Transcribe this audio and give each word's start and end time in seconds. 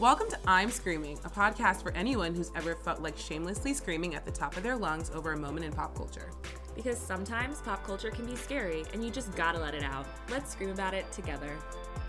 Welcome 0.00 0.28
to 0.30 0.38
I'm 0.44 0.72
Screaming, 0.72 1.18
a 1.24 1.30
podcast 1.30 1.82
for 1.82 1.92
anyone 1.92 2.34
who's 2.34 2.50
ever 2.56 2.74
felt 2.74 3.00
like 3.00 3.16
shamelessly 3.16 3.72
screaming 3.72 4.16
at 4.16 4.24
the 4.24 4.30
top 4.32 4.56
of 4.56 4.64
their 4.64 4.74
lungs 4.74 5.08
over 5.14 5.32
a 5.32 5.36
moment 5.36 5.64
in 5.64 5.72
pop 5.72 5.94
culture. 5.94 6.30
Because 6.74 6.98
sometimes 6.98 7.60
pop 7.60 7.84
culture 7.86 8.10
can 8.10 8.26
be 8.26 8.34
scary 8.34 8.84
and 8.92 9.04
you 9.04 9.12
just 9.12 9.32
gotta 9.36 9.60
let 9.60 9.72
it 9.72 9.84
out. 9.84 10.04
Let's 10.30 10.50
scream 10.50 10.70
about 10.70 10.94
it 10.94 11.10
together. 11.12 11.56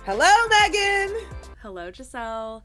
Hello, 0.03 0.25
Megan! 0.49 1.15
Hello, 1.61 1.91
Giselle. 1.91 2.63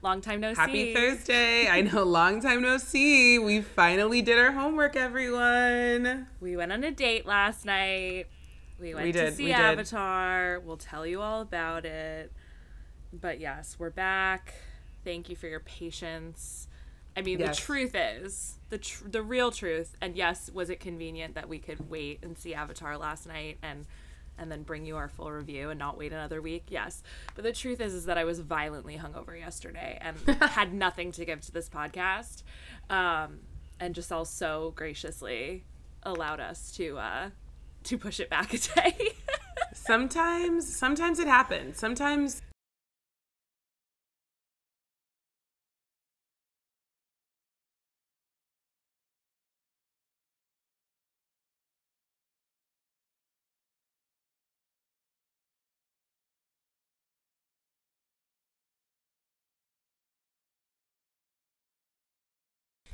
Long 0.00 0.20
time 0.20 0.40
no 0.40 0.54
Happy 0.54 0.72
see. 0.72 0.92
Happy 0.92 0.94
Thursday. 0.94 1.68
I 1.68 1.80
know, 1.80 2.02
long 2.04 2.40
time 2.40 2.62
no 2.62 2.78
see. 2.78 3.40
We 3.40 3.62
finally 3.62 4.22
did 4.22 4.38
our 4.38 4.52
homework, 4.52 4.94
everyone. 4.94 6.28
We 6.40 6.56
went 6.56 6.70
on 6.70 6.84
a 6.84 6.92
date 6.92 7.26
last 7.26 7.64
night. 7.64 8.26
We 8.80 8.94
went 8.94 9.06
We 9.06 9.12
to 9.12 9.32
see 9.32 9.44
we 9.44 9.48
did. 9.48 9.56
Avatar. 9.56 10.60
We'll 10.60 10.76
tell 10.76 11.04
you 11.04 11.20
all 11.20 11.40
about 11.40 11.84
it. 11.84 12.32
But 13.12 13.40
yes, 13.40 13.76
we're 13.78 13.90
back. 13.90 14.54
Thank 15.04 15.28
you 15.28 15.36
for 15.36 15.46
your 15.46 15.60
patience. 15.60 16.68
I 17.16 17.20
mean, 17.22 17.38
Yes. 17.40 17.56
the 17.58 17.62
truth 17.62 17.94
is 17.94 18.58
the 18.70 18.78
tr- 18.78 19.08
the 19.08 19.22
real 19.22 19.50
truth. 19.50 19.96
And 20.00 20.16
yes, 20.16 20.50
was 20.52 20.70
it 20.70 20.80
convenient 20.80 21.34
that 21.34 21.48
we 21.48 21.58
could 21.58 21.90
wait 21.90 22.20
and 22.22 22.38
see 22.38 22.54
Avatar 22.54 22.96
last 22.96 23.26
night 23.26 23.58
and 23.62 23.86
and 24.38 24.50
then 24.50 24.62
bring 24.62 24.86
you 24.86 24.96
our 24.96 25.08
full 25.10 25.30
review 25.30 25.68
and 25.68 25.78
not 25.78 25.98
wait 25.98 26.12
another 26.12 26.40
week? 26.40 26.64
Yes. 26.68 27.02
But 27.34 27.44
the 27.44 27.52
truth 27.52 27.80
is 27.80 27.92
is 27.92 28.06
that 28.06 28.16
I 28.16 28.24
was 28.24 28.40
violently 28.40 28.96
hungover 28.96 29.38
yesterday 29.38 29.98
and 30.00 30.16
had 30.40 30.72
nothing 30.72 31.12
to 31.12 31.24
give 31.26 31.42
to 31.42 31.52
this 31.52 31.68
podcast. 31.68 32.42
Um, 32.88 33.40
and 33.78 33.94
Giselle 33.94 34.24
so 34.24 34.72
graciously 34.74 35.64
allowed 36.02 36.40
us 36.40 36.72
to 36.76 36.96
uh, 36.98 37.30
to 37.84 37.98
push 37.98 38.20
it 38.20 38.30
back 38.30 38.54
a 38.54 38.58
day. 38.58 38.96
Sometimes, 39.74 40.74
sometimes 40.74 41.18
it 41.18 41.26
happens. 41.26 41.78
Sometimes 41.78 42.40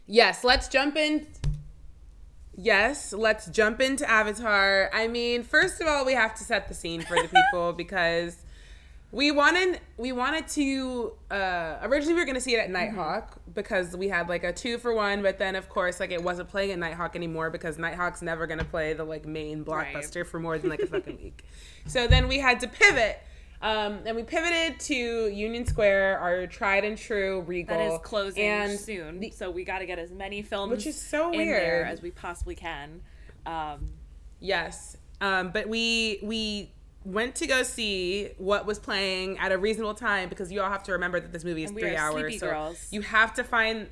Yes, 0.08 0.42
let's 0.42 0.66
jump 0.68 0.96
in. 0.96 1.26
Yes, 2.56 3.12
let's 3.12 3.46
jump 3.46 3.80
into 3.80 4.08
Avatar. 4.10 4.90
I 4.92 5.06
mean, 5.06 5.44
first 5.44 5.80
of 5.80 5.86
all, 5.86 6.04
we 6.04 6.14
have 6.14 6.34
to 6.36 6.44
set 6.44 6.66
the 6.66 6.74
scene 6.74 7.02
for 7.02 7.14
the 7.14 7.28
people 7.52 7.72
because 7.72 8.36
we 9.12 9.30
wanted 9.30 9.80
we 9.96 10.12
wanted 10.12 10.46
to 10.48 11.12
uh 11.30 11.76
originally 11.82 12.12
we 12.14 12.20
were 12.20 12.26
going 12.26 12.34
to 12.34 12.40
see 12.42 12.54
it 12.54 12.58
at 12.58 12.70
Nighthawk 12.70 13.38
because 13.54 13.96
we 13.96 14.08
had 14.08 14.28
like 14.28 14.44
a 14.44 14.52
2 14.52 14.78
for 14.78 14.92
1, 14.92 15.22
but 15.22 15.38
then 15.38 15.54
of 15.56 15.68
course 15.68 16.00
like 16.00 16.10
it 16.10 16.22
wasn't 16.22 16.48
playing 16.48 16.72
at 16.72 16.78
Nighthawk 16.78 17.14
anymore 17.14 17.48
because 17.50 17.78
Nighthawk's 17.78 18.20
never 18.22 18.46
going 18.46 18.58
to 18.58 18.64
play 18.66 18.92
the 18.94 19.04
like 19.04 19.24
main 19.24 19.62
Right. 19.62 19.94
blockbuster 19.94 20.26
for 20.26 20.40
more 20.40 20.58
than 20.58 20.68
like 20.68 20.80
a 20.80 20.86
fucking 20.86 21.18
week. 21.22 21.44
So 21.86 22.06
then 22.06 22.28
we 22.28 22.38
had 22.38 22.60
to 22.60 22.68
pivot. 22.68 23.20
Um, 23.60 24.00
and 24.06 24.14
we 24.16 24.22
pivoted 24.22 24.78
to 24.80 24.94
Union 25.28 25.66
Square, 25.66 26.18
our 26.20 26.46
tried 26.46 26.84
and 26.84 26.96
true 26.96 27.40
Regal. 27.42 27.76
that 27.76 27.92
is 27.92 27.98
closing 28.04 28.44
and 28.44 28.78
soon, 28.78 29.18
the- 29.20 29.30
so 29.30 29.50
we 29.50 29.64
got 29.64 29.80
to 29.80 29.86
get 29.86 29.98
as 29.98 30.10
many 30.12 30.42
films 30.42 30.70
Which 30.70 30.86
is 30.86 31.00
so 31.00 31.32
in 31.32 31.38
there 31.38 31.46
weird. 31.82 31.88
as 31.88 32.00
we 32.02 32.10
possibly 32.10 32.54
can. 32.54 33.00
Um, 33.46 33.88
Yes. 34.40 34.96
Um, 35.20 35.50
but 35.50 35.68
we 35.68 36.20
we 36.22 36.70
went 37.04 37.34
to 37.36 37.46
go 37.48 37.62
see 37.64 38.28
what 38.38 38.66
was 38.66 38.78
playing 38.78 39.36
at 39.38 39.50
a 39.50 39.58
reasonable 39.58 39.94
time 39.94 40.28
because 40.28 40.52
you 40.52 40.60
all 40.62 40.70
have 40.70 40.82
to 40.84 40.92
remember 40.92 41.18
that 41.18 41.32
this 41.32 41.42
movie 41.42 41.64
is 41.64 41.70
three 41.72 41.96
hours. 41.96 42.38
so 42.38 42.46
girls. 42.48 42.86
you 42.92 43.00
have 43.02 43.34
to 43.34 43.42
find 43.42 43.88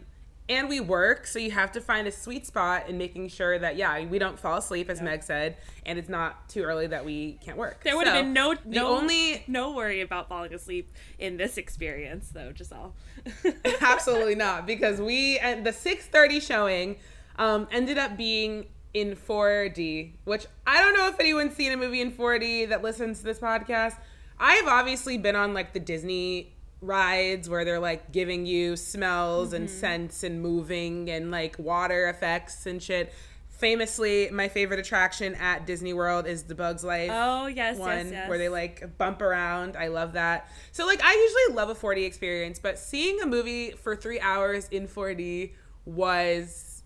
and 0.48 0.68
we 0.68 0.80
work, 0.80 1.26
so 1.26 1.38
you 1.38 1.50
have 1.50 1.72
to 1.72 1.80
find 1.80 2.06
a 2.06 2.12
sweet 2.12 2.46
spot 2.46 2.88
in 2.88 2.98
making 2.98 3.28
sure 3.28 3.58
that 3.58 3.76
yeah, 3.76 4.04
we 4.04 4.18
don't 4.18 4.38
fall 4.38 4.58
asleep, 4.58 4.88
as 4.88 5.02
Meg 5.02 5.22
said, 5.22 5.56
and 5.84 5.98
it's 5.98 6.08
not 6.08 6.48
too 6.48 6.62
early 6.62 6.86
that 6.86 7.04
we 7.04 7.38
can't 7.44 7.56
work. 7.56 7.82
there 7.82 7.96
would 7.96 8.06
have 8.06 8.22
been 8.22 8.32
no 8.32 8.54
no 8.64 8.88
only 8.88 9.42
no 9.46 9.72
worry 9.72 10.00
about 10.00 10.28
falling 10.28 10.54
asleep 10.54 10.92
in 11.18 11.36
this 11.36 11.56
experience, 11.58 12.30
though, 12.30 12.52
Giselle. 12.56 12.94
Absolutely 13.80 14.36
not, 14.36 14.66
because 14.66 15.00
we 15.00 15.38
and 15.38 15.66
the 15.66 15.72
six 15.72 16.06
thirty 16.06 16.38
showing 16.38 16.96
um, 17.38 17.66
ended 17.70 17.98
up 17.98 18.16
being 18.16 18.66
in 18.94 19.14
4D, 19.14 20.12
which 20.24 20.46
I 20.66 20.80
don't 20.80 20.94
know 20.94 21.08
if 21.08 21.20
anyone's 21.20 21.54
seen 21.54 21.70
a 21.70 21.76
movie 21.76 22.00
in 22.00 22.12
4D 22.12 22.70
that 22.70 22.82
listens 22.82 23.18
to 23.18 23.24
this 23.24 23.38
podcast. 23.38 23.98
I've 24.40 24.66
obviously 24.66 25.18
been 25.18 25.36
on 25.36 25.52
like 25.52 25.74
the 25.74 25.80
Disney 25.80 26.56
rides 26.81 27.48
where 27.48 27.64
they're 27.64 27.81
like 27.81 28.12
giving 28.12 28.47
you 28.47 28.76
smells 28.76 29.53
and 29.53 29.69
mm-hmm. 29.69 29.78
scents 29.78 30.22
and 30.22 30.41
moving 30.41 31.10
and 31.10 31.31
like 31.31 31.59
water 31.59 32.09
effects 32.09 32.66
and 32.66 32.82
shit. 32.82 33.12
Famously, 33.48 34.28
my 34.31 34.48
favorite 34.48 34.78
attraction 34.78 35.34
at 35.37 35.66
Disney 35.66 35.94
World 35.94 36.26
is 36.26 36.42
the 36.42 36.54
Bugs 36.54 36.84
Life 36.84 37.10
Oh 37.10 37.47
yes, 37.47 37.78
one 37.78 37.88
yes, 37.88 38.10
yes. 38.10 38.28
where 38.28 38.37
they 38.37 38.50
like 38.50 38.98
bump 38.98 39.22
around. 39.22 39.76
I 39.76 39.88
love 39.88 40.12
that. 40.12 40.50
So 40.72 40.84
like 40.87 41.03
I 41.03 41.14
usually 41.14 41.56
love 41.56 41.70
a 41.70 41.75
4D 41.75 42.04
experience, 42.04 42.59
but 42.59 42.78
seeing 42.78 43.20
a 43.22 43.26
movie 43.26 43.70
for 43.70 43.97
3 43.97 44.20
hours 44.20 44.69
in 44.70 44.87
4D 44.87 45.53
was 45.87 46.82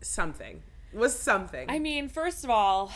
something. 0.00 0.62
Was 0.94 1.18
something. 1.18 1.68
I 1.68 1.78
mean, 1.78 2.08
first 2.08 2.44
of 2.44 2.50
all, 2.50 2.90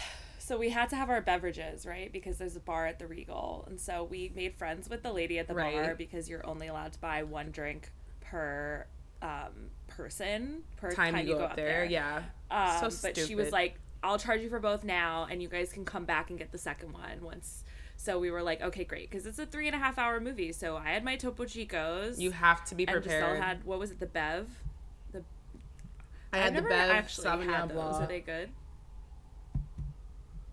so 0.52 0.58
we 0.58 0.68
had 0.68 0.90
to 0.90 0.96
have 0.96 1.08
our 1.08 1.22
beverages, 1.22 1.86
right? 1.86 2.12
Because 2.12 2.36
there's 2.36 2.56
a 2.56 2.60
bar 2.60 2.86
at 2.86 2.98
the 2.98 3.06
Regal. 3.06 3.64
And 3.70 3.80
so 3.80 4.04
we 4.04 4.30
made 4.36 4.54
friends 4.54 4.90
with 4.90 5.02
the 5.02 5.10
lady 5.10 5.38
at 5.38 5.48
the 5.48 5.54
bar 5.54 5.94
because 5.96 6.28
you're 6.28 6.46
only 6.46 6.66
allowed 6.66 6.92
to 6.92 6.98
buy 6.98 7.22
one 7.22 7.50
drink 7.52 7.90
per 8.20 8.84
um, 9.22 9.70
person 9.86 10.62
per 10.76 10.92
time, 10.92 11.16
you 11.26 11.36
go, 11.36 11.44
up 11.44 11.56
there. 11.56 11.86
Yeah. 11.86 12.24
Um, 12.50 12.90
so 12.90 13.08
but 13.08 13.16
she 13.16 13.34
was 13.34 13.50
like, 13.50 13.76
I'll 14.02 14.18
charge 14.18 14.42
you 14.42 14.50
for 14.50 14.58
both 14.60 14.84
now, 14.84 15.26
and 15.30 15.40
you 15.40 15.48
guys 15.48 15.72
can 15.72 15.86
come 15.86 16.04
back 16.04 16.28
and 16.28 16.38
get 16.38 16.52
the 16.52 16.58
second 16.58 16.92
one 16.92 17.22
once. 17.22 17.64
So 17.96 18.18
we 18.18 18.30
were 18.30 18.42
like, 18.42 18.60
okay, 18.60 18.84
great, 18.84 19.08
because 19.08 19.24
it's 19.24 19.38
a 19.38 19.46
three 19.46 19.68
and 19.68 19.74
a 19.74 19.78
half 19.78 19.96
hour 19.96 20.20
movie. 20.20 20.52
So 20.52 20.76
I 20.76 20.90
had 20.90 21.02
my 21.02 21.16
Topo 21.16 21.46
Chicos. 21.46 22.18
you 22.18 22.32
have 22.32 22.62
to 22.66 22.74
be 22.74 22.84
prepared. 22.84 23.04
and 23.06 23.36
Giselle 23.36 23.36
had 23.36 23.64
what 23.64 23.78
was 23.78 23.90
it, 23.90 24.00
the 24.00 24.06
Bev? 24.06 24.50
The 25.12 25.24
I 26.30 26.36
had 26.36 26.54
the 26.54 26.60
Bev 26.60 26.90
actually 26.90 27.26
Sauvignon. 27.26 27.72
Blanc. 27.72 27.94
Are 27.94 28.06
they 28.06 28.20
good? 28.20 28.50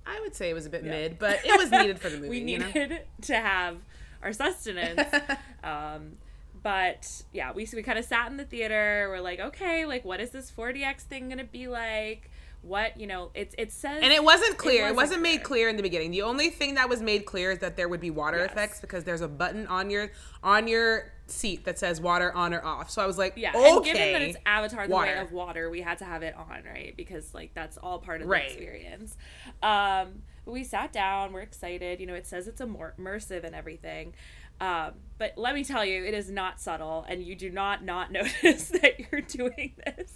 I 0.10 0.20
would 0.22 0.36
say 0.36 0.50
it 0.50 0.54
was 0.54 0.66
a 0.66 0.70
bit 0.70 0.84
Yeah. 0.84 0.92
mid, 0.92 1.20
but 1.20 1.46
it 1.46 1.58
was 1.58 1.70
needed 1.72 2.00
for 2.00 2.10
the 2.10 2.18
movie. 2.22 2.30
we 2.30 2.40
you 2.52 2.60
know? 2.60 2.66
needed 2.68 3.02
to 3.24 3.36
have 3.36 3.78
our 4.24 4.34
sustenance. 4.34 5.02
um, 5.64 6.18
but 6.62 7.24
yeah, 7.32 7.52
we 7.54 7.68
we 7.74 7.84
kind 7.84 7.98
of 8.00 8.06
sat 8.06 8.30
in 8.32 8.38
the 8.38 8.44
theater. 8.46 9.08
We're 9.10 9.22
like, 9.22 9.40
okay, 9.40 9.86
like 9.86 10.04
what 10.04 10.20
is 10.20 10.32
this 10.32 10.52
4DX 10.52 11.02
thing 11.02 11.30
gonna 11.30 11.44
be 11.46 11.68
like? 11.68 12.30
What 12.62 13.00
you 13.00 13.08
know? 13.08 13.32
It's 13.34 13.56
it 13.58 13.72
says 13.72 14.00
And 14.04 14.12
it 14.12 14.22
wasn't 14.24 14.58
clear. 14.58 14.82
It 14.88 14.96
wasn't, 14.96 14.98
wasn't 14.98 15.22
made 15.22 15.38
clear. 15.38 15.46
clear 15.46 15.70
in 15.70 15.78
the 15.78 15.84
beginning. 15.84 16.12
The 16.12 16.24
only 16.24 16.50
thing 16.50 16.76
that 16.76 16.90
was 16.90 17.02
made 17.02 17.26
clear 17.26 17.52
is 17.52 17.60
that 17.60 17.78
there 17.78 17.88
would 17.88 18.02
be 18.02 18.10
water 18.12 18.40
Yes. 18.40 18.52
effects 18.52 18.82
because 18.82 19.06
there's 19.06 19.22
a 19.22 19.30
button 19.30 19.66
on 19.68 19.90
your 19.90 20.12
on 20.44 20.68
your 20.68 21.14
seat 21.30 21.66
that 21.66 21.80
says 21.80 22.00
water 22.02 22.34
on 22.36 22.54
or 22.54 22.64
off. 22.66 22.90
So 22.90 23.02
I 23.02 23.06
was 23.06 23.18
like, 23.18 23.34
yeah. 23.36 23.52
okay. 23.56 23.70
And 23.72 23.84
given 23.86 24.14
that 24.14 24.22
it's 24.22 24.38
Avatar: 24.46 24.88
The 24.88 24.96
Way 24.96 25.18
of 25.18 25.32
Water, 25.32 25.70
we 25.70 25.82
had 25.82 25.98
to 26.00 26.06
have 26.06 26.24
it 26.24 26.36
on, 26.36 26.64
right? 26.66 26.94
Because 26.98 27.34
like 27.34 27.54
that's 27.54 27.78
all 27.78 28.00
part 28.00 28.22
of 28.22 28.28
Right. 28.28 28.44
the 28.44 28.54
experience. 28.54 29.18
Um, 29.64 30.24
we 30.46 30.64
sat 30.64 30.92
down. 30.92 31.32
We're 31.34 31.42
excited. 31.42 32.00
You 32.00 32.06
know, 32.08 32.16
it 32.16 32.26
says 32.28 32.48
it's 32.48 32.62
immer- 32.62 32.94
immersive 33.00 33.44
and 33.44 33.54
everything. 33.56 34.14
Um, 34.62 34.92
but 35.18 35.34
let 35.38 35.56
me 35.56 35.64
tell 35.64 35.86
you, 35.86 36.04
it 36.04 36.14
is 36.14 36.30
not 36.30 36.60
subtle, 36.60 37.06
and 37.08 37.24
you 37.24 37.34
do 37.36 37.50
not 37.50 37.84
not 37.86 38.12
notice 38.12 38.70
that 38.70 39.00
you're 39.00 39.22
doing 39.22 39.74
this. 39.86 40.14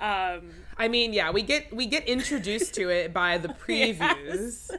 Um, 0.00 0.50
I 0.76 0.88
mean, 0.88 1.12
yeah, 1.12 1.30
we 1.30 1.42
get 1.42 1.72
we 1.74 1.86
get 1.86 2.08
introduced 2.08 2.74
to 2.74 2.88
it 2.90 3.12
by 3.12 3.38
the 3.38 3.48
previews. 3.66 4.70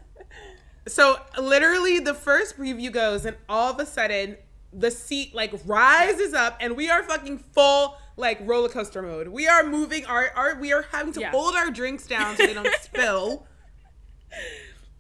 So 0.86 1.18
literally 1.40 2.00
the 2.00 2.14
first 2.14 2.58
preview 2.58 2.92
goes 2.92 3.24
and 3.26 3.38
all 3.48 3.72
of 3.72 3.80
a 3.80 3.86
sudden 3.86 4.36
the 4.76 4.90
seat 4.92 5.36
like 5.36 5.54
rises 5.66 6.34
up 6.34 6.58
and 6.60 6.76
we 6.76 6.90
are 6.90 7.04
fucking 7.04 7.38
full 7.38 7.96
like 8.18 8.40
roller 8.42 8.70
coaster 8.70 9.02
mode. 9.02 9.28
We 9.28 9.48
are 9.48 9.64
moving 9.64 10.06
our, 10.06 10.30
our 10.36 10.56
we 10.60 10.72
are 10.74 10.86
having 10.92 11.14
to 11.14 11.20
Yeah. 11.22 11.32
hold 11.32 11.56
our 11.56 11.70
drinks 11.72 12.08
down 12.08 12.36
so 12.38 12.46
they 12.46 12.54
don't 12.54 12.68
spill. 12.82 13.46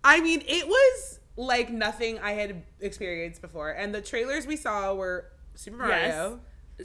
I 0.03 0.19
mean, 0.21 0.41
it 0.47 0.67
was 0.67 1.19
like 1.35 1.69
nothing 1.71 2.19
I 2.19 2.31
had 2.33 2.63
experienced 2.79 3.41
before. 3.41 3.71
And 3.71 3.93
the 3.93 4.01
trailers 4.01 4.45
we 4.45 4.55
saw 4.55 4.93
were 4.93 5.29
Super 5.55 5.77
Mario, 5.77 6.39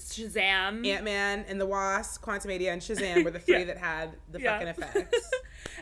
Shazam. 0.05 0.87
Ant 0.87 1.05
Man 1.05 1.45
and 1.49 1.61
the 1.61 1.67
Wasp, 1.67 2.23
Quantumania, 2.23 2.73
and 2.73 2.81
Shazam 2.83 3.25
were 3.25 3.31
the 3.31 3.39
three 3.39 3.59
Yeah. 3.61 3.65
that 3.65 3.79
had 3.79 4.11
the 4.31 4.41
Yeah. 4.41 4.53
fucking 4.59 4.69
effects. 4.85 5.31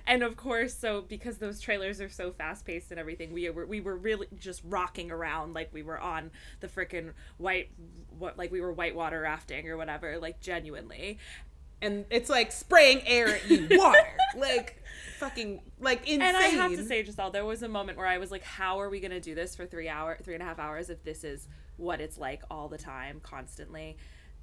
and 0.07 0.23
of 0.23 0.37
course, 0.37 0.75
so 0.75 1.03
because 1.03 1.39
those 1.39 1.61
trailers 1.61 2.01
are 2.01 2.09
so 2.09 2.33
fast 2.33 2.65
paced 2.65 2.91
and 2.91 3.01
everything, 3.01 3.33
we 3.33 3.49
were 3.51 3.67
we 3.67 3.81
were 3.81 3.97
really 3.97 4.27
just 4.39 4.63
rocking 4.65 5.11
around 5.11 5.55
like 5.55 5.73
we 5.73 5.83
were 5.83 5.99
on 5.99 6.31
the 6.61 6.69
freaking 6.69 7.13
white, 7.39 7.71
what 8.19 8.37
like 8.39 8.51
we 8.53 8.61
were 8.61 8.73
whitewater 8.73 9.21
rafting 9.21 9.69
or 9.69 9.77
whatever, 9.77 10.19
like 10.19 10.41
genuinely. 10.41 11.19
and 11.83 12.07
it's 12.11 12.31
like 12.31 12.53
spraying 12.53 13.03
air 13.07 13.29
at 13.29 13.51
you, 13.51 13.69
water, 13.73 13.99
like 14.37 14.83
fucking 15.19 15.61
like 15.79 16.01
insane. 16.09 16.23
And 16.23 16.37
I 16.37 16.45
have 16.49 16.71
to 16.73 16.85
say, 16.85 17.05
Giselle, 17.05 17.31
there 17.31 17.45
was 17.45 17.63
a 17.63 17.69
moment 17.69 17.99
where 17.99 18.07
I 18.07 18.17
was 18.17 18.31
like, 18.31 18.43
"How 18.43 18.81
are 18.81 18.89
we 18.89 18.99
gonna 19.01 19.21
do 19.21 19.35
this 19.35 19.55
for 19.55 19.67
three 19.67 19.89
hour, 19.89 20.17
three 20.23 20.33
and 20.35 20.43
a 20.43 20.47
half 20.47 20.59
hours 20.59 20.89
if 20.89 21.05
this 21.05 21.23
is 21.23 21.49
what 21.77 22.01
it's 22.01 22.19
like 22.19 22.43
all 22.51 22.69
the 22.69 22.79
time, 22.79 23.21
constantly. 23.23 23.97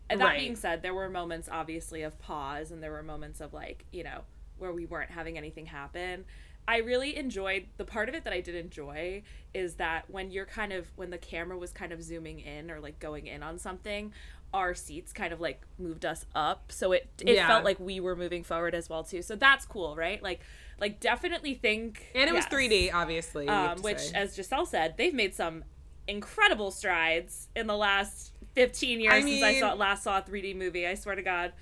And 0.10 0.20
that 0.22 0.26
Right. 0.26 0.40
being 0.40 0.56
said, 0.56 0.82
there 0.82 0.94
were 0.94 1.10
moments 1.10 1.50
obviously 1.52 2.02
of 2.04 2.20
pause 2.20 2.72
and 2.72 2.84
there 2.84 2.92
were 2.92 3.04
moments 3.04 3.42
of 3.42 3.54
like, 3.54 3.86
you 3.92 4.04
know, 4.04 4.22
where 4.58 4.72
we 4.72 4.86
weren't 4.86 5.12
having 5.12 5.38
anything 5.38 5.66
happen. 5.68 6.26
I 6.68 6.78
really 6.78 7.18
enjoyed 7.18 7.66
the 7.78 7.84
part 7.86 8.08
of 8.08 8.16
it 8.16 8.24
that 8.24 8.32
I 8.32 8.40
did 8.40 8.56
enjoy 8.56 9.24
is 9.54 9.76
that 9.76 10.10
when 10.10 10.32
you're 10.32 10.46
kind 10.46 10.72
of 10.72 10.88
when 10.96 11.10
the 11.10 11.18
camera 11.18 11.58
was 11.58 11.72
kind 11.74 11.92
of 11.92 12.02
zooming 12.02 12.40
in 12.40 12.72
or 12.72 12.80
like 12.80 13.00
going 13.00 13.28
in 13.28 13.44
on 13.44 13.58
something, 13.60 14.14
our 14.54 14.74
seats 14.76 15.12
kind 15.12 15.34
of 15.34 15.42
like 15.42 15.62
moved 15.80 16.06
us 16.06 16.26
up, 16.36 16.72
so 16.72 16.92
it 16.92 17.10
it 17.26 17.36
Yeah. 17.36 17.48
felt 17.48 17.66
like 17.66 17.80
we 17.80 18.00
were 18.00 18.16
moving 18.16 18.44
forward 18.44 18.76
as 18.76 18.88
well 18.90 19.04
too. 19.04 19.22
So 19.22 19.36
that's 19.36 19.66
cool, 19.66 19.96
right? 19.96 20.22
Like 20.24 20.42
like 20.80 21.00
definitely 21.02 21.54
think 21.56 22.12
And 22.16 22.30
it 22.30 22.34
was 22.34 22.46
3D, 22.46 22.92
obviously. 22.94 23.48
Um, 23.48 23.82
which, 23.82 24.00
say. 24.00 24.16
as 24.16 24.36
Giselle 24.36 24.66
said, 24.66 24.96
they've 24.98 25.14
made 25.14 25.34
some 25.36 25.64
incredible 26.08 26.72
strides 26.72 27.48
in 27.56 27.68
the 27.68 27.78
last 27.78 28.32
15 28.56 29.00
years 29.02 29.14
I 29.14 29.22
since 29.22 29.44
I 29.44 29.60
saw 29.60 29.74
last 29.74 30.04
saw 30.04 30.20
a 30.20 30.22
3D 30.22 30.56
movie. 30.56 30.88
I 30.88 30.96
swear 30.96 31.16
to 31.16 31.22
God. 31.22 31.54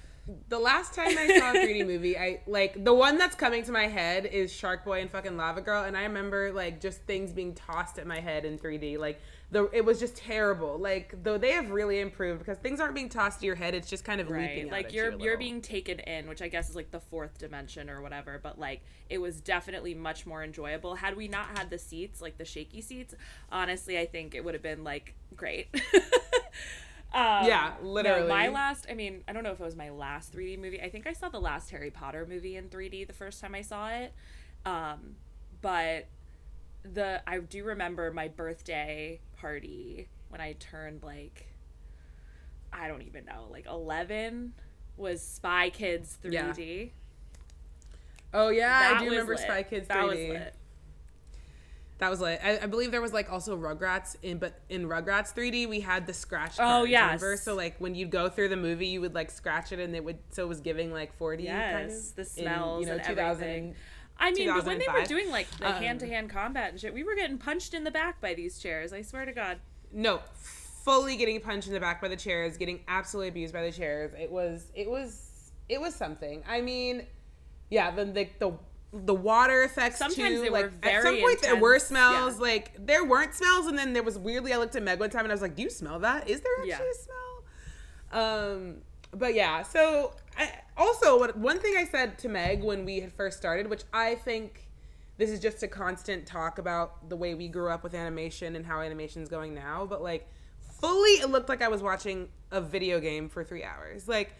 the 0.49 0.59
last 0.59 0.93
time 0.93 1.17
I 1.17 1.39
saw 1.39 1.51
a 1.51 1.53
3D 1.53 1.85
movie, 1.87 2.17
I 2.17 2.41
like 2.47 2.83
the 2.83 2.93
one 2.93 3.17
that's 3.17 3.35
coming 3.35 3.63
to 3.63 3.71
my 3.71 3.87
head 3.87 4.25
is 4.25 4.51
Shark 4.51 4.83
Boy 4.85 5.01
and 5.01 5.09
fucking 5.09 5.37
Lava 5.37 5.61
Girl, 5.61 5.83
and 5.83 5.95
I 5.95 6.03
remember 6.03 6.51
like 6.51 6.79
just 6.81 7.01
things 7.03 7.31
being 7.31 7.53
tossed 7.53 7.97
at 7.97 8.07
my 8.07 8.19
head 8.19 8.45
in 8.45 8.57
3D. 8.57 8.97
Like 8.99 9.19
the 9.51 9.69
it 9.73 9.83
was 9.83 9.99
just 9.99 10.15
terrible. 10.15 10.77
Like 10.77 11.13
though 11.23 11.37
they 11.37 11.51
have 11.51 11.71
really 11.71 11.99
improved 11.99 12.39
because 12.39 12.57
things 12.57 12.79
aren't 12.79 12.95
being 12.95 13.09
tossed 13.09 13.41
to 13.41 13.45
your 13.45 13.55
head; 13.55 13.75
it's 13.75 13.89
just 13.89 14.05
kind 14.05 14.21
of 14.21 14.29
Right. 14.29 14.65
out 14.65 14.71
Like 14.71 14.93
you're 14.93 15.11
you 15.11 15.19
you're 15.19 15.37
being 15.37 15.61
taken 15.61 15.99
in, 15.99 16.27
which 16.29 16.41
I 16.41 16.47
guess 16.47 16.69
is 16.69 16.75
like 16.75 16.91
the 16.91 17.01
fourth 17.01 17.37
dimension 17.37 17.89
or 17.89 18.01
whatever, 18.01 18.39
but 18.41 18.57
like 18.57 18.81
it 19.09 19.19
was 19.19 19.41
definitely 19.41 19.93
much 19.93 20.25
more 20.25 20.43
enjoyable. 20.43 20.95
Had 20.95 21.17
we 21.17 21.27
not 21.27 21.57
had 21.57 21.69
the 21.69 21.77
seats, 21.77 22.21
like 22.21 22.37
the 22.37 22.45
shaky 22.45 22.81
seats, 22.81 23.13
honestly 23.51 23.99
I 23.99 24.05
think 24.05 24.35
it 24.35 24.43
would 24.45 24.53
have 24.53 24.63
been 24.63 24.83
like 24.83 25.15
great. 25.35 25.67
Um, 27.13 27.45
Yeah, 27.45 27.73
no, 27.81 27.89
literally. 27.89 28.29
my 28.29 28.47
last, 28.47 28.85
I 28.89 28.93
mean, 28.93 29.23
I 29.27 29.33
don't 29.33 29.43
know 29.43 29.51
if 29.51 29.59
it 29.59 29.63
was 29.65 29.75
my 29.75 29.89
last 29.89 30.31
3D 30.33 30.57
movie. 30.57 30.81
I 30.81 30.89
think 30.89 31.05
I 31.05 31.11
saw 31.11 31.27
the 31.27 31.41
last 31.41 31.69
Harry 31.71 31.91
Potter 31.91 32.25
movie 32.25 32.55
in 32.55 32.69
3D 32.69 33.05
the 33.05 33.11
first 33.11 33.41
time 33.41 33.53
I 33.53 33.63
saw 33.63 33.89
it. 33.89 34.13
Um, 34.65 35.17
but 35.61 36.07
the 36.83 37.21
I 37.27 37.39
do 37.39 37.63
remember 37.65 38.11
my 38.11 38.29
birthday 38.29 39.19
party 39.41 40.07
when 40.29 40.39
I 40.41 40.53
turned 40.53 41.03
like 41.03 41.47
I 42.73 42.87
don't 42.87 43.01
even 43.01 43.25
know, 43.25 43.47
like 43.51 43.65
11 43.65 44.53
was 44.95 45.21
Spy 45.21 45.69
Kids 45.71 46.17
3D. 46.23 46.91
Oh 48.33 48.49
yeah, 48.49 48.79
That 48.93 48.97
I 48.97 49.03
do 49.03 49.09
remember 49.09 49.33
lit. 49.33 49.41
Spy 49.41 49.63
Kids 49.63 49.87
3D. 49.87 49.93
That 49.93 50.07
was 50.07 50.17
lit. 50.17 50.55
That 51.97 52.09
was 52.09 52.19
lit. 52.21 52.39
I, 52.43 52.59
I 52.59 52.65
believe 52.65 52.91
there 52.91 53.01
was 53.01 53.13
like 53.13 53.31
also 53.31 53.57
Rugrats 53.57 54.15
in, 54.23 54.37
but 54.37 54.59
in 54.69 54.87
Rugrats 54.87 55.33
3D 55.35 55.67
we 55.67 55.81
had 55.81 56.07
the 56.07 56.13
scratch. 56.13 56.55
Oh, 56.57 56.83
yeah. 56.83 57.05
remember? 57.07 57.37
So 57.37 57.53
like 57.55 57.75
when 57.79 57.93
you'd 57.93 58.09
go 58.09 58.29
through 58.29 58.49
the 58.49 58.57
movie, 58.57 58.87
you 58.87 59.01
would 59.01 59.13
like 59.13 59.29
scratch 59.29 59.71
it, 59.71 59.79
and 59.79 59.95
it 59.95 60.03
would 60.03 60.17
so 60.29 60.43
it 60.43 60.47
was 60.47 60.61
giving 60.61 60.91
like 60.93 61.17
4D. 61.19 61.45
kind 61.47 61.89
Yes, 61.89 62.09
of, 62.11 62.15
the 62.15 62.21
in, 62.21 62.27
smells 62.27 62.81
you 62.81 62.87
know, 62.87 62.93
and 62.93 63.03
2000 63.03 63.19
everything. 63.43 63.75
I 64.21 64.31
mean, 64.31 64.47
but 64.53 64.65
when 64.65 64.79
they 64.79 64.85
were 64.87 65.03
doing 65.05 65.29
like 65.31 65.49
the 65.57 65.71
hand 65.71 65.99
to 66.01 66.07
hand 66.07 66.29
combat 66.29 66.71
and 66.71 66.79
shit, 66.79 66.93
we 66.93 67.03
were 67.03 67.15
getting 67.15 67.37
punched 67.37 67.73
in 67.73 67.83
the 67.83 67.91
back 67.91 68.21
by 68.21 68.33
these 68.33 68.59
chairs. 68.59 68.93
I 68.93 69.01
swear 69.01 69.25
to 69.25 69.33
God. 69.33 69.59
no 69.91 70.21
fully 70.83 71.15
getting 71.15 71.39
punched 71.39 71.67
in 71.67 71.73
the 71.73 71.79
back 71.79 72.01
by 72.01 72.07
the 72.07 72.15
chairs 72.15 72.57
getting 72.57 72.79
absolutely 72.87 73.27
abused 73.27 73.53
by 73.53 73.61
the 73.63 73.71
chairs 73.71 74.11
it 74.19 74.31
was 74.31 74.71
it 74.73 74.89
was 74.89 75.51
it 75.69 75.79
was 75.79 75.93
something 75.93 76.41
i 76.47 76.59
mean 76.59 77.05
yeah 77.69 77.91
the 77.91 78.03
the 78.03 78.27
the, 78.39 78.51
the 78.93 79.13
water 79.13 79.61
effects 79.61 79.99
Sometimes 79.99 80.37
too, 80.37 80.41
they 80.41 80.49
were 80.49 80.61
like 80.61 80.71
at 80.81 81.03
some 81.03 81.11
very 81.11 81.21
point 81.21 81.39
there 81.43 81.55
were 81.55 81.77
smells 81.77 82.37
yeah. 82.37 82.41
like 82.41 82.71
there 82.83 83.03
weren't 83.05 83.35
smells 83.35 83.67
and 83.67 83.77
then 83.77 83.93
there 83.93 84.01
was 84.01 84.17
weirdly 84.17 84.53
i 84.53 84.57
looked 84.57 84.75
at 84.75 84.81
meg 84.81 84.99
one 84.99 85.11
time 85.11 85.23
and 85.23 85.31
i 85.31 85.35
was 85.35 85.41
like 85.43 85.55
do 85.55 85.61
you 85.61 85.69
smell 85.69 85.99
that 85.99 86.27
is 86.27 86.41
there 86.41 86.51
actually 86.61 86.69
Yeah. 86.69 86.79
a 86.79 88.19
smell 88.19 88.23
um 88.23 88.75
but 89.13 89.35
yeah 89.35 89.61
so 89.61 90.13
I, 90.35 90.49
also 90.81 91.19
what 91.19 91.37
one 91.37 91.59
thing 91.59 91.75
i 91.77 91.85
said 91.85 92.17
to 92.17 92.27
meg 92.27 92.63
when 92.63 92.85
we 92.85 92.99
had 92.99 93.13
first 93.13 93.37
started 93.37 93.69
which 93.69 93.83
i 93.93 94.15
think 94.15 94.67
this 95.17 95.29
is 95.29 95.39
just 95.39 95.61
a 95.61 95.67
constant 95.67 96.25
talk 96.25 96.57
about 96.57 97.09
the 97.09 97.15
way 97.15 97.35
we 97.35 97.47
grew 97.47 97.69
up 97.69 97.83
with 97.83 97.93
animation 97.93 98.55
and 98.55 98.65
how 98.65 98.81
animation's 98.81 99.29
going 99.29 99.53
now 99.53 99.85
but 99.85 100.01
like 100.01 100.27
fully 100.79 101.11
it 101.11 101.29
looked 101.29 101.49
like 101.49 101.61
i 101.61 101.67
was 101.67 101.81
watching 101.81 102.27
a 102.51 102.61
video 102.61 102.99
game 102.99 103.29
for 103.29 103.43
three 103.43 103.63
hours. 103.63 104.07
Like 104.07 104.35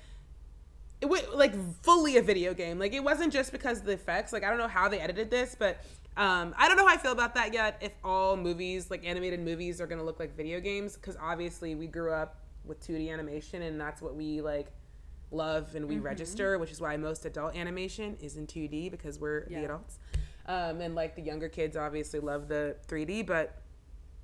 it 0.99 1.07
was 1.07 1.23
like 1.33 1.53
fully 1.81 2.17
a 2.17 2.21
video 2.21 2.53
game. 2.53 2.77
Like 2.77 2.93
it 2.93 3.03
wasn't 3.03 3.33
just 3.33 3.51
because 3.51 3.79
of 3.79 3.85
the 3.85 3.93
effects. 3.93 4.33
Like 4.33 4.43
i 4.43 4.49
don't 4.49 4.59
know 4.59 4.67
how 4.67 4.88
they 4.88 4.99
edited 4.99 5.31
this 5.31 5.55
but 5.57 5.83
um, 6.17 6.53
i 6.57 6.67
don't 6.67 6.75
know 6.75 6.85
how 6.85 6.93
i 6.93 6.97
feel 6.97 7.13
about 7.13 7.33
that 7.35 7.53
yet 7.53 7.77
if 7.79 7.93
all 8.03 8.35
movies 8.35 8.91
like 8.91 9.05
animated 9.05 9.39
movies 9.39 9.79
are 9.79 9.88
going 9.88 9.97
to 9.97 10.03
look 10.03 10.19
like 10.19 10.35
video 10.35 10.59
games 10.59 10.97
because 10.97 11.15
obviously 11.21 11.73
we 11.73 11.88
grew 11.88 12.11
up 12.11 12.41
with 12.65 12.85
2d 12.85 13.09
animation 13.09 13.61
and 13.61 13.79
that's 13.79 14.01
what 14.01 14.13
we 14.13 14.41
like 14.41 14.73
love 15.31 15.75
and 15.75 15.87
we 15.87 15.97
register 15.99 16.57
which 16.59 16.71
is 16.71 16.81
why 16.81 16.97
most 16.97 17.25
adult 17.25 17.55
animation 17.55 18.17
is 18.21 18.35
in 18.37 18.45
2d 18.45 18.91
because 18.91 19.17
we're 19.19 19.45
the 19.47 19.63
adults 19.63 19.97
um, 20.45 20.81
and 20.81 20.93
like 20.93 21.15
the 21.15 21.21
younger 21.21 21.47
kids 21.47 21.77
obviously 21.77 22.19
love 22.19 22.47
the 22.47 22.75
3d 22.87 23.25
but 23.25 23.61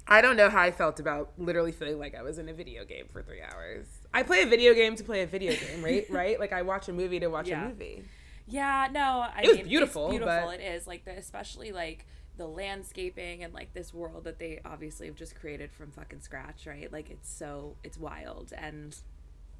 I 0.09 0.21
don't 0.21 0.38
know 0.38 0.50
how 0.50 0.62
I 0.62 0.71
felt 0.71 1.00
about 1.01 1.33
literally 1.38 1.74
feeling 1.74 2.00
like 2.00 2.15
I 2.15 2.21
was 2.21 2.38
in 2.38 2.48
a 2.48 2.54
video 2.54 2.86
game 2.86 3.07
for 3.12 3.21
three 3.21 3.42
hours. 3.42 3.88
I 4.13 4.24
play 4.24 4.42
a 4.42 4.45
video 4.45 4.74
game 4.74 4.95
to 4.95 5.04
play 5.04 5.21
a 5.21 5.27
video 5.27 5.51
game, 5.51 5.83
right? 5.83 6.06
right? 6.09 6.39
Like 6.39 6.54
I 6.54 6.62
watch 6.62 6.88
a 6.88 6.94
movie 6.94 7.19
to 7.19 7.27
watch 7.27 7.50
Yeah. 7.50 7.65
a 7.65 7.68
movie. 7.68 8.06
Yeah, 8.48 8.88
no, 8.89 9.01
I 9.36 9.42
It 9.44 9.48
was 9.50 9.57
mean, 9.57 9.65
beautiful, 9.68 10.06
It's 10.06 10.12
beautiful, 10.12 10.45
but- 10.48 10.62
it 10.62 10.63
is 10.63 10.88
like 10.88 11.04
the 11.04 11.12
especially 11.12 11.74
like 11.74 12.06
the 12.38 12.48
landscaping 12.48 13.44
and 13.44 13.54
like 13.54 13.74
this 13.74 13.94
world 13.94 14.24
that 14.24 14.39
they 14.39 14.62
obviously 14.63 15.07
have 15.07 15.15
just 15.18 15.36
created 15.36 15.74
from 15.74 15.92
fucking 15.92 16.21
scratch, 16.21 16.65
right? 16.68 16.89
Like 16.89 17.09
it's 17.09 17.30
so 17.30 17.75
it's 17.83 17.98
wild 17.98 18.54
and 18.57 18.95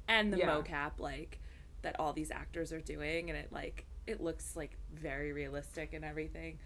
and 0.08 0.32
the 0.32 0.38
Yeah. 0.38 0.48
mocap 0.48 0.92
like 0.98 1.40
that 1.82 1.96
all 2.00 2.12
these 2.12 2.30
actors 2.30 2.72
are 2.72 2.80
doing 2.80 3.30
and 3.30 3.38
it 3.38 3.52
like 3.52 3.86
it 4.06 4.20
looks 4.20 4.56
like 4.56 4.76
very 4.92 5.32
realistic 5.32 5.92
and 5.92 6.04
everything. 6.04 6.58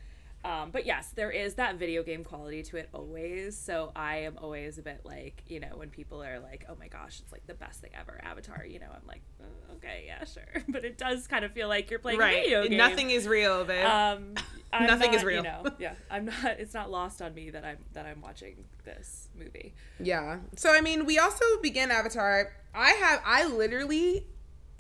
Um, 0.44 0.70
but 0.72 0.86
yes, 0.86 1.10
there 1.14 1.30
is 1.30 1.54
that 1.54 1.76
video 1.76 2.02
game 2.02 2.24
quality 2.24 2.62
to 2.64 2.76
it 2.76 2.88
always. 2.92 3.56
So 3.56 3.92
I 3.94 4.18
am 4.18 4.38
always 4.38 4.76
a 4.78 4.82
bit 4.82 5.02
like, 5.04 5.42
you 5.46 5.60
know, 5.60 5.76
when 5.76 5.88
people 5.90 6.20
are 6.22 6.40
like, 6.40 6.64
"Oh 6.68 6.74
my 6.78 6.88
gosh, 6.88 7.20
it's 7.20 7.30
like 7.30 7.46
the 7.46 7.54
best 7.54 7.80
thing 7.80 7.90
ever, 7.94 8.20
Avatar." 8.24 8.64
You 8.64 8.80
know, 8.80 8.88
I'm 8.92 9.06
like, 9.06 9.22
"Uh, 9.40 9.74
"Okay, 9.74 10.04
yeah, 10.06 10.24
sure." 10.24 10.62
But 10.68 10.84
it 10.84 10.98
does 10.98 11.28
kind 11.28 11.44
of 11.44 11.52
feel 11.52 11.68
like 11.68 11.90
you're 11.90 12.00
playing 12.00 12.18
a 12.18 12.22
Right. 12.22 12.42
video 12.42 12.66
game. 12.66 12.76
Nothing 12.76 13.10
is 13.10 13.28
real, 13.28 13.64
babe. 13.64 13.86
Um, 13.86 14.34
I'm 14.72 14.86
Nothing 14.86 15.12
is 15.12 15.22
not, 15.22 15.26
real. 15.26 15.36
You 15.36 15.42
know, 15.42 15.64
yeah, 15.78 15.94
I'm 16.10 16.26
not. 16.26 16.44
It's 16.58 16.74
not 16.74 16.90
lost 16.90 17.20
on 17.20 17.34
me 17.34 17.50
that 17.50 17.64
I'm 17.64 17.78
that 17.92 18.06
I'm 18.06 18.20
watching 18.20 18.64
this 18.84 19.28
movie. 19.38 19.74
yeah. 20.00 20.38
So 20.56 20.72
I 20.72 20.80
mean, 20.80 21.04
we 21.04 21.18
also 21.18 21.44
begin 21.62 21.90
Avatar. 21.90 22.52
I 22.74 22.90
have 22.92 23.22
I 23.24 23.46
literally 23.46 24.26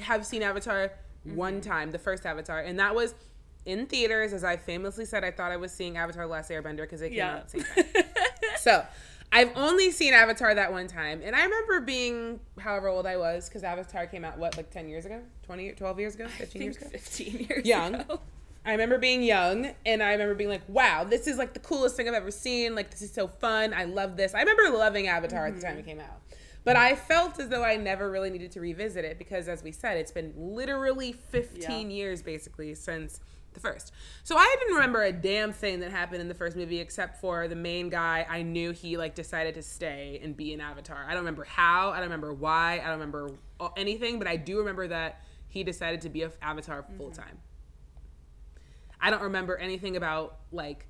have 0.00 0.24
seen 0.24 0.42
Avatar 0.42 0.92
one 1.24 1.60
mm-hmm. 1.60 1.70
time, 1.70 1.92
the 1.92 1.98
first 1.98 2.24
Avatar, 2.24 2.60
and 2.60 2.78
that 2.78 2.94
was 2.94 3.14
in 3.66 3.86
theaters. 3.86 4.32
As 4.32 4.44
I 4.44 4.56
famously 4.56 5.04
said, 5.04 5.24
I 5.24 5.30
thought 5.30 5.52
I 5.52 5.56
was 5.56 5.72
seeing 5.72 5.96
Avatar: 5.96 6.26
Last 6.26 6.50
Airbender 6.50 6.78
because 6.78 7.00
they 7.00 7.10
came 7.10 7.20
out 7.22 7.36
at 7.36 7.48
the 7.48 7.60
same 7.60 7.84
time. 7.84 8.04
So 8.58 8.84
I've 9.32 9.50
only 9.56 9.90
seen 9.90 10.12
Avatar 10.12 10.54
that 10.54 10.72
one 10.72 10.86
time. 10.86 11.22
And 11.24 11.34
I 11.34 11.44
remember 11.44 11.80
being 11.80 12.38
however 12.58 12.88
old 12.88 13.06
I 13.06 13.16
was 13.16 13.48
because 13.48 13.64
Avatar 13.64 14.06
came 14.06 14.26
out, 14.26 14.38
what, 14.38 14.58
like 14.58 14.70
10 14.70 14.88
years 14.88 15.06
ago? 15.06 15.22
20, 15.44 15.72
12 15.72 16.00
years 16.00 16.14
ago? 16.14 16.28
15 16.28 16.60
I 16.60 16.64
years 16.64 16.76
ago? 16.76 16.88
15 16.90 17.46
years 17.48 17.66
Young. 17.66 17.94
ago. 17.94 18.20
I 18.64 18.72
remember 18.72 18.98
being 18.98 19.22
young 19.22 19.74
and 19.84 20.02
I 20.02 20.12
remember 20.12 20.34
being 20.34 20.50
like, 20.50 20.62
wow, 20.68 21.04
this 21.04 21.26
is 21.26 21.36
like 21.36 21.52
the 21.52 21.60
coolest 21.60 21.96
thing 21.96 22.08
I've 22.08 22.14
ever 22.14 22.30
seen. 22.30 22.74
Like, 22.74 22.90
this 22.90 23.02
is 23.02 23.12
so 23.12 23.26
fun. 23.26 23.74
I 23.74 23.84
love 23.84 24.16
this. 24.16 24.34
I 24.34 24.40
remember 24.40 24.76
loving 24.76 25.08
Avatar 25.08 25.46
at 25.46 25.56
the 25.56 25.60
time 25.60 25.72
mm-hmm. 25.72 25.80
it 25.80 25.86
came 25.86 26.00
out. 26.00 26.22
But 26.64 26.76
I 26.76 26.94
felt 26.94 27.40
as 27.40 27.48
though 27.48 27.64
I 27.64 27.76
never 27.76 28.08
really 28.08 28.30
needed 28.30 28.52
to 28.52 28.60
revisit 28.60 29.04
it 29.04 29.18
because, 29.18 29.48
as 29.48 29.64
we 29.64 29.72
said, 29.72 29.96
it's 29.96 30.12
been 30.12 30.32
literally 30.36 31.12
15 31.12 31.60
Yeah. 31.60 31.96
years 31.96 32.22
basically 32.22 32.74
since 32.74 33.18
the 33.52 33.58
first. 33.58 33.92
So 34.22 34.36
I 34.36 34.56
didn't 34.60 34.74
remember 34.74 35.02
a 35.02 35.12
damn 35.12 35.52
thing 35.52 35.80
that 35.80 35.90
happened 35.90 36.20
in 36.20 36.28
the 36.28 36.34
first 36.34 36.56
movie 36.56 36.78
except 36.78 37.20
for 37.20 37.48
the 37.48 37.56
main 37.56 37.88
guy. 37.88 38.24
I 38.30 38.42
knew 38.42 38.70
he 38.70 38.96
like 38.96 39.16
decided 39.16 39.54
to 39.56 39.62
stay 39.62 40.20
and 40.22 40.36
be 40.36 40.54
an 40.54 40.60
Avatar. 40.60 41.04
I 41.04 41.10
don't 41.10 41.20
remember 41.20 41.44
how. 41.44 41.90
I 41.90 41.96
don't 41.96 42.04
remember 42.04 42.32
why. 42.32 42.74
I 42.74 42.84
don't 42.84 43.00
remember 43.00 43.30
anything. 43.76 44.18
But 44.18 44.28
I 44.28 44.36
do 44.36 44.58
remember 44.58 44.86
that 44.86 45.22
he 45.48 45.64
decided 45.64 46.00
to 46.02 46.08
be 46.08 46.22
an 46.22 46.30
Avatar 46.40 46.84
full 46.96 47.10
mm-hmm. 47.10 47.20
time. 47.20 47.38
I 49.02 49.10
don't 49.10 49.22
remember 49.22 49.56
anything 49.56 49.96
about 49.96 50.36
like 50.52 50.86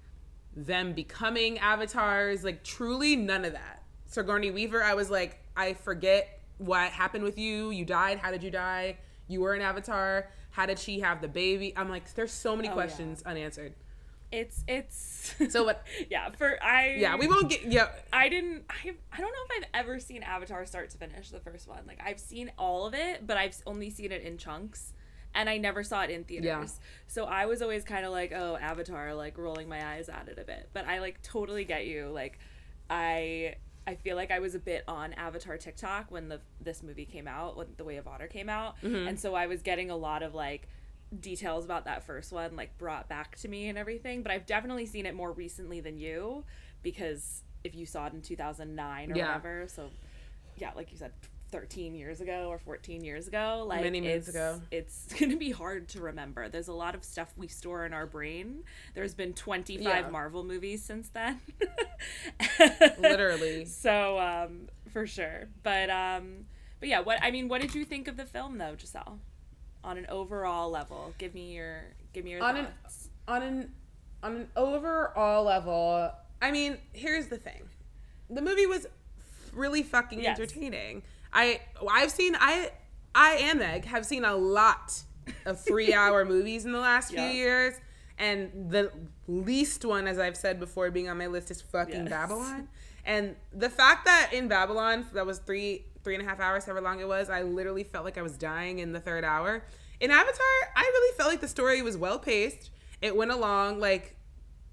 them 0.54 0.92
becoming 0.92 1.59
avatars, 1.59 2.45
like 2.45 2.62
truly 2.62 3.16
none 3.16 3.45
of 3.45 3.54
that. 3.54 3.83
Sigourney 4.07 4.50
Weaver, 4.50 4.83
I 4.83 4.95
was 4.95 5.11
like, 5.11 5.38
I 5.57 5.73
forget 5.73 6.40
what 6.59 6.90
happened 6.92 7.25
with 7.25 7.38
you. 7.38 7.71
You 7.71 7.85
died. 7.87 8.19
How 8.19 8.31
did 8.31 8.42
you 8.42 8.50
die? 8.50 8.99
You 9.28 9.40
were 9.40 9.54
an 9.54 9.62
avatar. 9.62 10.28
How 10.50 10.66
did 10.66 10.78
she 10.78 11.00
have 11.00 11.23
the 11.23 11.28
baby? 11.28 11.73
I'm 11.76 11.88
like, 11.88 12.12
there's 12.14 12.31
so 12.33 12.54
many 12.54 12.69
Oh, 12.69 12.73
yeah. 12.73 12.75
questions 12.75 13.23
unanswered. 13.25 13.73
It's 14.31 14.62
it's. 14.69 15.35
So 15.50 15.64
what? 15.64 15.87
yeah, 16.11 16.31
for 16.31 16.62
I. 16.62 16.97
Yeah, 16.99 17.16
we 17.16 17.26
won't 17.28 17.49
get. 17.50 17.64
Yeah, 17.64 17.88
I 18.12 18.28
didn't. 18.28 18.64
I 18.69 18.88
I 19.12 19.21
don't 19.21 19.31
know 19.33 19.57
if 19.57 19.62
I've 19.62 19.69
ever 19.75 19.99
seen 19.99 20.23
Avatar 20.23 20.64
start 20.66 20.90
to 20.90 20.99
finish. 20.99 21.31
The 21.31 21.40
first 21.40 21.69
one, 21.69 21.85
like 21.87 22.00
I've 22.04 22.21
seen 22.21 22.50
all 22.59 22.87
of 22.87 22.95
it, 22.95 23.26
but 23.26 23.37
I've 23.37 23.57
only 23.66 23.90
seen 23.90 24.11
it 24.12 24.23
in 24.23 24.38
chunks, 24.38 24.92
and 25.35 25.49
I 25.49 25.57
never 25.59 25.83
saw 25.83 26.03
it 26.03 26.11
in 26.11 26.25
theaters. 26.25 26.45
Yeah. 26.47 26.67
So 27.07 27.25
I 27.25 27.47
was 27.47 27.62
always 27.62 27.85
kind 27.85 28.05
of 28.05 28.12
like, 28.12 28.33
oh, 28.33 28.57
Avatar, 28.61 29.15
like 29.15 29.39
rolling 29.39 29.69
my 29.69 29.85
eyes 29.95 30.09
at 30.09 30.29
it 30.29 30.39
a 30.39 30.45
bit. 30.45 30.69
But 30.73 30.87
I 30.87 30.99
like 31.01 31.23
totally 31.23 31.65
get 31.65 31.87
you. 31.87 32.09
Like, 32.09 32.39
I 32.91 33.57
I 33.87 33.95
feel 33.97 34.15
like 34.17 34.31
I 34.31 34.39
was 34.39 34.55
a 34.55 34.59
bit 34.61 34.85
on 34.87 35.12
Avatar 35.15 35.57
TikTok 35.57 36.11
when 36.11 36.29
the 36.29 36.41
this 36.61 36.83
movie 36.83 37.05
came 37.07 37.27
out, 37.27 37.57
when 37.57 37.69
The 37.77 37.85
Way 37.85 37.97
of 37.97 38.07
Water 38.07 38.27
came 38.29 38.49
out, 38.49 38.77
Mm-hmm. 38.83 39.09
and 39.09 39.19
so 39.19 39.35
I 39.35 39.47
was 39.47 39.62
getting 39.62 39.91
a 39.91 39.97
lot 39.97 40.23
of 40.23 40.35
like 40.35 40.69
details 41.21 41.65
about 41.67 41.85
that 41.85 42.03
first 42.05 42.33
one 42.33 42.57
like 42.57 42.79
brought 42.79 43.07
back 43.09 43.37
to 43.37 43.49
me 43.49 43.69
and 43.69 43.77
everything. 43.77 44.23
But 44.23 44.33
I've 44.33 44.47
definitely 44.47 44.87
seen 44.87 45.05
it 45.07 45.15
more 45.15 45.33
recently 45.33 45.81
than 45.81 45.99
you 45.99 46.45
because 46.83 47.43
if 47.65 47.75
you 47.75 47.87
saw 47.87 48.07
it 48.07 48.12
in 48.12 48.23
2009 48.23 49.12
or 49.12 49.17
Yeah. 49.17 49.27
whatever, 49.27 49.67
so 49.69 49.91
yeah, 50.57 50.71
like 50.77 50.91
you 50.93 50.99
said. 50.99 51.12
13 51.52 51.94
years 51.94 52.21
ago 52.21 52.47
or 52.49 52.59
14 52.59 53.04
years 53.04 53.28
ago 53.28 53.64
like 53.68 53.82
Many 53.82 54.00
moons 54.00 54.26
it's, 54.26 54.28
ago. 54.30 54.61
it's 54.71 55.06
gonna 55.21 55.37
be 55.37 55.50
hard 55.50 55.87
to 55.90 56.00
remember 56.00 56.49
there's 56.49 56.68
a 56.68 56.73
lot 56.73 56.94
of 56.94 57.04
stuff 57.04 57.32
we 57.37 57.47
store 57.47 57.85
in 57.87 57.92
our 57.92 58.06
brain 58.06 58.64
there's 58.94 59.14
been 59.14 59.35
25 59.35 59.82
Yeah. 59.85 60.09
marvel 60.11 60.42
movies 60.44 60.82
since 60.82 61.11
then 61.11 61.40
Literally. 62.99 63.64
so 63.66 64.18
um 64.18 64.68
for 64.92 65.06
sure 65.06 65.49
but 65.62 65.90
um 65.90 66.47
but 66.80 66.88
yeah 66.88 67.00
what 67.00 67.18
i 67.23 67.30
mean 67.30 67.49
what 67.49 67.61
did 67.61 67.75
you 67.75 67.85
think 67.85 68.09
of 68.09 68.16
the 68.16 68.25
film 68.26 68.59
though 68.59 68.75
giselle 68.78 69.18
on 69.85 69.99
an 69.99 70.06
overall 70.09 70.71
level 70.71 71.12
give 71.18 71.35
me 71.35 71.52
your 71.54 71.85
give 72.12 72.25
me 72.25 72.30
your 72.32 72.42
On 72.42 72.56
an- 72.56 72.66
on 73.28 73.42
an 73.42 73.73
on 74.23 74.37
an 74.37 74.49
overall 74.56 75.42
level, 75.42 76.09
I 76.40 76.52
mean, 76.52 76.78
here's 76.92 77.26
the 77.26 77.38
thing. 77.38 77.62
The 78.30 78.40
movie 78.40 78.66
was 78.66 78.87
really 79.52 79.82
fucking 79.82 80.21
Yes. 80.21 80.38
entertaining. 80.38 81.02
I 81.33 81.61
I've 81.89 82.11
seen 82.11 82.37
I 82.39 82.71
I 83.15 83.35
and 83.43 83.59
Meg 83.59 83.85
have 83.87 84.05
seen 84.07 84.25
a 84.25 84.35
lot 84.37 85.03
of 85.47 85.65
3-hour 85.65 86.25
movies 86.35 86.65
in 86.65 86.73
the 86.73 86.79
last 86.81 87.12
Yeah. 87.12 87.29
few 87.29 87.39
years 87.39 87.75
and 88.19 88.51
the 88.71 88.91
least 89.27 89.85
one 89.85 90.07
as 90.07 90.19
I've 90.19 90.37
said 90.37 90.59
before 90.61 90.91
being 90.91 91.09
on 91.09 91.19
my 91.19 91.27
list 91.27 91.51
is 91.51 91.61
fucking 91.62 92.03
Yes. 92.03 92.09
Babylon. 92.11 92.69
And 93.05 93.35
the 93.53 93.69
fact 93.71 94.05
that 94.05 94.31
in 94.33 94.49
Babylon 94.49 95.07
that 95.15 95.27
was 95.27 95.39
three 95.39 95.87
three 96.05 96.15
and 96.17 96.23
a 96.25 96.29
half 96.29 96.41
hours, 96.41 96.65
however 96.65 96.81
long 96.81 96.99
it 96.99 97.07
was, 97.07 97.31
I 97.31 97.43
literally 97.43 97.85
felt 97.85 98.05
like 98.05 98.19
I 98.19 98.23
was 98.23 98.37
dying 98.37 98.81
in 98.81 98.93
the 98.93 98.99
third 99.01 99.23
hour. 99.25 99.65
In 100.01 100.11
Avatar, 100.11 100.47
I 100.75 100.83
really 100.83 101.17
felt 101.17 101.31
like 101.31 101.41
the 101.41 101.47
story 101.49 101.81
was 101.83 101.97
well 101.97 102.19
paced. 102.19 102.71
It 103.01 103.15
went 103.17 103.31
along 103.31 103.79
like 103.79 104.17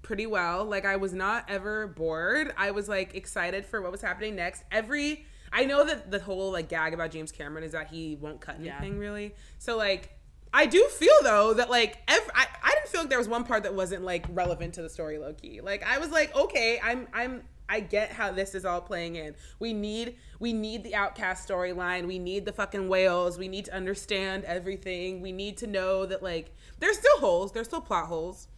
pretty 0.02 0.26
well. 0.26 0.64
Like 0.64 0.84
I 0.84 0.96
was 0.96 1.12
not 1.12 1.44
ever 1.48 1.86
bored. 1.86 2.52
I 2.56 2.72
was 2.72 2.88
like 2.88 3.14
excited 3.14 3.64
for 3.64 3.80
what 3.80 3.92
was 3.92 4.00
happening 4.02 4.34
next. 4.34 4.64
Every 4.72 5.24
I 5.52 5.64
know 5.64 5.84
that 5.84 6.10
the 6.10 6.18
whole 6.20 6.52
like 6.52 6.68
gag 6.68 6.94
about 6.94 7.10
James 7.10 7.32
Cameron 7.32 7.64
is 7.64 7.72
that 7.72 7.88
he 7.88 8.16
won't 8.20 8.40
cut 8.40 8.60
Yeah. 8.60 8.76
anything 8.78 8.98
really. 8.98 9.34
So 9.58 9.76
like 9.76 10.16
I 10.52 10.66
do 10.66 10.84
feel 10.86 11.12
though 11.22 11.54
that 11.54 11.70
like 11.70 11.98
ev- 12.08 12.30
I, 12.34 12.46
I 12.62 12.70
didn't 12.70 12.88
feel 12.88 13.00
like 13.02 13.10
there 13.10 13.18
was 13.18 13.28
one 13.28 13.44
part 13.44 13.62
that 13.64 13.74
wasn't 13.74 14.04
like 14.04 14.26
relevant 14.30 14.74
to 14.74 14.82
the 14.82 14.88
story 14.90 15.18
low 15.18 15.32
key. 15.32 15.60
Like 15.60 15.82
I 15.84 15.98
was 15.98 16.10
like, 16.10 16.34
okay, 16.36 16.80
I'm 16.82 17.06
I'm 17.12 17.42
I 17.68 17.78
get 17.78 18.10
how 18.10 18.32
this 18.32 18.56
is 18.56 18.64
all 18.64 18.80
playing 18.80 19.14
in. 19.14 19.36
We 19.60 19.72
need 19.72 20.16
we 20.40 20.52
need 20.52 20.82
the 20.82 20.96
outcast 20.96 21.48
storyline. 21.48 22.06
We 22.08 22.18
need 22.18 22.44
the 22.44 22.52
fucking 22.52 22.88
whales. 22.88 23.38
We 23.38 23.46
need 23.46 23.66
to 23.66 23.74
understand 23.74 24.42
everything. 24.44 25.20
We 25.20 25.30
need 25.30 25.56
to 25.58 25.68
know 25.68 26.04
that 26.06 26.20
like 26.22 26.52
there's 26.80 26.98
still 26.98 27.18
holes. 27.18 27.52
There's 27.52 27.66
still 27.68 27.80
plot 27.80 28.06
holes. 28.06 28.48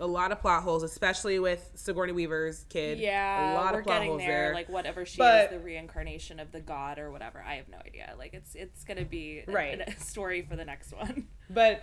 A 0.00 0.06
lot 0.06 0.32
of 0.32 0.40
plot 0.40 0.62
holes, 0.62 0.82
especially 0.82 1.38
with 1.38 1.70
Sigourney 1.74 2.12
Weaver's 2.12 2.64
kid. 2.70 2.98
yeah 2.98 3.52
a 3.52 3.54
lot 3.54 3.72
we're 3.74 3.80
of 3.80 3.84
plot 3.84 3.96
getting 3.96 4.08
holes 4.10 4.20
there, 4.22 4.28
there. 4.46 4.54
like 4.54 4.68
whatever 4.68 5.04
she 5.04 5.18
But- 5.18 5.44
is 5.46 5.50
the 5.58 5.60
reincarnation 5.60 6.40
of 6.40 6.50
the 6.52 6.60
god 6.60 6.98
or 6.98 7.10
whatever 7.10 7.42
i 7.46 7.54
have 7.56 7.68
no 7.68 7.78
idea 7.84 8.14
like 8.18 8.32
it's 8.34 8.54
it's 8.54 8.82
gonna 8.84 9.04
be 9.04 9.44
Right. 9.46 9.80
a 9.86 10.00
story 10.00 10.40
for 10.42 10.56
the 10.56 10.64
next 10.64 10.92
one 10.92 11.26
But 11.50 11.82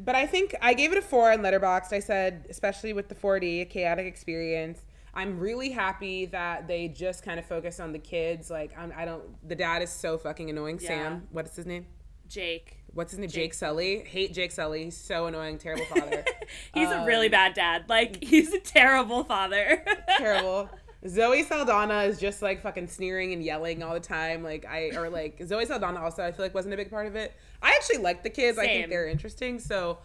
but 0.00 0.14
I 0.16 0.26
think 0.26 0.54
I 0.60 0.74
gave 0.74 0.90
it 0.92 0.98
a 0.98 1.02
four 1.02 1.30
on 1.30 1.38
Letterboxd. 1.38 1.92
I 1.92 2.00
said, 2.00 2.46
especially 2.50 2.92
with 2.92 3.08
the 3.08 3.14
4D, 3.14 3.60
a 3.62 3.64
chaotic 3.64 4.06
experience. 4.06 4.80
I'm 5.14 5.38
really 5.38 5.70
happy 5.70 6.26
that 6.26 6.66
they 6.66 6.88
just 6.88 7.22
kind 7.22 7.38
of 7.38 7.46
focused 7.46 7.78
on 7.80 7.92
the 7.92 8.00
kids. 8.00 8.50
Like 8.50 8.76
I'm, 8.76 8.92
I 8.96 9.04
don't. 9.04 9.22
The 9.48 9.54
dad 9.54 9.82
is 9.82 9.90
so 9.90 10.18
fucking 10.18 10.50
annoying. 10.50 10.80
Yeah. 10.82 10.88
Sam, 10.88 11.28
what 11.30 11.46
is 11.46 11.54
his 11.54 11.66
name? 11.66 11.86
jake 12.26 12.78
What's 12.94 13.10
his 13.12 13.18
name? 13.20 13.28
Jake. 13.28 13.42
Jake, 13.50 13.54
Sully. 13.54 13.98
Hate 14.00 14.32
Jake 14.32 14.52
Sully. 14.52 14.84
He's 14.84 14.96
so 14.96 15.26
annoying. 15.26 15.58
Terrible 15.58 15.84
father. 15.94 16.24
he's 16.72 16.88
a 16.88 17.00
Um, 17.00 17.06
really 17.06 17.28
bad 17.28 17.54
dad 17.54 17.84
like 17.88 18.22
he's 18.22 18.52
a 18.54 18.60
terrible 18.60 19.24
father 19.24 19.84
terrible. 20.18 20.68
Zoe 21.06 21.42
Saldana 21.42 22.04
is 22.04 22.18
just 22.18 22.40
like 22.40 22.62
fucking 22.62 22.86
sneering 22.86 23.32
and 23.34 23.42
yelling 23.42 23.82
all 23.82 23.92
the 23.92 24.00
time. 24.00 24.42
Like 24.42 24.64
I 24.64 24.90
or 24.96 25.10
like 25.10 25.40
Zoe 25.44 25.66
Saldana 25.66 26.00
also 26.00 26.22
I 26.24 26.32
feel 26.32 26.44
like 26.46 26.54
wasn't 26.54 26.72
a 26.74 26.76
big 26.76 26.90
part 26.90 27.06
of 27.06 27.14
it. 27.16 27.34
I 27.60 27.70
actually 27.76 27.98
like 27.98 28.22
the 28.22 28.30
kids. 28.30 28.58
I 28.58 28.66
think 28.66 28.88
they're 28.90 29.08
interesting. 29.08 29.58
So 29.58 29.98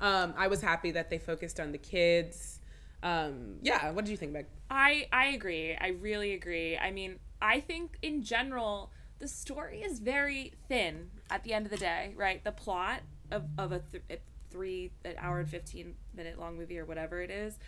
um, 0.00 0.34
I 0.36 0.48
was 0.48 0.60
happy 0.60 0.92
that 0.92 1.10
they 1.10 1.18
focused 1.18 1.60
on 1.60 1.72
the 1.72 1.78
kids. 1.78 2.58
Um, 3.02 3.56
yeah, 3.62 3.90
what 3.92 4.04
did 4.04 4.10
you 4.10 4.16
think, 4.16 4.32
Meg? 4.32 4.46
I 4.70 5.06
I 5.12 5.26
agree. 5.26 5.76
I 5.80 5.88
really 6.00 6.32
agree. 6.34 6.76
I 6.76 6.90
mean, 6.90 7.18
I 7.40 7.60
think 7.60 7.98
in 8.02 8.22
general 8.22 8.90
the 9.20 9.28
story 9.28 9.82
is 9.82 10.00
very 10.00 10.54
thin 10.68 11.10
at 11.30 11.44
the 11.44 11.52
end 11.52 11.66
of 11.66 11.70
the 11.70 11.78
day, 11.78 12.12
right? 12.16 12.42
The 12.44 12.52
plot 12.52 13.00
of 13.30 13.44
of 13.58 13.72
a, 13.72 13.78
th- 13.78 14.02
a 14.10 14.18
three 14.50 14.90
an 15.04 15.14
hour 15.18 15.38
and 15.40 15.48
fifteen 15.48 15.94
minute 16.14 16.38
long 16.38 16.56
movie 16.58 16.78
or 16.78 16.84
whatever 16.84 17.20
it 17.22 17.30
is 17.30 17.58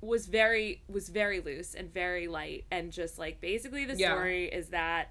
was 0.00 0.26
very 0.26 0.82
was 0.88 1.08
very 1.08 1.40
loose 1.40 1.74
and 1.74 1.92
very 1.92 2.26
light 2.26 2.64
and 2.70 2.90
just 2.90 3.18
like 3.18 3.40
basically 3.40 3.84
the 3.84 3.94
Yeah. 3.96 4.12
story 4.14 4.46
is 4.46 4.68
that 4.68 5.10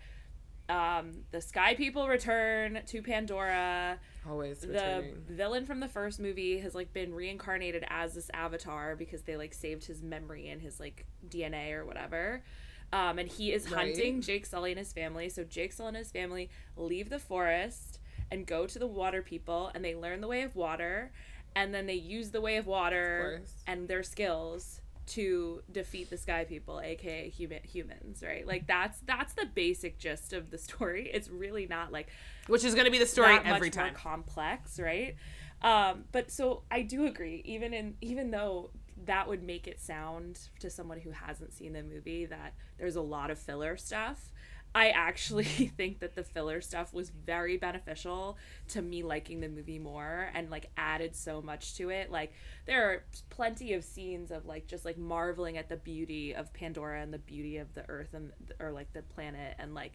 um, 0.68 1.24
the 1.32 1.42
sky 1.42 1.74
people 1.74 2.08
return 2.08 2.80
to 2.86 3.02
Pandora 3.02 3.98
Always 4.30 4.60
the 4.60 4.68
returning. 4.68 5.16
villain 5.28 5.66
from 5.66 5.80
the 5.80 5.88
first 5.88 6.20
movie 6.20 6.60
has 6.60 6.76
like 6.76 6.94
been 6.94 7.14
reincarnated 7.14 7.84
as 7.90 8.14
this 8.14 8.30
avatar 8.34 8.96
because 8.96 9.24
they 9.24 9.36
like 9.38 9.54
saved 9.54 9.86
his 9.86 10.04
memory 10.04 10.50
and 10.50 10.62
his 10.62 10.80
like 10.80 11.06
DNA 11.28 11.72
or 11.74 11.86
whatever. 11.86 12.44
Um, 12.92 13.20
and 13.20 13.30
he 13.30 13.52
is 13.54 13.70
Right. 13.70 13.88
hunting 13.88 14.22
Jake 14.22 14.46
Sully 14.46 14.72
and 14.72 14.80
his 14.80 14.92
family. 14.94 15.30
So 15.30 15.44
Jake 15.44 15.74
Sully 15.74 15.90
and 15.90 15.98
his 15.98 16.12
family 16.12 16.50
leave 16.76 17.10
the 17.10 17.20
forest 17.20 18.00
and 18.32 18.46
go 18.46 18.66
to 18.66 18.80
the 18.80 18.88
water 18.88 19.22
people 19.22 19.72
and 19.74 19.84
they 19.86 19.96
learn 19.96 20.22
the 20.22 20.28
way 20.28 20.42
of 20.42 20.56
water 20.56 21.12
and 21.56 21.74
then 21.74 21.86
they 21.88 21.94
use 21.96 22.32
the 22.32 22.42
way 22.42 22.58
of 22.58 22.68
water 22.68 23.38
course. 23.40 23.54
and 23.68 23.88
their 23.88 24.04
skills 24.04 24.82
to 25.08 25.64
defeat 25.72 26.12
the 26.12 26.18
sky 26.18 26.44
people 26.44 26.80
aka 26.80 27.28
human 27.30 27.64
humans 27.64 28.22
right 28.22 28.46
like 28.46 28.68
that's 28.68 29.00
that's 29.08 29.34
the 29.34 29.48
basic 29.56 29.98
gist 29.98 30.32
of 30.34 30.52
the 30.52 30.58
story 30.68 31.10
it's 31.12 31.28
really 31.30 31.66
not 31.66 31.92
like 31.92 32.10
Which 32.46 32.64
is 32.64 32.76
going 32.76 32.86
to 32.86 32.92
be 32.92 33.00
the 33.00 33.08
story 33.08 33.36
every 33.38 33.50
much 33.70 33.76
more 33.76 33.86
time. 33.86 33.94
complex, 33.96 34.80
right? 34.80 35.16
Um, 35.64 36.04
but 36.12 36.30
so 36.32 36.62
I 36.72 36.84
do 36.84 37.06
agree, 37.08 37.42
even 37.46 37.74
in 37.74 37.96
even 38.02 38.30
though 38.32 38.70
that 39.10 39.28
would 39.28 39.42
make 39.42 39.68
it 39.68 39.82
sound 39.82 40.40
to 40.60 40.70
someone 40.70 41.00
who 41.00 41.10
hasn't 41.10 41.52
seen 41.52 41.74
the 41.74 41.82
movie 41.82 42.28
that 42.28 42.54
there's 42.78 42.96
a 42.96 43.02
lot 43.02 43.32
of 43.32 43.40
filler 43.40 43.76
stuff. 43.76 44.32
I 44.76 44.90
actually 44.90 45.46
think 45.78 46.00
that 46.02 46.14
the 46.14 46.24
filler 46.24 46.62
stuff 46.62 46.94
was 46.94 47.10
very 47.10 47.58
beneficial 47.58 48.38
to 48.68 48.84
me 48.84 49.02
liking 49.02 49.40
the 49.40 49.50
movie 49.50 49.80
more 49.80 50.30
and 50.36 50.52
like 50.52 50.70
added 50.78 51.16
so 51.16 51.42
much 51.42 51.76
to 51.78 51.90
it. 51.90 52.12
Like 52.12 52.34
there 52.68 52.88
are 52.88 53.04
plenty 53.32 53.74
of 53.74 53.84
scenes 53.84 54.30
of 54.30 54.46
like 54.46 54.68
just 54.68 54.86
like 54.86 55.00
marveling 55.00 55.58
at 55.58 55.70
the 55.70 55.78
beauty 55.78 56.36
of 56.36 56.54
Pandora 56.54 57.02
and 57.02 57.12
the 57.12 57.18
beauty 57.18 57.58
of 57.58 57.74
the 57.74 57.90
earth 57.90 58.14
and 58.14 58.32
or 58.60 58.72
like 58.72 58.94
the 58.94 59.02
planet 59.02 59.56
and 59.58 59.74
like 59.74 59.94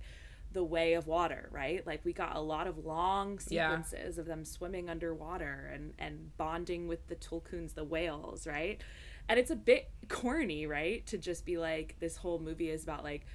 the 0.54 0.64
way 0.64 0.94
of 0.94 1.06
water, 1.06 1.50
right? 1.52 1.86
Like 1.86 2.02
we 2.04 2.14
got 2.14 2.36
a 2.36 2.40
lot 2.40 2.66
of 2.68 2.78
long 2.86 3.40
Yeah. 3.48 3.82
sequences 3.82 4.18
of 4.18 4.26
them 4.26 4.44
swimming 4.46 4.90
underwater 4.90 5.70
and 5.74 5.94
and 5.98 6.36
bonding 6.38 6.88
with 6.88 7.06
the 7.08 7.16
tulkuns, 7.16 7.74
the 7.74 7.84
whales, 7.84 8.46
right? 8.46 8.80
And 9.28 9.38
it's 9.40 9.50
a 9.52 9.56
bit 9.56 9.90
corny, 10.08 10.66
right? 10.66 11.06
To 11.08 11.18
just 11.18 11.44
be 11.46 11.58
like 11.58 11.96
this 12.00 12.16
whole 12.18 12.38
movie 12.40 12.70
is 12.70 12.84
about 12.84 13.04
like 13.04 13.26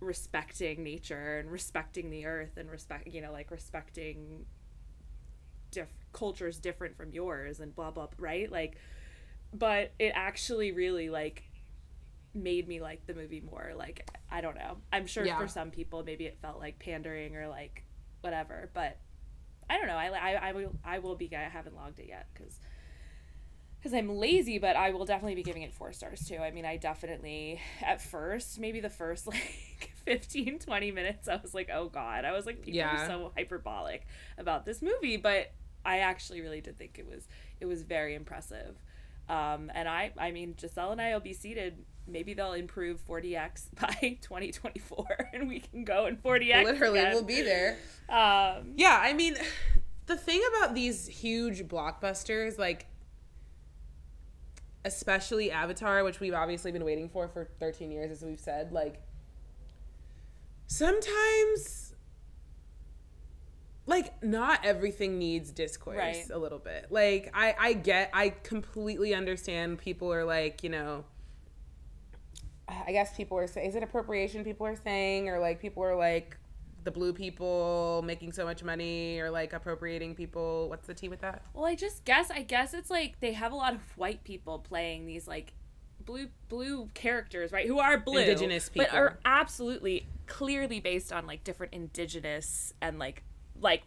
respecting 0.00 0.82
nature 0.84 1.38
and 1.40 1.50
respecting 1.50 2.10
the 2.10 2.26
earth 2.26 2.56
and 2.56 2.70
respect, 2.70 3.08
you 3.08 3.20
know, 3.22 3.32
like 3.32 3.50
respecting 3.50 4.46
diff- 5.70 5.94
cultures 6.12 6.58
different 6.58 6.96
from 6.96 7.12
yours 7.12 7.60
and 7.60 7.74
blah 7.74 7.90
blah, 7.90 8.08
right? 8.18 8.50
Like 8.50 8.76
but 9.52 9.92
it 9.98 10.12
actually 10.14 10.72
really 10.72 11.10
like 11.10 11.42
made 12.34 12.68
me 12.68 12.80
like 12.80 13.06
the 13.06 13.14
movie 13.14 13.40
more 13.40 13.72
like 13.76 14.08
i 14.30 14.40
don't 14.40 14.54
know 14.56 14.76
i'm 14.92 15.06
sure 15.06 15.24
Yeah. 15.24 15.38
for 15.38 15.48
some 15.48 15.70
people 15.70 16.04
maybe 16.04 16.26
it 16.26 16.38
felt 16.40 16.58
like 16.60 16.78
pandering 16.78 17.36
or 17.36 17.48
like 17.48 17.84
whatever 18.20 18.70
but 18.72 18.98
i 19.68 19.76
don't 19.76 19.86
know 19.88 19.96
i 19.96 20.06
i, 20.08 20.48
I 20.48 20.52
will 20.52 20.72
i 20.84 20.98
will 21.00 21.16
be 21.16 21.28
i 21.34 21.40
haven't 21.48 21.74
logged 21.74 21.98
it 21.98 22.06
yet 22.08 22.28
because 22.32 22.60
because 23.78 23.92
i'm 23.94 24.08
lazy 24.08 24.58
but 24.58 24.76
i 24.76 24.90
will 24.90 25.04
definitely 25.06 25.34
be 25.34 25.42
giving 25.42 25.62
it 25.62 25.72
four 25.72 25.92
stars 25.92 26.20
too 26.26 26.36
i 26.36 26.50
mean 26.50 26.64
i 26.64 26.76
definitely 26.76 27.60
at 27.82 28.00
first 28.00 28.60
maybe 28.60 28.80
the 28.80 28.90
first 28.90 29.26
like 29.26 29.90
15 30.04 30.58
20 30.60 30.90
minutes 30.92 31.28
i 31.28 31.36
was 31.36 31.54
like 31.54 31.68
oh 31.72 31.88
god 31.88 32.24
i 32.24 32.32
was 32.32 32.46
like 32.46 32.60
people 32.62 32.76
Yeah. 32.78 33.04
are 33.04 33.06
so 33.08 33.32
hyperbolic 33.36 34.06
about 34.38 34.64
this 34.64 34.82
movie 34.82 35.16
but 35.16 35.50
i 35.84 35.98
actually 35.98 36.40
really 36.42 36.60
did 36.60 36.78
think 36.78 36.96
it 36.98 37.06
was 37.08 37.26
it 37.60 37.66
was 37.66 37.82
very 37.82 38.14
impressive 38.14 38.76
um, 39.28 39.70
and 39.76 39.88
I, 39.88 40.10
I 40.18 40.32
mean, 40.32 40.56
Giselle 40.60 40.90
and 40.90 41.00
I 41.00 41.12
will 41.12 41.20
be 41.20 41.34
seated. 41.34 41.84
Maybe 42.10 42.34
they'll 42.34 42.52
improve 42.52 43.00
4DX 43.06 43.74
by 43.80 44.18
2024, 44.22 45.06
and 45.32 45.48
we 45.48 45.60
can 45.60 45.84
go 45.84 46.06
in 46.06 46.16
4DX. 46.16 46.64
Literally, 46.64 46.98
again. 47.00 47.12
we'll 47.14 47.22
be 47.24 47.42
there. 47.42 47.76
Um, 48.08 48.72
Yeah, 48.76 48.98
I 49.00 49.12
mean, 49.12 49.36
the 50.06 50.16
thing 50.16 50.42
about 50.56 50.74
these 50.74 51.06
huge 51.06 51.62
blockbusters, 51.68 52.58
like 52.58 52.86
especially 54.84 55.50
Avatar, 55.50 56.02
which 56.04 56.20
we've 56.20 56.34
obviously 56.34 56.72
been 56.72 56.84
waiting 56.84 57.08
for 57.08 57.28
for 57.28 57.48
13 57.60 57.90
years, 57.90 58.10
as 58.10 58.22
we've 58.22 58.40
said, 58.40 58.72
like 58.72 59.02
sometimes 60.66 61.94
like 63.86 64.22
not 64.22 64.64
everything 64.64 65.18
needs 65.18 65.50
discourse 65.50 65.96
Right. 65.98 66.30
a 66.32 66.38
little 66.38 66.60
bit 66.60 66.86
like 66.90 67.28
i 67.34 67.54
i 67.58 67.72
get 67.72 68.10
i 68.14 68.28
completely 68.28 69.12
understand 69.14 69.78
people 69.78 70.12
are 70.12 70.24
like 70.24 70.62
you 70.62 70.70
know 70.70 71.04
i 72.86 72.92
guess 72.92 73.16
people 73.16 73.38
are 73.38 73.46
saying 73.46 73.68
is 73.68 73.74
it 73.74 73.82
appropriation 73.82 74.44
people 74.44 74.66
are 74.66 74.76
saying? 74.76 75.28
Or 75.28 75.38
like 75.38 75.60
people 75.60 75.82
are 75.84 75.96
like 75.96 76.36
the 76.82 76.90
blue 76.90 77.12
people 77.12 78.02
making 78.04 78.32
so 78.32 78.44
much 78.44 78.64
money 78.64 79.18
or 79.20 79.30
like 79.30 79.52
appropriating 79.52 80.14
people? 80.14 80.68
What's 80.68 80.86
the 80.86 80.94
tea 80.94 81.08
with 81.08 81.20
that? 81.20 81.42
Well, 81.54 81.66
I 81.66 81.74
just 81.74 82.04
guess 82.04 82.30
I 82.30 82.42
guess 82.42 82.74
it's 82.74 82.90
like 82.90 83.20
they 83.20 83.32
have 83.32 83.52
a 83.52 83.56
lot 83.56 83.74
of 83.74 83.80
white 83.96 84.24
people 84.24 84.58
playing 84.58 85.06
these 85.06 85.28
like 85.28 85.52
blue 86.04 86.28
blue 86.48 86.88
characters, 86.94 87.52
right? 87.52 87.66
Who 87.66 87.78
are 87.78 87.98
blue, 87.98 88.18
Indigenous 88.18 88.68
people, 88.68 88.88
but 88.90 88.96
are 88.96 89.18
absolutely 89.24 90.06
clearly 90.26 90.80
based 90.80 91.12
on 91.12 91.26
like 91.26 91.44
different 91.44 91.72
indigenous 91.72 92.72
and 92.80 92.98
like 92.98 93.22
like 93.60 93.82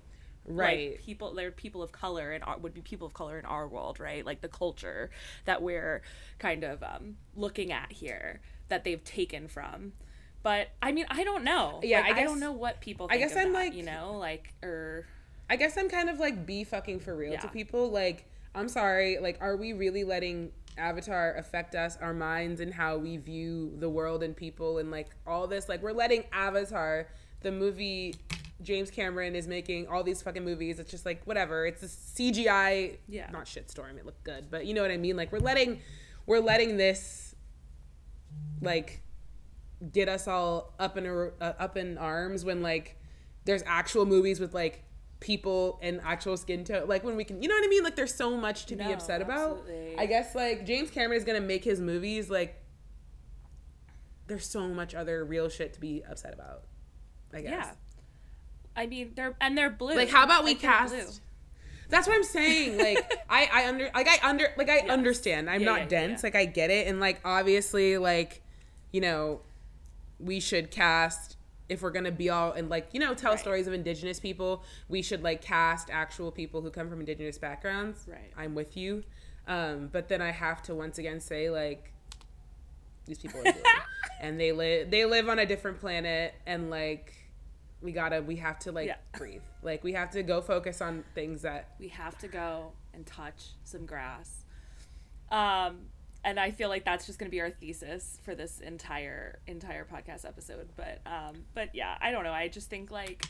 right. 0.45 0.91
like 0.91 0.99
people 0.99 1.33
they're 1.33 1.51
people 1.51 1.81
of 1.81 1.91
color 1.91 2.31
and 2.31 2.43
would 2.61 2.73
be 2.73 2.81
people 2.81 3.07
of 3.07 3.13
color 3.13 3.39
in 3.39 3.45
our 3.45 3.67
world 3.67 3.99
right 3.99 4.25
like 4.25 4.41
the 4.41 4.49
culture 4.49 5.09
that 5.45 5.61
we're 5.61 6.01
kind 6.37 6.63
of 6.63 6.83
um, 6.83 7.15
looking 7.35 7.71
at 7.71 7.91
here 7.91 8.41
that 8.69 8.83
they've 8.83 9.03
taken 9.03 9.47
from 9.47 9.93
but 10.41 10.69
i 10.81 10.91
mean 10.91 11.05
i 11.09 11.23
don't 11.23 11.43
know 11.43 11.79
Yeah, 11.83 12.01
Like, 12.01 12.15
I 12.17 12.21
I, 12.21 12.23
don't 12.23 12.39
know 12.39 12.51
what 12.51 12.81
people 12.81 13.07
I 13.09 13.17
guess 13.17 13.31
of 13.33 13.37
I'm 13.39 13.53
that, 13.53 13.59
like- 13.59 13.75
you 13.75 13.83
know 13.83 14.17
like 14.19 14.53
or 14.63 15.05
I 15.49 15.57
guess 15.57 15.77
I'm 15.77 15.89
kind 15.89 16.09
of 16.09 16.19
like 16.19 16.45
be 16.45 16.63
fucking 16.63 17.01
for 17.01 17.15
real 17.15 17.37
to 17.37 17.47
people. 17.49 17.89
Like, 17.91 18.25
I'm 18.55 18.69
sorry. 18.69 19.19
Like, 19.19 19.37
are 19.41 19.57
we 19.57 19.73
really 19.73 20.05
letting 20.05 20.51
Avatar 20.77 21.35
affect 21.35 21.75
us, 21.75 21.97
our 22.01 22.13
minds, 22.13 22.61
and 22.61 22.73
how 22.73 22.97
we 22.97 23.17
view 23.17 23.73
the 23.77 23.89
world 23.89 24.23
and 24.23 24.35
people, 24.35 24.77
and 24.77 24.89
like 24.89 25.09
all 25.27 25.45
this? 25.45 25.67
Like, 25.67 25.83
we're 25.83 25.91
letting 25.91 26.23
Avatar, 26.31 27.09
the 27.41 27.51
movie 27.51 28.15
James 28.63 28.89
Cameron 28.89 29.35
is 29.35 29.45
making, 29.47 29.87
all 29.89 30.01
these 30.01 30.21
fucking 30.21 30.45
movies. 30.45 30.79
It's 30.79 30.89
just 30.89 31.05
like 31.05 31.21
whatever. 31.25 31.67
It's 31.67 31.83
a 31.83 31.87
CGI, 31.87 32.97
Yeah. 33.09 33.29
not 33.31 33.45
shitstorm. 33.45 33.97
It 33.97 34.05
looked 34.05 34.23
good, 34.23 34.49
but 34.49 34.65
you 34.65 34.73
know 34.73 34.81
what 34.81 34.91
I 34.91 34.97
mean. 34.97 35.17
Like, 35.17 35.31
we're 35.33 35.39
letting, 35.39 35.81
we're 36.25 36.39
letting 36.39 36.77
this, 36.77 37.32
like, 38.61 39.01
get 39.91 40.07
us 40.09 40.27
all 40.27 40.73
up 40.79 40.97
in 40.97 41.05
a, 41.05 41.13
uh, 41.27 41.53
up 41.59 41.75
in 41.77 41.97
arms 41.97 42.45
when 42.45 42.61
like 42.61 42.97
there's 43.45 43.63
actual 43.65 44.05
movies 44.05 44.39
with 44.39 44.53
like 44.53 44.83
people 45.19 45.77
and 45.81 45.99
actual 46.03 46.37
skin 46.37 46.63
tone. 46.63 46.87
Like 46.87 47.03
when 47.03 47.15
we 47.17 47.23
can 47.25 47.41
you 47.41 47.49
know 47.49 47.55
what 47.55 47.65
i 47.65 47.67
mean? 47.67 47.83
Like 47.83 47.95
there's 47.97 48.13
so 48.15 48.37
much 48.37 48.65
to 48.67 48.75
be 48.77 48.83
No, 48.85 48.93
upset 48.93 49.21
about. 49.21 49.65
i 49.97 50.05
guess 50.05 50.35
like 50.35 50.65
james 50.65 50.89
cameron 50.89 51.17
is 51.17 51.23
gonna 51.25 51.41
make 51.41 51.63
his 51.63 51.79
movies 51.81 52.29
like 52.29 52.61
there's 54.27 54.47
so 54.49 54.67
much 54.69 54.95
other 54.95 55.23
real 55.25 55.49
shit 55.49 55.73
to 55.73 55.79
be 55.81 56.03
upset 56.09 56.33
about 56.33 56.63
i 57.33 57.41
guess. 57.41 57.51
Yeah. 57.51 57.71
I 58.75 58.87
mean 58.87 59.11
they're 59.15 59.35
and 59.41 59.57
they're 59.57 59.69
blue. 59.69 59.95
Like 59.95 60.09
how 60.09 60.23
about 60.23 60.43
we 60.45 60.51
Like, 60.51 60.59
cast. 60.61 61.21
That's 61.93 62.07
what 62.07 62.15
i'm 62.15 62.23
saying. 62.23 62.77
Like 62.77 63.13
i 63.29 63.47
i 63.53 63.67
under 63.67 63.89
like 63.93 64.07
i 64.07 64.17
under 64.27 64.47
like 64.57 64.69
i 64.69 64.79
understand. 64.79 65.49
I'm 65.49 65.61
Yeah, 65.61 65.65
not 65.71 65.79
yeah, 65.81 65.87
dense. 65.87 66.21
yeah. 66.23 66.27
like 66.27 66.35
i 66.35 66.45
get 66.45 66.69
it. 66.71 66.87
And 66.87 66.99
like 66.99 67.21
obviously 67.23 67.97
like 67.97 68.41
you 68.91 68.99
know 69.01 69.39
we 70.19 70.39
should 70.39 70.71
cast 70.71 71.37
if 71.69 71.81
we're 71.81 71.91
gonna 71.91 72.11
be 72.11 72.29
all 72.29 72.51
and 72.51 72.69
like 72.69 72.87
you 72.91 72.99
know 72.99 73.13
tell 73.13 73.31
Right. 73.31 73.39
stories 73.39 73.67
of 73.67 73.73
indigenous 73.73 74.19
people 74.19 74.63
we 74.89 75.01
should 75.01 75.23
like 75.23 75.41
cast 75.41 75.89
actual 75.89 76.31
people 76.31 76.61
who 76.61 76.69
come 76.69 76.89
from 76.89 76.99
indigenous 76.99 77.37
backgrounds. 77.37 78.05
Right. 78.07 78.31
i'm 78.37 78.55
with 78.55 78.75
you. 78.75 79.03
Um 79.47 79.89
but 79.91 80.09
then 80.09 80.21
i 80.21 80.31
have 80.31 80.61
to 80.63 80.75
once 80.75 80.97
again 80.97 81.19
say 81.19 81.49
like 81.49 81.91
these 83.05 83.17
people 83.19 83.39
are 83.45 83.53
and 84.21 84.39
they 84.39 84.51
live 84.51 84.89
they 84.91 85.05
live 85.05 85.27
on 85.29 85.39
a 85.39 85.45
different 85.45 85.79
planet. 85.79 86.33
And 86.45 86.69
like 86.69 87.13
we 87.83 87.91
gotta 87.91 88.21
we 88.21 88.37
have 88.37 88.57
to 88.59 88.71
like 88.71 88.87
Yeah. 88.87 88.95
breathe 89.17 89.41
like 89.61 89.83
we 89.83 89.91
have 89.93 90.09
to 90.11 90.23
go 90.23 90.41
focus 90.41 90.81
on 90.81 91.03
things 91.13 91.41
that 91.43 91.69
we 91.79 91.89
have 91.89 92.17
to 92.19 92.27
go 92.27 92.71
and 92.93 93.05
touch 93.05 93.49
some 93.63 93.85
grass. 93.85 94.45
Um, 95.31 95.87
and 96.23 96.39
I 96.39 96.51
feel 96.51 96.69
like 96.69 96.85
that's 96.85 97.05
just 97.05 97.19
going 97.19 97.27
to 97.29 97.31
be 97.31 97.41
our 97.41 97.49
thesis 97.49 98.19
for 98.23 98.33
this 98.35 98.59
entire 98.59 99.39
entire 99.47 99.83
podcast 99.85 100.25
episode. 100.25 100.69
But 100.75 101.01
um, 101.05 101.43
but 101.53 101.69
yeah, 101.73 101.97
I 102.01 102.11
don't 102.11 102.23
know. 102.23 102.31
I 102.31 102.47
just 102.47 102.69
think 102.69 102.91
like 102.91 103.25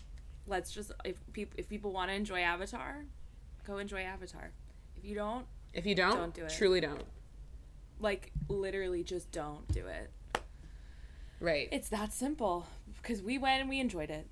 let's 0.46 0.72
just 0.72 0.92
if 1.04 1.16
people 1.34 1.56
if 1.58 1.68
people 1.70 1.92
want 1.92 2.12
to 2.12 2.16
enjoy 2.16 2.42
Avatar, 2.42 3.06
go 3.66 3.78
enjoy 3.80 4.02
Avatar. 4.02 4.52
If 4.98 5.06
you 5.06 5.16
don't, 5.16 5.46
if 5.74 5.86
you 5.86 5.96
don't, 5.96 6.16
Don't 6.16 6.34
do 6.34 6.44
it. 6.46 6.50
truly 6.56 6.82
don't 6.82 7.04
like 8.00 8.32
literally 8.50 9.04
just 9.04 9.32
don't 9.32 9.66
do 9.72 9.88
it. 9.88 10.12
right 11.39 11.70
It's 11.72 11.89
that 11.89 12.12
simple 12.13 12.68
because 13.02 13.22
we 13.22 13.38
went 13.38 13.62
and 13.62 13.70
we 13.70 13.80
enjoyed 13.80 14.10
it. 14.12 14.28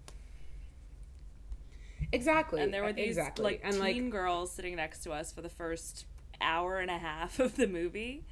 Exactly 2.11 2.61
and 2.61 2.73
there 2.73 2.83
were 2.83 2.93
these 2.93 3.17
exactly. 3.17 3.43
like 3.43 3.61
and 3.63 3.73
teen 3.73 3.81
like 3.81 4.09
girls 4.09 4.51
sitting 4.51 4.75
next 4.75 5.03
to 5.03 5.11
us 5.11 5.31
for 5.31 5.41
the 5.41 5.49
first 5.49 6.05
hour 6.41 6.79
and 6.79 6.91
a 6.91 6.97
half 6.97 7.39
of 7.39 7.55
the 7.55 7.67
movie. 7.67 8.25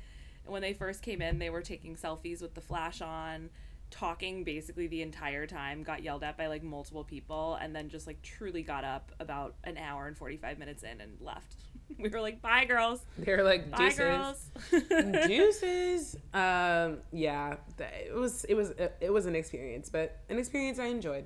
And 0.45 0.53
when 0.53 0.61
they 0.61 0.73
first 0.73 1.01
came 1.01 1.21
in 1.21 1.39
they 1.39 1.49
were 1.49 1.61
taking 1.61 1.95
selfies 1.95 2.41
with 2.41 2.55
the 2.55 2.61
flash 2.61 3.01
on 3.01 3.49
talking 3.91 4.43
basically 4.43 4.87
the 4.87 5.01
entire 5.01 5.47
time 5.47 5.81
got 5.81 6.03
yelled 6.03 6.23
at 6.23 6.37
by 6.37 6.47
like 6.47 6.61
multiple 6.61 7.03
people 7.03 7.57
and 7.59 7.75
then 7.75 7.89
just 7.89 8.05
like 8.05 8.21
truly 8.21 8.61
got 8.61 8.83
up 8.83 9.11
about 9.19 9.55
an 9.63 9.77
hour 9.77 10.07
and 10.07 10.15
45 10.15 10.59
minutes 10.59 10.83
in 10.83 11.01
and 11.01 11.17
left. 11.21 11.55
We 11.97 12.07
were 12.07 12.21
like 12.21 12.39
bye 12.39 12.65
girls. 12.65 13.01
They're 13.17 13.43
like 13.43 13.71
bye 13.71 13.89
deuces 13.89 13.97
girls. 13.97 14.51
Deuces 15.27 16.15
um 16.35 16.99
yeah. 17.11 17.55
It 17.79 18.13
was 18.13 18.45
it 18.45 18.53
was 18.53 18.73
it 19.01 19.11
was 19.11 19.25
an 19.25 19.35
experience 19.35 19.89
but 19.89 20.19
an 20.29 20.37
experience 20.37 20.77
i 20.77 20.85
enjoyed 20.85 21.25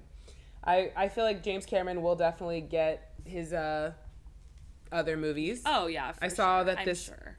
i 0.65 0.91
i 0.95 1.07
feel 1.09 1.23
like 1.23 1.43
james 1.43 1.65
cameron 1.65 2.01
will 2.01 2.15
definitely 2.15 2.61
get 2.61 3.13
his 3.25 3.53
uh 3.53 3.91
other 4.91 5.17
movies 5.17 5.61
oh 5.65 5.87
yeah 5.87 6.11
for 6.11 6.23
I 6.23 6.27
saw 6.27 6.59
sure. 6.59 6.65
that 6.65 6.85
this- 6.85 7.03
sure. 7.05 7.37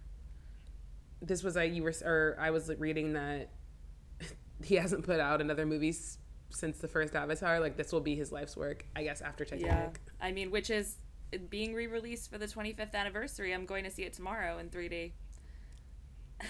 this 1.22 1.42
was 1.42 1.54
like 1.56 1.72
you 1.72 1.82
were 1.82 1.94
or 2.04 2.36
i 2.40 2.50
was 2.50 2.70
reading 2.78 3.12
that 3.14 3.50
he 4.64 4.74
hasn't 4.76 5.04
put 5.04 5.20
out 5.20 5.40
another 5.40 5.64
movie 5.66 5.90
s- 5.90 6.18
since 6.50 6.78
the 6.78 6.88
first 6.88 7.14
avatar 7.14 7.60
like 7.60 7.76
this 7.76 7.92
will 7.92 8.00
be 8.00 8.14
his 8.16 8.30
life's 8.32 8.56
work 8.56 8.84
i 8.96 9.02
guess 9.02 9.20
after 9.20 9.44
Titanic. 9.44 9.66
yeah 9.66 10.26
i 10.26 10.30
mean 10.32 10.50
which 10.50 10.70
is 10.70 10.96
being 11.50 11.74
re-released 11.74 12.30
for 12.30 12.38
the 12.38 12.46
25th 12.46 12.94
anniversary 12.94 13.52
i'm 13.52 13.66
going 13.66 13.84
to 13.84 13.90
see 13.90 14.02
it 14.02 14.12
tomorrow 14.12 14.58
in 14.58 14.68
3d 14.68 15.12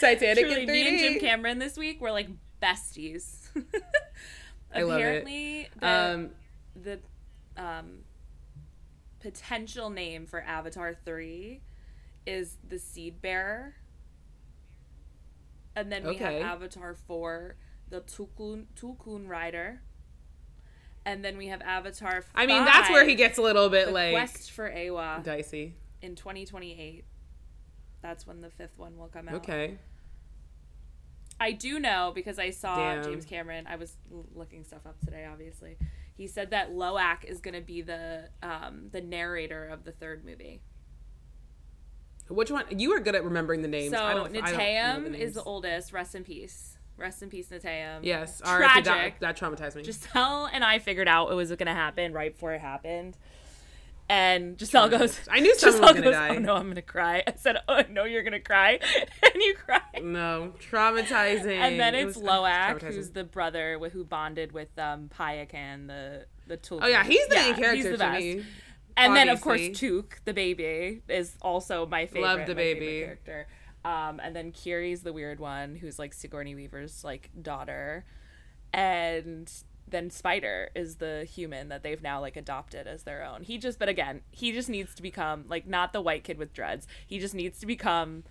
titanic 0.00 0.44
Truly, 0.44 0.62
in 0.62 0.68
3D. 0.68 0.72
me 0.72 0.88
and 0.88 0.98
Jim 0.98 1.20
Cameron 1.20 1.58
this 1.58 1.76
week 1.76 2.00
were 2.00 2.12
like 2.12 2.28
besties. 2.62 3.48
I 4.74 4.82
love 4.82 4.98
it. 4.98 5.02
Apparently, 5.02 5.68
the, 5.80 5.88
um 5.88 6.30
the 6.82 6.98
um, 7.56 7.98
potential 9.20 9.90
name 9.90 10.26
for 10.26 10.42
Avatar 10.42 10.94
3 11.04 11.60
is 12.26 12.58
the 12.68 12.78
Seed 12.78 13.22
Bearer. 13.22 13.74
And 15.76 15.90
then 15.90 16.04
we 16.04 16.10
Okay. 16.16 16.40
have 16.40 16.56
Avatar 16.62 16.94
4, 16.94 17.56
the 17.90 18.00
Tulkun, 18.02 18.66
Tulkun 18.76 19.28
Rider. 19.28 19.80
And 21.06 21.24
then 21.24 21.36
we 21.36 21.48
have 21.48 21.60
Avatar 21.62 22.22
5, 22.22 22.30
i 22.34 22.46
mean 22.46 22.64
that's 22.64 22.88
where 22.90 23.04
he 23.06 23.14
gets 23.14 23.36
a 23.36 23.42
little 23.42 23.68
bit 23.68 23.92
like 23.92 24.12
Quest 24.12 24.50
for 24.52 24.70
Eywa 24.70 25.22
dicey 25.22 25.74
in 26.00 26.14
2028. 26.14 27.04
That's 28.00 28.26
when 28.26 28.40
the 28.40 28.48
fifth 28.50 28.78
one 28.78 28.96
will 28.96 29.08
come 29.08 29.28
out. 29.28 29.34
okay 29.36 29.78
I 31.40 31.52
do 31.52 31.78
know 31.78 32.12
because 32.14 32.38
I 32.38 32.50
saw 32.50 32.76
Damn. 32.76 33.04
James 33.04 33.24
Cameron. 33.24 33.66
I 33.66 33.76
was 33.76 33.96
looking 34.34 34.64
stuff 34.64 34.86
up 34.86 35.00
today. 35.00 35.26
Obviously, 35.30 35.76
he 36.14 36.26
said 36.26 36.50
that 36.50 36.72
Loak 36.72 37.24
is 37.24 37.40
going 37.40 37.54
to 37.54 37.60
be 37.60 37.82
the 37.82 38.28
um, 38.42 38.88
the 38.92 39.00
narrator 39.00 39.66
of 39.66 39.84
the 39.84 39.92
third 39.92 40.24
movie. 40.24 40.62
which 42.28 42.50
one 42.50 42.64
you 42.78 42.92
are 42.92 43.00
good 43.00 43.14
at 43.14 43.24
remembering 43.24 43.62
the 43.62 43.68
names 43.68 43.92
So 43.92 44.02
I 44.02 44.14
don't, 44.14 44.36
I 44.36 44.52
don't 44.52 45.12
the 45.12 45.18
is 45.18 45.34
the 45.34 45.42
oldest. 45.42 45.92
Rest 45.92 46.14
in 46.14 46.24
peace. 46.24 46.78
Rest 46.96 47.22
in 47.22 47.28
peace, 47.28 47.48
Neteyam. 47.48 48.00
yes 48.02 48.40
R.I.P. 48.40 48.82
that, 48.82 48.84
Tragic. 48.84 49.18
that 49.18 49.36
traumatized 49.36 49.74
me 49.74 49.82
Giselle 49.82 50.48
and 50.52 50.62
I 50.62 50.78
figured 50.78 51.08
out 51.08 51.32
it 51.32 51.34
was 51.34 51.48
going 51.50 51.66
to 51.66 51.72
happen 51.74 52.12
right 52.12 52.32
before 52.32 52.52
it 52.54 52.60
happened. 52.60 53.16
And 54.08 54.58
Giselle 54.60 54.88
goes, 54.90 55.18
I 55.30 55.40
knew 55.40 55.54
someone 55.58 55.80
was 55.80 55.90
gonna 55.92 56.02
goes, 56.02 56.12
die. 56.14 56.36
Oh 56.36 56.38
no, 56.38 56.54
I'm 56.56 56.68
gonna 56.68 56.82
cry. 56.82 57.22
I 57.26 57.32
said, 57.36 57.56
Oh, 57.68 57.74
I 57.74 57.86
know 57.90 58.04
you're 58.04 58.22
gonna 58.22 58.38
cry, 58.40 58.78
and 59.22 59.34
you 59.42 59.54
cry. 59.54 59.80
no 60.02 60.52
traumatizing 60.70 61.56
and 61.58 61.80
then 61.80 61.94
It 61.94 62.08
it's 62.08 62.16
was- 62.18 62.24
Loak, 62.24 62.82
who's 62.82 63.10
the 63.10 63.24
brother 63.24 63.78
with, 63.78 63.92
who 63.94 64.04
bonded 64.04 64.52
with 64.52 64.78
um, 64.78 65.08
Payakan, 65.08 65.86
the 65.86 66.26
the 66.46 66.58
Tulkun. 66.58 66.80
oh 66.82 66.86
yeah 66.86 67.02
he's 67.04 67.26
the 67.28 67.34
Yeah, 67.36 67.42
main 67.42 67.54
character 67.54 67.74
he's 67.76 67.84
the 67.92 67.96
best. 67.98 68.20
me 68.20 68.44
And 68.98 69.16
then 69.16 69.28
of 69.30 69.40
course. 69.40 69.68
Tuk, 69.72 70.20
the 70.26 70.34
baby, 70.34 71.00
is 71.08 71.36
also 71.40 71.86
my 71.86 72.04
favorite. 72.06 72.22
Love 72.28 72.46
the 72.46 72.54
baby. 72.54 73.00
character. 73.04 73.46
Um, 73.86 74.20
and 74.22 74.36
then 74.36 74.52
Kiri's 74.52 75.02
the 75.02 75.12
weird 75.12 75.40
one, 75.40 75.74
who's 75.76 75.98
like 75.98 76.12
Sigourney 76.14 76.54
Weaver's 76.54 77.02
like 77.04 77.30
daughter, 77.42 78.04
and 78.72 79.50
then 79.94 80.10
Spider 80.10 80.70
is 80.74 80.96
the 80.96 81.24
human 81.24 81.68
that 81.68 81.82
they've 81.82 82.02
now 82.02 82.20
like 82.20 82.36
adopted 82.36 82.86
as 82.86 83.04
their 83.04 83.24
own. 83.24 83.42
He 83.42 83.58
just, 83.58 83.78
but 83.78 83.88
again, 83.88 84.22
he 84.30 84.52
just 84.52 84.68
needs 84.68 84.94
to 84.96 85.02
become 85.02 85.44
like 85.48 85.66
not 85.66 85.92
the 85.92 86.00
white 86.00 86.24
kid 86.24 86.36
with 86.36 86.52
dreads. 86.52 86.86
He 87.06 87.18
just 87.18 87.34
needs 87.34 87.60
to 87.60 87.66
become 87.66 88.24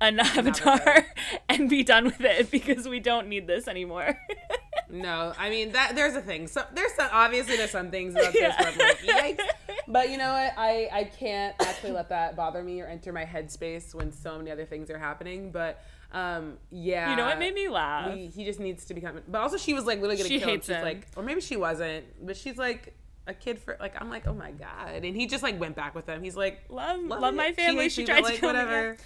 an 0.00 0.20
avatar 0.20 1.06
and 1.48 1.68
be 1.68 1.82
done 1.82 2.04
with 2.04 2.20
it 2.20 2.50
because 2.50 2.86
we 2.86 3.00
don't 3.00 3.28
need 3.28 3.46
this 3.46 3.66
anymore. 3.66 4.18
no, 4.90 5.32
I 5.38 5.50
mean 5.50 5.72
that 5.72 5.96
there's 5.96 6.14
a 6.14 6.22
thing. 6.22 6.46
So 6.46 6.62
there's 6.74 6.92
some, 6.94 7.08
obviously 7.12 7.56
there's 7.56 7.70
some 7.70 7.90
things 7.90 8.14
about 8.14 8.32
this 8.32 8.54
where 8.58 8.68
I'm 8.68 8.78
like, 8.78 8.98
yikes. 8.98 9.44
But 9.88 10.10
you 10.10 10.18
know 10.18 10.32
what? 10.32 10.52
I 10.56 10.88
I 10.92 11.04
can't 11.04 11.54
actually 11.60 11.92
let 11.92 12.08
that 12.08 12.34
bother 12.34 12.62
me 12.62 12.80
or 12.80 12.86
enter 12.86 13.12
my 13.12 13.24
headspace 13.24 13.94
when 13.94 14.10
so 14.10 14.36
many 14.36 14.50
other 14.50 14.64
things 14.64 14.90
are 14.90 14.98
happening. 14.98 15.52
But 15.52 15.80
um, 16.12 16.58
yeah, 16.70 17.10
You 17.10 17.16
know 17.16 17.24
what 17.26 17.38
made 17.38 17.54
me 17.54 17.68
laugh? 17.68 18.12
we, 18.14 18.26
he 18.28 18.44
just 18.44 18.60
needs 18.60 18.84
to 18.86 18.94
become. 18.94 19.20
But 19.28 19.40
also, 19.40 19.56
she 19.56 19.74
was 19.74 19.84
like 19.84 20.00
literally 20.00 20.16
gonna 20.16 20.28
She 20.28 20.38
kill 20.38 20.48
him. 20.50 20.60
She's 20.60 20.68
him. 20.68 20.82
like, 20.84 21.06
or 21.16 21.22
maybe 21.22 21.40
she 21.40 21.56
wasn't, 21.56 22.04
but 22.24 22.36
she's 22.36 22.56
like 22.56 22.94
a 23.26 23.34
kid 23.34 23.58
for 23.58 23.76
like. 23.80 24.00
I'm 24.00 24.08
like, 24.08 24.26
oh 24.26 24.34
my 24.34 24.52
god, 24.52 25.04
and 25.04 25.16
he 25.16 25.26
just 25.26 25.42
like 25.42 25.58
went 25.60 25.74
back 25.76 25.94
with 25.94 26.06
them. 26.06 26.22
He's 26.22 26.36
like, 26.36 26.60
love 26.68 27.00
Love 27.02 27.20
love, 27.20 27.34
my 27.34 27.52
family. 27.52 27.84
hates 27.84 27.94
She, 27.94 28.04
tried 28.04 28.18
to 28.20 28.22
like, 28.24 28.34
kill 28.40 28.52
me. 28.52 28.58
whatever. 28.58 28.96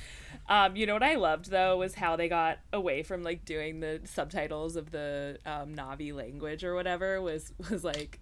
Um, 0.49 0.77
you 0.77 0.87
know 0.87 0.95
what 0.95 1.03
I 1.03 1.15
loved 1.17 1.51
though 1.51 1.77
was 1.79 1.95
how 1.95 2.17
they 2.17 2.29
got 2.29 2.59
away 2.73 3.03
from 3.03 3.23
like 3.23 3.45
doing 3.45 3.81
the 3.81 4.01
subtitles 4.05 4.77
of 4.77 4.91
the 4.91 5.39
um, 5.47 5.75
Na'vi 5.75 6.15
language 6.15 6.63
or 6.65 6.75
whatever. 6.75 7.21
Was 7.23 7.53
was 7.71 7.83
like 7.83 8.21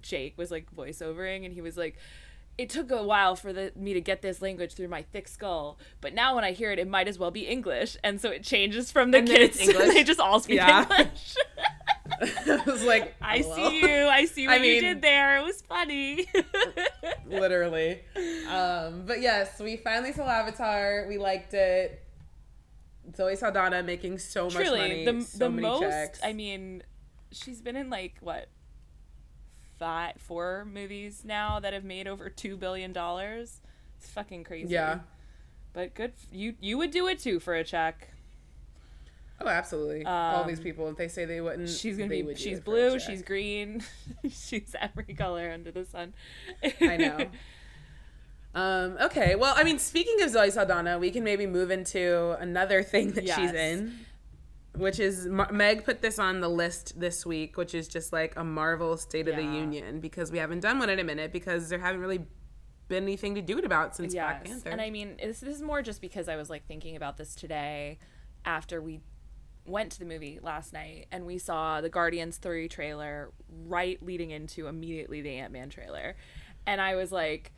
Jake 0.00 0.36
was 0.36 0.50
like 0.50 0.74
voiceovering 0.74 1.44
and 1.44 1.54
he 1.54 1.60
was 1.60 1.76
like. 1.76 1.96
It 2.58 2.68
took 2.68 2.90
a 2.90 3.02
while 3.02 3.34
for 3.34 3.52
the, 3.52 3.72
me 3.74 3.94
to 3.94 4.00
get 4.00 4.20
this 4.22 4.42
language 4.42 4.74
through 4.74 4.88
my 4.88 5.02
thick 5.02 5.26
skull, 5.26 5.78
but 6.00 6.12
now 6.14 6.34
when 6.34 6.44
I 6.44 6.52
hear 6.52 6.70
it, 6.70 6.78
it 6.78 6.86
might 6.86 7.08
as 7.08 7.18
well 7.18 7.30
be 7.30 7.46
English, 7.46 7.96
and 8.04 8.20
so 8.20 8.30
it 8.30 8.44
changes 8.44 8.92
from 8.92 9.10
the 9.10 9.18
And 9.18 9.26
kids. 9.26 9.58
English. 9.68 9.94
they 9.94 10.04
just 10.04 10.20
all 10.20 10.38
speak 10.38 10.56
Yeah. 10.56 10.82
English. 10.82 11.34
I 12.46 12.62
was 12.66 12.84
like, 12.84 13.14
I 13.22 13.40
see 13.40 13.80
you. 13.80 14.06
I 14.06 14.26
see 14.26 14.46
what 14.46 14.60
I 14.60 14.64
you 14.64 14.80
did 14.80 15.00
there. 15.02 15.38
It 15.38 15.44
was 15.44 15.62
funny. 15.62 16.26
literally. 17.26 18.00
Um, 18.48 19.04
but 19.06 19.20
yes, 19.22 19.58
we 19.58 19.76
finally 19.78 20.12
saw 20.12 20.28
Avatar. 20.28 21.06
We 21.08 21.18
liked 21.18 21.54
it. 21.54 22.04
Zoe 23.16 23.34
Saldana 23.36 23.82
making 23.82 24.18
so 24.18 24.44
much 24.44 24.54
money, 24.66 25.04
the 25.04 25.20
so 25.22 25.38
the 25.38 25.50
most. 25.50 25.80
checks. 25.82 26.20
I 26.22 26.32
mean, 26.32 26.82
she's 27.32 27.60
been 27.60 27.76
in 27.76 27.90
like 27.90 28.14
what 28.20 28.48
five, 29.82 30.14
four 30.18 30.64
movies 30.72 31.22
now 31.24 31.58
that 31.58 31.72
have 31.72 31.82
made 31.82 32.06
over 32.06 32.30
two 32.30 32.56
billion 32.56 32.92
dollars. 32.92 33.60
It's 33.98 34.08
fucking 34.10 34.44
crazy. 34.44 34.72
yeah. 34.72 35.00
but 35.72 35.92
good, 35.94 36.12
you 36.32 36.54
you 36.60 36.78
would 36.78 36.92
do 36.92 37.08
it 37.08 37.18
too 37.18 37.40
for 37.40 37.54
a 37.54 37.64
check. 37.64 38.10
Oh, 39.40 39.48
absolutely. 39.48 40.04
All 40.06 40.42
Um, 40.42 40.46
these 40.46 40.60
people, 40.60 40.88
if 40.88 40.96
they 40.96 41.08
say 41.08 41.24
they 41.24 41.40
wouldn't, 41.40 41.68
She's 41.68 41.96
gonna 41.96 42.08
they 42.08 42.20
be. 42.20 42.28
would 42.28 42.38
She's 42.38 42.58
it 42.58 42.64
for 42.64 42.70
a 42.70 42.90
blue. 42.90 43.00
She's 43.00 43.22
green. 43.22 43.82
she's 44.30 44.76
every 44.80 45.14
color 45.14 45.50
under 45.50 45.72
the 45.72 45.84
sun. 45.84 46.14
I 46.80 46.96
know. 46.96 47.26
Um, 48.54 48.98
okay, 49.00 49.34
well, 49.34 49.54
I 49.56 49.64
mean, 49.64 49.78
speaking 49.78 50.20
of 50.22 50.28
Zoe 50.28 50.50
Saldana, 50.50 50.98
we 50.98 51.10
can 51.10 51.24
maybe 51.24 51.46
move 51.46 51.70
into 51.70 52.36
another 52.38 52.82
thing 52.82 53.12
that 53.12 53.26
she's 53.26 53.50
in, 53.54 54.00
which 54.76 54.98
is 54.98 55.26
Meg 55.26 55.84
put 55.84 56.00
this 56.00 56.18
on 56.18 56.40
the 56.40 56.48
list 56.48 56.98
this 56.98 57.26
week, 57.26 57.56
which 57.56 57.74
is 57.74 57.88
just 57.88 58.12
like 58.12 58.34
a 58.36 58.44
Marvel 58.44 58.96
State 58.96 59.28
of 59.28 59.36
the 59.36 59.42
Union 59.42 60.00
because 60.00 60.32
we 60.32 60.38
haven't 60.38 60.60
done 60.60 60.78
one 60.78 60.88
in 60.88 60.98
a 60.98 61.04
minute 61.04 61.32
because 61.32 61.68
there 61.68 61.78
haven't 61.78 62.00
really 62.00 62.24
been 62.88 63.02
anything 63.04 63.34
to 63.34 63.42
do 63.42 63.58
it 63.58 63.64
about 63.64 63.94
since 63.96 64.14
Black 64.14 64.44
Panther. 64.44 64.70
and 64.70 64.80
I 64.80 64.90
mean 64.90 65.16
this, 65.18 65.40
this 65.40 65.56
is 65.56 65.62
more 65.62 65.82
just 65.82 66.00
because 66.00 66.28
I 66.28 66.36
was 66.36 66.50
like 66.50 66.66
thinking 66.66 66.96
about 66.96 67.16
this 67.16 67.34
today, 67.34 67.98
after 68.44 68.80
we 68.80 69.00
went 69.64 69.92
to 69.92 69.98
the 69.98 70.04
movie 70.04 70.40
last 70.42 70.72
night 70.72 71.06
and 71.12 71.24
we 71.24 71.38
saw 71.38 71.80
the 71.80 71.88
Guardians 71.88 72.38
three 72.38 72.68
trailer 72.68 73.30
right 73.66 74.02
leading 74.02 74.30
into 74.30 74.66
immediately 74.66 75.22
the 75.22 75.36
Ant 75.36 75.52
Man 75.52 75.68
trailer, 75.68 76.16
and 76.66 76.80
I 76.80 76.94
was 76.94 77.12
like. 77.12 77.52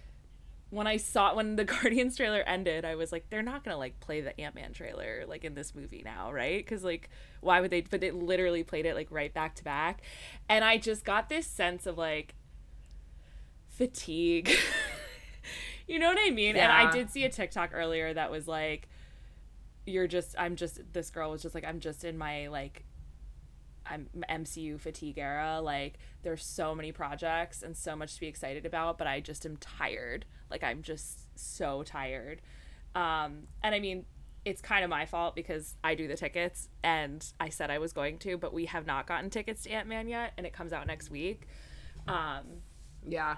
When 0.75 0.87
I 0.87 0.97
saw 0.97 1.35
when 1.35 1.57
the 1.57 1.65
Guardians 1.75 2.17
trailer 2.17 2.43
ended, 2.47 2.85
I 2.85 2.95
was 2.97 3.13
like, 3.13 3.31
they're 3.31 3.43
not 3.43 3.65
gonna 3.65 3.79
like 3.79 4.01
play 4.01 4.21
the 4.21 4.39
Ant 4.41 4.55
Man 4.55 4.73
trailer 4.73 5.25
like 5.27 5.45
in 5.45 5.55
this 5.55 5.75
movie 5.75 6.03
now, 6.05 6.33
right? 6.33 6.59
Because 6.59 6.83
like, 6.85 7.11
why 7.41 7.61
would 7.61 7.71
they? 7.71 7.83
But 7.83 8.01
they 8.01 8.11
literally 8.11 8.65
played 8.65 8.87
it 8.87 8.95
like 8.95 9.09
right 9.11 9.33
back 9.33 9.55
to 9.57 9.65
back, 9.65 10.03
and 10.49 10.65
I 10.65 10.79
just 10.79 11.05
got 11.05 11.29
this 11.29 11.47
sense 11.47 11.87
of 11.87 11.97
like 11.97 12.35
fatigue. 13.69 14.51
you 15.87 15.99
know 15.99 16.09
what 16.09 16.19
I 16.21 16.31
mean? 16.31 16.57
And 16.57 16.73
I 16.73 16.91
did 16.91 17.11
see 17.11 17.25
a 17.25 17.29
TikTok 17.29 17.71
earlier 17.73 18.15
that 18.15 18.31
was 18.31 18.49
like, 18.49 18.89
you're 19.87 20.07
just, 20.07 20.35
I'm 20.39 20.57
just, 20.57 20.81
this 20.93 21.11
girl 21.11 21.31
was 21.31 21.43
just 21.43 21.55
like, 21.55 21.65
I'm 21.65 21.81
just 21.81 22.05
in 22.05 22.17
my 22.17 22.49
like, 22.49 22.85
I'm 23.87 24.09
MCU 24.31 24.81
fatigue 24.81 25.19
era. 25.19 25.61
Like, 25.61 25.99
there's 26.25 26.45
so 26.45 26.75
many 26.75 26.91
projects 26.93 27.63
and 27.63 27.77
so 27.77 27.95
much 27.95 28.15
to 28.15 28.21
be 28.21 28.27
excited 28.27 28.67
about, 28.67 28.99
but 28.99 29.07
I 29.07 29.21
just 29.21 29.47
am 29.47 29.57
tired. 29.59 30.25
Like, 30.51 30.65
I'm 30.65 30.83
just 30.83 31.39
so 31.39 31.83
tired. 31.85 32.43
Um, 32.95 33.45
and 33.63 33.75
I 33.75 33.81
mean, 33.81 34.05
it's 34.45 34.61
kind 34.61 34.85
of 34.85 34.91
my 34.91 35.07
fault 35.07 35.35
because 35.35 35.77
I 35.83 35.95
do 35.95 36.07
the 36.09 36.17
tickets 36.17 36.69
and 36.83 37.25
I 37.41 37.49
said 37.49 37.71
I 37.71 37.79
was 37.79 37.93
going 37.93 38.19
to, 38.19 38.37
but 38.37 38.53
we 38.53 38.67
have 38.67 38.87
not 38.87 39.07
gotten 39.07 39.31
tickets 39.31 39.63
to 39.63 39.71
Ant 39.71 39.89
Man 39.89 40.07
yet, 40.09 40.33
and 40.37 40.47
it 40.47 40.53
comes 40.53 40.73
out 40.73 40.87
next 40.87 41.11
week. 41.11 41.47
Um, 42.09 42.45
yeah. 43.09 43.37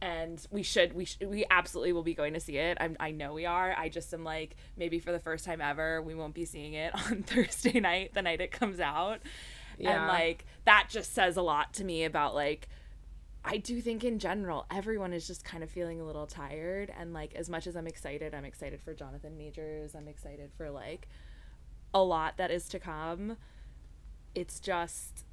and 0.00 0.44
we 0.52 0.62
should 0.62 0.92
we 0.92 1.04
sh- 1.06 1.18
we 1.26 1.44
absolutely 1.50 1.92
will 1.92 2.04
be 2.04 2.14
going 2.14 2.34
to 2.34 2.40
see 2.40 2.56
it. 2.56 2.78
I'm, 2.80 2.96
I 3.00 3.10
know 3.10 3.32
we 3.32 3.46
are. 3.46 3.74
I 3.76 3.88
just 3.88 4.14
am 4.14 4.22
like 4.22 4.54
maybe 4.76 5.00
for 5.00 5.10
the 5.10 5.18
first 5.18 5.44
time 5.44 5.60
ever 5.60 6.00
we 6.02 6.14
won't 6.14 6.34
be 6.34 6.44
seeing 6.44 6.74
it 6.74 6.94
on 7.06 7.24
Thursday 7.24 7.80
night, 7.80 8.14
the 8.14 8.22
night 8.22 8.40
it 8.40 8.52
comes 8.52 8.78
out. 8.80 9.18
Yeah. 9.76 9.98
And 9.98 10.06
like 10.08 10.46
that 10.68 10.88
just 10.90 11.14
says 11.14 11.38
a 11.38 11.42
lot 11.42 11.72
to 11.72 11.82
me 11.82 12.04
about 12.04 12.34
like 12.34 12.68
I 13.42 13.56
do 13.56 13.80
think 13.80 14.04
in 14.04 14.18
general 14.18 14.66
everyone 14.70 15.14
is 15.14 15.26
just 15.26 15.42
kind 15.42 15.64
of 15.64 15.70
feeling 15.70 15.98
a 15.98 16.04
little 16.04 16.26
tired 16.26 16.92
and 16.94 17.14
like 17.14 17.34
as 17.34 17.48
much 17.48 17.66
as 17.66 17.74
I'm 17.74 17.86
excited, 17.86 18.34
I'm 18.34 18.44
excited 18.44 18.82
for 18.82 18.92
Jonathan 18.92 19.38
Majors, 19.38 19.94
I'm 19.94 20.08
excited 20.08 20.50
for 20.58 20.68
like 20.68 21.08
a 21.94 22.02
lot 22.02 22.36
that 22.36 22.50
is 22.50 22.68
to 22.68 22.78
come. 22.78 23.38
It's 24.34 24.60
just 24.60 25.24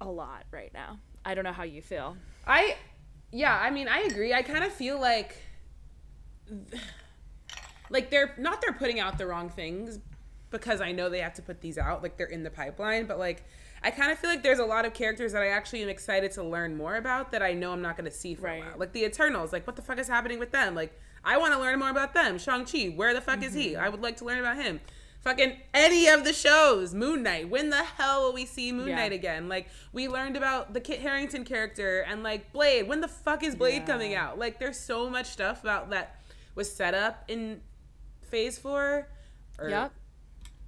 a 0.00 0.06
lot 0.06 0.44
right 0.50 0.72
now. 0.72 0.98
I 1.22 1.34
don't 1.34 1.44
know 1.44 1.52
how 1.52 1.64
you 1.64 1.82
feel. 1.82 2.16
I, 2.46 2.76
yeah, 3.32 3.54
I 3.54 3.68
mean, 3.68 3.86
I 3.86 4.00
agree. 4.00 4.32
I 4.32 4.40
kind 4.40 4.64
of 4.64 4.72
feel 4.72 4.98
like, 4.98 5.36
like 7.90 8.08
they're 8.08 8.34
not 8.38 8.62
they're 8.62 8.72
putting 8.72 8.98
out 8.98 9.18
the 9.18 9.26
wrong 9.26 9.50
things 9.50 9.98
because 10.50 10.80
I 10.80 10.92
know 10.92 11.08
they 11.08 11.20
have 11.20 11.34
to 11.34 11.42
put 11.42 11.60
these 11.60 11.78
out. 11.78 12.02
Like 12.02 12.16
they're 12.16 12.26
in 12.26 12.42
the 12.42 12.50
pipeline, 12.50 13.06
but 13.06 13.18
like 13.18 13.44
I 13.82 13.90
kind 13.90 14.10
of 14.10 14.18
feel 14.18 14.30
like 14.30 14.42
there's 14.42 14.58
a 14.58 14.64
lot 14.64 14.84
of 14.84 14.94
characters 14.94 15.32
that 15.32 15.42
I 15.42 15.48
actually 15.48 15.82
am 15.82 15.88
excited 15.88 16.32
to 16.32 16.42
learn 16.42 16.76
more 16.76 16.96
about 16.96 17.30
that 17.32 17.42
I 17.42 17.52
know 17.52 17.72
I'm 17.72 17.82
not 17.82 17.96
going 17.96 18.10
to 18.10 18.16
see 18.16 18.34
for 18.34 18.46
Right. 18.46 18.62
a 18.62 18.66
while. 18.66 18.78
Like 18.78 18.92
the 18.92 19.04
Eternals. 19.04 19.52
Like 19.52 19.66
what 19.66 19.76
the 19.76 19.82
fuck 19.82 19.98
is 19.98 20.08
happening 20.08 20.38
with 20.38 20.50
them? 20.52 20.74
Like 20.74 20.98
I 21.24 21.36
want 21.36 21.52
to 21.54 21.60
learn 21.60 21.78
more 21.78 21.90
about 21.90 22.14
them. 22.14 22.38
Shang 22.38 22.64
Chi. 22.64 22.86
Where 22.94 23.12
the 23.14 23.20
fuck 23.20 23.42
is 23.42 23.54
he? 23.54 23.70
Mm-hmm. 23.72 23.84
I 23.84 23.88
would 23.88 24.00
like 24.02 24.16
to 24.18 24.24
learn 24.24 24.38
about 24.40 24.56
him. 24.56 24.80
Fucking 25.20 25.56
any 25.74 26.06
of 26.08 26.22
the 26.24 26.32
shows. 26.32 26.94
Moon 26.94 27.22
Knight. 27.24 27.50
When 27.50 27.70
the 27.70 27.82
hell 27.82 28.22
will 28.22 28.32
we 28.32 28.46
see 28.46 28.70
Moon 28.72 28.88
Yeah. 28.88 28.96
Knight 28.96 29.12
again? 29.12 29.48
Like 29.48 29.68
we 29.92 30.08
learned 30.08 30.36
about 30.36 30.74
the 30.74 30.80
Kit 30.80 31.00
Harington 31.00 31.44
character 31.44 32.00
and 32.08 32.22
like 32.22 32.52
Blade. 32.52 32.88
When 32.88 33.00
the 33.00 33.08
fuck 33.08 33.42
is 33.42 33.54
Blade 33.54 33.82
Yeah. 33.82 33.86
coming 33.86 34.14
out? 34.14 34.38
Like 34.38 34.58
there's 34.60 34.78
so 34.78 35.10
much 35.10 35.26
stuff 35.26 35.62
about 35.62 35.90
that 35.90 36.16
was 36.54 36.72
set 36.74 36.94
up 36.94 37.24
in 37.28 37.60
Phase 38.22 38.58
Four. 38.58 39.08
Or, 39.58 39.68
Yep. 39.68 39.92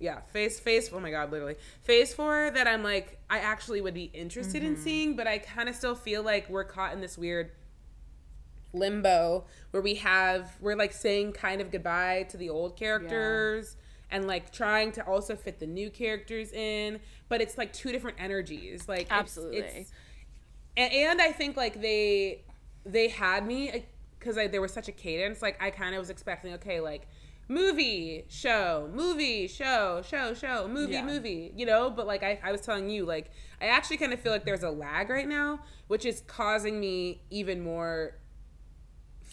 Yeah, 0.01 0.21
Phase 0.33 0.59
Phase. 0.59 0.91
Oh 0.93 0.99
my 0.99 1.11
god, 1.11 1.31
literally 1.31 1.57
Phase 1.83 2.13
Four. 2.15 2.51
That 2.55 2.67
I'm 2.67 2.83
like 2.83 3.19
I 3.31 3.39
actually 3.39 3.81
would 3.83 3.95
be 3.95 4.05
interested 4.15 4.63
Mm-hmm. 4.63 4.75
in 4.75 4.77
seeing, 4.81 5.15
but 5.17 5.27
I 5.27 5.39
kind 5.39 5.69
of 5.69 5.77
still 5.77 5.95
feel 5.95 6.23
like 6.23 6.49
we're 6.49 6.65
caught 6.65 6.93
in 6.95 7.01
this 7.01 7.17
weird 7.19 7.53
limbo 8.73 9.45
where 9.73 9.83
we 9.83 9.97
have 9.97 10.57
we're 10.61 10.77
like 10.77 10.93
saying 10.93 11.33
kind 11.33 11.61
of 11.61 11.73
goodbye 11.73 12.25
to 12.31 12.37
the 12.37 12.49
old 12.49 12.77
characters 12.77 13.77
and 14.13 14.29
like 14.29 14.53
trying 14.53 14.93
to 14.93 15.05
also 15.07 15.35
fit 15.35 15.59
the 15.59 15.67
new 15.67 15.91
characters 15.91 16.53
in 16.53 17.01
but 17.29 17.41
it's 17.41 17.59
like 17.59 17.73
two 17.73 17.91
different 17.91 18.17
energies 18.21 18.89
like 18.89 19.03
it's- 19.03 19.19
Absolutely. 19.19 19.59
it's, 19.59 19.93
and, 20.77 20.93
and 20.93 21.21
i 21.21 21.33
think 21.33 21.57
like 21.57 21.81
they 21.83 22.45
they 22.87 23.09
had 23.09 23.45
me 23.45 23.85
because 24.21 24.37
there 24.37 24.61
was 24.61 24.73
such 24.73 24.87
a 24.87 24.93
cadence 24.93 25.43
like 25.43 25.61
i 25.61 25.69
kind 25.69 25.93
of 25.97 25.99
was 25.99 26.09
expecting 26.11 26.53
okay 26.55 26.79
like 26.79 27.09
movie 27.51 28.25
show 28.29 28.89
movie 28.95 29.49
show 29.49 30.01
show 30.09 30.33
show 30.35 30.69
movie 30.69 30.93
Yeah. 30.93 31.05
movie 31.05 31.53
you 31.57 31.67
know 31.67 31.91
but 31.91 32.07
like 32.07 32.23
I, 32.23 32.39
I 32.45 32.53
was 32.53 32.61
telling 32.61 32.89
you 32.89 33.05
like 33.05 33.33
i 33.61 33.67
actually 33.67 33.97
kind 33.97 34.13
of 34.13 34.21
feel 34.21 34.31
like 34.31 34.45
there's 34.45 34.63
a 34.63 34.71
lag 34.71 35.11
right 35.11 35.27
now 35.27 35.59
which 35.89 36.05
is 36.07 36.23
causing 36.29 36.79
me 36.79 37.23
even 37.31 37.61
more 37.63 38.15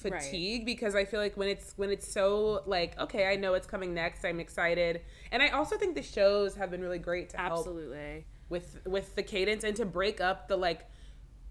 Right. 0.03 0.21
fatigue 0.21 0.65
because 0.65 0.93
I 0.93 1.05
feel 1.05 1.19
like 1.19 1.35
when 1.37 1.47
it's 1.49 1.73
when 1.75 1.89
it's 1.89 2.07
so 2.11 2.61
like 2.67 2.97
okay 2.99 3.25
I 3.27 3.35
know 3.35 3.55
it's 3.55 3.65
coming 3.65 3.95
next 3.95 4.23
I'm 4.25 4.39
excited 4.39 5.01
and 5.31 5.41
I 5.41 5.47
also 5.49 5.75
think 5.75 5.95
the 5.95 6.03
shows 6.03 6.53
have 6.55 6.69
been 6.69 6.81
really 6.81 6.99
great 6.99 7.29
to 7.31 7.37
help 7.37 7.59
Absolutely. 7.59 8.25
with 8.47 8.79
with 8.85 9.15
the 9.15 9.23
cadence 9.23 9.63
and 9.63 9.75
to 9.75 9.85
break 9.85 10.21
up 10.21 10.47
the 10.49 10.55
like 10.55 10.85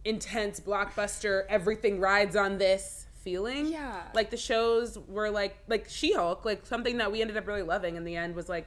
intense 0.04 0.60
blockbuster 0.60 1.44
everything 1.48 1.98
rides 1.98 2.36
on 2.36 2.58
this 2.58 3.05
feeling 3.26 3.66
Yeah. 3.66 4.02
like 4.14 4.30
the 4.30 4.36
shows 4.36 4.96
were 5.08 5.30
like 5.30 5.56
like 5.66 5.88
She-Hulk 5.88 6.44
like 6.44 6.64
something 6.64 6.98
that 6.98 7.10
we 7.10 7.20
ended 7.22 7.36
up 7.36 7.46
really 7.46 7.62
loving 7.62 7.96
in 7.96 8.04
the 8.04 8.14
end 8.14 8.36
was 8.36 8.48
like 8.48 8.66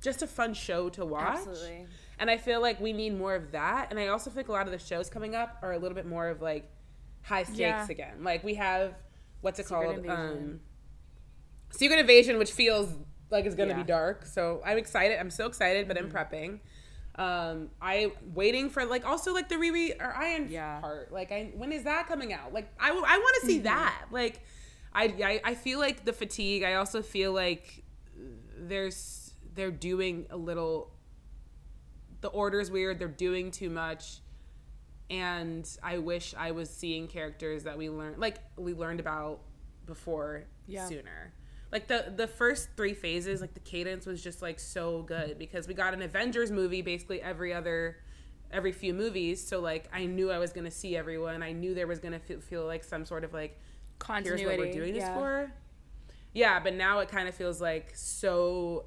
just 0.00 0.22
a 0.22 0.26
fun 0.26 0.54
show 0.54 0.88
to 0.90 1.04
watch 1.04 1.38
Absolutely. 1.38 1.86
and 2.18 2.28
I 2.28 2.36
feel 2.36 2.60
like 2.60 2.80
we 2.80 2.92
need 2.92 3.16
more 3.16 3.36
of 3.36 3.52
that 3.52 3.86
and 3.90 4.00
I 4.00 4.08
also 4.08 4.28
think 4.28 4.48
a 4.48 4.52
lot 4.52 4.66
of 4.66 4.72
the 4.72 4.78
shows 4.80 5.08
coming 5.08 5.36
up 5.36 5.58
are 5.62 5.72
a 5.72 5.78
little 5.78 5.94
bit 5.94 6.06
more 6.06 6.26
of 6.28 6.42
like 6.42 6.68
high 7.22 7.44
stakes 7.44 7.58
Yeah. 7.58 7.86
again 7.88 8.24
like 8.24 8.42
we 8.42 8.54
have 8.54 8.94
what's 9.42 9.60
it 9.60 9.66
Secret 9.68 9.84
called 9.84 9.96
Invasion. 9.98 10.20
um 10.38 10.60
Secret 11.70 11.98
Invasion 12.00 12.38
which 12.38 12.50
feels 12.52 12.88
like 13.30 13.46
it's 13.46 13.54
going 13.54 13.68
to 13.68 13.74
Yeah. 13.76 13.82
be 13.82 13.86
dark 13.86 14.26
so 14.26 14.60
I'm 14.64 14.78
excited 14.78 15.18
I'm 15.20 15.30
so 15.30 15.46
excited 15.46 15.86
but 15.88 15.96
Mm-hmm. 15.96 16.16
I'm 16.16 16.26
prepping 16.26 16.58
Um, 17.16 17.68
I 17.80 18.12
waiting 18.34 18.70
for 18.70 18.84
like 18.86 19.04
also 19.06 19.34
like 19.34 19.48
the 19.50 19.56
Riri 19.56 20.00
or 20.00 20.14
Iron 20.14 20.48
Yeah. 20.50 20.80
part. 20.80 21.12
Like, 21.12 21.30
I 21.30 21.52
when 21.54 21.70
is 21.72 21.84
that 21.84 22.08
coming 22.08 22.32
out? 22.32 22.52
Like, 22.54 22.72
I, 22.80 22.88
I 22.88 22.92
want 23.18 23.36
to 23.40 23.46
see 23.46 23.58
that. 23.60 24.04
Like, 24.10 24.40
I, 24.94 25.04
I 25.04 25.40
I 25.50 25.54
feel 25.54 25.78
like 25.78 26.04
the 26.04 26.12
fatigue. 26.12 26.62
I 26.62 26.74
also 26.74 27.02
feel 27.02 27.32
like 27.32 27.84
there's 28.56 29.34
they're 29.54 29.70
doing 29.70 30.26
a 30.30 30.36
little. 30.36 30.90
The 32.22 32.28
order's 32.28 32.70
weird. 32.70 32.98
They're 32.98 33.08
doing 33.08 33.50
too 33.50 33.68
much, 33.68 34.20
and 35.10 35.68
I 35.82 35.98
wish 35.98 36.34
I 36.38 36.52
was 36.52 36.70
seeing 36.70 37.08
characters 37.08 37.64
that 37.64 37.76
we 37.76 37.90
learned 37.90 38.18
like 38.18 38.38
we 38.56 38.72
learned 38.74 39.00
about 39.00 39.40
before 39.86 40.44
Yeah. 40.66 40.86
sooner. 40.86 41.34
Like 41.72 41.88
the 41.88 42.12
the 42.14 42.26
first 42.26 42.68
three 42.76 42.92
phases, 42.92 43.40
like 43.40 43.54
the 43.54 43.60
cadence 43.60 44.04
was 44.04 44.22
just 44.22 44.42
like 44.42 44.60
so 44.60 45.02
good 45.02 45.38
because 45.38 45.66
we 45.66 45.72
got 45.72 45.94
an 45.94 46.02
Avengers 46.02 46.50
movie 46.50 46.82
basically 46.82 47.22
every 47.22 47.54
other 47.54 47.96
every 48.52 48.72
few 48.72 48.92
movies. 48.92 49.44
So 49.44 49.60
like 49.60 49.88
I 49.90 50.04
knew 50.04 50.30
I 50.30 50.38
was 50.38 50.52
gonna 50.52 50.70
see 50.70 50.96
everyone. 50.96 51.42
I 51.42 51.52
knew 51.52 51.74
there 51.74 51.86
was 51.86 51.98
gonna 51.98 52.18
feel, 52.18 52.40
feel 52.40 52.66
like 52.66 52.84
some 52.84 53.06
sort 53.06 53.24
of 53.24 53.32
like 53.32 53.58
continuity. 53.98 54.42
here's 54.42 54.58
what 54.58 54.66
we're 54.66 54.72
doing 54.72 54.92
this 54.92 55.02
yeah. 55.02 55.14
for. 55.14 55.52
Yeah, 56.34 56.60
but 56.60 56.74
now 56.74 56.98
it 56.98 57.08
kind 57.08 57.26
of 57.26 57.34
feels 57.34 57.60
like 57.60 57.92
so 57.94 58.84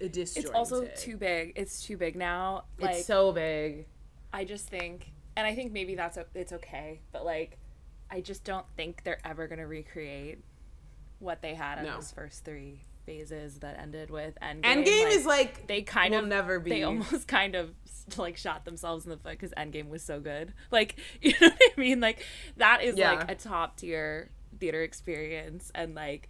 disjointed. 0.00 0.44
It's 0.44 0.50
also 0.50 0.86
too 0.96 1.18
big. 1.18 1.52
It's 1.56 1.82
too 1.82 1.98
big 1.98 2.16
now. 2.16 2.64
Like 2.78 2.96
it's 2.96 3.06
so 3.06 3.32
big. 3.32 3.86
I 4.32 4.44
just 4.44 4.68
think, 4.68 5.12
and 5.36 5.46
I 5.46 5.54
think 5.54 5.72
maybe 5.72 5.94
that's 5.94 6.18
it's 6.34 6.52
okay, 6.52 7.00
but 7.12 7.24
like, 7.24 7.58
I 8.10 8.20
just 8.20 8.44
don't 8.44 8.66
think 8.76 9.02
they're 9.04 9.20
ever 9.26 9.46
gonna 9.46 9.66
recreate 9.66 10.42
what 11.20 11.40
they 11.42 11.54
had 11.54 11.78
in 11.78 11.84
No. 11.84 11.94
those 11.94 12.10
first 12.10 12.44
three 12.44 12.82
phases 13.06 13.60
that 13.60 13.78
ended 13.78 14.10
with 14.10 14.36
Endgame. 14.42 14.62
Endgame 14.62 15.04
like, 15.04 15.14
is 15.14 15.26
like 15.26 15.66
they 15.68 15.82
kind 15.82 16.12
will 16.12 16.20
of 16.20 16.26
never 16.28 16.58
be. 16.60 16.70
They 16.70 16.82
almost 16.82 17.28
kind 17.38 17.54
of 17.54 17.70
like 18.16 18.36
shot 18.36 18.64
themselves 18.64 19.04
in 19.04 19.10
the 19.10 19.16
foot 19.16 19.32
because 19.32 19.52
Endgame 19.52 19.88
was 19.88 20.02
so 20.02 20.18
good. 20.20 20.52
Like 20.72 20.96
you 21.22 21.32
know 21.40 21.48
what 21.48 21.60
I 21.76 21.80
mean? 21.80 22.00
Like 22.00 22.24
that 22.56 22.82
is 22.82 22.96
Yeah. 22.96 23.12
like 23.12 23.30
a 23.30 23.34
top 23.36 23.76
tier 23.76 24.30
theater 24.58 24.82
experience, 24.82 25.70
and 25.74 25.94
like 25.94 26.28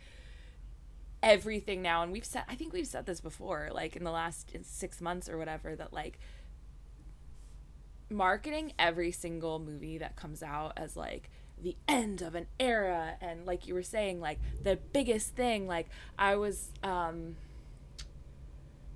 everything 1.23 1.83
now. 1.83 2.03
And 2.03 2.13
we've 2.13 2.25
said, 2.25 2.45
I 2.49 2.55
think 2.55 2.73
we've 2.73 2.87
said 2.87 3.07
this 3.07 3.21
before, 3.21 3.71
like 3.73 3.97
in 3.97 4.05
the 4.05 4.11
last 4.11 4.53
six 4.63 5.01
months 5.01 5.29
or 5.29 5.39
whatever, 5.39 5.75
that 5.77 5.93
like 5.93 6.19
marketing 8.09 8.73
every 8.79 9.13
single 9.13 9.59
movie 9.59 9.99
that 9.99 10.17
comes 10.17 10.43
out 10.43 10.73
as 10.77 10.97
like 10.97 11.31
the 11.63 11.77
end 11.89 12.23
of 12.23 12.35
an 12.35 12.47
era 12.59 13.15
and 13.21 13.47
like 13.47 13.67
you 13.67 13.75
were 13.75 13.83
saying 13.83 14.21
like 14.21 14.39
the 14.63 14.79
biggest 14.93 15.35
thing 15.35 15.67
like 15.67 15.89
i 16.19 16.35
was 16.37 16.71
um 16.83 17.37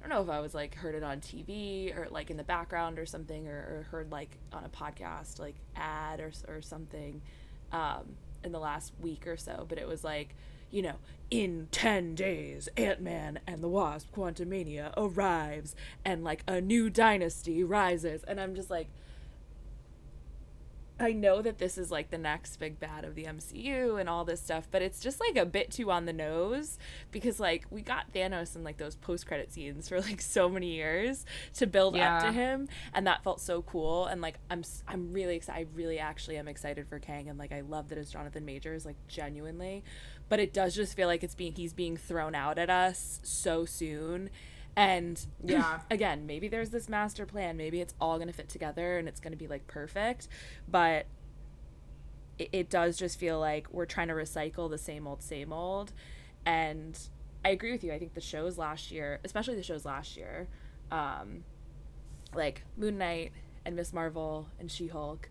I 0.04 0.08
don't 0.08 0.16
know 0.16 0.22
if 0.22 0.36
I 0.36 0.40
was 0.40 0.54
like 0.54 0.74
heard 0.74 0.94
it 0.94 1.02
on 1.02 1.20
TV 1.20 1.96
or 1.96 2.08
like 2.10 2.30
in 2.30 2.36
the 2.36 2.44
background 2.44 2.98
or 2.98 3.06
something, 3.06 3.48
or, 3.48 3.52
or 3.52 3.86
heard 3.90 4.12
like 4.12 4.36
on 4.52 4.62
a 4.64 4.68
podcast 4.68 5.38
like 5.38 5.54
ad 5.76 6.20
or 6.20 6.30
or 6.46 6.60
something, 6.60 7.22
um, 7.72 8.16
in 8.42 8.52
the 8.52 8.58
last 8.58 8.92
week 9.00 9.26
or 9.26 9.38
so. 9.38 9.64
But 9.66 9.78
it 9.78 9.88
was 9.88 10.04
like, 10.04 10.34
you 10.70 10.82
know, 10.82 10.96
in 11.30 11.68
ten 11.70 12.14
days, 12.14 12.68
Ant 12.76 13.00
Man 13.00 13.40
and 13.46 13.62
the 13.62 13.68
Wasp: 13.68 14.14
Quantumania 14.14 14.92
arrives, 14.94 15.74
and 16.04 16.22
like 16.22 16.42
a 16.46 16.60
new 16.60 16.90
dynasty 16.90 17.64
rises, 17.64 18.22
and 18.24 18.40
I'm 18.40 18.54
just 18.54 18.70
like. 18.70 18.88
I 20.98 21.12
know 21.12 21.42
that 21.42 21.58
this 21.58 21.76
is 21.76 21.90
like 21.90 22.10
the 22.10 22.18
next 22.18 22.56
big 22.58 22.78
bad 22.78 23.04
of 23.04 23.16
the 23.16 23.24
MCU 23.24 23.98
and 23.98 24.08
all 24.08 24.24
this 24.24 24.40
stuff, 24.40 24.68
but 24.70 24.80
it's 24.80 25.00
just 25.00 25.18
like 25.18 25.36
a 25.36 25.44
bit 25.44 25.72
too 25.72 25.90
on 25.90 26.04
the 26.04 26.12
nose 26.12 26.78
because 27.10 27.40
like 27.40 27.66
we 27.68 27.82
got 27.82 28.12
Thanos 28.12 28.54
in 28.54 28.62
like 28.62 28.76
those 28.76 28.94
post 28.94 29.26
credit 29.26 29.52
scenes 29.52 29.88
for 29.88 30.00
like 30.00 30.20
so 30.20 30.48
many 30.48 30.74
years 30.74 31.26
to 31.54 31.66
build 31.66 31.96
up 31.96 32.22
to 32.22 32.32
him, 32.32 32.68
and 32.92 33.06
that 33.08 33.24
felt 33.24 33.40
so 33.40 33.62
cool. 33.62 34.06
And 34.06 34.20
like 34.20 34.38
I'm 34.50 34.62
I'm 34.86 35.12
really 35.12 35.34
excited. 35.36 35.68
I 35.68 35.76
really 35.76 35.98
actually 35.98 36.36
am 36.36 36.46
excited 36.46 36.86
for 36.86 37.00
Kang, 37.00 37.28
and 37.28 37.38
like 37.40 37.50
I 37.50 37.62
love 37.62 37.88
that 37.88 37.98
it's 37.98 38.12
Jonathan 38.12 38.44
Majors, 38.44 38.86
like 38.86 38.96
genuinely, 39.08 39.82
but 40.28 40.38
it 40.38 40.52
does 40.52 40.76
just 40.76 40.94
feel 40.94 41.08
like 41.08 41.24
it's 41.24 41.34
being 41.34 41.54
he's 41.54 41.72
being 41.72 41.96
thrown 41.96 42.36
out 42.36 42.56
at 42.56 42.70
us 42.70 43.18
so 43.24 43.64
soon. 43.64 44.30
And 44.76 45.24
Yeah. 45.44 45.80
again, 45.90 46.26
maybe 46.26 46.48
there's 46.48 46.70
this 46.70 46.88
master 46.88 47.26
plan. 47.26 47.56
Maybe 47.56 47.80
it's 47.80 47.94
all 48.00 48.16
going 48.16 48.28
to 48.28 48.34
fit 48.34 48.48
together 48.48 48.98
and 48.98 49.08
it's 49.08 49.20
going 49.20 49.32
to 49.32 49.38
be 49.38 49.46
like 49.46 49.66
perfect. 49.66 50.28
But 50.68 51.06
it, 52.38 52.48
it 52.52 52.70
does 52.70 52.96
just 52.96 53.18
feel 53.18 53.38
like 53.38 53.68
we're 53.72 53.86
trying 53.86 54.08
to 54.08 54.14
recycle 54.14 54.68
the 54.68 54.78
same 54.78 55.06
old, 55.06 55.22
same 55.22 55.52
old. 55.52 55.92
And 56.46 56.98
I 57.44 57.50
agree 57.50 57.72
with 57.72 57.84
you. 57.84 57.92
I 57.92 57.98
think 57.98 58.14
the 58.14 58.20
shows 58.20 58.58
last 58.58 58.90
year, 58.90 59.20
especially 59.24 59.54
the 59.54 59.62
shows 59.62 59.84
last 59.84 60.16
year, 60.16 60.48
um, 60.90 61.44
like 62.34 62.62
Moon 62.76 62.98
Knight 62.98 63.32
and 63.64 63.76
Miss 63.76 63.92
Marvel 63.92 64.48
and 64.58 64.70
She 64.70 64.88
Hulk, 64.88 65.28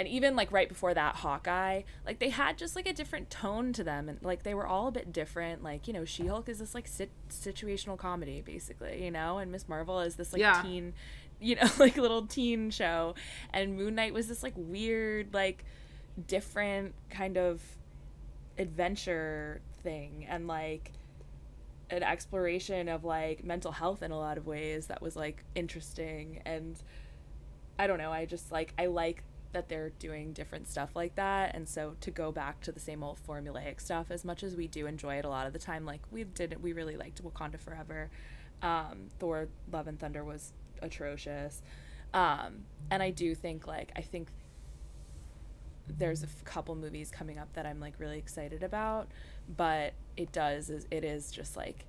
and 0.00 0.08
even 0.08 0.34
like 0.34 0.50
right 0.50 0.66
before 0.66 0.94
that 0.94 1.16
Hawkeye, 1.16 1.82
like 2.06 2.20
they 2.20 2.30
had 2.30 2.56
just 2.56 2.74
like 2.74 2.88
a 2.88 2.92
different 2.94 3.28
tone 3.28 3.74
to 3.74 3.84
them, 3.84 4.08
and 4.08 4.18
like 4.22 4.44
they 4.44 4.54
were 4.54 4.66
all 4.66 4.88
a 4.88 4.90
bit 4.90 5.12
different. 5.12 5.62
Like 5.62 5.86
you 5.86 5.92
know, 5.92 6.06
She 6.06 6.26
Hulk 6.26 6.48
is 6.48 6.58
this 6.58 6.74
like 6.74 6.88
sit- 6.88 7.10
situational 7.28 7.98
comedy 7.98 8.40
basically, 8.40 9.04
you 9.04 9.10
know, 9.10 9.36
and 9.36 9.52
Miss 9.52 9.68
Marvel 9.68 10.00
is 10.00 10.14
this 10.16 10.32
like 10.32 10.40
Yeah. 10.40 10.62
teen, 10.62 10.94
you 11.38 11.56
know, 11.56 11.68
like 11.78 11.98
little 11.98 12.26
teen 12.26 12.70
show, 12.70 13.14
and 13.52 13.76
Moon 13.76 13.94
Knight 13.94 14.14
was 14.14 14.26
this 14.26 14.42
like 14.42 14.54
weird 14.56 15.34
like 15.34 15.66
different 16.26 16.94
kind 17.10 17.36
of 17.36 17.60
adventure 18.58 19.60
thing, 19.82 20.26
and 20.28 20.46
like 20.46 20.92
an 21.90 22.02
exploration 22.02 22.88
of 22.88 23.04
like 23.04 23.44
mental 23.44 23.72
health 23.72 24.02
in 24.02 24.12
a 24.12 24.18
lot 24.18 24.38
of 24.38 24.46
ways 24.46 24.86
that 24.86 25.02
was 25.02 25.14
like 25.16 25.44
interesting 25.54 26.40
and 26.46 26.80
I 27.78 27.86
don't 27.86 27.98
know, 27.98 28.12
I 28.12 28.26
just 28.26 28.50
like 28.52 28.72
I 28.78 28.86
like 28.86 29.24
that 29.52 29.68
they're 29.68 29.90
doing 29.90 30.32
different 30.32 30.68
stuff 30.68 30.90
like 30.94 31.14
that 31.16 31.54
and 31.54 31.68
so 31.68 31.96
to 32.00 32.10
go 32.10 32.30
back 32.30 32.60
to 32.60 32.70
the 32.70 32.80
same 32.80 33.02
old 33.02 33.18
formulaic 33.26 33.80
stuff 33.80 34.06
as 34.10 34.24
much 34.24 34.42
as 34.42 34.54
we 34.54 34.66
do 34.68 34.86
enjoy 34.86 35.16
it 35.16 35.24
a 35.24 35.28
lot 35.28 35.46
of 35.46 35.52
the 35.52 35.58
time 35.58 35.84
like 35.84 36.00
we 36.10 36.24
did 36.24 36.62
we 36.62 36.72
really 36.72 36.96
liked 36.96 37.22
Wakanda 37.22 37.58
Forever. 37.58 38.10
Um 38.62 39.08
Thor 39.18 39.48
Love 39.72 39.86
and 39.88 39.98
Thunder 39.98 40.24
was 40.24 40.52
atrocious. 40.82 41.62
Um 42.14 42.64
and 42.90 43.02
I 43.02 43.10
do 43.10 43.34
think 43.34 43.66
like 43.66 43.92
I 43.96 44.02
think 44.02 44.28
there's 45.98 46.22
a 46.22 46.26
f- 46.26 46.44
couple 46.44 46.74
movies 46.74 47.10
coming 47.10 47.38
up 47.38 47.52
that 47.54 47.66
I'm 47.66 47.80
like 47.80 47.94
really 47.98 48.18
excited 48.18 48.62
about, 48.62 49.08
but 49.56 49.94
it 50.16 50.30
does 50.32 50.70
is 50.70 50.86
it 50.90 51.04
is 51.04 51.30
just 51.32 51.56
like 51.56 51.86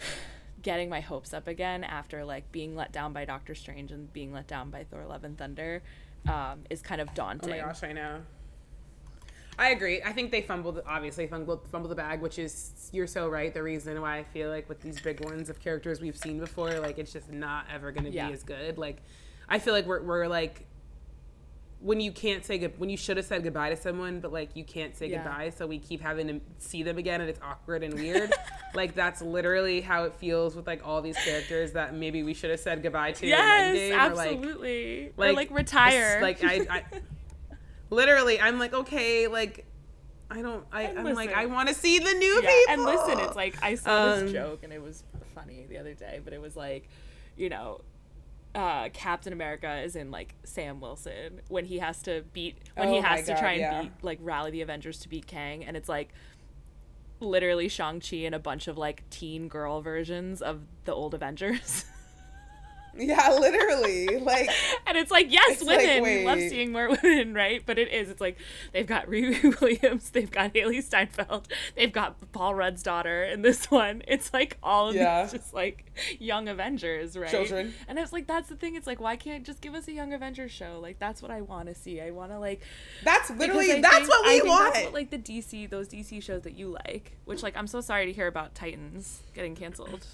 getting 0.62 0.88
my 0.88 1.00
hopes 1.00 1.32
up 1.32 1.46
again 1.46 1.84
after 1.84 2.24
like 2.24 2.50
being 2.50 2.74
let 2.74 2.90
down 2.90 3.12
by 3.12 3.24
Doctor 3.24 3.54
Strange 3.54 3.92
and 3.92 4.12
being 4.12 4.32
let 4.32 4.48
down 4.48 4.70
by 4.70 4.84
Thor: 4.84 5.04
Love 5.06 5.22
and 5.24 5.38
Thunder 5.38 5.82
um, 6.28 6.60
is 6.70 6.82
kind 6.82 7.00
of 7.00 7.12
daunting. 7.14 7.52
Oh 7.54 7.56
my 7.56 7.62
gosh, 7.62 7.82
I 7.82 7.92
know. 7.92 8.20
I 9.60 9.70
agree. 9.70 10.00
I 10.02 10.12
think 10.12 10.30
they 10.30 10.40
fumbled, 10.42 10.80
obviously 10.86 11.26
fumbled, 11.26 11.66
fumbled 11.68 11.90
the 11.90 11.96
bag, 11.96 12.20
which 12.20 12.38
is 12.38 12.88
you're 12.92 13.08
so 13.08 13.28
right. 13.28 13.52
The 13.52 13.62
reason 13.62 14.00
why 14.00 14.18
I 14.18 14.22
feel 14.22 14.50
like 14.50 14.68
with 14.68 14.80
these 14.80 15.00
big 15.00 15.24
ones 15.24 15.50
of 15.50 15.58
characters 15.58 16.00
we've 16.00 16.16
seen 16.16 16.38
before, 16.38 16.78
like 16.78 16.98
it's 16.98 17.12
just 17.12 17.32
not 17.32 17.66
ever 17.72 17.90
going 17.90 18.04
to 18.04 18.10
Yeah. 18.12 18.28
be 18.28 18.34
as 18.34 18.44
good. 18.44 18.78
Like 18.78 19.02
I 19.48 19.58
feel 19.58 19.74
like 19.74 19.84
we're 19.86 20.02
we're 20.02 20.28
like 20.28 20.67
when 21.80 22.00
you 22.00 22.10
can't 22.10 22.44
say 22.44 22.58
good 22.58 22.78
when 22.78 22.90
you 22.90 22.96
should 22.96 23.16
have 23.18 23.26
said 23.26 23.42
goodbye 23.44 23.70
to 23.70 23.76
someone, 23.76 24.18
but 24.20 24.32
like 24.32 24.56
you 24.56 24.64
can't 24.64 24.96
say 24.96 25.06
Yeah. 25.08 25.22
goodbye, 25.22 25.50
so 25.50 25.66
we 25.66 25.78
keep 25.78 26.00
having 26.00 26.26
to 26.28 26.40
see 26.58 26.82
them 26.82 26.98
again, 26.98 27.20
and 27.20 27.30
it's 27.30 27.40
awkward 27.40 27.82
and 27.84 27.94
weird. 27.94 28.32
like 28.74 28.94
that's 28.94 29.22
literally 29.22 29.80
how 29.80 30.04
it 30.04 30.14
feels 30.14 30.56
with 30.56 30.66
like 30.66 30.86
all 30.86 31.00
these 31.02 31.16
characters 31.18 31.72
that 31.72 31.94
maybe 31.94 32.22
we 32.22 32.34
should 32.34 32.50
have 32.50 32.60
said 32.60 32.82
goodbye 32.82 33.12
to. 33.12 33.26
Yes, 33.26 33.76
Endgame, 33.76 34.10
or, 34.10 34.14
like, 34.14 34.28
absolutely. 34.36 35.12
like 35.16 35.30
or 35.30 35.32
like 35.34 35.50
retire. 35.52 36.18
like 36.20 36.42
I, 36.42 36.66
I 36.70 36.84
literally 37.90 38.38
i'm 38.40 38.58
like 38.58 38.74
okay 38.74 39.28
like 39.28 39.64
i 40.30 40.42
don't 40.42 40.66
i 40.72 40.82
And 40.82 40.98
i'm 41.08 41.14
like 41.14 41.32
i 41.32 41.46
want 41.46 41.68
to 41.68 41.74
see 41.74 41.98
the 41.98 42.12
new 42.12 42.34
yeah, 42.42 42.50
people 42.50 42.72
and 42.74 42.84
listen, 42.84 43.20
it's 43.20 43.36
like 43.36 43.54
I 43.62 43.76
saw 43.76 44.12
Um, 44.14 44.20
this 44.20 44.32
joke 44.32 44.60
and 44.62 44.72
it 44.72 44.82
was 44.82 45.04
funny 45.34 45.64
the 45.68 45.78
other 45.78 45.94
day, 45.94 46.20
but 46.22 46.32
it 46.34 46.40
was 46.40 46.54
like, 46.56 46.88
you 47.36 47.48
know, 47.48 47.80
uh, 48.58 48.88
Captain 48.92 49.32
America 49.32 49.80
is 49.82 49.94
in 49.94 50.10
like 50.10 50.34
Sam 50.44 50.80
Wilson 50.80 51.40
when 51.48 51.64
he 51.64 51.78
has 51.78 52.02
to 52.02 52.24
beat 52.32 52.58
when 52.74 52.88
he 52.88 52.98
Oh 52.98 53.02
my 53.02 53.08
has 53.08 53.26
to 53.26 53.32
God, 53.32 53.38
try 53.40 53.52
and 53.52 53.60
yeah. 53.60 53.82
beat 53.82 53.92
like 54.02 54.18
rally 54.20 54.50
the 54.50 54.62
Avengers 54.62 54.98
to 55.00 55.08
beat 55.08 55.26
Kang, 55.28 55.64
and 55.64 55.76
it's 55.76 55.88
like 55.88 56.12
literally 57.20 57.68
Shang 57.68 58.00
Chi 58.00 58.16
and 58.18 58.34
a 58.34 58.38
bunch 58.38 58.66
of 58.68 58.76
like 58.76 59.08
teen 59.10 59.48
girl 59.48 59.80
versions 59.80 60.42
of 60.42 60.62
the 60.84 60.92
old 60.92 61.14
Avengers. 61.14 61.84
yeah 62.98 63.30
literally 63.38 64.06
like 64.18 64.50
and 64.86 64.96
it's 64.98 65.10
like 65.10 65.30
yes 65.32 65.52
It's 65.52 65.62
like, 65.62 65.78
women 65.80 66.02
we 66.02 66.24
love 66.24 66.38
seeing 66.38 66.72
more 66.72 66.88
women 67.02 67.34
right? 67.34 67.62
But 67.64 67.78
it 67.78 67.92
is 67.92 68.10
it's 68.10 68.20
like 68.20 68.38
they've 68.72 68.86
got 68.86 69.06
Riri 69.06 69.42
Williams 69.60 70.10
they've 70.10 70.30
got 70.30 70.54
Hailee 70.54 70.82
Steinfeld 70.82 71.48
they've 71.76 71.92
got 71.92 72.16
Paul 72.32 72.54
Rudd's 72.54 72.82
daughter 72.82 73.24
in 73.24 73.42
this 73.42 73.70
one. 73.70 74.02
It's 74.08 74.32
like 74.32 74.58
all 74.62 74.88
of 74.90 74.94
Yeah. 74.96 75.22
these 75.22 75.32
just 75.32 75.54
like 75.54 75.92
young 76.18 76.48
Avengers 76.48 77.16
right? 77.16 77.30
Children. 77.30 77.74
and 77.88 77.98
it's 77.98 78.12
like 78.12 78.26
that's 78.26 78.48
the 78.48 78.56
thing 78.56 78.74
it's 78.74 78.86
like 78.86 79.00
why 79.00 79.16
can't 79.16 79.44
just 79.44 79.60
give 79.60 79.74
us 79.74 79.88
a 79.88 79.92
young 79.92 80.12
Avengers 80.12 80.50
show? 80.50 80.78
Like 80.82 80.98
that's 80.98 81.22
what 81.22 81.30
I 81.30 81.40
want 81.40 81.68
to 81.68 81.74
see. 81.74 82.00
I 82.00 82.10
want 82.10 82.32
to 82.32 82.38
like 82.38 82.60
that's 83.04 83.30
literally 83.30 83.80
that's 83.80 83.96
think- 83.96 84.08
what 84.08 84.26
we 84.26 84.42
want. 84.48 84.74
what, 84.74 84.92
like 84.94 85.10
the 85.10 85.18
DC 85.18 85.68
those 85.70 85.88
DC 85.88 86.22
shows 86.22 86.42
that 86.42 86.56
you 86.58 86.68
like 86.86 87.12
which 87.24 87.42
like 87.42 87.56
I'm 87.56 87.66
so 87.66 87.80
sorry 87.80 88.06
to 88.06 88.12
hear 88.12 88.26
about 88.26 88.54
Titans 88.54 89.22
getting 89.34 89.54
canceled 89.54 90.06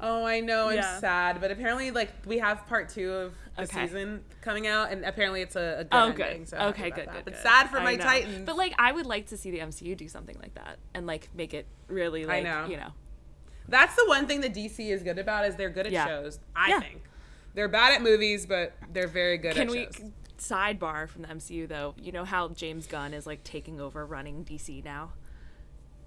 Oh, 0.00 0.24
I 0.24 0.40
know. 0.40 0.68
I'm 0.68 1.00
sad, 1.00 1.40
but 1.40 1.50
apparently, 1.50 1.90
like 1.90 2.10
we 2.26 2.38
have 2.38 2.66
part 2.68 2.88
two 2.88 3.10
of 3.12 3.34
the 3.56 3.62
Okay. 3.64 3.86
season 3.86 4.22
coming 4.42 4.66
out, 4.68 4.92
and 4.92 5.04
apparently 5.04 5.42
it's 5.42 5.56
a, 5.56 5.78
a 5.80 5.84
good 5.84 5.88
Oh, 5.92 6.08
ending. 6.10 6.38
good. 6.40 6.48
So 6.48 6.56
okay, 6.68 6.90
good, 6.90 7.06
that. 7.08 7.12
good. 7.14 7.24
But 7.24 7.36
sad 7.38 7.68
for 7.68 7.78
I 7.78 7.84
my 7.84 7.96
know. 7.96 8.04
Titans. 8.04 8.46
But 8.46 8.56
like, 8.56 8.74
I 8.78 8.92
would 8.92 9.06
like 9.06 9.26
to 9.28 9.36
see 9.36 9.50
the 9.50 9.58
MCU 9.58 9.96
do 9.96 10.06
something 10.08 10.36
like 10.40 10.54
that 10.54 10.78
and 10.94 11.06
like 11.06 11.28
make 11.34 11.52
it 11.54 11.66
really 11.88 12.24
I 12.24 12.28
like 12.28 12.44
know. 12.44 12.66
you 12.66 12.76
know. 12.76 12.92
That's 13.68 13.96
the 13.96 14.04
one 14.06 14.26
thing 14.26 14.40
that 14.42 14.54
DC 14.54 14.78
is 14.88 15.02
good 15.02 15.18
about 15.18 15.44
is 15.46 15.56
they're 15.56 15.68
good 15.70 15.86
at 15.86 15.92
Yeah. 15.92 16.06
shows. 16.06 16.38
I 16.54 16.68
Yeah. 16.70 16.80
think 16.80 17.02
they're 17.54 17.68
bad 17.68 17.92
at 17.94 18.00
movies, 18.02 18.46
but 18.46 18.74
they're 18.92 19.08
very 19.08 19.36
good 19.36 19.54
Can 19.54 19.62
at 19.68 19.70
we 19.70 19.84
shows. 19.86 20.10
sidebar 20.38 21.08
from 21.08 21.22
the 21.22 21.28
MCU 21.28 21.66
though? 21.66 21.94
You 22.00 22.12
know 22.12 22.24
how 22.24 22.48
James 22.50 22.86
Gunn 22.86 23.12
is 23.12 23.26
like 23.26 23.42
taking 23.42 23.80
over 23.80 24.06
running 24.06 24.44
DC 24.44 24.84
now, 24.84 25.10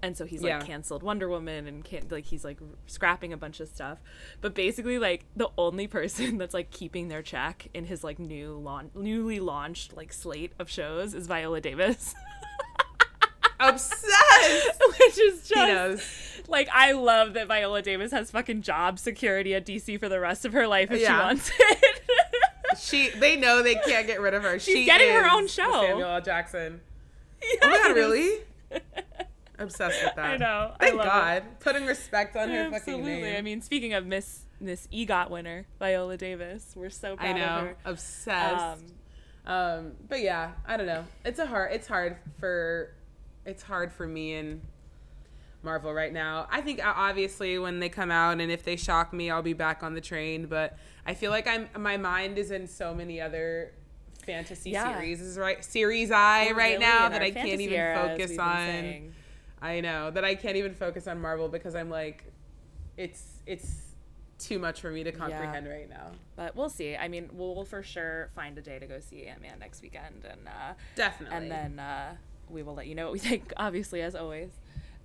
and 0.02 0.16
so 0.16 0.24
he's 0.26 0.42
like 0.42 0.48
Yeah. 0.50 0.60
canceled 0.60 1.02
Wonder 1.02 1.28
Woman 1.28 1.66
and 1.66 1.84
can't 1.84 2.10
like 2.10 2.24
he's 2.26 2.44
like 2.44 2.58
scrapping 2.86 3.32
a 3.32 3.36
bunch 3.36 3.60
of 3.60 3.68
stuff. 3.68 3.98
But 4.40 4.54
basically, 4.54 4.98
like 4.98 5.24
the 5.36 5.48
only 5.56 5.86
person 5.86 6.38
that's 6.38 6.54
like 6.54 6.70
keeping 6.70 7.08
their 7.08 7.22
check 7.22 7.68
in 7.72 7.84
his 7.84 8.02
like 8.02 8.18
new 8.18 8.54
laun- 8.58 8.90
newly 8.94 9.40
launched 9.40 9.96
like 9.96 10.12
slate 10.12 10.52
of 10.58 10.68
shows 10.68 11.14
is 11.14 11.26
Viola 11.26 11.60
Davis. 11.60 12.14
Obsessed. 13.60 14.82
Which 14.98 15.18
is 15.18 15.48
just 15.48 16.48
like 16.48 16.68
I 16.72 16.92
love 16.92 17.34
that 17.34 17.46
Viola 17.46 17.80
Davis 17.80 18.10
has 18.10 18.30
fucking 18.30 18.62
job 18.62 18.98
security 18.98 19.54
at 19.54 19.64
DC 19.64 20.00
for 20.00 20.08
the 20.08 20.18
rest 20.18 20.44
of 20.44 20.52
her 20.52 20.66
life 20.66 20.90
if 20.90 21.00
she 21.00 21.12
wants 21.12 21.50
it. 21.58 22.02
She, 22.80 23.10
they 23.10 23.36
know 23.36 23.62
they 23.62 23.74
can't 23.76 24.06
get 24.06 24.20
rid 24.20 24.34
of 24.34 24.42
her. 24.42 24.58
She's 24.58 24.74
she 24.74 24.84
getting 24.84 25.10
her 25.12 25.30
own 25.30 25.46
show. 25.46 25.70
Samuel 25.70 26.08
L. 26.08 26.20
Jackson. 26.22 26.80
Oh 27.62 27.68
my 27.68 27.76
god, 27.76 27.94
really? 27.94 28.38
Obsessed 29.62 30.02
with 30.04 30.14
that. 30.16 30.24
I 30.24 30.36
know. 30.36 30.72
I 30.80 30.86
Thank 30.90 31.00
it. 31.00 31.04
God. 31.04 31.42
Putting 31.60 31.86
respect 31.86 32.36
on 32.36 32.48
her 32.50 32.64
fucking 32.64 32.74
Absolutely. 32.76 33.22
name. 33.22 33.36
I 33.36 33.42
mean, 33.42 33.60
speaking 33.62 33.92
of 33.94 34.06
Miss 34.06 34.40
Miss 34.60 34.86
EGOT 34.92 35.30
winner 35.30 35.66
Viola 35.78 36.16
Davis, 36.16 36.72
we're 36.76 36.90
so 36.90 37.16
proud 37.16 37.28
I 37.28 37.32
know. 37.38 37.44
of 37.46 37.60
her. 37.62 37.76
Obsessed. 37.84 38.84
Um, 39.44 39.52
Um, 39.54 39.92
but 40.08 40.20
yeah, 40.20 40.52
I 40.66 40.76
don't 40.76 40.86
know. 40.86 41.04
It's 41.24 41.38
a 41.38 41.46
hard. 41.46 41.72
It's 41.72 41.86
hard 41.88 42.16
for. 42.38 42.92
It's 43.44 43.62
hard 43.62 43.90
for 43.92 44.06
me 44.06 44.34
and 44.34 44.60
Marvel 45.64 45.92
right 45.92 46.12
now. 46.12 46.46
I 46.50 46.60
think 46.60 46.84
uh, 46.84 46.92
obviously 46.94 47.58
when 47.58 47.80
they 47.80 47.88
come 47.88 48.10
out 48.12 48.40
and 48.40 48.52
if 48.52 48.62
they 48.64 48.76
shock 48.76 49.12
me, 49.12 49.30
I'll 49.30 49.42
be 49.42 49.52
back 49.52 49.82
on 49.82 49.94
the 49.94 50.00
train. 50.00 50.46
But 50.46 50.76
I 51.06 51.14
feel 51.14 51.30
like 51.32 51.46
I'm. 51.48 51.68
My 51.76 51.96
mind 51.96 52.38
is 52.38 52.50
in 52.52 52.66
so 52.68 52.94
many 52.94 53.20
other 53.20 53.72
fantasy 54.24 54.70
Yeah. 54.70 54.94
series. 54.94 55.36
Right 55.36 55.64
series 55.64 56.12
I 56.12 56.46
we're 56.50 56.54
right 56.56 56.72
really 56.74 56.84
now 56.86 57.08
that 57.08 57.22
I 57.22 57.32
can't 57.32 57.60
even 57.60 57.74
era, 57.74 58.08
focus 58.16 58.38
on. 58.38 58.56
saying. 58.58 59.14
I 59.62 59.80
know 59.80 60.10
that 60.10 60.24
I 60.24 60.34
can't 60.34 60.56
even 60.56 60.74
focus 60.74 61.06
on 61.06 61.20
Marvel 61.20 61.48
because 61.48 61.74
I'm 61.74 61.88
like, 61.88 62.24
it's 62.96 63.22
it's 63.46 63.94
too 64.38 64.58
much 64.58 64.80
for 64.80 64.90
me 64.90 65.04
to 65.04 65.12
comprehend 65.12 65.68
right 65.68 65.88
now. 65.88 66.10
But 66.34 66.56
we'll 66.56 66.68
see. 66.68 66.96
I 66.96 67.06
mean, 67.06 67.30
we'll, 67.32 67.54
we'll 67.54 67.64
for 67.64 67.82
sure 67.82 68.30
find 68.34 68.58
a 68.58 68.60
day 68.60 68.80
to 68.80 68.86
go 68.86 68.98
see 68.98 69.26
Ant 69.26 69.40
Man 69.40 69.58
next 69.60 69.80
weekend, 69.82 70.24
and 70.28 70.48
uh, 70.48 70.72
Definitely. 70.96 71.36
and 71.36 71.50
then 71.50 71.78
uh, 71.78 72.16
we 72.50 72.62
will 72.64 72.74
let 72.74 72.88
you 72.88 72.96
know 72.96 73.04
what 73.04 73.12
we 73.12 73.18
think. 73.30 73.52
Obviously, 73.56 74.02
as 74.02 74.14
always. 74.14 74.50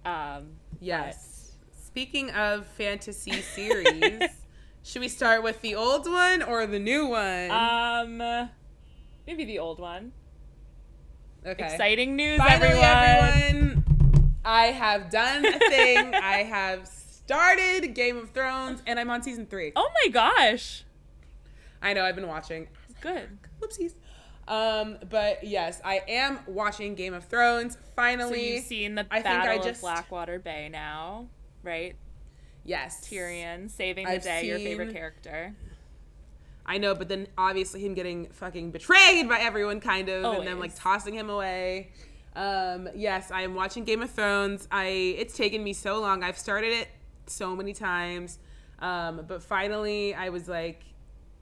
Um, 0.05 0.53
Yes. 0.79 1.51
Speaking 1.85 2.29
of 2.31 2.65
fantasy 2.67 3.41
series, 3.41 4.21
should 4.83 4.99
we 5.01 5.07
start 5.07 5.41
with 5.43 5.61
the 5.61 5.73
old 5.75 6.05
one 6.09 6.43
or 6.43 6.67
the 6.67 6.77
new 6.79 7.07
one? 7.07 7.49
um, 7.51 8.49
maybe 9.25 9.45
the 9.45 9.57
old 9.59 9.79
one. 9.79 10.11
okay. 11.45 11.63
Exciting 11.71 12.15
news, 12.15 12.37
Finally, 12.37 12.67
everyone! 12.67 12.85
everyone, 12.85 13.83
I 14.47 14.67
have 14.67 15.09
done 15.09 15.45
a 15.45 15.59
thing. 15.59 16.13
I 16.15 16.43
have 16.43 16.87
started 16.87 17.93
Game 17.93 18.15
of 18.17 18.29
Thrones, 18.29 18.81
and 18.87 18.97
I'm 18.97 19.09
on 19.09 19.21
season 19.21 19.45
three. 19.45 19.73
Oh 19.75 19.89
my 20.05 20.09
gosh! 20.11 20.85
I 21.81 21.91
know 21.93 22.03
I've 22.05 22.15
been 22.15 22.27
watching. 22.27 22.67
Good. 23.01 23.37
Whoopsies. 23.61 23.93
Um, 24.47 24.99
but 25.09 25.43
yes, 25.43 25.81
I 25.83 26.01
am 26.07 26.39
watching 26.47 26.95
Game 26.95 27.13
of 27.13 27.25
Thrones. 27.25 27.73
So 27.73 27.79
Finally, 27.97 28.53
you've 28.55 28.63
seen 28.63 28.95
the 28.95 29.05
I 29.11 29.15
think 29.21 29.27
I 29.35 29.45
Battle 29.47 29.63
just- 29.63 29.79
of 29.79 29.81
Blackwater 29.81 30.39
Bay 30.39 30.69
now, 30.71 31.27
right? 31.63 31.95
yes, 32.63 33.05
Tyrion 33.07 33.69
saving 33.69 34.05
the 34.05 34.11
I've 34.13 34.23
day, 34.23 34.45
your 34.45 34.59
favorite 34.59 34.93
character. 34.93 35.53
I 36.65 36.77
know, 36.77 36.95
but 36.95 37.07
then 37.09 37.27
obviously 37.37 37.79
him 37.85 37.93
getting 37.93 38.27
fucking 38.27 38.71
betrayed 38.71 39.27
by 39.29 39.39
everyone, 39.39 39.79
kind 39.81 40.07
of, 40.09 40.23
and 40.37 40.47
then 40.47 40.59
like 40.59 40.73
tossing 40.75 41.13
him 41.13 41.29
away. 41.29 41.91
Um, 42.37 42.87
yes, 42.93 43.31
I 43.31 43.41
am 43.41 43.55
watching 43.55 43.83
Game 43.83 44.03
of 44.03 44.11
Thrones. 44.11 44.67
I 44.71 44.85
it's 45.17 45.35
taken 45.35 45.63
me 45.63 45.73
so 45.73 45.99
long. 45.99 46.23
I've 46.23 46.37
started 46.37 46.71
it 46.71 46.87
so 47.25 47.55
many 47.55 47.73
times, 47.73 48.37
um, 48.77 49.25
but 49.27 49.41
finally 49.41 50.13
I 50.13 50.29
was 50.29 50.47
like, 50.47 50.83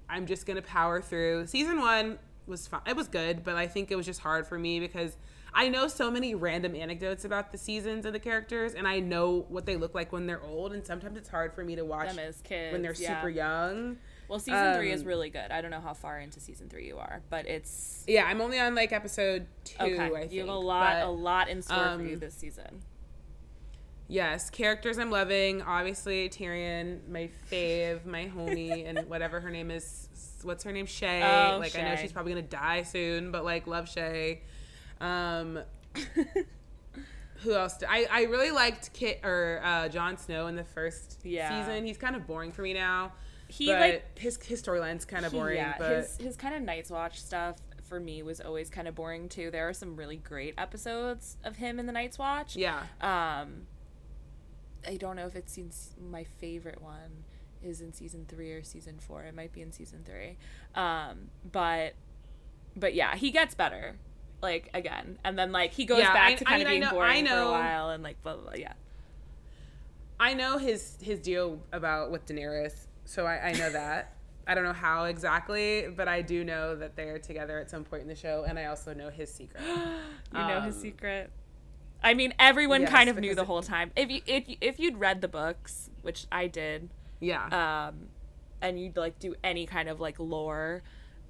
I'm 0.09 0.25
just 0.25 0.45
gonna 0.45 0.61
power 0.61 1.01
through. 1.01 1.47
Season 1.47 1.81
one 1.81 2.17
was 2.47 2.65
fun. 2.65 2.79
It 2.87 2.95
was 2.95 3.09
good, 3.09 3.43
but 3.43 3.55
I 3.55 3.67
think 3.67 3.91
it 3.91 3.97
was 3.97 4.05
just 4.05 4.21
hard 4.21 4.47
for 4.47 4.57
me 4.57 4.79
because 4.79 5.17
I 5.53 5.67
know 5.67 5.89
so 5.89 6.09
many 6.09 6.33
random 6.33 6.75
anecdotes 6.75 7.25
about 7.25 7.51
the 7.51 7.57
seasons 7.57 8.05
of 8.05 8.13
the 8.13 8.19
characters, 8.19 8.73
and 8.73 8.87
I 8.87 9.01
know 9.01 9.45
what 9.49 9.65
they 9.65 9.75
look 9.75 9.95
like 9.95 10.13
when 10.13 10.27
they're 10.27 10.43
old, 10.43 10.71
and 10.71 10.85
sometimes 10.85 11.17
it's 11.17 11.29
hard 11.29 11.53
for 11.53 11.63
me 11.65 11.75
to 11.75 11.83
watch 11.83 12.07
Them 12.07 12.19
as 12.19 12.39
kids 12.41 12.71
when 12.71 12.81
they're 12.81 12.93
yeah. 12.93 13.17
super 13.17 13.29
young. 13.29 13.97
Well, 14.27 14.39
season 14.39 14.75
three 14.75 14.91
is 14.91 15.01
Um, 15.01 15.07
really 15.07 15.29
good. 15.29 15.51
I 15.51 15.61
don't 15.61 15.71
know 15.71 15.79
how 15.81 15.93
far 15.93 16.19
into 16.19 16.39
season 16.39 16.67
three 16.69 16.87
you 16.87 16.97
are, 16.97 17.21
but 17.29 17.45
it's 17.47 18.03
Yeah, 18.07 18.25
I'm 18.25 18.41
only 18.41 18.59
on 18.59 18.73
like 18.75 18.91
episode 18.91 19.47
two. 19.63 19.75
okay. 19.83 19.99
I 20.05 20.09
think 20.21 20.31
you 20.31 20.39
have 20.41 20.49
a 20.49 20.53
lot, 20.53 20.93
but 20.93 21.03
a 21.07 21.09
lot 21.11 21.49
in 21.49 21.61
store 21.61 21.95
for 21.97 22.03
you 22.03 22.13
um, 22.15 22.19
this 22.19 22.33
season. 22.35 22.81
Yes, 24.07 24.49
characters 24.51 24.99
I'm 24.99 25.09
loving. 25.09 25.61
Obviously, 25.63 26.29
Tyrion, 26.29 27.07
my 27.09 27.29
fave, 27.51 28.05
my 28.05 28.25
homie, 28.27 28.85
and 28.89 29.07
whatever 29.09 29.39
her 29.39 29.49
name 29.49 29.71
is. 29.71 30.09
What's 30.43 30.63
her 30.63 30.71
name? 30.71 30.85
Shae. 30.85 31.53
Oh, 31.53 31.57
like 31.57 31.75
I 31.77 31.81
know 31.81 31.95
she's 31.95 32.11
probably 32.11 32.33
gonna 32.33 32.43
die 32.43 32.83
soon, 32.83 33.31
but 33.31 33.43
like 33.43 33.65
love 33.67 33.85
Shae. 33.85 34.39
Um, 35.01 35.59
who 37.41 37.53
else? 37.53 37.77
did- 37.77 37.89
I 37.91 38.05
I 38.11 38.23
really 38.23 38.51
liked 38.51 38.93
Kit 38.93 39.21
or 39.23 39.59
uh, 39.63 39.89
Jon 39.89 40.17
Snow 40.17 40.47
in 40.47 40.55
the 40.55 40.63
first 40.63 41.19
Yeah. 41.23 41.65
season. 41.65 41.85
He's 41.85 41.97
kind 41.97 42.15
of 42.15 42.27
boring 42.27 42.51
for 42.51 42.61
me 42.61 42.73
now. 42.73 43.13
He 43.57 43.67
but 43.67 43.79
like 43.79 44.17
his 44.17 44.37
his 44.43 44.61
storyline's 44.61 45.05
kind 45.05 45.25
of 45.25 45.31
boring. 45.31 45.57
yeah, 45.57 45.75
but 45.77 45.91
his 45.97 46.17
his 46.17 46.35
kind 46.37 46.53
of 46.55 46.61
Night's 46.61 46.89
Watch 46.89 47.21
stuff 47.21 47.55
for 47.83 47.99
me 47.99 48.21
was 48.23 48.41
always 48.41 48.69
kind 48.69 48.87
of 48.87 48.95
boring 48.95 49.29
too. 49.29 49.51
There 49.51 49.69
are 49.69 49.73
some 49.73 49.95
really 49.95 50.17
great 50.17 50.55
episodes 50.57 51.37
of 51.43 51.57
him 51.57 51.79
in 51.79 51.85
the 51.85 51.91
Night's 51.93 52.17
Watch. 52.17 52.55
yeah, 52.55 52.79
Um, 52.99 53.67
I 54.87 54.97
don't 54.97 55.15
know 55.15 55.27
if 55.27 55.35
it's 55.35 55.57
my 55.99 56.23
favorite 56.23 56.81
one 56.81 57.23
is 57.63 57.81
in 57.81 57.93
season 57.93 58.25
three 58.27 58.51
or 58.51 58.63
season 58.63 58.97
four. 58.99 59.23
It 59.23 59.33
might 59.35 59.51
be 59.53 59.61
in 59.61 59.71
season 59.71 60.03
three. 60.03 60.37
Um, 60.75 61.29
but 61.51 61.93
but 62.75 62.93
yeah, 62.93 63.15
he 63.15 63.31
gets 63.31 63.55
better. 63.55 63.95
Like 64.41 64.69
again, 64.73 65.17
and 65.23 65.39
then 65.39 65.51
like 65.51 65.71
he 65.73 65.85
goes 65.85 65.99
Yeah, 65.99 66.13
back 66.13 66.31
I- 66.31 66.35
to 66.35 66.47
I 66.47 66.49
kind 66.49 66.61
of 66.61 66.67
I 66.67 66.71
being 66.71 66.81
know- 66.81 66.91
boring 66.91 67.25
for 67.25 67.33
a 67.33 67.51
while, 67.51 67.89
and 67.91 68.03
like 68.03 68.21
blah 68.21 68.33
blah. 68.33 68.43
blah 68.43 68.53
yeah, 68.55 68.73
I 70.19 70.33
know 70.33 70.57
his 70.57 70.97
his 71.01 71.19
deal 71.19 71.61
about 71.71 72.11
with 72.11 72.25
Daenerys, 72.25 72.87
so 73.05 73.25
I, 73.25 73.49
I 73.49 73.51
know 73.53 73.69
that. 73.71 74.11
I 74.47 74.53
don't 74.53 74.63
know 74.63 74.73
how 74.73 75.05
exactly, 75.05 75.87
but 75.95 76.07
I 76.07 76.21
do 76.21 76.43
know 76.43 76.75
that 76.75 76.95
they're 76.95 77.17
together 77.17 77.57
at 77.59 77.69
some 77.69 77.83
point 77.83 78.03
in 78.03 78.07
the 78.07 78.15
show, 78.15 78.45
and 78.47 78.59
I 78.59 78.65
also 78.65 78.93
know 78.93 79.09
his 79.09 79.33
secret. 79.33 79.63
you 79.67 80.39
know 80.39 80.61
his 80.61 80.75
Um, 80.75 80.81
secret. 80.81 81.31
I 82.03 82.13
mean, 82.13 82.33
everyone 82.37 82.81
yes, 82.81 82.91
kind 82.91 83.09
of 83.09 83.17
knew 83.17 83.33
the 83.33 83.45
whole 83.45 83.63
time. 83.63 83.91
If 83.95 84.11
you 84.11 84.21
if 84.27 84.47
you, 84.47 84.57
if 84.61 84.79
you'd 84.79 84.97
read 84.99 85.21
the 85.21 85.27
books, 85.27 85.89
which 86.03 86.27
I 86.31 86.45
did, 86.45 86.89
Yeah, 87.19 87.87
um, 87.87 88.09
and 88.61 88.79
you'd 88.79 88.97
like 88.97 89.17
do 89.17 89.33
any 89.43 89.65
kind 89.65 89.89
of 89.89 89.99
like 89.99 90.19
lore 90.19 90.83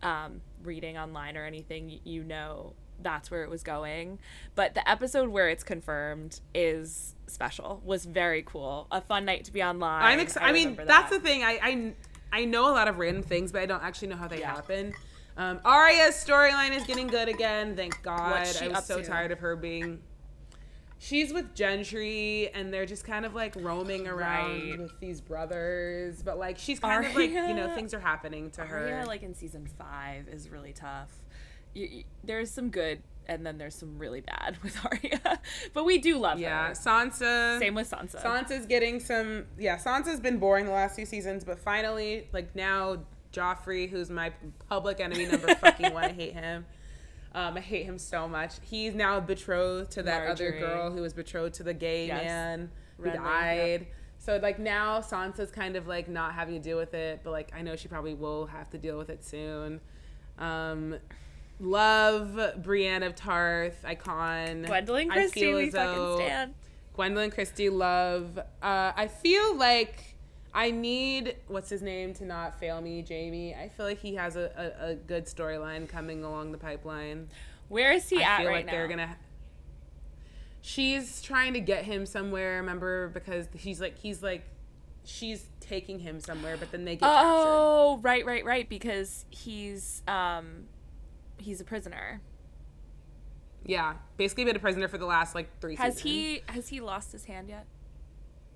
um, 0.04 0.42
reading 0.64 0.98
online 0.98 1.38
or 1.38 1.46
anything, 1.46 2.00
you 2.04 2.24
know 2.24 2.74
that's 3.02 3.32
where 3.32 3.44
it 3.44 3.50
was 3.50 3.64
going. 3.64 4.20
But 4.56 4.74
the 4.74 4.90
episode 4.90 5.30
where 5.30 5.48
it's 5.50 5.64
confirmed 5.64 6.42
is 6.54 7.15
special. 7.28 7.82
Was 7.86 8.06
very 8.06 8.44
cool. 8.44 8.88
A 8.92 9.02
fun 9.02 9.26
night 9.26 9.46
to 9.46 9.52
be 9.54 9.62
online. 9.64 10.04
I'm 10.04 10.20
excited. 10.20 10.48
I, 10.48 10.52
mean, 10.52 10.70
remember 10.72 10.86
that's 10.86 11.10
the 11.10 11.20
thing. 11.20 11.44
I, 11.44 11.60
I 11.62 11.94
I 12.42 12.46
know 12.46 12.70
a 12.70 12.74
lot 12.74 12.88
of 12.88 12.98
random 12.98 13.24
things, 13.24 13.52
but 13.52 13.62
I 13.62 13.66
don't 13.66 13.84
actually 13.84 14.10
know 14.10 14.18
how 14.18 14.28
they 14.28 14.40
Yeah. 14.40 14.56
happen. 14.56 14.94
Um, 15.38 15.60
Arya's 15.66 16.16
storyline 16.16 16.76
is 16.76 16.84
getting 16.86 17.08
good 17.08 17.28
again. 17.28 17.76
Thank 17.76 18.02
God. 18.04 18.48
I 18.62 18.68
was 18.70 18.86
so 18.86 19.02
to? 19.02 19.06
tired 19.06 19.32
of 19.32 19.40
her 19.40 19.56
being. 19.56 20.00
She's 20.98 21.34
with 21.34 21.54
Gendry, 21.54 22.50
and 22.54 22.74
they're 22.74 22.86
just 22.86 23.04
kind 23.04 23.26
of 23.26 23.36
like 23.36 23.54
roaming 23.58 24.08
around 24.08 24.70
Right. 24.70 24.80
with 24.80 25.00
these 25.02 25.20
brothers. 25.22 26.24
But 26.24 26.38
like, 26.40 26.58
she's 26.58 26.80
kind 26.80 27.06
of 27.06 27.14
like 27.16 27.30
you 27.32 27.54
know 27.54 27.74
things 27.76 27.94
are 27.94 28.00
happening 28.00 28.50
to 28.52 28.62
her. 28.66 28.80
Arya, 28.90 29.06
like 29.06 29.22
in 29.24 29.36
season 29.36 29.68
five, 29.78 30.28
is 30.30 30.50
really 30.50 30.72
tough. 30.74 31.12
You, 31.74 31.86
you- 31.88 32.04
there's 32.24 32.50
some 32.50 32.70
good, 32.70 33.04
and 33.28 33.46
then 33.46 33.58
there's 33.58 33.76
some 33.76 33.98
really 33.98 34.22
bad 34.22 34.58
with 34.64 34.78
Arya. 34.86 35.40
but 35.74 35.86
we 35.86 35.98
do 35.98 36.18
love 36.18 36.40
Yeah, 36.40 36.64
her. 36.64 36.68
Yeah, 36.70 36.72
Sansa. 36.74 37.60
Same 37.60 37.76
with 37.76 37.90
Sansa. 37.90 38.22
Sansa's 38.22 38.66
getting 38.66 39.00
some. 39.00 39.46
Yeah, 39.58 39.78
Sansa's 39.78 40.20
been 40.20 40.38
boring 40.38 40.66
the 40.66 40.72
last 40.72 40.96
few 40.96 41.06
seasons, 41.06 41.44
but 41.44 41.60
finally, 41.60 42.28
like 42.34 42.56
now, 42.56 43.00
Joffrey, 43.34 43.90
who's 43.90 44.10
my 44.10 44.32
public 44.70 45.00
enemy 45.00 45.26
number 45.26 45.54
fucking 45.56 45.94
one, 45.94 46.06
I 46.06 46.12
hate 46.14 46.34
him. 46.34 46.66
Um, 47.34 47.58
I 47.58 47.60
hate 47.60 47.86
him 47.86 47.98
so 47.98 48.28
much. 48.30 48.54
He's 48.62 48.96
now 48.96 49.20
betrothed 49.20 49.92
to 49.92 50.04
that 50.04 50.30
other 50.30 50.52
girl 50.52 50.92
who 50.92 51.02
was 51.02 51.14
betrothed 51.14 51.56
to 51.56 51.64
the 51.64 51.74
gay 51.74 52.08
Yes. 52.08 52.24
man 52.24 52.72
who 52.98 53.12
died. 53.12 53.88
So 54.20 54.40
like 54.42 54.58
now 54.58 55.02
Sansa's 55.02 55.52
kind 55.52 55.76
of 55.76 55.86
like 55.86 56.08
not 56.08 56.34
having 56.34 56.54
to 56.56 56.62
deal 56.62 56.78
with 56.78 56.94
it, 56.94 57.20
but 57.26 57.32
like 57.32 57.52
I 57.54 57.62
know 57.62 57.76
she 57.76 57.90
probably 57.90 58.14
will 58.14 58.46
have 58.46 58.70
to 58.70 58.78
deal 58.78 58.98
with 58.98 59.10
it 59.10 59.22
soon. 59.26 59.82
Um, 60.40 60.96
love 61.60 62.64
Brienne 62.64 63.04
of 63.04 63.16
Tarth, 63.16 63.84
icon. 63.86 64.66
Gwendoline 64.66 65.10
Christie, 65.10 65.54
we 65.54 65.70
fucking 65.70 66.16
stand. 66.18 66.54
Gwendoline 66.98 67.34
Christie, 67.34 67.70
love. 67.70 68.38
Uh, 68.38 68.92
I 68.96 69.08
feel 69.08 69.56
like 69.56 70.16
I 70.54 70.72
need 70.72 71.36
what's 71.48 71.70
his 71.70 71.82
name 71.82 72.14
to 72.16 72.26
not 72.26 72.60
fail 72.60 72.82
me, 72.82 73.04
Jaime. 73.08 73.54
I 73.54 73.70
feel 73.70 73.86
like 73.86 74.00
he 74.00 74.16
has 74.16 74.36
a, 74.38 74.74
a, 74.82 74.92
a 74.92 74.96
good 74.96 75.26
storyline 75.26 75.88
coming 75.88 76.24
along 76.24 76.54
the 76.54 76.58
pipeline. 76.58 77.28
Where 77.68 77.92
is 77.92 78.08
he 78.10 78.24
I 78.24 78.28
at 78.28 78.38
feel 78.38 78.48
right 78.48 78.56
like 78.56 78.66
now? 78.68 78.72
they're 78.72 78.88
gonna. 78.88 79.18
She's 80.62 81.22
trying 81.22 81.54
to 81.54 81.60
get 81.60 81.84
him 81.84 82.06
somewhere. 82.06 82.58
Remember, 82.58 83.10
because 83.10 83.48
he's 83.54 83.82
like 83.82 83.98
he's 83.98 84.24
like, 84.24 84.44
she's 85.04 85.46
taking 85.60 86.00
him 86.00 86.20
somewhere, 86.20 86.58
but 86.58 86.72
then 86.72 86.86
they 86.86 86.96
get 86.96 87.02
captured. 87.02 87.28
Oh, 87.28 88.00
right, 88.02 88.26
right, 88.26 88.46
right. 88.46 88.68
Because 88.70 89.26
he's 89.30 90.02
um, 90.08 90.66
he's 91.38 91.60
a 91.62 91.64
prisoner. 91.64 92.22
Yeah, 93.66 93.96
basically 94.18 94.46
been 94.46 94.56
a 94.56 94.60
prisoner 94.60 94.88
for 94.88 94.98
the 94.98 95.06
last 95.08 95.34
like 95.36 95.60
three. 95.60 95.76
Has 95.76 95.96
seasons. 95.96 96.12
he 96.12 96.42
has 96.48 96.68
he 96.70 96.82
lost 96.82 97.12
his 97.12 97.26
hand 97.26 97.50
yet? 97.50 97.66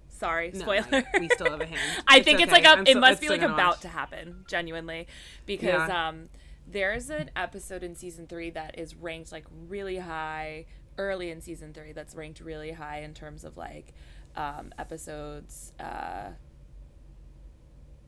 Sorry, 0.09 0.51
No, 0.53 0.59
spoiler. 0.59 1.03
we 1.19 1.29
still 1.29 1.49
have 1.49 1.61
a 1.61 1.65
hand. 1.65 2.03
I 2.07 2.17
It's 2.17 2.25
think 2.25 2.41
it's 2.41 2.51
like 2.51 2.65
a, 2.65 2.69
I'm 2.71 2.81
it 2.81 2.89
still- 2.89 3.01
must 3.01 3.21
be 3.21 3.29
like 3.29 3.41
about 3.41 3.57
watch. 3.75 3.79
to 3.81 3.87
happen, 3.87 4.43
genuinely, 4.47 5.07
because 5.45 5.87
Yeah. 5.87 6.09
um, 6.09 6.29
there's 6.67 7.09
an 7.09 7.31
episode 7.35 7.83
in 7.83 7.95
season 7.95 8.27
three 8.27 8.49
that 8.51 8.77
is 8.77 8.95
ranked 8.95 9.31
like 9.31 9.45
really 9.67 9.97
high 9.97 10.65
early 10.97 11.31
in 11.31 11.41
season 11.41 11.73
three. 11.73 11.93
That's 11.93 12.15
ranked 12.15 12.41
really 12.41 12.71
high 12.73 12.99
in 13.01 13.13
terms 13.13 13.43
of 13.45 13.55
like 13.57 13.93
um, 14.35 14.73
episodes 14.77 15.71
uh, 15.79 16.31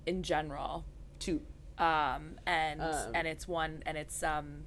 in 0.05 0.21
general. 0.23 0.85
Two. 1.19 1.41
Um, 1.81 2.35
and 2.45 2.79
Um. 2.81 3.11
and 3.15 3.27
it's 3.27 3.47
one 3.47 3.81
and 3.85 3.97
it's 3.97 4.21
um 4.23 4.65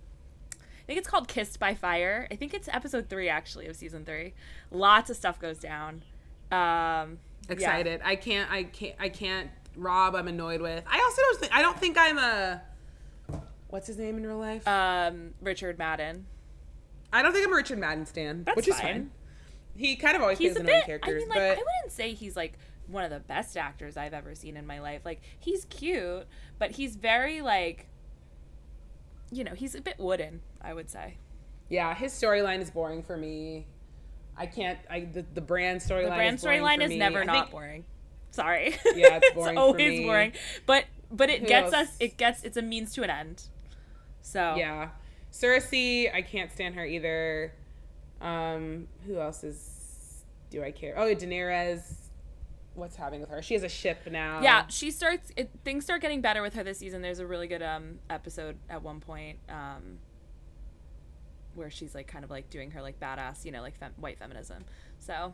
I 0.53 0.87
think 0.87 0.99
it's 0.99 1.09
called 1.09 1.29
Kissed 1.29 1.59
by 1.59 1.75
Fire. 1.75 2.27
I 2.31 2.37
think 2.37 2.53
it's 2.53 2.69
episode 2.69 3.09
three 3.09 3.29
actually 3.29 3.67
of 3.69 3.77
season 3.77 4.05
three. 4.05 4.35
Lots 4.71 5.09
of 5.11 5.17
stuff 5.17 5.39
goes 5.41 5.59
down. 5.59 6.03
Um 6.51 7.19
yeah. 7.49 7.53
excited. 7.53 8.01
I 8.05 8.17
can't. 8.17 8.51
I 8.51 8.65
can't. 8.65 8.95
I 8.99 9.09
can't. 9.09 9.51
Robb, 9.77 10.15
I'm 10.15 10.29
annoyed 10.29 10.61
with. 10.61 10.85
I 10.87 10.99
also 11.01 11.23
don't 11.23 11.41
think. 11.41 11.53
I 11.55 11.63
don't 11.63 11.79
think 11.79 11.97
I'm 11.99 12.19
a. 12.19 12.63
What's 13.69 13.87
his 13.87 13.99
name 13.99 14.17
in 14.19 14.27
real 14.27 14.39
life? 14.39 14.67
Um 14.67 15.35
Richard 15.41 15.79
Madden. 15.79 16.27
I 17.13 17.23
don't 17.23 17.33
think 17.33 17.47
I'm 17.47 17.53
a 17.53 17.57
Richard 17.57 17.79
Madden 17.79 18.07
stan, 18.07 18.43
That's 18.45 18.57
which 18.57 18.69
is 18.69 18.75
fine. 18.75 18.83
fine. 18.93 19.11
He 19.77 19.97
kind 19.97 20.17
of 20.17 20.23
always 20.23 20.39
He's 20.39 20.53
plays 20.53 20.65
annoying 20.65 20.83
bit 20.87 21.01
I 21.03 21.13
mean 21.13 21.29
like 21.29 21.39
but 21.39 21.43
I 21.43 21.63
wouldn't 21.63 21.91
say 21.93 22.13
he's 22.15 22.37
like 22.37 22.55
one 22.87 23.05
of 23.05 23.11
the 23.11 23.21
best 23.21 23.57
actors 23.57 23.97
I've 23.97 24.15
ever 24.15 24.35
seen 24.35 24.57
in 24.57 24.67
my 24.67 24.81
life. 24.81 25.03
Like 25.05 25.21
he's 25.39 25.65
cute, 25.67 26.27
but 26.59 26.73
he's 26.73 26.97
very 26.97 27.41
like 27.43 27.89
you 29.31 29.43
know, 29.45 29.53
he's 29.55 29.75
a 29.75 29.81
bit 29.81 29.99
wooden, 29.99 30.41
I 30.63 30.75
would 30.75 30.89
say. 30.91 31.17
yeah, 31.69 31.95
his 31.95 32.13
storyline 32.13 32.61
is 32.61 32.71
boring 32.71 33.03
for 33.03 33.17
me. 33.17 33.67
I 34.37 34.47
can't. 34.47 34.79
I 34.91 35.01
the, 35.01 35.25
the 35.35 35.41
Bran 35.41 35.77
storyline. 35.79 36.05
The 36.05 36.09
Bran 36.11 36.35
is 36.35 36.45
storyline 36.45 36.77
for 36.77 36.83
is 36.93 36.97
never 36.99 37.21
I 37.23 37.25
not 37.25 37.35
think- 37.47 37.51
boring. 37.51 37.85
Sorry. 38.31 38.77
Yeah, 38.97 39.21
it's 39.23 39.31
boring 39.35 39.55
for 39.55 39.61
always 39.61 40.01
boring. 40.05 40.33
But 40.67 40.85
but 41.11 41.31
it 41.31 41.41
Who 41.43 41.47
gets 41.47 41.73
else? 41.73 41.89
us 41.91 41.97
it 42.01 42.17
gets 42.17 42.43
it's 42.43 42.57
a 42.57 42.63
means 42.63 42.93
to 42.95 43.03
an 43.05 43.11
end. 43.11 43.45
So 44.23 44.57
Yeah, 44.57 44.89
Cersei. 45.33 46.13
I 46.15 46.23
can't 46.23 46.51
stand 46.51 46.75
her 46.75 46.85
either. 46.85 47.53
Um, 48.21 48.89
who 49.07 49.21
else 49.21 49.45
is? 49.45 50.25
Do 50.51 50.63
I 50.65 50.71
care? 50.73 50.95
Oh, 50.97 51.15
Daenerys. 51.15 51.95
What's 52.75 52.97
happening 52.97 53.21
with 53.21 53.31
her? 53.31 53.41
She 53.41 53.55
has 53.55 53.63
a 53.63 53.69
ship 53.69 53.99
now. 54.11 54.41
Yeah, 54.43 54.67
she 54.69 54.91
starts. 54.91 55.31
It, 55.37 55.51
things 55.65 55.85
start 55.85 56.01
getting 56.03 56.21
better 56.21 56.43
with 56.43 56.55
her 56.55 56.65
this 56.65 56.79
season. 56.79 57.03
There's 57.03 57.21
a 57.21 57.27
really 57.27 57.47
good 57.47 57.63
um 57.63 57.99
episode 58.11 58.57
at 58.69 58.83
one 58.83 59.01
point 59.01 59.39
um 59.49 59.99
where 61.55 61.71
she's 61.71 61.95
like 61.95 62.09
kind 62.09 62.25
of 62.25 62.31
like 62.31 62.51
doing 62.51 62.73
her 62.73 62.83
like 62.83 62.99
badass, 62.99 63.45
you 63.45 63.53
know, 63.53 63.63
like 63.63 63.77
fem- 63.79 63.93
white 63.97 64.19
feminism. 64.19 64.65
So 64.99 65.33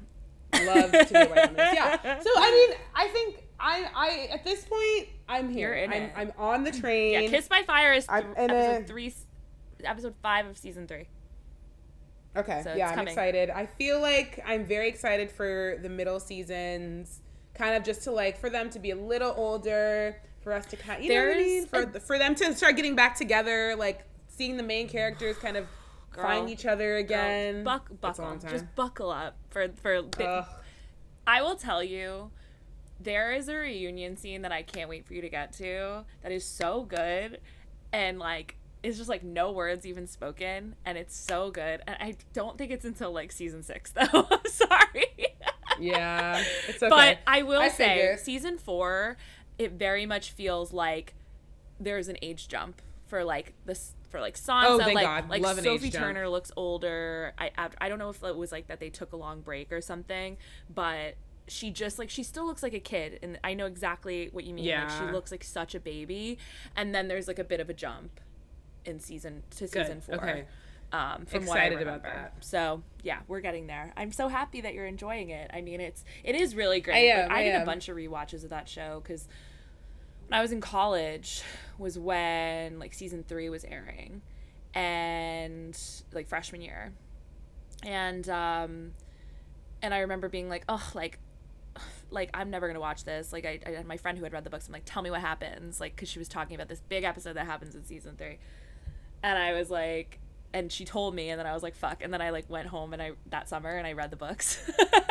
love 0.53 0.93
to 0.93 1.07
be 1.11 1.17
a 1.19 1.27
white 1.27 1.47
feminist. 1.47 1.75
Yeah. 1.75 2.21
So 2.23 2.31
I 2.37 2.51
mean, 2.69 2.79
I 2.95 3.09
think 3.09 3.45
I 3.59 3.87
I 3.95 4.29
at 4.33 4.45
this 4.45 4.65
point 4.65 5.09
I'm 5.29 5.49
here. 5.51 5.75
I'm 5.75 5.93
it. 5.93 6.13
I'm 6.17 6.33
on 6.39 6.65
the 6.65 6.73
train. 6.73 7.23
yeah, 7.23 7.29
Kiss 7.31 7.49
by 7.49 7.63
Fire 7.63 7.93
is 7.95 8.07
th- 8.07 8.25
I'm 8.25 8.33
in 8.45 8.51
episode 8.51 8.87
three, 8.87 9.15
episode 9.85 10.15
five 10.23 10.47
of 10.47 10.59
season 10.59 10.87
three. 10.87 11.07
Okay. 12.37 12.61
So 12.63 12.75
yeah, 12.75 12.89
I'm 12.91 12.95
coming. 12.95 13.09
excited. 13.13 13.51
I 13.51 13.67
feel 13.67 14.01
like 14.01 14.41
I'm 14.47 14.65
very 14.65 14.89
excited 14.89 15.31
for 15.31 15.79
the 15.83 15.89
middle 15.89 16.21
seasons, 16.21 17.23
kind 17.61 17.75
of 17.77 17.85
just 17.85 18.03
to 18.05 18.11
like 18.11 18.39
for 18.39 18.49
them 18.51 18.71
to 18.71 18.79
be 18.79 18.91
a 18.91 18.97
little 18.97 19.35
older, 19.37 20.17
for 20.43 20.53
us 20.53 20.65
to 20.67 20.77
kind, 20.77 21.05
you 21.05 21.11
know 21.13 21.27
what 21.29 21.37
I 21.37 21.41
mean, 21.41 21.67
for 21.67 21.83
a- 21.83 22.01
for 22.01 22.19
them 22.19 22.35
to 22.37 22.55
start 22.55 22.77
getting 22.77 22.97
back 22.97 23.17
together, 23.17 23.77
like 23.77 24.05
seeing 24.29 24.57
the 24.57 24.63
main 24.63 24.89
characters 24.89 25.37
kind 25.37 25.57
of 25.57 25.67
Girl. 26.13 26.25
find 26.25 26.49
each 26.51 26.65
other 26.65 26.95
Girl, 26.95 27.01
again. 27.01 27.65
buck, 27.65 27.89
That's 28.01 28.19
buckle, 28.19 28.39
just 28.51 28.65
buckle 28.75 29.11
up 29.11 29.37
for 29.51 29.69
for. 29.83 30.03
Ugh. 30.19 30.45
I 31.27 31.43
will 31.43 31.57
tell 31.57 31.85
you, 31.85 32.31
there 32.99 33.33
is 33.33 33.49
a 33.49 33.55
reunion 33.55 34.17
scene 34.17 34.43
that 34.43 34.53
I 34.53 34.63
can't 34.63 34.89
wait 34.89 35.07
for 35.07 35.13
you 35.15 35.21
to 35.21 35.29
get 35.29 35.53
to. 35.59 36.05
That 36.23 36.33
is 36.33 36.45
so 36.45 36.83
good, 36.85 37.41
and 37.93 38.19
like 38.19 38.57
it's 38.83 38.97
just 38.97 39.11
like 39.11 39.23
no 39.23 39.53
words 39.53 39.85
even 39.85 40.07
spoken, 40.07 40.75
and 40.87 40.97
it's 40.97 41.15
so 41.15 41.51
good. 41.51 41.83
And 41.87 41.97
I 42.01 42.17
don't 42.33 42.57
think 42.57 42.73
it's 42.73 42.87
until 42.87 43.13
like 43.13 43.31
season 43.31 43.63
six 43.63 43.93
though. 43.93 44.07
I'm 44.31 44.47
sorry, 44.47 45.05
yeah, 45.81 46.43
it's 46.69 46.83
okay. 46.83 46.89
but 46.91 47.19
I 47.27 47.43
will 47.43 47.61
I 47.61 47.69
say 47.69 47.89
figure. 47.89 48.17
season 48.19 48.59
four, 48.59 49.17
it 49.59 49.73
very 49.73 50.07
much 50.07 50.31
feels 50.33 50.73
like 50.73 51.15
there's 51.79 52.09
an 52.09 52.17
age 52.23 52.49
jump 52.49 52.81
for 53.07 53.25
like 53.25 53.55
this. 53.67 53.95
For 54.11 54.21
like 54.21 54.35
Sansa, 54.37 54.65
Oh, 54.67 54.79
thank 54.79 54.97
like 54.97 55.05
God. 55.07 55.29
like 55.31 55.41
Love 55.41 55.61
Sophie 55.61 55.87
age 55.87 55.93
jump. 55.93 56.05
Turner 56.05 56.29
looks 56.29 56.51
older. 56.57 57.33
I 57.39 57.53
I 57.57 57.69
I 57.83 57.89
don't 57.89 58.01
know 58.01 58.09
if 58.11 58.25
it 58.25 58.37
was 58.37 58.51
like 58.51 58.67
that 58.67 58.81
they 58.81 58.91
took 58.91 59.13
a 59.13 59.17
long 59.17 59.41
break 59.41 59.71
or 59.71 59.81
something, 59.81 60.37
but 60.69 61.15
she 61.47 61.71
just 61.71 61.97
like 61.97 62.11
she 62.11 62.25
still 62.25 62.45
looks 62.45 62.61
like 62.63 62.75
a 62.75 62.81
kid, 62.81 63.21
and 63.23 63.39
I 63.45 63.55
know 63.55 63.67
exactly 63.67 64.29
what 64.33 64.43
you 64.45 64.53
mean. 64.55 64.69
Like 64.69 64.91
she 64.91 65.13
looks 65.13 65.31
like 65.31 65.45
such 65.45 65.77
a 65.77 65.81
baby, 65.81 66.39
and 66.75 66.93
then 66.93 67.07
there's 67.07 67.29
like 67.29 67.39
a 67.39 67.45
bit 67.45 67.61
of 67.61 67.71
a 67.71 67.75
jump 67.75 68.19
in 68.85 68.99
season 68.99 69.45
to 69.51 69.69
Good. 69.69 69.71
season 69.87 70.01
four. 70.01 70.17
Okay. 70.17 70.45
Um, 70.93 71.25
from 71.27 71.45
Excited 71.45 71.81
about 71.81 72.03
that. 72.03 72.35
So 72.41 72.83
yeah, 73.03 73.21
we're 73.29 73.41
getting 73.41 73.67
there. 73.67 73.93
I'm 73.97 74.13
so 74.13 74.29
happy 74.29 74.61
that 74.63 74.75
you're 74.75 74.87
enjoying 74.87 75.31
it. 75.31 75.51
I 75.55 75.61
mean, 75.61 75.81
it's 75.81 76.05
it 76.25 76.35
is 76.35 76.55
really 76.55 76.81
great. 76.81 76.97
I 76.97 77.21
am, 77.21 77.31
I, 77.31 77.41
I 77.41 77.43
did 77.45 77.55
a 77.63 77.65
bunch 77.65 77.89
of 77.89 77.97
rewatches 77.97 78.45
of 78.45 78.51
that 78.51 78.69
show 78.69 79.01
because 79.03 79.29
when 80.29 80.39
I 80.39 80.43
was 80.43 80.53
in 80.53 80.61
college 80.61 81.43
was 81.79 81.99
when 81.99 82.79
like 82.79 82.95
season 82.95 83.25
three 83.27 83.49
was 83.49 83.65
airing, 83.65 84.23
and 84.75 85.77
like 86.13 86.29
freshman 86.29 86.61
year, 86.61 86.93
and 87.85 88.29
um, 88.29 88.93
and 89.83 89.93
I 89.93 89.99
remember 90.01 90.29
being 90.29 90.49
like, 90.49 90.65
oh, 90.69 90.91
like 90.95 91.19
like 92.11 92.31
I'm 92.35 92.51
never 92.51 92.67
gonna 92.69 92.81
watch 92.81 93.05
this. 93.05 93.33
Like 93.33 93.45
I, 93.45 93.59
I 93.67 93.71
had 93.71 93.87
my 93.87 93.97
friend 93.97 94.17
who 94.19 94.25
had 94.25 94.33
read 94.33 94.45
the 94.45 94.51
books. 94.51 94.69
I'm 94.69 94.73
like, 94.73 94.85
tell 94.85 95.03
me 95.03 95.11
what 95.11 95.21
happens, 95.21 95.81
like 95.81 95.97
because 95.97 96.09
she 96.09 96.19
was 96.19 96.29
talking 96.29 96.55
about 96.55 96.69
this 96.69 96.81
big 96.89 97.05
episode 97.05 97.35
that 97.35 97.47
happens 97.47 97.75
in 97.75 97.85
season 97.85 98.15
three, 98.17 98.39
and 99.23 99.39
I 99.39 99.53
was 99.53 99.69
like, 99.71 100.20
and 100.53 100.71
she 100.73 100.85
told 100.85 101.15
me, 101.15 101.31
and 101.31 101.39
then 101.39 101.47
I 101.47 101.53
was 101.55 101.63
like, 101.63 101.75
fuck, 101.75 102.03
and 102.03 102.13
then 102.13 102.21
I 102.21 102.31
like 102.31 102.49
went 102.51 102.69
home 102.69 102.93
and 102.93 103.01
I 103.03 103.13
that 103.31 103.49
summer 103.49 103.71
and 103.71 103.87
I 103.87 103.93
read 103.93 104.11
the 104.11 104.17
books, 104.17 104.59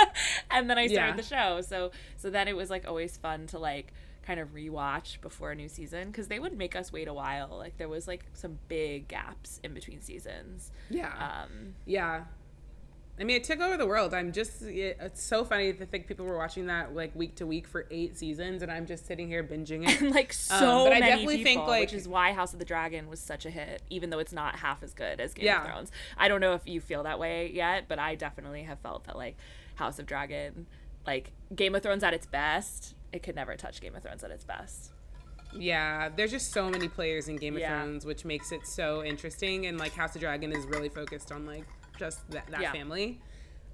and 0.52 0.70
then 0.70 0.78
I 0.78 0.88
started 0.88 1.12
Yeah. 1.12 1.16
the 1.16 1.24
show. 1.24 1.62
So 1.62 1.92
so 2.18 2.30
then 2.30 2.48
it 2.48 2.56
was 2.56 2.70
like 2.70 2.88
always 2.88 3.18
fun 3.18 3.48
to 3.48 3.60
like 3.60 3.94
kind 4.24 4.40
of 4.40 4.54
rewatch 4.54 5.20
before 5.22 5.52
a 5.52 5.56
new 5.56 5.68
season 5.70 6.08
because 6.08 6.28
they 6.28 6.38
would 6.40 6.56
make 6.58 6.76
us 6.76 6.92
wait 6.92 7.08
a 7.08 7.14
while. 7.14 7.50
Like 7.58 7.78
there 7.78 7.90
was 7.90 8.08
like 8.08 8.26
some 8.34 8.60
big 8.68 9.08
gaps 9.08 9.60
in 9.64 9.74
between 9.74 10.02
seasons. 10.02 10.72
yeah. 10.90 11.44
Um, 11.44 11.74
Yeah. 11.86 12.26
I 13.20 13.26
mean, 13.26 13.36
it 13.36 13.44
took 13.44 13.60
over 13.60 13.76
the 13.76 13.86
world. 13.86 14.14
I'm 14.14 14.32
just, 14.32 14.62
it, 14.62 14.98
it's 15.02 15.22
so 15.22 15.44
funny 15.44 15.74
to 15.74 15.86
think 15.86 16.08
people 16.08 16.26
were 16.26 16.38
watching 16.38 16.68
that 16.68 16.96
like 16.96 17.14
week 17.16 17.36
to 17.36 17.46
week 17.46 17.68
for 17.68 17.86
eight 17.92 18.18
seasons, 18.18 18.62
and 18.62 18.72
I'm 18.72 18.86
just 18.86 19.06
sitting 19.06 19.28
here 19.28 19.44
binging 19.44 19.88
it. 19.90 20.00
and 20.02 20.12
like 20.12 20.30
um, 20.52 20.60
so 20.60 20.84
but 20.86 20.94
I 20.94 21.00
many 21.00 21.12
definitely 21.12 21.38
people, 21.38 21.52
think, 21.52 21.68
like- 21.68 21.82
which 21.82 21.94
is 21.94 22.08
why 22.08 22.32
House 22.32 22.54
of 22.54 22.60
the 22.60 22.66
Dragon 22.66 23.10
was 23.10 23.20
such 23.20 23.46
a 23.46 23.50
hit, 23.50 23.82
even 23.90 24.10
though 24.10 24.20
it's 24.20 24.32
not 24.32 24.56
half 24.58 24.84
as 24.84 24.94
good 24.94 25.20
as 25.20 25.34
Game 25.34 25.46
Yeah. 25.48 25.62
of 25.62 25.68
Thrones. 25.68 25.92
I 26.18 26.28
don't 26.30 26.40
know 26.40 26.54
if 26.54 26.62
you 26.66 26.80
feel 26.80 27.04
that 27.04 27.20
way 27.20 27.52
yet, 27.54 27.86
but 27.90 28.00
I 28.00 28.16
definitely 28.16 28.64
have 28.64 28.80
felt 28.80 29.04
that 29.06 29.18
like 29.18 29.36
House 29.76 30.00
of 30.00 30.06
Dragon, 30.06 30.66
like 31.06 31.32
Game 31.54 31.76
of 31.76 31.84
Thrones 31.84 32.04
at 32.04 32.14
its 32.14 32.26
best, 32.26 32.96
it 33.12 33.22
could 33.24 33.36
never 33.36 33.56
touch 33.58 33.82
Game 33.82 33.96
of 33.96 34.04
Thrones 34.04 34.24
at 34.24 34.32
its 34.32 34.46
best. 34.46 34.92
Yeah, 35.54 36.10
there's 36.16 36.32
just 36.32 36.52
so 36.52 36.70
many 36.70 36.88
players 36.88 37.28
in 37.28 37.36
Game 37.36 37.56
of 37.56 37.62
Yeah. 37.62 37.82
Thrones, 37.82 38.06
which 38.06 38.24
makes 38.24 38.52
it 38.52 38.68
so 38.68 39.04
interesting. 39.04 39.66
And 39.66 39.78
like 39.80 39.94
House 39.94 40.16
of 40.16 40.22
Dragon 40.22 40.52
is 40.54 40.66
really 40.68 40.90
focused 40.90 41.32
on 41.32 41.46
like 41.46 41.66
just 42.00 42.30
that, 42.32 42.47
that 42.47 42.62
Yeah. 42.62 42.72
family. 42.72 43.20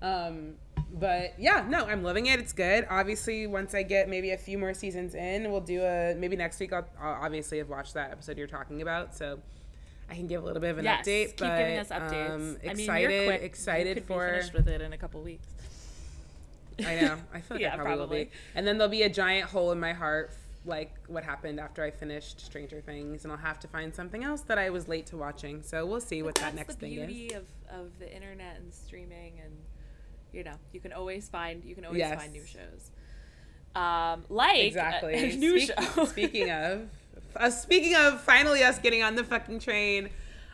Um, 0.02 0.56
but 0.92 1.34
yeah, 1.40 1.66
no, 1.68 1.86
I'm 1.86 2.04
loving 2.04 2.26
it. 2.28 2.40
It's 2.40 2.54
good. 2.54 2.86
Obviously, 2.90 3.48
once 3.48 3.74
I 3.74 3.84
get 3.84 4.10
maybe 4.10 4.32
a 4.32 4.38
few 4.38 4.58
more 4.58 4.74
seasons 4.74 5.16
in, 5.16 5.52
we'll 5.52 5.62
do 5.62 5.82
a 5.84 6.14
maybe 6.16 6.36
next 6.36 6.60
week. 6.60 6.74
I'll, 6.74 6.88
I'll 7.02 7.24
obviously 7.24 7.58
have 7.60 7.70
watched 7.70 7.94
that 7.94 8.12
episode 8.12 8.38
you're 8.38 8.48
talking 8.48 8.82
about, 8.82 9.16
so 9.16 9.40
I 10.10 10.16
can 10.16 10.28
give 10.28 10.42
a 10.44 10.46
little 10.46 10.62
bit 10.62 10.72
of 10.72 10.78
an 10.80 10.86
yes, 10.86 11.06
update. 11.08 11.28
keep 11.28 11.38
but 11.40 11.58
giving 11.58 11.78
us 11.78 11.90
updates. 11.90 12.30
Um, 12.32 12.58
I 12.64 12.68
mean, 12.68 12.80
excited, 12.80 13.12
you're 13.12 13.26
quick. 13.38 13.42
You 13.42 13.96
could 13.96 14.06
for. 14.06 14.26
be 14.26 14.32
finished 14.32 14.54
with 14.54 14.68
it 14.68 14.82
in 14.82 14.94
a 14.94 14.98
couple 14.98 15.22
weeks. 15.22 15.48
I 16.86 16.96
know. 16.96 17.18
I 17.34 17.40
feel 17.42 17.56
like 17.56 17.60
Yeah, 17.62 17.74
I 17.74 17.78
probably, 17.78 17.98
will 18.20 18.26
be. 18.26 18.32
And 18.54 18.68
then 18.68 18.78
there'll 18.78 18.92
be 18.92 19.04
a 19.04 19.10
giant 19.10 19.50
hole 19.50 19.72
in 19.72 19.80
my 19.80 19.94
heart, 19.94 20.34
like 20.66 20.94
what 21.08 21.24
happened 21.24 21.60
after 21.60 21.84
I 21.84 21.92
finished 21.92 22.40
Stranger 22.42 22.82
Things, 22.82 23.24
and 23.24 23.32
I'll 23.32 23.38
have 23.40 23.60
to 23.60 23.68
find 23.68 23.94
something 23.94 24.24
else 24.24 24.42
that 24.42 24.58
I 24.58 24.70
was 24.70 24.88
late 24.88 25.06
to 25.08 25.18
watching. 25.18 25.62
So 25.64 25.86
we'll 25.86 26.02
see 26.02 26.22
what 26.24 26.36
that 26.36 26.56
next 26.56 26.80
thing 26.80 26.94
is. 26.94 26.98
That's 27.00 27.08
the 27.12 27.14
beauty 27.18 27.36
of 27.36 27.44
of 27.70 28.00
the 28.00 28.14
internet 28.14 28.58
and 28.58 28.74
streaming, 28.74 29.40
and 29.44 29.54
you 30.34 30.44
know, 30.44 30.56
you 30.74 30.80
can 30.80 30.92
always 30.94 31.30
find 31.30 31.64
you 31.64 31.76
can 31.76 31.86
always 31.86 32.00
Yes. 32.00 32.20
find 32.20 32.34
new 32.34 32.46
shows. 32.46 32.92
Um, 33.76 34.24
like 34.30 34.56
a- 34.56 34.68
Exactly. 34.68 35.14
a, 35.16 35.36
new 35.38 35.60
Speak- 35.60 35.78
show. 35.96 36.06
speaking 36.06 36.50
of, 36.52 36.90
uh, 37.36 37.50
speaking 37.50 37.96
of, 37.96 38.22
finally 38.22 38.64
us 38.64 38.80
getting 38.80 39.04
on 39.04 39.16
the 39.16 39.24
fucking 39.24 39.60
train. 39.60 40.10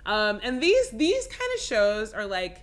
Um, 0.05 0.39
and 0.43 0.61
these 0.61 0.89
these 0.89 1.27
kind 1.27 1.51
of 1.55 1.61
shows 1.61 2.13
are 2.13 2.25
like, 2.25 2.61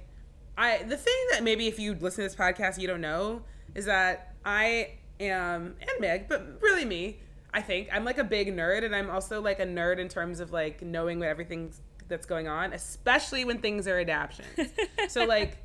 I 0.57 0.83
the 0.83 0.97
thing 0.97 1.15
that 1.31 1.45
maybe 1.45 1.69
if 1.69 1.79
you 1.79 1.95
listen 1.95 2.25
to 2.25 2.29
this 2.29 2.35
podcast 2.37 2.79
you 2.81 2.89
don't 2.89 3.01
know 3.01 3.43
is 3.77 3.85
that 3.85 4.35
I 4.45 4.95
am 5.21 5.77
and 5.81 6.01
Meg, 6.01 6.29
but 6.29 6.61
really 6.61 6.85
me. 6.85 7.21
I 7.53 7.63
think 7.63 7.89
I'm 7.93 8.05
like 8.05 8.19
a 8.19 8.25
big 8.25 8.55
nerd, 8.55 8.85
and 8.85 8.95
I'm 8.95 9.11
also 9.11 9.41
like 9.41 9.59
a 9.59 9.67
nerd 9.67 9.99
in 9.99 10.09
terms 10.09 10.41
of 10.41 10.53
like 10.53 10.83
knowing 10.83 11.19
what 11.19 11.29
everything 11.29 11.73
that's 12.09 12.27
going 12.27 12.49
on, 12.49 12.73
especially 12.73 13.45
when 13.45 13.59
things 13.59 13.87
are 13.89 13.99
adaptions. 13.99 14.71
so 15.09 15.25
like, 15.25 15.57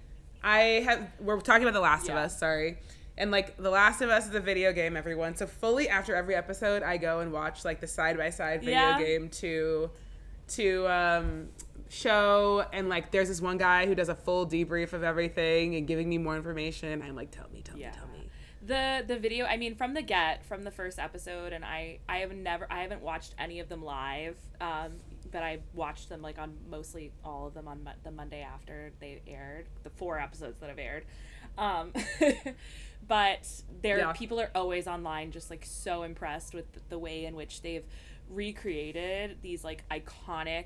I 0.43 0.59
have 0.85 1.07
we're 1.19 1.39
talking 1.41 1.63
about 1.63 1.73
The 1.73 1.79
Last 1.81 2.09
of 2.09 2.15
Us. 2.15 2.37
Sorry. 2.37 2.77
And 3.17 3.29
like 3.31 3.57
The 3.57 3.69
Last 3.69 4.01
of 4.01 4.09
Us 4.09 4.27
is 4.27 4.33
a 4.35 4.39
video 4.39 4.73
game, 4.73 4.97
everyone. 4.97 5.35
So 5.35 5.45
fully 5.45 5.87
after 5.87 6.15
every 6.15 6.35
episode, 6.35 6.83
I 6.83 6.97
go 6.97 7.19
and 7.19 7.31
watch 7.31 7.63
like 7.63 7.79
the 7.79 7.87
side 7.87 8.17
by 8.17 8.29
side 8.29 8.61
video 8.61 8.71
Yeah. 8.79 8.97
game 8.99 9.29
to 9.29 9.89
to 10.49 10.87
um 10.87 11.47
show 11.89 12.65
and 12.73 12.89
like 12.89 13.11
there's 13.11 13.27
this 13.29 13.39
one 13.39 13.57
guy 13.57 13.85
who 13.85 13.93
does 13.93 14.09
a 14.09 14.15
full 14.15 14.47
debrief 14.47 14.93
of 14.93 15.03
everything 15.03 15.75
and 15.75 15.85
giving 15.87 16.09
me 16.09 16.17
more 16.17 16.35
information. 16.35 17.01
I'm 17.03 17.15
like, 17.15 17.29
tell 17.31 17.47
me, 17.53 17.61
tell 17.61 17.77
Yeah. 17.77 17.91
me, 17.91 17.95
tell 17.97 18.07
me. 18.07 18.12
The 18.65 19.03
the 19.07 19.17
video 19.17 19.45
i 19.45 19.57
mean 19.57 19.75
from 19.75 19.93
the 19.93 20.01
get 20.01 20.45
from 20.45 20.63
the 20.63 20.71
first 20.71 20.97
episode 20.99 21.51
and 21.51 21.65
i 21.65 21.99
i 22.07 22.17
have 22.19 22.31
never 22.33 22.65
i 22.71 22.81
haven't 22.81 23.01
watched 23.01 23.35
any 23.37 23.59
of 23.59 23.67
them 23.67 23.83
live 23.83 24.37
um 24.61 24.93
but 25.31 25.43
i 25.43 25.59
watched 25.73 26.07
them 26.07 26.21
like 26.21 26.37
on 26.39 26.53
mostly 26.69 27.11
all 27.25 27.47
of 27.47 27.53
them 27.53 27.67
on 27.67 27.83
Mo- 27.83 27.91
the 28.03 28.11
monday 28.11 28.41
after 28.41 28.91
they 28.99 29.21
aired 29.27 29.65
the 29.83 29.89
four 29.89 30.19
episodes 30.19 30.59
that 30.59 30.69
have 30.69 30.79
aired 30.79 31.03
um 31.57 31.91
but 33.07 33.47
there 33.81 33.97
Yeah. 33.97 34.13
people 34.13 34.39
are 34.39 34.51
always 34.55 34.87
online 34.87 35.31
just 35.31 35.49
like 35.49 35.65
so 35.65 36.03
impressed 36.03 36.53
with 36.53 36.65
the 36.89 36.97
way 36.97 37.25
in 37.25 37.35
which 37.35 37.61
they've 37.61 37.83
recreated 38.29 39.37
these 39.41 39.63
like 39.63 39.83
iconic 39.89 40.65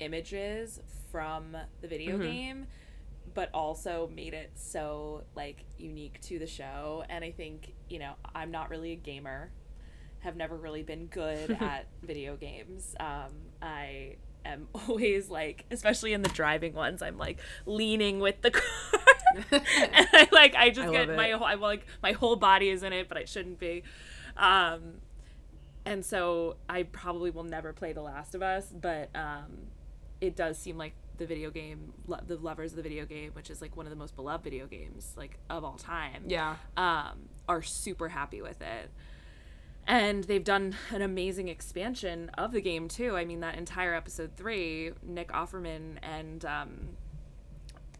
images 0.00 0.80
from 1.10 1.56
the 1.80 1.88
video 1.88 2.18
Mhm. 2.18 2.22
game 2.22 2.66
but 3.34 3.50
also 3.54 4.10
made 4.14 4.34
it 4.34 4.50
so 4.54 5.24
like 5.34 5.64
unique 5.78 6.20
to 6.22 6.38
the 6.38 6.46
show. 6.46 7.04
And 7.08 7.24
i 7.24 7.30
think 7.30 7.74
you 7.88 7.98
know 7.98 8.14
i'm 8.34 8.50
not 8.50 8.70
really 8.70 8.92
a 8.92 8.96
gamer. 8.96 9.52
Have 10.20 10.36
never 10.36 10.56
really 10.56 10.82
been 10.82 11.06
good 11.06 11.50
at 11.60 11.86
video 12.02 12.36
games. 12.36 12.94
Um 13.00 13.32
i 13.62 14.16
am 14.44 14.68
always 14.88 15.28
like 15.28 15.64
especially 15.70 16.12
in 16.12 16.22
the 16.22 16.28
driving 16.30 16.72
ones 16.72 17.02
i'm 17.02 17.18
like 17.18 17.38
leaning 17.66 18.20
with 18.20 18.40
the 18.40 18.50
car. 18.50 18.62
And 19.50 20.08
i 20.12 20.28
like 20.32 20.54
i 20.54 20.70
just 20.70 20.88
I 20.88 20.92
get 20.92 21.14
my 21.14 21.30
whole 21.30 21.46
i'm 21.46 21.60
like 21.60 21.86
my 22.02 22.12
whole 22.12 22.36
body 22.36 22.70
is 22.70 22.82
in 22.82 22.92
it 22.92 23.08
but 23.08 23.18
i 23.18 23.24
shouldn't 23.24 23.58
be. 23.58 23.82
Um 24.36 24.94
and 25.84 26.04
so 26.04 26.56
i 26.68 26.82
probably 26.82 27.30
will 27.30 27.44
never 27.44 27.72
play 27.72 27.92
the 27.92 28.02
last 28.02 28.34
of 28.34 28.42
us 28.42 28.66
but 28.72 29.08
um 29.14 29.68
it 30.20 30.36
does 30.36 30.58
seem 30.58 30.76
like 30.76 30.94
the 31.20 31.26
video 31.26 31.50
game 31.50 31.92
lo- 32.08 32.18
the 32.26 32.36
lovers 32.36 32.72
of 32.72 32.76
the 32.76 32.82
video 32.82 33.04
game 33.06 33.30
which 33.34 33.48
is 33.50 33.60
like 33.62 33.76
one 33.76 33.86
of 33.86 33.90
the 33.90 33.96
most 33.96 34.16
beloved 34.16 34.42
video 34.42 34.66
games 34.66 35.12
like 35.16 35.38
of 35.48 35.62
all 35.62 35.76
time 35.76 36.24
Yeah. 36.26 36.56
um, 36.76 37.28
are 37.48 37.62
super 37.62 38.08
happy 38.08 38.42
with 38.42 38.60
it. 38.60 38.90
And 39.86 40.22
they've 40.24 40.44
done 40.44 40.76
an 40.90 41.02
amazing 41.02 41.48
expansion 41.48 42.28
of 42.38 42.52
the 42.52 42.60
game 42.60 42.86
too. 42.86 43.16
I 43.16 43.24
mean, 43.24 43.40
that 43.40 43.56
entire 43.56 43.92
episode 43.94 44.32
three, 44.36 44.92
Nick 45.02 45.32
Offerman 45.32 45.96
and 46.02 46.44
um, 46.44 46.88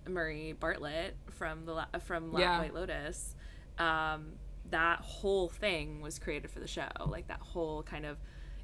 Murray 0.08 0.52
Bartlett 0.52 1.16
from 1.30 1.64
the 1.64 1.72
La- 1.72 1.86
from 2.00 2.32
La- 2.32 2.40
Yeah. 2.40 2.58
White 2.58 2.74
Lotus, 2.74 3.34
um, 3.78 4.32
that 4.70 5.00
whole 5.00 5.48
thing 5.48 6.00
was 6.00 6.18
created 6.18 6.50
for 6.50 6.60
the 6.60 6.66
show. 6.68 6.86
Like 7.06 7.28
that 7.28 7.40
whole 7.40 7.82
kind 7.82 8.06
of, 8.06 8.18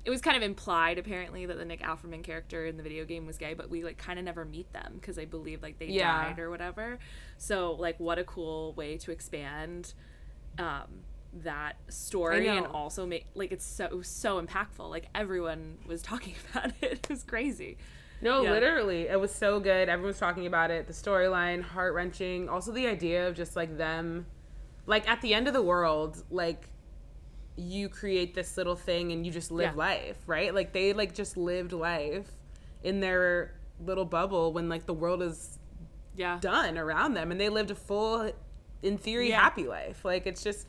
it 0.06 0.10
was 0.10 0.20
kind 0.22 0.36
of 0.36 0.42
implied 0.42 0.98
apparently 0.98 1.44
that 1.46 1.58
the 1.58 1.64
Nick 1.64 1.80
Offerman 1.82 2.22
character 2.22 2.64
in 2.64 2.76
the 2.76 2.82
video 2.82 3.04
game 3.04 3.26
was 3.26 3.36
gay, 3.36 3.54
but 3.54 3.68
we 3.68 3.82
like 3.84 3.98
kind 3.98 4.18
of 4.18 4.24
never 4.24 4.44
meet 4.44 4.72
them 4.72 4.92
because 5.00 5.18
I 5.18 5.24
believe 5.26 5.62
like 5.62 5.78
they 5.78 5.86
Yeah. 5.86 6.28
died 6.28 6.38
or 6.38 6.48
whatever. 6.48 6.98
So 7.38 7.72
like, 7.72 7.98
what 8.00 8.18
a 8.18 8.24
cool 8.24 8.72
way 8.74 8.96
to 8.98 9.10
expand 9.10 9.92
um, 10.58 11.02
that 11.42 11.74
story 11.88 12.46
and 12.48 12.66
also 12.68 13.04
make 13.04 13.26
like 13.34 13.52
it's 13.52 13.64
so 13.64 13.84
it 13.84 13.96
was 13.96 14.08
so 14.08 14.40
impactful. 14.40 14.88
Like 14.88 15.06
everyone 15.14 15.78
was 15.86 16.00
talking 16.10 16.34
about 16.50 16.70
it. 16.80 16.92
It 16.92 17.08
was 17.10 17.24
crazy. 17.24 17.76
No, 18.22 18.42
Yeah. 18.44 18.52
literally, 18.52 19.08
it 19.08 19.20
was 19.20 19.34
so 19.34 19.60
good. 19.60 19.88
Everyone's 19.90 20.18
talking 20.18 20.46
about 20.46 20.70
it. 20.70 20.86
The 20.86 20.94
storyline, 20.94 21.60
heart 21.62 21.92
wrenching. 21.92 22.48
Also, 22.48 22.72
the 22.72 22.86
idea 22.86 23.28
of 23.28 23.34
just 23.34 23.56
like 23.56 23.76
them, 23.76 24.24
like 24.86 25.06
at 25.08 25.20
the 25.20 25.34
end 25.34 25.48
of 25.48 25.52
the 25.52 25.60
world, 25.62 26.22
like 26.30 26.70
you 27.56 27.88
create 27.88 28.34
this 28.34 28.56
little 28.56 28.76
thing 28.76 29.12
and 29.12 29.24
you 29.24 29.32
just 29.32 29.50
live 29.50 29.72
Yeah. 29.72 29.78
life, 29.78 30.18
right? 30.26 30.54
Like 30.54 30.72
they 30.72 30.92
like 30.92 31.14
just 31.14 31.36
lived 31.36 31.72
life 31.72 32.30
in 32.82 33.00
their 33.00 33.54
little 33.84 34.04
bubble 34.04 34.52
when 34.52 34.68
like 34.68 34.86
the 34.86 34.94
world 34.94 35.22
is 35.22 35.58
Yeah. 36.16 36.38
done 36.40 36.78
around 36.78 37.14
them 37.14 37.30
and 37.30 37.40
they 37.40 37.48
lived 37.48 37.70
a 37.70 37.74
full 37.74 38.30
in 38.82 38.98
theory 38.98 39.30
Yeah. 39.30 39.40
happy 39.40 39.66
life 39.66 40.04
like 40.04 40.26
it's 40.26 40.42
just 40.42 40.66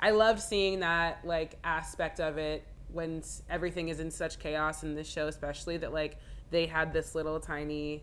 i 0.00 0.10
love 0.10 0.40
seeing 0.40 0.80
that 0.80 1.24
like 1.24 1.56
aspect 1.62 2.20
of 2.20 2.36
it 2.38 2.64
when 2.92 3.22
everything 3.48 3.88
is 3.90 4.00
in 4.00 4.10
such 4.10 4.38
chaos 4.38 4.82
in 4.82 4.94
this 4.94 5.06
show 5.06 5.26
especially 5.28 5.76
that 5.76 5.92
like 5.92 6.16
they 6.50 6.66
had 6.66 6.92
this 6.92 7.14
little 7.14 7.38
tiny 7.40 8.02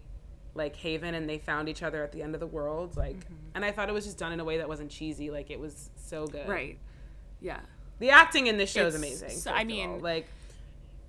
like 0.56 0.76
haven 0.76 1.14
and 1.16 1.28
they 1.30 1.38
found 1.40 1.68
each 1.70 1.84
other 1.84 2.04
at 2.04 2.12
the 2.12 2.22
end 2.24 2.34
of 2.36 2.40
the 2.40 2.48
world 2.48 2.96
like 2.98 3.16
Mm-hmm. 3.18 3.34
and 3.56 3.66
i 3.66 3.72
thought 3.72 3.90
it 3.90 3.94
was 3.94 4.06
just 4.06 4.18
done 4.18 4.32
in 4.32 4.40
a 4.40 4.46
way 4.46 4.58
that 4.58 4.68
wasn't 4.70 4.90
cheesy 4.90 5.30
like 5.32 5.50
it 5.52 5.60
was 5.60 5.90
so 5.96 6.26
good 6.28 6.48
Right. 6.48 6.78
Yeah. 7.42 7.60
The 8.00 8.10
acting 8.12 8.48
in 8.48 8.58
this 8.58 8.70
show 8.72 8.86
is 8.88 8.96
amazing 8.96 9.30
so- 9.32 9.52
I 9.52 9.64
mean, 9.64 10.00
like 10.00 10.28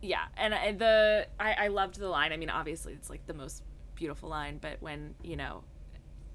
yeah 0.00 0.26
and 0.36 0.54
I, 0.54 0.72
the 0.72 1.26
I, 1.40 1.52
I 1.64 1.68
loved 1.68 1.98
the 1.98 2.08
line. 2.08 2.32
I 2.32 2.36
mean 2.36 2.50
obviously 2.50 2.92
it's 2.94 3.10
like 3.10 3.26
the 3.26 3.34
most 3.34 3.62
beautiful 3.94 4.28
line 4.28 4.58
but 4.60 4.76
when 4.80 5.14
you 5.22 5.36
know 5.36 5.64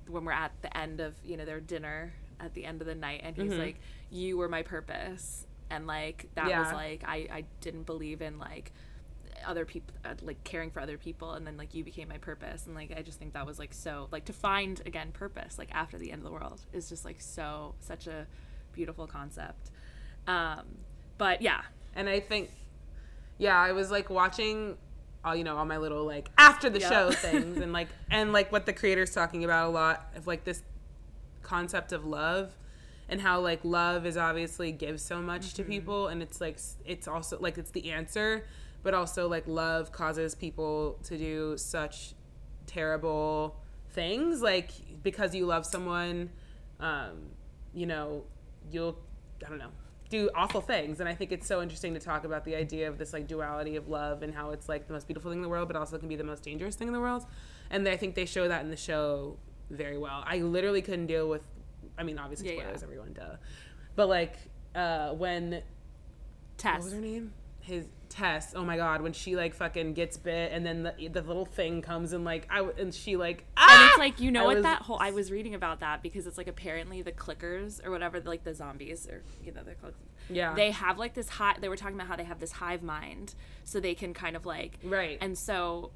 when 0.09 0.25
we're 0.25 0.33
at 0.33 0.51
the 0.61 0.75
end 0.77 0.99
of 0.99 1.15
you 1.23 1.37
know 1.37 1.45
their 1.45 1.61
dinner 1.61 2.13
at 2.41 2.53
the 2.55 2.65
end 2.65 2.81
of 2.81 2.87
the 2.87 2.95
night 2.95 3.21
and 3.23 3.37
he's 3.37 3.53
Mhm. 3.53 3.59
like 3.59 3.79
you 4.09 4.37
were 4.37 4.49
my 4.49 4.61
purpose. 4.63 5.47
And 5.69 5.87
like 5.87 6.27
that 6.35 6.47
was 6.47 6.71
like 6.73 7.03
i 7.07 7.27
i 7.31 7.45
didn't 7.61 7.83
believe 7.83 8.21
in 8.21 8.37
like 8.37 8.71
other 9.45 9.65
people 9.65 9.93
uh, 10.05 10.13
like 10.21 10.43
caring 10.43 10.69
for 10.69 10.79
other 10.81 10.97
people 10.97 11.31
and 11.33 11.47
then 11.47 11.57
like 11.57 11.73
you 11.73 11.83
became 11.83 12.09
my 12.09 12.17
purpose. 12.17 12.65
And 12.67 12.75
like 12.75 12.93
i 12.95 13.01
just 13.01 13.17
think 13.17 13.33
that 13.33 13.45
was 13.47 13.57
like 13.59 13.73
so 13.73 14.07
like 14.11 14.25
to 14.25 14.33
find 14.33 14.81
again 14.85 15.11
purpose 15.13 15.57
like 15.57 15.69
after 15.73 15.97
the 15.97 16.11
end 16.11 16.19
of 16.19 16.25
the 16.25 16.31
world 16.31 16.61
is 16.73 16.89
just 16.89 17.05
like 17.05 17.19
so 17.21 17.73
such 17.79 18.07
a 18.07 18.27
beautiful 18.73 19.07
concept 19.07 19.71
um 20.27 20.61
but 21.17 21.41
yeah 21.41 21.61
and 21.95 22.09
I 22.09 22.19
think, 22.21 22.49
yeah, 23.37 23.55
I 23.59 23.71
was 23.71 23.91
like 23.91 24.09
watching, 24.09 24.77
all 25.23 25.35
you 25.35 25.43
know, 25.43 25.57
all 25.57 25.65
my 25.65 25.77
little 25.77 26.05
like 26.05 26.29
after 26.39 26.69
the 26.69 26.79
Yeah. 26.79 26.89
show 26.89 27.11
things, 27.15 27.59
and 27.59 27.71
like 27.71 27.87
and 28.09 28.33
like 28.33 28.51
what 28.51 28.65
the 28.65 28.73
creator's 28.73 29.11
talking 29.13 29.43
about 29.43 29.67
a 29.67 29.69
lot 29.69 30.07
of 30.15 30.25
like 30.25 30.43
this 30.43 30.63
concept 31.43 31.91
of 31.91 32.03
love, 32.05 32.57
and 33.09 33.21
how 33.21 33.39
like 33.41 33.59
love 33.63 34.05
is 34.07 34.17
obviously 34.17 34.71
gives 34.71 35.03
so 35.03 35.21
much 35.21 35.49
Mm-hmm. 35.49 35.55
to 35.57 35.63
people, 35.63 36.07
and 36.07 36.23
it's 36.23 36.41
like 36.41 36.57
it's 36.85 37.07
also 37.07 37.37
like 37.39 37.59
it's 37.59 37.69
the 37.71 37.91
answer, 37.91 38.43
but 38.81 38.95
also 38.95 39.27
like 39.27 39.43
love 39.47 39.91
causes 39.91 40.33
people 40.33 40.97
to 41.03 41.15
do 41.15 41.57
such 41.57 42.15
terrible 42.65 43.55
things, 43.91 44.41
like 44.41 44.71
because 45.03 45.35
you 45.35 45.45
love 45.45 45.63
someone, 45.65 46.31
um, 46.79 47.29
you 47.73 47.85
know, 47.85 48.23
you'll 48.71 48.97
I 49.45 49.49
don't 49.49 49.59
know 49.59 49.69
do 50.17 50.29
awful 50.35 50.61
things. 50.61 50.99
And 50.99 51.09
i 51.09 51.15
think 51.19 51.31
it's 51.31 51.47
so 51.47 51.61
interesting 51.65 51.93
to 51.95 51.99
talk 51.99 52.23
about 52.29 52.43
the 52.45 52.55
idea 52.55 52.87
of 52.87 52.95
this 52.97 53.11
like 53.15 53.25
duality 53.27 53.75
of 53.81 53.85
love 53.89 54.21
and 54.23 54.31
how 54.39 54.51
it's 54.55 54.67
like 54.73 54.87
the 54.87 54.93
most 54.93 55.07
beautiful 55.07 55.29
thing 55.31 55.39
in 55.39 55.43
the 55.43 55.49
world 55.55 55.67
but 55.69 55.75
also 55.81 55.97
can 55.97 56.07
be 56.07 56.15
the 56.23 56.23
most 56.33 56.43
dangerous 56.43 56.75
thing 56.75 56.87
in 56.87 56.93
the 56.93 56.99
world. 57.07 57.25
And 57.71 57.87
i 57.87 57.97
think 57.97 58.15
they 58.15 58.25
show 58.25 58.47
that 58.47 58.61
in 58.65 58.69
the 58.69 58.77
show 58.89 59.37
very 59.69 59.97
well. 59.97 60.19
I 60.25 60.37
literally 60.55 60.81
couldn't 60.81 61.07
deal 61.07 61.27
with 61.33 61.43
i 61.97 62.03
mean 62.03 62.17
obviously 62.19 62.47
Yeah, 62.49 62.53
yeah. 62.53 62.61
spoilers 62.63 62.83
everyone 62.83 63.13
duh. 63.13 63.35
But 63.95 64.07
like 64.09 64.35
uh 64.75 65.09
when 65.23 65.63
tess. 66.57 66.73
What 66.75 66.83
was 66.85 66.93
her 66.93 67.01
name 67.01 67.33
his 67.63 67.85
test. 68.09 68.55
Oh 68.55 68.63
my 68.63 68.77
god, 68.77 69.01
when 69.01 69.13
she 69.13 69.35
like 69.35 69.55
fucking 69.55 69.93
gets 69.93 70.17
bit 70.17 70.51
and 70.51 70.65
then 70.65 70.83
the, 70.83 71.07
the 71.07 71.21
little 71.21 71.45
thing 71.45 71.81
comes 71.81 72.13
and 72.13 72.23
like 72.23 72.45
I 72.49 72.61
and 72.77 72.93
she 72.93 73.15
like 73.15 73.45
ah! 73.57 73.81
and 73.81 73.89
it's 73.89 73.97
like 73.97 74.19
you 74.19 74.31
know 74.31 74.43
I 74.43 74.45
what 74.45 74.55
was- 74.57 74.63
that 74.63 74.81
whole 74.83 74.97
I 74.99 75.11
was 75.11 75.31
reading 75.31 75.55
about 75.55 75.79
that 75.79 76.03
because 76.03 76.27
it's 76.27 76.37
like 76.37 76.47
apparently 76.47 77.01
the 77.01 77.11
clickers 77.11 77.83
or 77.85 77.89
whatever 77.89 78.19
like 78.21 78.43
the 78.43 78.53
zombies 78.53 79.07
or 79.07 79.23
you 79.43 79.51
know 79.51 79.63
they're 79.63 79.75
called 79.75 79.93
yeah 80.29 80.53
they 80.53 80.71
have 80.71 80.99
like 80.99 81.13
this 81.13 81.27
high 81.29 81.55
they 81.59 81.69
were 81.69 81.75
talking 81.75 81.95
about 81.95 82.07
how 82.07 82.15
they 82.15 82.23
have 82.23 82.39
this 82.39 82.51
hive 82.51 82.83
mind 82.83 83.33
so 83.63 83.79
they 83.79 83.95
can 83.95 84.13
kind 84.13 84.35
of 84.35 84.45
like 84.45 84.77
right 84.83 85.17
and 85.21 85.37
so 85.37 85.91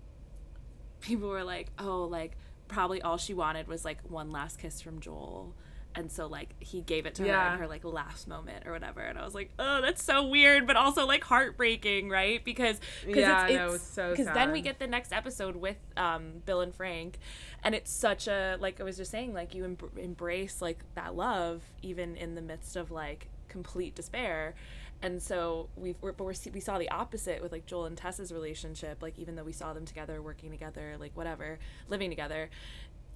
people 1.02 1.30
were 1.30 1.44
like 1.44 1.70
oh 1.78 2.04
like 2.04 2.38
probably 2.68 3.02
all 3.02 3.18
she 3.18 3.34
wanted 3.34 3.68
was 3.68 3.86
like 3.86 4.00
one 4.10 4.32
last 4.32 4.60
kiss 4.60 4.82
from 4.82 5.00
Joel 5.00 5.54
and 5.98 6.12
so 6.12 6.28
like 6.28 6.54
he 6.60 6.82
gave 6.82 7.08
it 7.08 7.16
to 7.16 7.24
her 7.24 7.54
in 7.54 7.60
her 7.60 7.68
like 7.68 7.84
last 7.84 8.28
moment 8.28 8.68
or 8.68 8.72
whatever 8.72 9.02
and 9.02 9.18
i 9.18 9.26
was 9.26 9.34
like 9.34 9.52
oh 9.58 9.82
that's 9.82 10.04
so 10.04 10.24
weird 10.28 10.68
but 10.68 10.76
also 10.76 11.06
like 11.08 11.24
heartbreaking 11.24 12.08
right? 12.08 12.46
Because 12.46 12.80
because 13.06 13.22
Yeah, 13.22 13.48
it's, 13.48 13.56
no, 13.56 13.66
it's 13.66 13.76
it's 13.76 13.84
so 13.84 14.12
because 14.12 14.28
then 14.28 14.52
we 14.52 14.62
get 14.62 14.78
the 14.80 14.88
next 14.88 15.12
episode 15.12 15.56
with 15.56 15.78
um 15.98 16.44
bill 16.46 16.62
and 16.62 16.74
frank 16.74 17.18
and 17.64 17.74
it's 17.74 17.92
such 17.92 18.28
a 18.28 18.58
like 18.60 18.80
i 18.80 18.84
was 18.84 18.96
just 18.98 19.10
saying 19.10 19.34
like 19.34 19.56
you 19.56 19.64
em- 19.64 19.78
embrace 19.98 20.62
like 20.62 20.84
that 20.94 21.16
love 21.16 21.64
even 21.82 22.16
in 22.16 22.36
the 22.36 22.42
midst 22.42 22.76
of 22.76 22.92
like 22.92 23.28
complete 23.50 23.96
despair 23.96 24.54
and 25.02 25.22
so 25.22 25.70
we've 25.76 25.96
we're, 26.02 26.12
but 26.12 26.24
we're, 26.24 26.34
we 26.54 26.60
saw 26.60 26.78
the 26.78 26.90
opposite 26.90 27.42
with 27.42 27.52
like 27.52 27.66
joel 27.66 27.86
and 27.86 27.98
tessa's 27.98 28.32
relationship 28.32 29.02
like 29.02 29.18
even 29.18 29.36
though 29.36 29.44
we 29.44 29.54
saw 29.54 29.74
them 29.74 29.86
together 29.86 30.22
working 30.22 30.52
together 30.52 30.96
like 31.00 31.16
whatever 31.16 31.60
living 31.88 32.10
together 32.10 32.50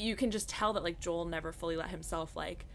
you 0.02 0.16
can 0.16 0.32
just 0.32 0.50
tell 0.50 0.74
that 0.74 0.84
like 0.84 1.00
joel 1.00 1.26
never 1.26 1.52
fully 1.52 1.78
let 1.78 1.90
himself 1.90 2.36
like 2.36 2.66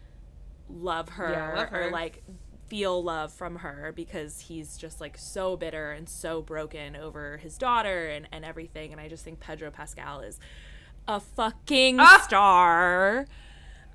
love 0.69 1.09
her, 1.09 1.31
Yeah, 1.31 1.55
love 1.55 1.73
or 1.73 1.91
like 1.91 2.23
feel 2.67 3.01
love 3.01 3.31
from 3.31 3.57
her 3.57 3.93
because 3.95 4.41
he's 4.41 4.77
just 4.77 4.99
like 4.99 5.17
so 5.17 5.55
bitter 5.55 5.91
and 5.91 6.09
so 6.09 6.41
broken 6.41 6.95
over 6.97 7.37
his 7.37 7.57
daughter 7.57 8.07
and, 8.07 8.27
and 8.31 8.43
everything. 8.43 8.91
And 8.91 8.99
i 8.99 9.07
just 9.07 9.23
think 9.23 9.39
pedro 9.39 9.71
pascal 9.71 10.19
is 10.19 10.39
a 11.07 11.19
fucking 11.21 11.97
Ah! 12.01 12.21
star 12.27 13.25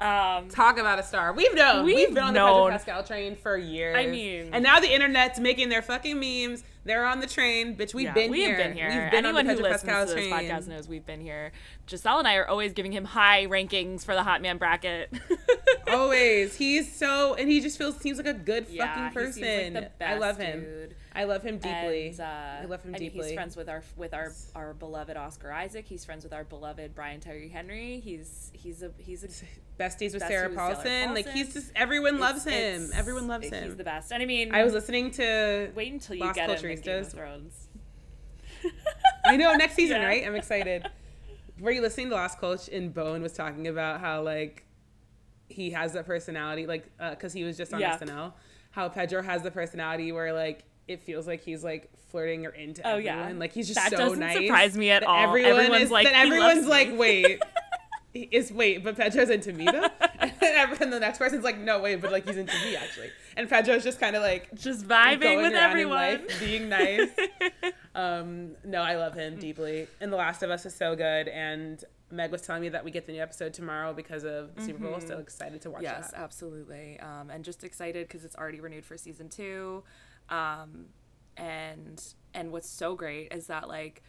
um 0.03 0.49
Talk 0.49 0.79
about 0.79 0.99
a 0.99 1.03
star. 1.03 1.33
We've 1.33 1.55
known. 1.55 1.85
We've, 1.85 1.95
We've 1.97 2.15
been 2.15 2.23
on 2.25 2.35
the 2.35 2.41
known. 2.41 2.71
Pedro 2.71 2.79
Pascal 2.79 3.05
train 3.05 3.37
for 3.37 3.57
years. 3.57 3.97
I 3.97 4.07
mean- 4.07 4.51
and 4.53 4.63
now 4.63 4.81
the 4.81 4.93
internet's 4.93 5.39
making 5.39 5.69
their 5.69 5.83
fucking 5.83 6.19
memes. 6.19 6.65
They're 6.85 7.05
on 7.07 7.21
the 7.21 7.29
train, 7.29 7.77
bitch. 7.77 7.95
We've 7.95 8.07
yeah, 8.07 8.13
been 8.13 8.31
we've 8.33 8.45
here. 8.45 8.57
been 8.57 8.73
here. 8.77 8.89
We've 8.89 9.11
been 9.13 9.25
Anyone 9.25 9.37
on 9.37 9.45
the 9.47 9.53
who 9.53 9.57
Pedro 9.59 9.71
listens 9.71 9.89
Pascal 9.89 10.07
to 10.09 10.15
this 10.15 10.29
train. 10.29 10.51
podcast 10.51 10.67
knows 10.67 10.89
we've 10.89 11.07
been 11.07 11.21
here. 11.21 11.53
Giselle 11.89 12.19
and 12.19 12.27
I 12.27 12.35
are 12.35 12.49
always 12.49 12.73
giving 12.73 12.91
him 12.91 13.05
high 13.05 13.47
rankings 13.47 14.05
for 14.05 14.15
the 14.15 14.25
Hot 14.25 14.43
Man 14.43 14.59
bracket. 14.59 15.13
Always. 15.89 16.57
He's 16.57 16.91
so, 16.93 17.35
and 17.35 17.49
he 17.51 17.61
just 17.61 17.77
feels 17.79 17.97
seems 17.99 18.17
like 18.19 18.27
a 18.27 18.33
good 18.33 18.67
Yeah, 18.69 18.87
fucking 19.13 19.23
seems 19.33 19.37
like 19.37 19.45
person. 19.45 19.91
the 19.99 20.09
I 20.09 20.19
love 20.19 20.39
him. 20.39 20.61
dude. 20.61 20.95
I 21.15 21.25
love 21.25 21.43
him 21.43 21.59
deeply. 21.59 22.09
And, 22.09 22.21
uh, 22.21 22.25
I 22.63 22.65
love 22.65 22.83
him 22.83 22.93
deeply. 22.95 23.27
he's 23.29 23.35
friends 23.35 23.57
with 23.57 23.69
our 23.69 23.83
with 23.97 24.15
our 24.15 24.33
our 24.55 24.73
beloved 24.75 25.17
Oscar 25.17 25.53
Isaac. 25.53 25.85
He's 25.87 26.05
friends 26.05 26.25
with 26.25 26.33
our 26.33 26.45
beloved 26.45 26.95
Brian 26.95 27.21
Tyree 27.21 27.49
Henry. 27.51 28.01
He's 28.01 28.51
he's 28.55 28.83
a 28.83 28.91
he's 28.99 29.23
a 29.23 29.29
Besties 29.81 30.13
with 30.15 30.23
Sarah 30.27 30.49
with 30.49 30.57
Paulson. 30.59 30.83
Sarah 30.85 31.13
Like 31.15 31.29
he's 31.31 31.55
just 31.55 31.73
everyone 31.75 32.19
loves 32.21 32.47
it's- 32.47 32.77
him. 32.77 32.83
it's- 32.85 32.99
Everyone 32.99 33.27
loves 33.27 33.45
He's 33.45 33.53
him. 33.53 33.65
He's 33.65 33.77
the 33.77 33.85
best. 33.85 34.13
And 34.13 34.23
I 34.23 34.27
mean, 34.27 34.55
I 34.55 34.63
was 34.65 34.73
listening 34.75 35.11
to. 35.13 35.71
wait 35.75 35.93
until 35.93 36.15
you 36.17 36.23
Las 36.25 36.35
get 36.37 36.49
him 36.63 36.71
in 36.71 36.81
Game 36.81 37.01
of 37.03 37.09
Thrones. 37.11 37.69
I 39.27 39.37
know 39.37 39.55
next 39.55 39.75
season, 39.75 40.01
Yeah. 40.01 40.07
right? 40.07 40.27
I'm 40.27 40.35
excited. 40.37 40.87
Were 41.61 41.71
you 41.71 41.81
listening 41.81 42.09
to 42.11 42.15
Lost 42.17 42.39
Coach 42.39 42.69
and 42.69 42.93
Bowen 42.93 43.23
was 43.23 43.33
talking 43.33 43.69
about 43.69 44.01
how 44.01 44.23
like 44.23 44.65
he 45.49 45.71
has 45.71 45.93
that 45.93 46.07
personality, 46.07 46.67
like 46.67 46.87
uh, 47.01 47.11
because 47.11 47.33
he 47.33 47.45
was 47.45 47.57
just 47.57 47.73
on 47.73 47.81
Yeah. 47.81 47.97
SNL, 47.99 48.33
how 48.71 48.89
Pedro 48.89 49.23
has 49.23 49.43
the 49.43 49.51
personality 49.51 50.13
where 50.13 50.33
like 50.33 50.65
it 50.89 51.01
feels 51.01 51.27
like 51.27 51.43
he's 51.43 51.63
like 51.63 51.91
flirting 52.11 52.45
or 52.47 52.51
into 52.51 52.83
Oh, 52.87 52.93
everyone. 52.97 53.05
yeah. 53.05 53.33
Like 53.39 53.53
he's 53.53 53.69
just 53.69 53.77
That 53.79 53.91
so 53.91 53.97
doesn't 53.99 54.19
nice. 54.19 54.37
surprise 54.37 54.77
me 54.77 54.91
at 54.91 55.05
all. 55.05 55.29
Everyone 55.29 55.53
Everyone's 55.61 55.83
is 55.85 55.91
like, 55.91 56.07
that 56.07 56.15
everyone's 56.27 56.67
like, 56.67 56.91
wait. 56.97 57.41
Is 58.15 58.53
wait, 58.53 58.85
but 58.85 58.97
Pedro's 58.97 59.31
into 59.31 59.53
me 59.55 59.65
though, 59.65 59.89
and 60.21 60.93
the 60.93 61.01
next 61.01 61.19
person's 61.19 61.45
like, 61.45 61.59
no, 61.59 61.81
wait, 61.81 62.01
but 62.01 62.13
like 62.13 62.27
he's 62.27 62.37
into 62.37 62.53
me 62.65 62.77
actually, 62.77 63.11
and 63.37 63.49
Pedro's 63.49 63.85
just 63.85 63.99
kind 64.01 64.17
of 64.17 64.23
like 64.23 64.55
Just 64.55 64.87
vibing 64.87 65.43
with 65.43 65.55
everyone. 65.55 65.97
life, 65.97 66.41
being 66.41 66.69
nice. 66.69 67.09
um, 67.95 68.51
no, 68.65 68.83
I 68.83 68.97
love 68.97 69.15
him 69.15 69.39
deeply. 69.39 69.87
And 70.01 70.13
The 70.13 70.17
Last 70.17 70.43
of 70.43 70.51
Us 70.51 70.67
is 70.67 70.75
so 70.75 70.95
good. 70.95 71.29
And 71.29 71.83
Meg 72.11 72.31
was 72.31 72.43
telling 72.43 72.63
me 72.63 72.69
that 72.71 72.85
we 72.85 72.91
get 72.91 73.07
the 73.07 73.13
new 73.13 73.23
episode 73.23 73.55
tomorrow 73.55 73.95
because 73.95 74.25
of 74.25 74.55
the 74.55 74.63
Super 74.63 74.85
Bowl. 74.85 75.01
So 75.01 75.19
excited 75.19 75.63
to 75.63 75.71
watch 75.71 75.81
it. 75.83 75.85
yes, 75.85 76.11
that. 76.11 76.21
absolutely. 76.21 77.01
Um, 77.01 77.31
and 77.31 77.45
just 77.45 77.65
excited 77.65 78.07
because 78.07 78.25
it's 78.25 78.37
already 78.37 78.61
renewed 78.61 78.85
for 78.85 78.99
season 78.99 79.29
two. 79.29 79.83
Um, 80.29 80.87
and 81.37 82.03
and 82.35 82.53
what's 82.53 82.69
so 82.69 82.95
great 82.95 83.33
is 83.33 83.47
that 83.47 83.69
like, 83.69 84.03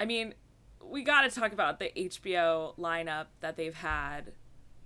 I 0.00 0.04
mean, 0.04 0.34
we 0.82 1.02
got 1.02 1.22
to 1.22 1.30
talk 1.30 1.52
about 1.52 1.78
the 1.78 1.90
HBO 1.96 2.76
lineup 2.78 3.26
that 3.40 3.56
they've 3.56 3.74
had 3.74 4.32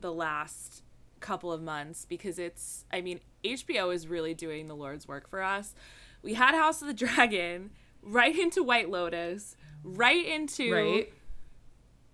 the 0.01 0.13
last 0.13 0.83
couple 1.21 1.53
of 1.53 1.63
months 1.63 2.05
because 2.05 2.39
it's 2.39 2.85
I 2.93 3.01
mean 3.01 3.21
HBO 3.45 3.95
is 3.95 4.09
really 4.09 4.35
doing 4.35 4.69
the 4.69 4.75
Lord's 4.75 5.07
work 5.09 5.29
for 5.29 5.43
us. 5.43 5.75
We 6.23 6.35
had 6.35 6.55
House 6.55 6.83
of 6.83 6.89
the 6.89 6.95
Dragon 6.95 7.71
right 8.03 8.37
into 8.37 8.63
White 8.63 8.91
Lotus, 8.91 9.57
right 9.83 10.25
into 10.25 10.73
Right? 10.73 11.13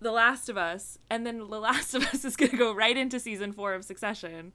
The 0.01 0.13
Last 0.13 0.49
of 0.49 0.57
Us, 0.57 0.97
and 1.11 1.27
then 1.27 1.39
The 1.39 1.59
Last 1.59 1.93
of 1.95 2.05
Us 2.07 2.25
is 2.25 2.37
gonna 2.37 2.57
go 2.57 2.73
right 2.73 2.97
into 2.97 3.19
season 3.19 3.53
four 3.53 3.75
of 3.75 3.85
Succession. 3.85 4.53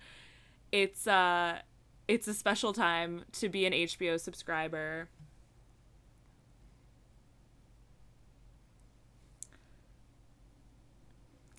It's 0.71 1.07
uh 1.07 1.59
it's 2.07 2.27
a 2.27 2.33
special 2.33 2.73
time 2.73 3.23
to 3.33 3.49
be 3.49 3.65
an 3.65 3.73
HBO 3.73 4.19
subscriber. 4.19 5.09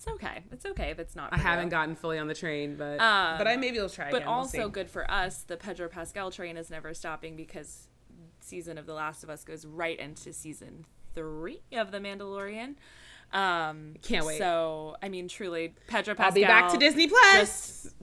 It's 0.05 0.13
okay. 0.15 0.43
It's 0.51 0.65
okay 0.65 0.91
if 0.91 0.99
it's 0.99 1.15
not. 1.15 1.33
I 1.33 1.37
haven't 1.37 1.69
gotten 1.69 1.95
fully 1.95 2.19
on 2.19 2.27
the 2.27 2.35
train, 2.35 2.75
but 2.75 2.99
Um, 2.99 3.37
but 3.37 3.47
I 3.47 3.55
maybe 3.57 3.79
will 3.79 3.89
try 3.89 4.11
But 4.11 4.17
again. 4.17 4.27
We'll 4.27 4.37
also 4.37 4.69
good 4.69 4.89
for 4.89 5.09
us. 5.09 5.41
The 5.43 5.57
Pedro 5.57 5.87
Pascal 5.87 6.31
train 6.31 6.57
is 6.57 6.69
never 6.69 6.93
stopping 6.93 7.35
because 7.35 7.87
season 8.39 8.77
of 8.77 8.85
The 8.85 8.93
Last 8.93 9.23
of 9.23 9.29
Us 9.29 9.43
goes 9.43 9.65
right 9.65 9.99
into 9.99 10.31
season 10.33 10.85
three 11.13 11.61
of 11.71 11.91
The 11.91 11.99
Mandalorian. 11.99 12.75
Um, 13.33 13.95
Can't 14.03 14.25
wait. 14.25 14.37
So 14.37 14.95
I 15.01 15.09
mean, 15.09 15.27
truly, 15.27 15.73
Pedro 15.87 16.13
Pascal. 16.13 16.27
I'll 16.27 16.33
be 16.33 16.43
back 16.43 16.71
to 16.71 16.77
Disney 16.77 17.07
Plus. 17.07 17.33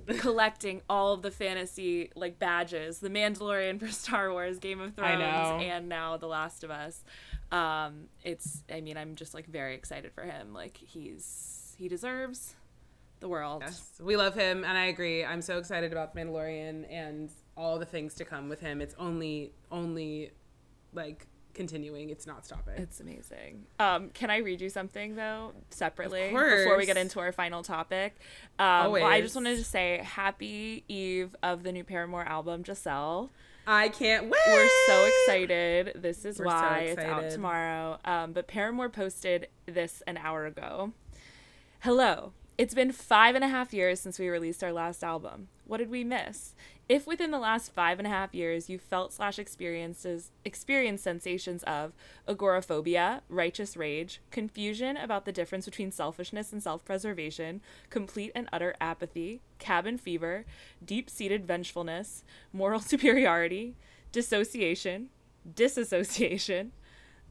Just 0.08 0.20
collecting 0.20 0.82
all 0.90 1.12
of 1.14 1.22
the 1.22 1.30
fantasy 1.30 2.10
like 2.16 2.38
badges, 2.40 2.98
The 2.98 3.10
Mandalorian 3.10 3.78
for 3.80 3.88
Star 3.88 4.32
Wars, 4.32 4.58
Game 4.58 4.80
of 4.80 4.96
Thrones, 4.96 5.62
and 5.62 5.88
now 5.88 6.16
The 6.16 6.26
Last 6.26 6.64
of 6.64 6.72
Us. 6.72 7.04
Um, 7.52 8.08
it's. 8.24 8.64
I 8.70 8.80
mean, 8.80 8.96
I'm 8.96 9.14
just 9.14 9.32
like 9.34 9.46
very 9.46 9.74
excited 9.76 10.12
for 10.12 10.22
him. 10.24 10.52
Like 10.52 10.76
he's 10.76 11.61
he 11.82 11.88
deserves 11.88 12.54
the 13.18 13.28
world. 13.28 13.62
Yes, 13.66 14.00
we 14.00 14.16
love 14.16 14.36
him, 14.36 14.64
and 14.64 14.78
I 14.78 14.86
agree. 14.86 15.24
I'm 15.24 15.42
so 15.42 15.58
excited 15.58 15.90
about 15.90 16.14
the 16.14 16.20
Mandalorian 16.20 16.86
and 16.88 17.28
all 17.56 17.80
the 17.80 17.84
things 17.84 18.14
to 18.14 18.24
come 18.24 18.48
with 18.48 18.60
him. 18.60 18.80
It's 18.80 18.94
only 18.98 19.52
only 19.72 20.30
like 20.92 21.26
continuing. 21.54 22.10
It's 22.10 22.24
not 22.24 22.46
stopping. 22.46 22.74
It's 22.76 23.00
amazing. 23.00 23.64
Um, 23.80 24.10
can 24.10 24.30
I 24.30 24.38
read 24.38 24.60
you 24.60 24.68
something 24.68 25.16
though, 25.16 25.54
separately, 25.70 26.26
Of 26.26 26.30
before 26.30 26.78
we 26.78 26.86
get 26.86 26.96
into 26.96 27.18
our 27.18 27.32
final 27.32 27.64
topic? 27.64 28.14
Um, 28.60 28.92
well, 28.92 29.04
I 29.04 29.20
just 29.20 29.34
wanted 29.34 29.56
to 29.56 29.64
say 29.64 30.00
happy 30.04 30.84
eve 30.86 31.34
of 31.42 31.64
the 31.64 31.72
new 31.72 31.82
Paramore 31.82 32.24
album, 32.24 32.62
Giselle. 32.64 33.30
I 33.66 33.88
can't 33.88 34.24
wait. 34.24 34.40
We're 34.46 34.68
so 34.86 35.06
excited. 35.06 35.92
This 35.96 36.24
is 36.24 36.38
We're 36.38 36.46
so 36.46 36.50
why 36.50 36.78
it's 36.80 37.02
out 37.02 37.30
tomorrow. 37.30 37.98
Um, 38.04 38.32
but 38.32 38.46
Paramore 38.46 38.88
posted 38.88 39.48
this 39.66 40.02
an 40.06 40.16
hour 40.16 40.46
ago. 40.46 40.92
Hello. 41.84 42.32
It's 42.56 42.74
been 42.74 42.92
five 42.92 43.34
and 43.34 43.42
a 43.42 43.48
half 43.48 43.74
years 43.74 43.98
since 43.98 44.16
we 44.16 44.28
released 44.28 44.62
our 44.62 44.72
last 44.72 45.02
album. 45.02 45.48
What 45.66 45.78
did 45.78 45.90
we 45.90 46.04
miss? 46.04 46.54
If 46.88 47.08
within 47.08 47.32
the 47.32 47.40
last 47.40 47.74
five 47.74 47.98
and 47.98 48.06
a 48.06 48.10
half 48.10 48.32
years 48.32 48.70
you 48.70 48.78
felt 48.78 49.12
slash 49.12 49.36
experiences 49.36 50.30
experienced 50.44 51.02
sensations 51.02 51.64
of 51.64 51.92
agoraphobia, 52.28 53.22
righteous 53.28 53.76
rage, 53.76 54.20
confusion 54.30 54.96
about 54.96 55.24
the 55.24 55.32
difference 55.32 55.64
between 55.64 55.90
selfishness 55.90 56.52
and 56.52 56.62
self-preservation, 56.62 57.60
complete 57.90 58.30
and 58.32 58.48
utter 58.52 58.76
apathy, 58.80 59.40
cabin 59.58 59.98
fever, 59.98 60.44
deep-seated 60.84 61.48
vengefulness, 61.48 62.22
moral 62.52 62.78
superiority, 62.92 63.74
dissociation, 64.12 65.08
disassociation, 65.56 66.70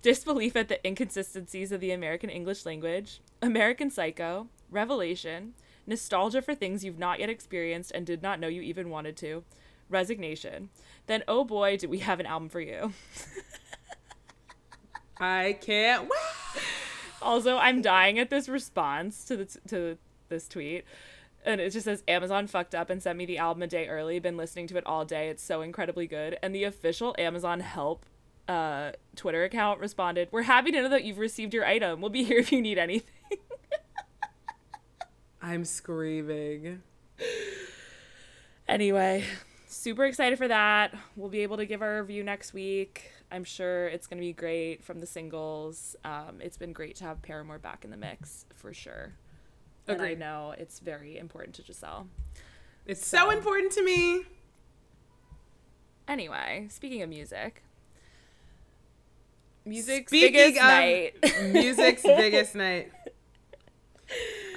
disbelief 0.01 0.55
at 0.55 0.67
the 0.67 0.85
inconsistencies 0.85 1.71
of 1.71 1.79
the 1.79 1.91
American 1.91 2.29
English 2.29 2.65
language, 2.65 3.21
American 3.41 3.89
Psycho, 3.89 4.47
Revelation, 4.69 5.53
nostalgia 5.85 6.41
for 6.41 6.55
things 6.55 6.83
you've 6.83 6.99
not 6.99 7.19
yet 7.19 7.29
experienced 7.29 7.91
and 7.91 8.05
did 8.05 8.21
not 8.21 8.39
know 8.39 8.47
you 8.47 8.61
even 8.61 8.89
wanted 8.89 9.17
to, 9.17 9.43
resignation, 9.89 10.69
then 11.07 11.23
oh 11.27 11.43
boy, 11.43 11.77
do 11.77 11.87
we 11.87 11.99
have 11.99 12.19
an 12.19 12.25
album 12.25 12.49
for 12.49 12.61
you. 12.61 12.93
I 15.19 15.57
can't 15.61 16.03
wait. 16.03 16.63
Also, 17.21 17.57
I'm 17.57 17.81
dying 17.81 18.17
at 18.17 18.31
this 18.31 18.49
response 18.49 19.23
to 19.25 19.37
the 19.37 19.45
to 19.67 19.97
this 20.29 20.47
tweet. 20.47 20.85
And 21.43 21.59
it 21.59 21.71
just 21.71 21.85
says 21.85 22.03
Amazon 22.07 22.47
fucked 22.47 22.75
up 22.75 22.89
and 22.89 23.01
sent 23.01 23.17
me 23.17 23.25
the 23.25 23.37
album 23.37 23.63
a 23.63 23.67
day 23.67 23.87
early. 23.87 24.19
Been 24.19 24.37
listening 24.37 24.67
to 24.67 24.77
it 24.77 24.85
all 24.85 25.05
day. 25.05 25.29
It's 25.29 25.43
so 25.43 25.61
incredibly 25.61 26.07
good. 26.07 26.37
And 26.41 26.53
the 26.53 26.63
official 26.63 27.15
Amazon 27.17 27.59
help 27.59 28.05
uh, 28.47 28.91
Twitter 29.15 29.43
account 29.43 29.79
responded, 29.79 30.29
"We're 30.31 30.43
happy 30.43 30.71
to 30.71 30.81
know 30.81 30.89
that 30.89 31.03
you've 31.03 31.17
received 31.17 31.53
your 31.53 31.65
item. 31.65 32.01
We'll 32.01 32.09
be 32.09 32.23
here 32.23 32.39
if 32.39 32.51
you 32.51 32.61
need 32.61 32.77
anything." 32.77 33.09
I'm 35.41 35.65
screaming. 35.65 36.83
anyway, 38.67 39.25
super 39.67 40.05
excited 40.05 40.37
for 40.37 40.47
that. 40.47 40.93
We'll 41.15 41.29
be 41.29 41.41
able 41.41 41.57
to 41.57 41.65
give 41.65 41.81
our 41.81 42.01
review 42.01 42.23
next 42.23 42.53
week. 42.53 43.11
I'm 43.31 43.43
sure 43.43 43.87
it's 43.87 44.07
going 44.07 44.17
to 44.17 44.25
be 44.25 44.33
great 44.33 44.83
from 44.83 44.99
the 44.99 45.05
singles. 45.05 45.95
Um, 46.03 46.39
it's 46.41 46.57
been 46.57 46.73
great 46.73 46.97
to 46.97 47.05
have 47.05 47.21
Paramore 47.21 47.59
back 47.59 47.85
in 47.85 47.91
the 47.91 47.97
mix 47.97 48.45
for 48.55 48.73
sure. 48.73 49.13
And 49.87 50.01
I 50.01 50.13
know 50.13 50.53
it's 50.57 50.79
very 50.79 51.17
important 51.17 51.55
to 51.55 51.63
Giselle. 51.63 52.07
It's 52.85 53.05
so, 53.05 53.17
so 53.17 53.29
important 53.31 53.71
to 53.73 53.83
me. 53.83 54.23
Anyway, 56.07 56.67
speaking 56.69 57.01
of 57.01 57.09
music, 57.09 57.63
music's 59.65 60.09
Speaking 60.11 60.33
biggest 60.33 60.61
night. 60.61 61.13
music's 61.53 62.01
biggest 62.03 62.55
night. 62.55 62.91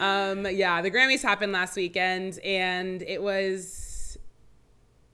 Um, 0.01 0.47
yeah, 0.47 0.83
the 0.83 0.91
Grammys 0.91 1.23
happened 1.23 1.53
last 1.53 1.77
weekend, 1.77 2.39
and 2.41 3.03
it 3.03 3.23
was 3.23 4.19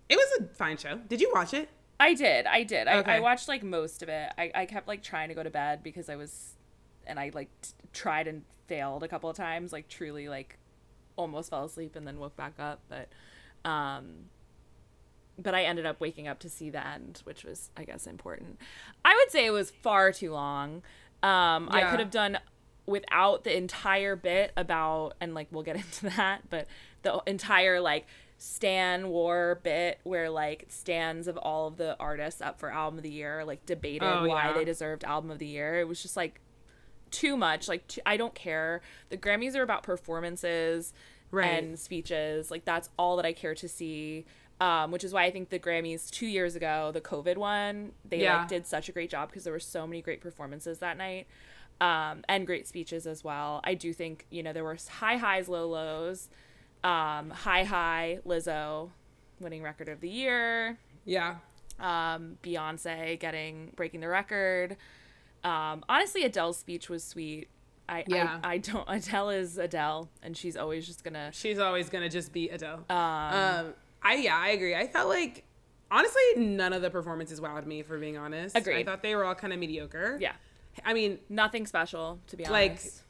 it 0.09 0.17
was 0.17 0.41
a 0.41 0.55
fine 0.55 0.77
show. 0.77 0.99
Did 1.09 1.21
you 1.21 1.31
watch 1.33 1.55
it? 1.55 1.69
I 2.01 2.15
did. 2.15 2.47
I 2.47 2.63
did. 2.63 2.89
I, 2.89 3.01
I 3.01 3.21
watched 3.21 3.47
like 3.47 3.63
most 3.63 4.03
of 4.03 4.09
it. 4.09 4.33
I, 4.39 4.51
I 4.55 4.67
kept 4.67 4.89
like 4.89 5.03
trying 5.03 5.29
to 5.29 5.35
go 5.35 5.43
to 5.43 5.51
bed 5.51 5.83
because 5.83 6.09
I 6.09 6.17
was, 6.17 6.55
and 7.07 7.21
I 7.21 7.31
like 7.35 7.51
t- 7.61 7.73
tried 7.93 8.27
and 8.27 8.43
failed 8.67 9.03
a 9.03 9.09
couple 9.09 9.29
of 9.29 9.37
times. 9.37 9.71
Like 9.71 9.87
truly, 9.87 10.29
like 10.29 10.59
almost 11.17 11.51
fell 11.51 11.65
asleep 11.65 11.97
and 11.97 12.07
then 12.07 12.19
woke 12.19 12.37
back 12.37 12.55
up. 12.59 12.81
But, 12.89 13.09
um, 13.71 14.31
but 15.43 15.55
I 15.55 15.63
ended 15.65 15.87
up 15.87 16.01
waking 16.01 16.29
up 16.29 16.39
to 16.41 16.49
see 16.49 16.71
the 16.71 16.87
end, 16.87 17.21
which 17.25 17.45
was 17.45 17.71
I 17.77 17.85
guess 17.85 18.07
important. 18.07 18.59
I 19.05 19.15
would 19.15 19.31
say 19.31 19.47
it 19.47 19.51
was 19.51 19.71
far 19.71 20.13
too 20.13 20.33
long. 20.33 20.83
Um, 21.23 21.69
I 21.71 21.87
could 21.91 22.01
have 22.01 22.11
done 22.11 22.39
without 22.87 23.45
the 23.45 23.57
entire 23.57 24.17
bit 24.17 24.53
about 24.57 25.13
and 25.21 25.35
like 25.35 25.47
we'll 25.51 25.63
get 25.63 25.77
into 25.85 26.07
that 26.17 26.41
but 26.51 26.67
the 27.03 27.23
entire 27.27 27.79
like 27.81 28.05
stan 28.39 29.09
war 29.09 29.61
bit 29.63 30.01
where 30.03 30.29
like 30.31 30.65
stands 30.69 31.29
of 31.29 31.37
all 31.37 31.69
of 31.69 31.77
the 31.77 31.95
artists 32.01 32.41
up 32.41 32.59
for 32.59 32.71
album 32.73 32.99
of 32.99 33.03
the 33.05 33.11
year 33.11 33.45
like 33.45 33.65
debated 33.67 34.03
Oh, 34.03 34.27
why 34.27 34.47
yeah. 34.47 34.53
they 34.55 34.65
deserved 34.65 35.05
album 35.05 35.31
of 35.31 35.39
the 35.39 35.47
year 35.47 35.79
it 35.79 35.87
was 35.87 36.03
just 36.03 36.17
like 36.17 36.41
too 37.13 37.37
much 37.37 37.69
like 37.69 37.85
I 38.07 38.17
don't 38.17 38.35
care 38.35 38.81
the 39.11 39.17
grammys 39.19 39.55
are 39.55 39.63
about 39.63 39.83
performances 39.85 40.93
Right. 41.31 41.47
and 41.63 41.79
speeches 41.79 42.51
like 42.51 42.65
that's 42.65 42.89
all 42.99 43.15
that 43.17 43.25
i 43.27 43.33
care 43.33 43.55
to 43.55 43.69
see 43.69 44.25
um, 44.61 44.91
which 44.91 45.03
is 45.05 45.13
why 45.13 45.25
i 45.25 45.31
think 45.31 45.49
the 45.49 45.59
grammys 45.59 46.11
two 46.11 46.27
years 46.27 46.55
ago 46.55 46.91
the 46.93 47.01
covid 47.01 47.37
one 47.37 47.93
they 48.05 48.21
Yeah. 48.23 48.39
like 48.41 48.49
did 48.49 48.67
such 48.67 48.89
a 48.89 48.93
great 48.93 49.11
job 49.11 49.29
because 49.31 49.45
there 49.45 49.53
were 49.53 49.59
so 49.61 49.87
many 49.87 50.03
great 50.03 50.21
performances 50.21 50.79
that 50.79 50.97
night 50.97 51.27
um, 51.81 52.23
and 52.29 52.47
great 52.47 52.69
speeches 52.69 53.07
as 53.07 53.25
well. 53.25 53.63
I 53.65 53.73
do 53.73 53.95
think 53.95 54.27
you 54.29 54.43
know 54.43 54.53
there 54.53 54.65
were 54.65 54.77
high 54.99 55.17
highs, 55.17 55.49
low 55.49 55.67
lows. 55.67 56.29
Um, 56.85 57.31
high 57.31 57.65
high, 57.65 58.19
Lizzo 58.27 58.91
winning 59.41 59.63
record 59.63 59.89
of 59.89 60.03
the 60.03 60.09
year. 60.11 60.77
Yeah. 61.07 61.37
Um, 61.79 62.37
Beyonce 62.43 63.19
getting 63.19 63.73
breaking 63.77 64.01
the 64.01 64.09
record. 64.09 64.77
Um, 65.43 65.83
honestly, 65.89 66.23
Adele's 66.25 66.59
speech 66.59 66.91
was 66.91 67.03
sweet. 67.03 67.49
I, 67.89 68.05
Yeah. 68.07 68.41
I 68.45 68.55
I 68.55 68.59
don't 68.59 68.85
Adele 68.89 69.31
is 69.31 69.57
Adele, 69.57 70.11
and 70.23 70.37
she's 70.37 70.59
always 70.59 70.87
just 70.87 71.03
gonna. 71.03 71.31
She's 71.33 71.59
always 71.59 71.89
gonna 71.89 72.11
just 72.11 72.31
be 72.31 72.51
Adele. 72.51 72.85
Um, 72.91 72.97
Um, 72.99 73.75
I 74.03 74.15
yeah, 74.17 74.37
I 74.37 74.49
agree. 74.51 74.75
I 74.75 74.87
felt 74.87 75.09
like 75.09 75.45
honestly 75.91 76.23
none 76.37 76.73
of 76.73 76.83
the 76.83 76.91
performances 76.91 77.41
wowed 77.41 77.67
me 77.67 77.83
for 77.83 77.99
being 77.99 78.17
honest. 78.17 78.57
I 78.57 78.85
thought 78.85 79.03
they 79.03 79.15
were 79.15 79.25
all 79.25 79.35
kind 79.35 79.53
of 79.53 79.59
mediocre. 79.59 80.17
yeah, 80.21 80.33
I 80.85 80.95
mean, 80.95 81.19
nothing 81.29 81.67
special 81.67 82.19
to 82.29 82.37
be 82.37 82.45
Like, 82.45 82.71
honest. 82.73 82.85
Like 82.87 83.05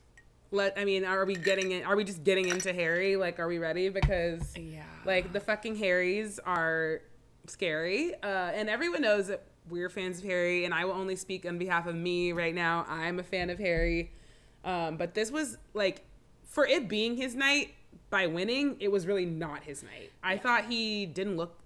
let 0.53 0.76
I 0.78 0.84
mean, 0.84 1.05
are 1.05 1.24
we 1.24 1.34
getting 1.36 1.70
in? 1.70 1.84
Are 1.84 1.95
we 1.95 2.03
just 2.03 2.24
getting 2.24 2.49
into 2.49 2.72
Harry? 2.72 3.16
Like, 3.16 3.38
are 3.38 3.47
we 3.47 3.59
ready? 3.59 3.88
Because 3.88 4.57
yeah, 4.57 4.82
like 5.05 5.32
the 5.32 5.38
fucking 5.41 5.76
Harrys 5.76 6.41
are 6.41 7.03
scary, 7.47 8.14
uh, 8.22 8.26
and 8.26 8.68
everyone 8.68 9.03
knows 9.03 9.28
that 9.28 9.45
we're 9.68 9.88
fans 9.88 10.18
of 10.18 10.24
Harry. 10.24 10.64
And 10.64 10.74
I 10.74 10.84
will 10.86 10.95
only 10.95 11.14
speak 11.14 11.47
on 11.47 11.57
behalf 11.57 11.86
of 11.86 11.95
me 11.95 12.32
right 12.32 12.55
now. 12.55 12.84
I'm 12.88 13.20
a 13.20 13.22
fan 13.22 13.49
of 13.51 13.61
Harry, 13.61 14.11
um, 14.64 14.97
but 14.97 15.14
this 15.14 15.30
was 15.30 15.57
like 15.72 16.03
for 16.43 16.66
it 16.66 16.88
being 16.88 17.14
his 17.16 17.36
night 17.36 17.74
by 18.11 18.26
winning. 18.26 18.76
It 18.80 18.88
was 18.91 19.07
really 19.07 19.26
not 19.26 19.64
his 19.64 19.82
night. 19.82 20.11
I 20.22 20.36
thought 20.36 20.66
he 20.66 21.07
didn't 21.07 21.36
look 21.36 21.57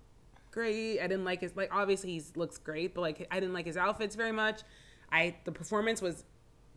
great. 0.51 1.01
I 1.01 1.07
didn't 1.07 1.25
like 1.25 1.41
his 1.41 1.57
like 1.57 1.71
obviously 1.75 2.13
he 2.13 2.23
looks 2.37 2.59
great, 2.59 2.95
but 2.95 3.01
like 3.01 3.27
I 3.31 3.41
didn't 3.41 3.55
like 3.55 3.67
his 3.67 3.77
outfits 3.77 4.15
very 4.17 4.33
much. 4.33 4.63
I 5.11 5.37
the 5.45 5.53
performance 5.53 6.01
was 6.03 6.25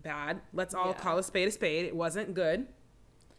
bad. 0.04 0.42
Let's 0.54 0.74
all 0.74 0.90
Yeah. 0.90 0.94
call 1.00 1.18
a 1.18 1.24
spade 1.24 1.48
a 1.48 1.52
spade. 1.52 1.86
It 1.86 1.96
wasn't 1.96 2.34
good. 2.34 2.68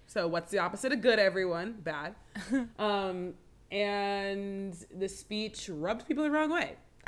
So 0.07 0.27
what's 0.27 0.51
the 0.51 0.59
opposite 0.59 0.93
of 0.93 1.01
good, 1.03 1.19
everyone? 1.19 1.73
Bad. 1.83 2.15
um, 2.79 3.35
and 3.71 4.75
the 4.95 5.09
speech 5.09 5.69
rubbed 5.73 6.07
people 6.09 6.25
the 6.25 6.31
wrong 6.31 6.51
way. 6.51 6.77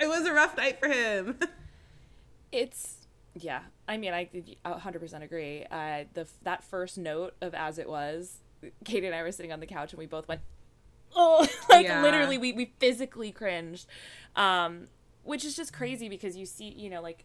it 0.00 0.06
was 0.08 0.26
a 0.26 0.32
rough 0.32 0.56
night 0.56 0.78
for 0.78 0.88
him. 0.88 1.38
it's 2.52 2.95
yeah 3.38 3.60
i 3.86 3.96
mean 3.96 4.12
i 4.14 4.28
100% 4.64 5.22
agree. 5.22 5.64
Uh 5.70 6.04
the 6.14 6.26
that 6.42 6.64
first 6.64 6.96
note 6.98 7.34
of 7.40 7.54
as 7.54 7.78
it 7.78 7.88
was 7.88 8.38
katie 8.84 9.06
and 9.06 9.14
i 9.14 9.22
were 9.22 9.30
sitting 9.32 9.52
on 9.52 9.60
the 9.60 9.66
couch 9.66 9.92
and 9.92 9.98
we 9.98 10.06
both 10.06 10.26
went 10.26 10.40
oh 11.14 11.46
like 11.68 11.84
Yeah. 11.86 12.02
literally 12.02 12.38
we, 12.38 12.52
we 12.52 12.72
physically 12.78 13.30
cringed. 13.32 13.86
Um 14.34 14.88
which 15.22 15.44
is 15.44 15.54
just 15.56 15.72
crazy 15.72 16.08
because 16.08 16.36
you 16.36 16.46
see 16.46 16.68
you 16.68 16.88
know 16.88 17.02
like 17.02 17.24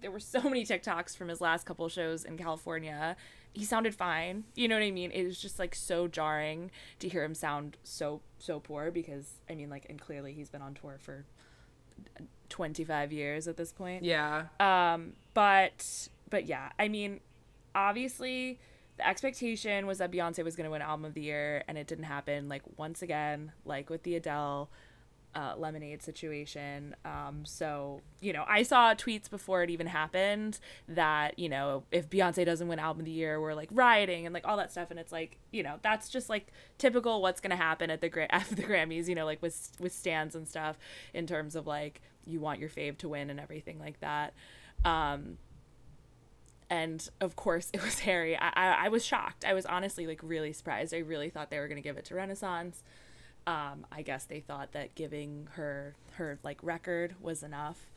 there 0.00 0.10
were 0.12 0.20
so 0.20 0.40
many 0.44 0.64
tiktoks 0.64 1.16
from 1.16 1.28
his 1.28 1.40
last 1.40 1.66
couple 1.66 1.88
shows 1.88 2.24
in 2.24 2.36
california. 2.38 3.16
He 3.52 3.64
sounded 3.64 3.94
fine. 3.94 4.44
You 4.54 4.68
know 4.68 4.76
what 4.76 4.84
i 4.84 4.90
mean? 4.92 5.10
It 5.10 5.24
was 5.24 5.40
just 5.40 5.58
like 5.58 5.74
so 5.74 6.06
jarring 6.06 6.70
to 7.00 7.08
hear 7.08 7.24
him 7.24 7.34
sound 7.34 7.76
so 7.82 8.20
so 8.38 8.60
poor 8.60 8.90
because 8.92 9.40
i 9.50 9.54
mean 9.54 9.68
like 9.70 9.86
and 9.90 10.00
clearly 10.00 10.32
he's 10.34 10.48
been 10.50 10.62
on 10.62 10.74
tour 10.74 10.98
for 11.00 11.24
25 12.48 13.12
years 13.12 13.46
at 13.48 13.56
this 13.56 13.72
point. 13.72 14.04
Yeah. 14.04 14.44
um, 14.60 15.12
but 15.38 16.08
but 16.30 16.46
yeah, 16.46 16.70
I 16.80 16.88
mean, 16.88 17.20
obviously 17.72 18.58
the 18.96 19.06
expectation 19.06 19.86
was 19.86 19.98
that 19.98 20.10
Beyonce 20.10 20.42
was 20.42 20.56
going 20.56 20.64
to 20.64 20.70
win 20.72 20.82
album 20.82 21.04
of 21.04 21.14
the 21.14 21.20
year 21.20 21.62
and 21.68 21.78
it 21.78 21.86
didn't 21.86 22.06
happen. 22.06 22.48
Like 22.48 22.62
once 22.76 23.02
again, 23.02 23.52
like 23.64 23.88
with 23.88 24.02
the 24.02 24.16
Adele 24.16 24.68
uh, 25.36 25.54
Lemonade 25.56 26.02
situation. 26.02 26.96
Um, 27.04 27.44
so, 27.44 28.00
you 28.20 28.32
know, 28.32 28.44
I 28.48 28.64
saw 28.64 28.94
tweets 28.94 29.30
before 29.30 29.62
it 29.62 29.70
even 29.70 29.86
happened 29.86 30.58
that, 30.88 31.38
you 31.38 31.48
know, 31.48 31.84
if 31.92 32.10
Beyonce 32.10 32.44
doesn't 32.44 32.66
win 32.66 32.80
album 32.80 33.02
of 33.02 33.06
the 33.06 33.12
year, 33.12 33.40
we're 33.40 33.54
like 33.54 33.68
rioting 33.70 34.26
and 34.26 34.34
like 34.34 34.44
all 34.44 34.56
that 34.56 34.72
stuff. 34.72 34.90
And 34.90 34.98
it's 34.98 35.12
like, 35.12 35.38
you 35.52 35.62
know, 35.62 35.76
that's 35.82 36.08
just 36.08 36.28
like 36.28 36.48
typical 36.78 37.22
what's 37.22 37.40
going 37.40 37.52
to 37.52 37.56
happen 37.56 37.90
at 37.90 38.00
the, 38.00 38.08
Gra- 38.08 38.26
the 38.50 38.64
Grammys, 38.64 39.06
you 39.06 39.14
know, 39.14 39.24
like 39.24 39.40
with, 39.40 39.70
with 39.78 39.92
stands 39.92 40.34
and 40.34 40.48
stuff 40.48 40.76
in 41.14 41.28
terms 41.28 41.54
of 41.54 41.64
like, 41.64 42.02
you 42.26 42.40
want 42.40 42.58
your 42.58 42.68
fave 42.68 42.98
to 42.98 43.08
win 43.08 43.30
and 43.30 43.38
everything 43.38 43.78
like 43.78 44.00
that. 44.00 44.34
Um, 44.84 45.38
and 46.70 47.08
of 47.20 47.36
course 47.36 47.70
it 47.72 47.82
was 47.82 48.00
Harry. 48.00 48.36
I, 48.36 48.48
I, 48.54 48.66
I 48.86 48.88
was 48.88 49.04
shocked. 49.04 49.44
I 49.44 49.54
was 49.54 49.66
honestly 49.66 50.06
like 50.06 50.20
really 50.22 50.52
surprised. 50.52 50.94
I 50.94 50.98
really 50.98 51.30
thought 51.30 51.50
they 51.50 51.58
were 51.58 51.68
going 51.68 51.80
to 51.80 51.86
give 51.86 51.96
it 51.96 52.04
to 52.06 52.14
Renaissance. 52.14 52.82
Um, 53.46 53.86
I 53.90 54.02
guess 54.02 54.24
they 54.24 54.40
thought 54.40 54.72
that 54.72 54.94
giving 54.94 55.48
her 55.52 55.94
her 56.12 56.38
like 56.42 56.58
record 56.62 57.14
was 57.20 57.42
enough. 57.42 57.90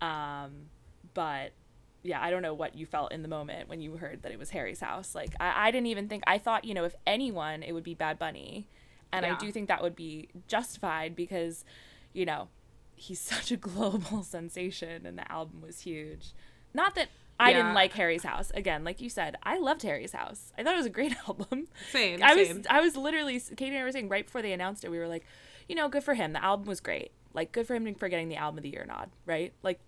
Um, 0.00 0.66
but 1.14 1.52
yeah, 2.04 2.20
I 2.20 2.30
don't 2.30 2.42
know 2.42 2.54
what 2.54 2.76
you 2.76 2.86
felt 2.86 3.12
in 3.12 3.22
the 3.22 3.28
moment 3.28 3.68
when 3.68 3.80
you 3.80 3.96
heard 3.96 4.22
that 4.22 4.32
it 4.32 4.38
was 4.38 4.50
Harry's 4.50 4.80
house. 4.80 5.14
Like 5.14 5.34
I, 5.40 5.68
I 5.68 5.70
didn't 5.70 5.86
even 5.88 6.08
think 6.08 6.22
I 6.26 6.38
thought, 6.38 6.64
you 6.64 6.74
know, 6.74 6.84
if 6.84 6.94
anyone 7.06 7.62
it 7.62 7.72
would 7.72 7.84
be 7.84 7.94
Bad 7.94 8.18
Bunny. 8.18 8.66
And 9.12 9.26
Yeah. 9.26 9.34
I 9.34 9.38
do 9.38 9.52
think 9.52 9.68
that 9.68 9.82
would 9.82 9.94
be 9.96 10.28
justified 10.48 11.14
because, 11.14 11.64
you 12.12 12.24
know, 12.24 12.48
he's 13.02 13.20
such 13.34 13.50
a 13.50 13.56
global 13.56 14.22
sensation 14.36 15.06
and 15.06 15.18
the 15.18 15.30
album 15.30 15.60
was 15.62 15.80
huge. 15.80 16.32
Not 16.74 16.94
that 16.94 17.08
I 17.40 17.50
Yeah. 17.50 17.56
didn't 17.58 17.74
like 17.74 17.92
Harry's 17.94 18.22
House. 18.22 18.50
Again, 18.54 18.84
like 18.84 19.00
you 19.00 19.08
said, 19.10 19.36
I 19.42 19.58
loved 19.58 19.82
Harry's 19.82 20.12
House. 20.12 20.52
I 20.56 20.62
thought 20.62 20.74
it 20.74 20.78
was 20.78 20.86
a 20.86 20.90
great 20.90 21.14
album. 21.28 21.68
Same. 21.90 22.22
I 22.22 22.34
same. 22.34 22.58
was 22.58 22.66
I 22.68 22.80
was 22.80 22.96
literally 22.96 23.40
Katie 23.40 23.70
and 23.74 23.78
I 23.78 23.84
were 23.84 23.92
saying 23.92 24.08
right 24.08 24.24
before 24.24 24.42
they 24.42 24.52
announced 24.52 24.84
it, 24.84 24.90
we 24.90 24.98
were 24.98 25.08
like, 25.08 25.24
you 25.68 25.74
know, 25.74 25.88
good 25.88 26.04
for 26.04 26.14
him. 26.14 26.32
The 26.32 26.44
album 26.44 26.66
was 26.66 26.80
great. 26.80 27.10
Like 27.34 27.50
good 27.52 27.66
for 27.66 27.74
him 27.74 27.92
for 27.94 28.08
getting 28.08 28.28
the 28.28 28.36
album 28.36 28.58
of 28.58 28.62
the 28.62 28.70
year 28.70 28.84
nod, 28.86 29.10
right? 29.26 29.52
Like 29.62 29.80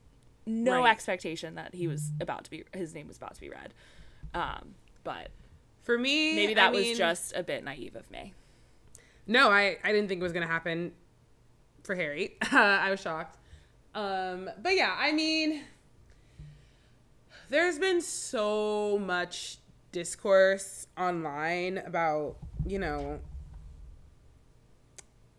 no 0.46 0.82
Right. 0.82 0.90
expectation 0.90 1.54
that 1.54 1.74
he 1.74 1.86
was 1.86 2.10
about 2.20 2.44
to 2.44 2.50
be 2.50 2.64
his 2.74 2.94
name 2.94 3.06
was 3.08 3.16
about 3.18 3.34
to 3.34 3.40
be 3.40 3.48
read. 3.50 3.72
Um, 4.34 4.74
but 5.04 5.28
For 5.82 5.96
me, 5.98 6.34
maybe 6.34 6.54
that 6.54 6.68
I 6.70 6.72
mean, 6.72 6.88
was 6.90 6.98
just 6.98 7.34
a 7.36 7.42
bit 7.42 7.62
naive 7.64 7.94
of 7.96 8.10
me. 8.10 8.34
No, 9.26 9.50
I, 9.50 9.78
I 9.84 9.92
didn't 9.92 10.08
think 10.08 10.20
it 10.20 10.22
was 10.22 10.32
gonna 10.32 10.46
happen 10.46 10.92
for 11.84 11.94
Harry. 11.94 12.36
I 12.52 12.90
was 12.90 13.00
shocked. 13.00 13.38
Um, 13.94 14.50
but 14.60 14.74
yeah, 14.74 14.96
I 14.98 15.12
mean, 15.12 15.62
there's 17.48 17.78
been 17.78 18.00
so 18.00 18.98
much 18.98 19.58
discourse 19.92 20.88
online 20.98 21.78
about 21.78 22.36
you 22.66 22.80
know 22.80 23.20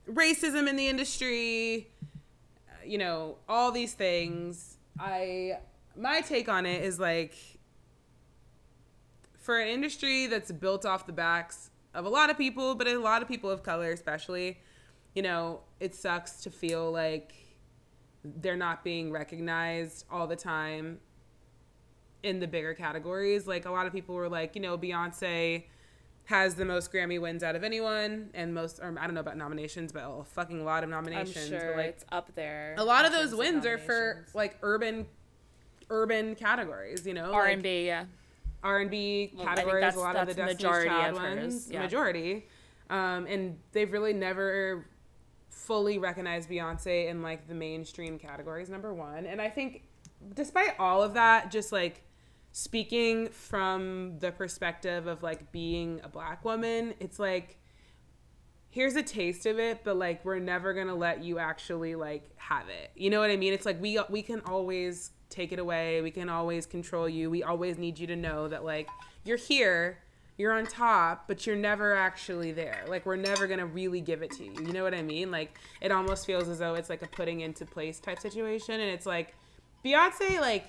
racism 0.10 0.70
in 0.70 0.78
the 0.78 0.88
industry, 0.88 1.90
uh, 2.70 2.86
you 2.86 2.98
know 2.98 3.38
all 3.50 3.72
these 3.72 3.94
things. 3.94 4.78
I 4.98 5.58
my 5.98 6.22
take 6.22 6.48
on 6.48 6.66
it 6.66 6.84
is 6.84 7.00
like 7.00 7.36
for 9.38 9.60
an 9.60 9.68
industry 9.68 10.28
that's 10.28 10.52
built 10.52 10.86
off 10.86 11.06
the 11.06 11.14
backs 11.14 11.70
of 11.94 12.06
a 12.06 12.10
lot 12.10 12.30
of 12.30 12.38
people, 12.38 12.76
but 12.76 12.88
a 12.88 12.98
lot 12.98 13.22
of 13.22 13.28
people 13.28 13.50
of 13.50 13.64
color, 13.64 13.92
especially, 13.92 14.60
you 15.16 15.22
know, 15.22 15.62
it 15.80 15.96
sucks 15.96 16.42
to 16.44 16.50
feel 16.52 16.92
like 16.92 17.34
they're 18.24 18.58
not 18.58 18.84
being 18.84 19.12
recognized 19.12 20.06
all 20.12 20.28
the 20.28 20.36
time 20.36 21.00
in 22.24 22.40
the 22.40 22.48
bigger 22.48 22.74
categories. 22.74 23.48
Like 23.48 23.66
a 23.66 23.72
lot 23.72 23.88
of 23.88 23.94
people 23.94 24.16
were 24.16 24.30
like, 24.30 24.56
you 24.56 24.62
know, 24.62 24.78
Beyonce 24.78 25.64
has 26.26 26.56
the 26.56 26.66
most 26.66 26.92
Grammy 26.92 27.22
wins 27.22 27.44
out 27.44 27.56
of 27.56 27.64
anyone, 27.64 28.32
and 28.34 28.52
most, 28.54 28.80
or 28.80 28.96
I 29.00 29.06
don't 29.06 29.14
know 29.14 29.20
about 29.20 29.38
nominations, 29.38 29.92
but 29.92 30.04
a 30.06 30.24
fucking 30.24 30.66
lot 30.66 30.84
of 30.84 30.90
nominations. 30.90 31.52
I'm 31.52 31.60
sure 31.60 31.78
like 31.78 31.86
it's 31.86 32.06
up 32.12 32.34
there. 32.36 32.74
a 32.78 32.84
lot 32.84 33.06
of 33.06 33.12
those 33.12 33.34
wins 33.36 33.66
are 33.66 33.78
for 33.78 34.26
like 34.34 34.58
urban, 34.64 35.06
urban 35.92 36.34
categories. 36.36 37.06
You 37.06 37.14
know, 37.14 37.32
R 37.32 37.46
and 37.46 37.62
B, 37.62 37.86
Yeah. 37.86 38.06
R 38.64 38.80
and 38.80 38.90
B 38.90 39.32
Well, 39.36 39.48
I 39.48 39.54
think 39.56 39.68
categories. 39.70 39.96
A 39.96 40.00
lot 40.00 40.16
of 40.16 40.28
the 40.28 40.34
Destiny's 40.34 40.56
majority 40.58 40.90
Child 40.90 41.16
of 41.16 41.22
hers, 41.22 41.38
ones, 41.38 41.70
yeah. 41.72 41.82
majority, 41.84 42.48
um, 42.90 43.28
and 43.28 43.60
they've 43.72 43.92
really 43.92 44.14
never 44.14 44.88
fully 45.56 45.98
recognized 45.98 46.50
Beyonce 46.50 47.08
in 47.08 47.22
like 47.22 47.48
the 47.48 47.56
mainstream 47.56 48.20
categories. 48.20 48.70
Number 48.70 48.94
one, 48.94 49.26
and 49.26 49.42
I 49.42 49.50
think 49.50 49.84
despite 50.34 50.78
all 50.78 51.02
of 51.02 51.14
that, 51.14 51.50
just 51.50 51.72
like 51.72 52.04
speaking 52.52 53.30
from 53.30 54.20
the 54.20 54.32
perspective 54.32 55.08
of 55.08 55.24
like 55.24 55.52
being 55.52 56.02
a 56.04 56.10
black 56.10 56.44
woman, 56.44 56.94
it's 57.00 57.20
like 57.20 57.58
here's 58.70 58.96
a 58.98 59.04
taste 59.04 59.46
of 59.46 59.58
it, 59.58 59.82
but 59.86 59.96
like 59.96 60.24
we're 60.26 60.40
never 60.40 60.74
gonna 60.74 60.94
let 60.94 61.24
you 61.24 61.40
actually 61.40 61.96
like 61.96 62.30
have 62.36 62.68
it. 62.68 62.92
You 62.96 63.10
know 63.10 63.22
what 63.22 63.32
I 63.32 63.38
mean? 63.38 63.54
It's 63.54 63.66
like 63.66 63.82
we 63.82 63.98
we 64.10 64.22
can 64.22 64.42
always 64.42 65.12
take 65.30 65.54
it 65.54 65.60
away. 65.60 66.02
We 66.02 66.12
can 66.12 66.28
always 66.28 66.66
control 66.66 67.08
you. 67.08 67.30
We 67.30 67.44
always 67.44 67.78
need 67.78 67.98
you 67.98 68.08
to 68.08 68.16
know 68.16 68.50
that 68.50 68.66
like 68.66 68.90
you're 69.24 69.38
here, 69.38 70.00
you're 70.38 70.52
on 70.52 70.66
top, 70.66 71.28
but 71.28 71.48
you're 71.48 71.56
never 71.56 71.96
actually 71.96 72.52
there. 72.52 72.84
Like 72.88 73.06
we're 73.06 73.16
never 73.16 73.48
gonna 73.48 73.66
really 73.66 74.02
give 74.02 74.22
it 74.22 74.32
to 74.32 74.44
you. 74.44 74.54
You 74.54 74.74
know 74.74 74.84
what 74.84 74.94
I 74.94 75.02
mean? 75.02 75.32
Like 75.32 75.58
it 75.82 75.92
almost 75.92 76.26
feels 76.26 76.50
as 76.50 76.60
though 76.60 76.76
it's 76.76 76.90
like 76.90 77.02
a 77.02 77.08
putting 77.08 77.42
into 77.42 77.66
place 77.66 78.00
type 78.00 78.20
situation, 78.20 78.80
and 78.80 78.90
it's 78.90 79.06
like 79.06 79.34
Beyonce 79.84 80.40
like 80.42 80.66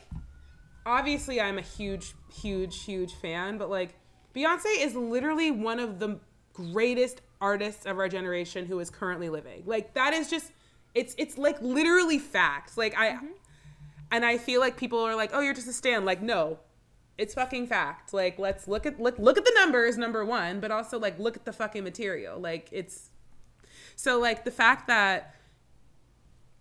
obviously 0.84 1.40
I'm 1.40 1.58
a 1.58 1.62
huge, 1.62 2.14
huge, 2.32 2.84
huge 2.84 3.12
fan, 3.14 3.58
but 3.58 3.68
like 3.68 3.94
Beyonce 4.34 4.78
is 4.78 4.94
literally 4.94 5.50
one 5.50 5.80
of 5.80 5.98
the 5.98 6.20
greatest 6.52 7.20
artists 7.40 7.84
of 7.84 7.98
our 7.98 8.08
generation 8.08 8.66
who 8.66 8.78
is 8.78 8.88
currently 8.88 9.28
living. 9.28 9.62
Like 9.66 9.94
that 9.94 10.14
is 10.14 10.30
just 10.30 10.52
it's 10.94 11.14
it's 11.18 11.36
like 11.36 11.60
literally 11.60 12.18
facts. 12.18 12.78
Like 12.78 12.96
I 12.96 13.10
mm-hmm. 13.10 13.26
and 14.10 14.24
I 14.24 14.38
feel 14.38 14.60
like 14.60 14.76
people 14.76 15.00
are 15.00 15.14
like, 15.14 15.30
"Oh, 15.34 15.40
you're 15.40 15.54
just 15.54 15.68
a 15.68 15.72
stan." 15.72 16.04
Like, 16.04 16.22
no. 16.22 16.58
It's 17.18 17.34
fucking 17.34 17.66
fact. 17.66 18.12
Like, 18.12 18.38
let's 18.38 18.68
look 18.68 18.84
at 18.84 19.00
look 19.00 19.18
look 19.18 19.38
at 19.38 19.44
the 19.44 19.52
numbers 19.54 19.96
number 19.96 20.24
1, 20.24 20.60
but 20.60 20.70
also 20.70 20.98
like 20.98 21.18
look 21.18 21.36
at 21.36 21.44
the 21.44 21.52
fucking 21.52 21.82
material. 21.82 22.38
Like 22.38 22.68
it's 22.72 23.10
so 23.96 24.20
like 24.20 24.44
the 24.44 24.50
fact 24.50 24.86
that 24.88 25.34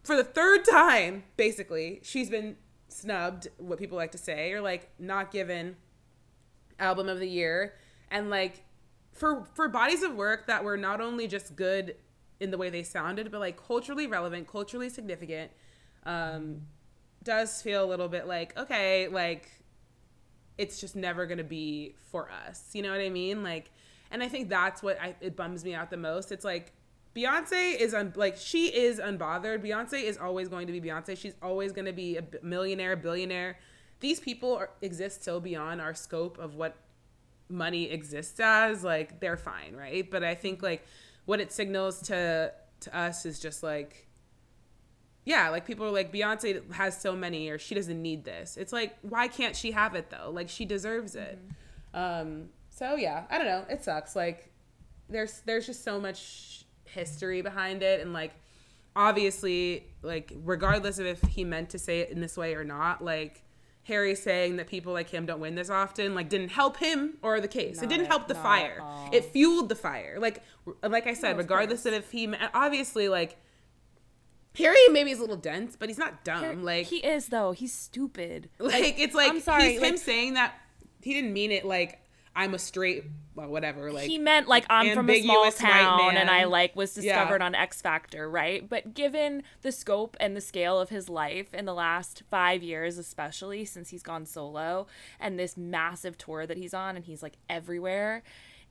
for 0.03 0.15
the 0.15 0.23
third 0.23 0.63
time, 0.63 1.23
basically, 1.35 1.99
she's 2.03 2.29
been 2.29 2.55
snubbed, 2.87 3.47
what 3.57 3.79
people 3.79 3.97
like 3.97 4.11
to 4.11 4.17
say, 4.17 4.53
or 4.53 4.61
like 4.61 4.89
not 4.99 5.31
given 5.31 5.75
album 6.79 7.09
of 7.09 7.19
the 7.19 7.27
year. 7.27 7.75
And 8.09 8.29
like 8.29 8.63
for 9.11 9.45
for 9.53 9.67
bodies 9.67 10.03
of 10.03 10.15
work 10.15 10.47
that 10.47 10.63
were 10.63 10.77
not 10.77 11.01
only 11.01 11.27
just 11.27 11.55
good 11.55 11.95
in 12.39 12.51
the 12.51 12.57
way 12.57 12.69
they 12.69 12.83
sounded, 12.83 13.31
but 13.31 13.39
like 13.39 13.61
culturally 13.61 14.07
relevant, 14.07 14.47
culturally 14.47 14.89
significant, 14.89 15.51
um, 16.05 16.61
does 17.23 17.61
feel 17.61 17.83
a 17.83 17.87
little 17.87 18.07
bit 18.07 18.27
like, 18.27 18.57
okay, 18.57 19.07
like 19.07 19.49
it's 20.57 20.79
just 20.79 20.95
never 20.95 21.25
gonna 21.25 21.43
be 21.43 21.95
for 22.11 22.29
us. 22.31 22.69
You 22.73 22.81
know 22.83 22.91
what 22.91 23.01
I 23.01 23.09
mean? 23.09 23.43
Like, 23.43 23.71
and 24.11 24.23
I 24.23 24.27
think 24.27 24.49
that's 24.49 24.81
what 24.81 24.99
I, 25.01 25.15
it 25.21 25.35
bums 25.35 25.63
me 25.63 25.73
out 25.73 25.89
the 25.89 25.97
most. 25.97 26.31
It's 26.31 26.45
like 26.45 26.71
Beyonce 27.15 27.77
is 27.79 27.93
un, 27.93 28.13
like 28.15 28.35
she 28.37 28.67
is 28.67 28.99
unbothered. 28.99 29.63
Beyonce 29.63 30.03
is 30.03 30.17
always 30.17 30.49
going 30.49 30.67
to 30.67 30.73
be 30.73 30.81
Beyonce. 30.81 31.17
She's 31.17 31.35
always 31.41 31.71
going 31.71 31.85
to 31.85 31.93
be 31.93 32.17
a 32.17 32.23
millionaire, 32.43 32.95
billionaire. 32.97 33.57
These 34.01 34.19
people 34.19 34.53
are, 34.55 34.69
exist 34.81 35.23
so 35.23 35.39
beyond 35.39 35.79
our 35.79 35.93
scope 35.93 36.37
of 36.37 36.55
what 36.55 36.75
money 37.47 37.89
exists 37.89 38.39
as. 38.41 38.83
Like 38.83 39.21
they're 39.21 39.37
fine, 39.37 39.75
right? 39.77 40.09
But 40.09 40.25
I 40.25 40.35
think 40.35 40.61
like 40.61 40.85
what 41.25 41.39
it 41.39 41.53
signals 41.53 42.01
to 42.03 42.51
to 42.81 42.97
us 42.97 43.25
is 43.25 43.39
just 43.39 43.63
like 43.63 44.07
yeah, 45.25 45.49
like 45.49 45.65
people 45.65 45.87
are 45.87 45.91
like 45.91 46.13
Beyonce 46.13 46.71
has 46.73 46.99
so 46.99 47.15
many 47.15 47.49
or 47.49 47.57
she 47.57 47.75
doesn't 47.75 48.01
need 48.01 48.23
this. 48.23 48.57
It's 48.57 48.71
like 48.71 48.95
why 49.01 49.27
can't 49.27 49.55
she 49.55 49.71
have 49.71 49.95
it 49.95 50.11
though? 50.11 50.29
Like 50.31 50.49
she 50.49 50.65
deserves 50.65 51.15
it. 51.15 51.39
Um 51.93 52.49
so 52.69 52.95
yeah, 52.95 53.23
I 53.29 53.37
don't 53.37 53.47
know. 53.47 53.65
It 53.69 53.83
sucks. 53.83 54.15
Like 54.15 54.51
there's 55.09 55.41
there's 55.45 55.65
just 55.65 55.83
so 55.83 55.99
much 55.99 56.65
history 56.85 57.41
behind 57.41 57.81
it 57.83 58.01
and 58.01 58.13
like 58.13 58.33
obviously 58.95 59.87
like 60.03 60.31
regardless 60.43 60.99
of 60.99 61.07
if 61.07 61.21
he 61.23 61.43
meant 61.43 61.71
to 61.71 61.79
say 61.79 61.99
it 62.01 62.11
in 62.11 62.21
this 62.21 62.37
way 62.37 62.53
or 62.53 62.63
not, 62.63 63.03
like 63.03 63.41
Harry 63.85 64.15
saying 64.15 64.57
that 64.57 64.67
people 64.67 64.93
like 64.93 65.09
him 65.09 65.25
don't 65.25 65.39
win 65.39 65.55
this 65.55 65.69
often 65.69 66.13
like 66.13 66.29
didn't 66.29 66.49
help 66.49 66.77
him 66.77 67.17
or 67.23 67.41
the 67.41 67.47
case. 67.47 67.81
it 67.81 67.89
didn't 67.89 68.07
help 68.07 68.27
the 68.27 68.35
fire. 68.35 68.83
It 69.11 69.25
fueled 69.25 69.69
the 69.69 69.75
fire. 69.75 70.17
Like 70.19 70.43
like 70.83 71.07
I 71.07 71.13
said, 71.13 71.31
of 71.31 71.37
regardless 71.37 71.85
of 71.87 71.93
if 71.93 72.11
he 72.11 72.31
obviously 72.53 73.09
like 73.09 73.37
Harry 74.57 74.77
maybe 74.91 75.11
is 75.11 75.19
a 75.19 75.21
little 75.21 75.35
dense, 75.37 75.75
but 75.75 75.89
he's 75.89 75.97
not 75.97 76.23
dumb. 76.23 76.63
like 76.63 76.87
he 76.87 76.97
is 76.97 77.27
though. 77.27 77.51
He's 77.51 77.73
stupid. 77.73 78.49
like, 78.59 78.99
it's 78.99 79.15
like 79.15 79.31
I'm 79.31 79.41
sorry, 79.41 79.73
he's 79.73 79.81
him 79.81 79.97
saying 79.97 80.33
that 80.35 80.53
he 81.01 81.13
didn't 81.13 81.33
mean 81.33 81.51
it 81.51 81.65
like 81.65 82.01
I'm 82.37 82.53
a 82.53 82.59
straight 82.59 83.05
well 83.33 83.47
whatever 83.47 83.93
like 83.93 84.07
he 84.07 84.17
meant 84.17 84.49
like 84.49 84.65
I'm 84.69 84.93
from 84.93 85.09
a 85.09 85.21
small 85.21 85.49
town 85.51 86.17
and 86.17 86.29
I 86.29 86.43
like 86.45 86.75
was 86.75 86.97
Yeah. 86.97 87.13
discovered 87.13 87.41
on 87.41 87.55
X 87.55 87.81
Factor, 87.81 88.29
right? 88.29 88.67
But 88.67 88.93
given 88.93 89.43
the 89.61 89.71
scope 89.71 90.17
and 90.19 90.35
the 90.35 90.41
scale 90.41 90.77
of 90.79 90.89
his 90.89 91.07
life 91.09 91.53
in 91.53 91.63
the 91.65 91.73
last 91.73 92.23
five 92.29 92.61
years, 92.61 92.97
especially 92.97 93.63
since 93.63 93.89
he's 93.89 94.03
gone 94.03 94.25
solo 94.25 94.85
and 95.17 95.39
this 95.39 95.55
massive 95.55 96.17
tour 96.17 96.45
that 96.45 96.57
he's 96.57 96.73
on 96.73 96.97
and 96.97 97.05
he's 97.05 97.23
like 97.23 97.37
everywhere, 97.49 98.21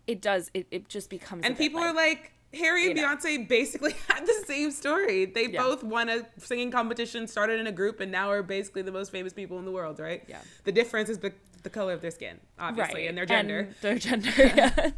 it 0.07 0.21
does 0.21 0.51
it, 0.53 0.67
it 0.71 0.89
just 0.91 1.09
becomes 1.09 1.47
and 1.47 1.57
people 1.57 1.81
are 1.81 1.95
like 1.95 2.33
Harry 2.55 2.89
and 2.89 2.97
you 2.99 3.03
know. 3.05 3.15
Beyonce 3.17 3.47
basically 3.49 3.93
had 4.09 4.27
the 4.27 4.45
same 4.47 4.71
story. 4.71 5.25
They 5.27 5.47
Yeah. 5.49 5.63
both 5.63 5.83
won 5.83 6.09
a 6.09 6.27
singing 6.39 6.71
competition, 6.71 7.27
started 7.27 7.61
in 7.61 7.67
a 7.67 7.73
group, 7.73 8.01
and 8.01 8.11
now 8.13 8.31
are 8.31 8.43
basically 8.43 8.83
the 8.83 8.93
most 8.93 9.11
famous 9.13 9.33
people 9.33 9.59
in 9.59 9.65
the 9.65 9.71
world, 9.73 9.99
right? 10.01 10.23
Yeah. 10.29 10.41
The 10.65 10.73
difference 10.73 11.09
is 11.09 11.19
the, 11.19 11.33
the 11.63 11.71
color 11.71 11.93
of 11.93 12.01
their 12.01 12.11
skin, 12.11 12.41
obviously, 12.59 13.07
and 13.07 13.17
their 13.19 13.27
gender. 13.27 13.61
And 13.61 13.75
their 13.81 13.99
gender. 13.99 14.31
yeah. 14.39 14.91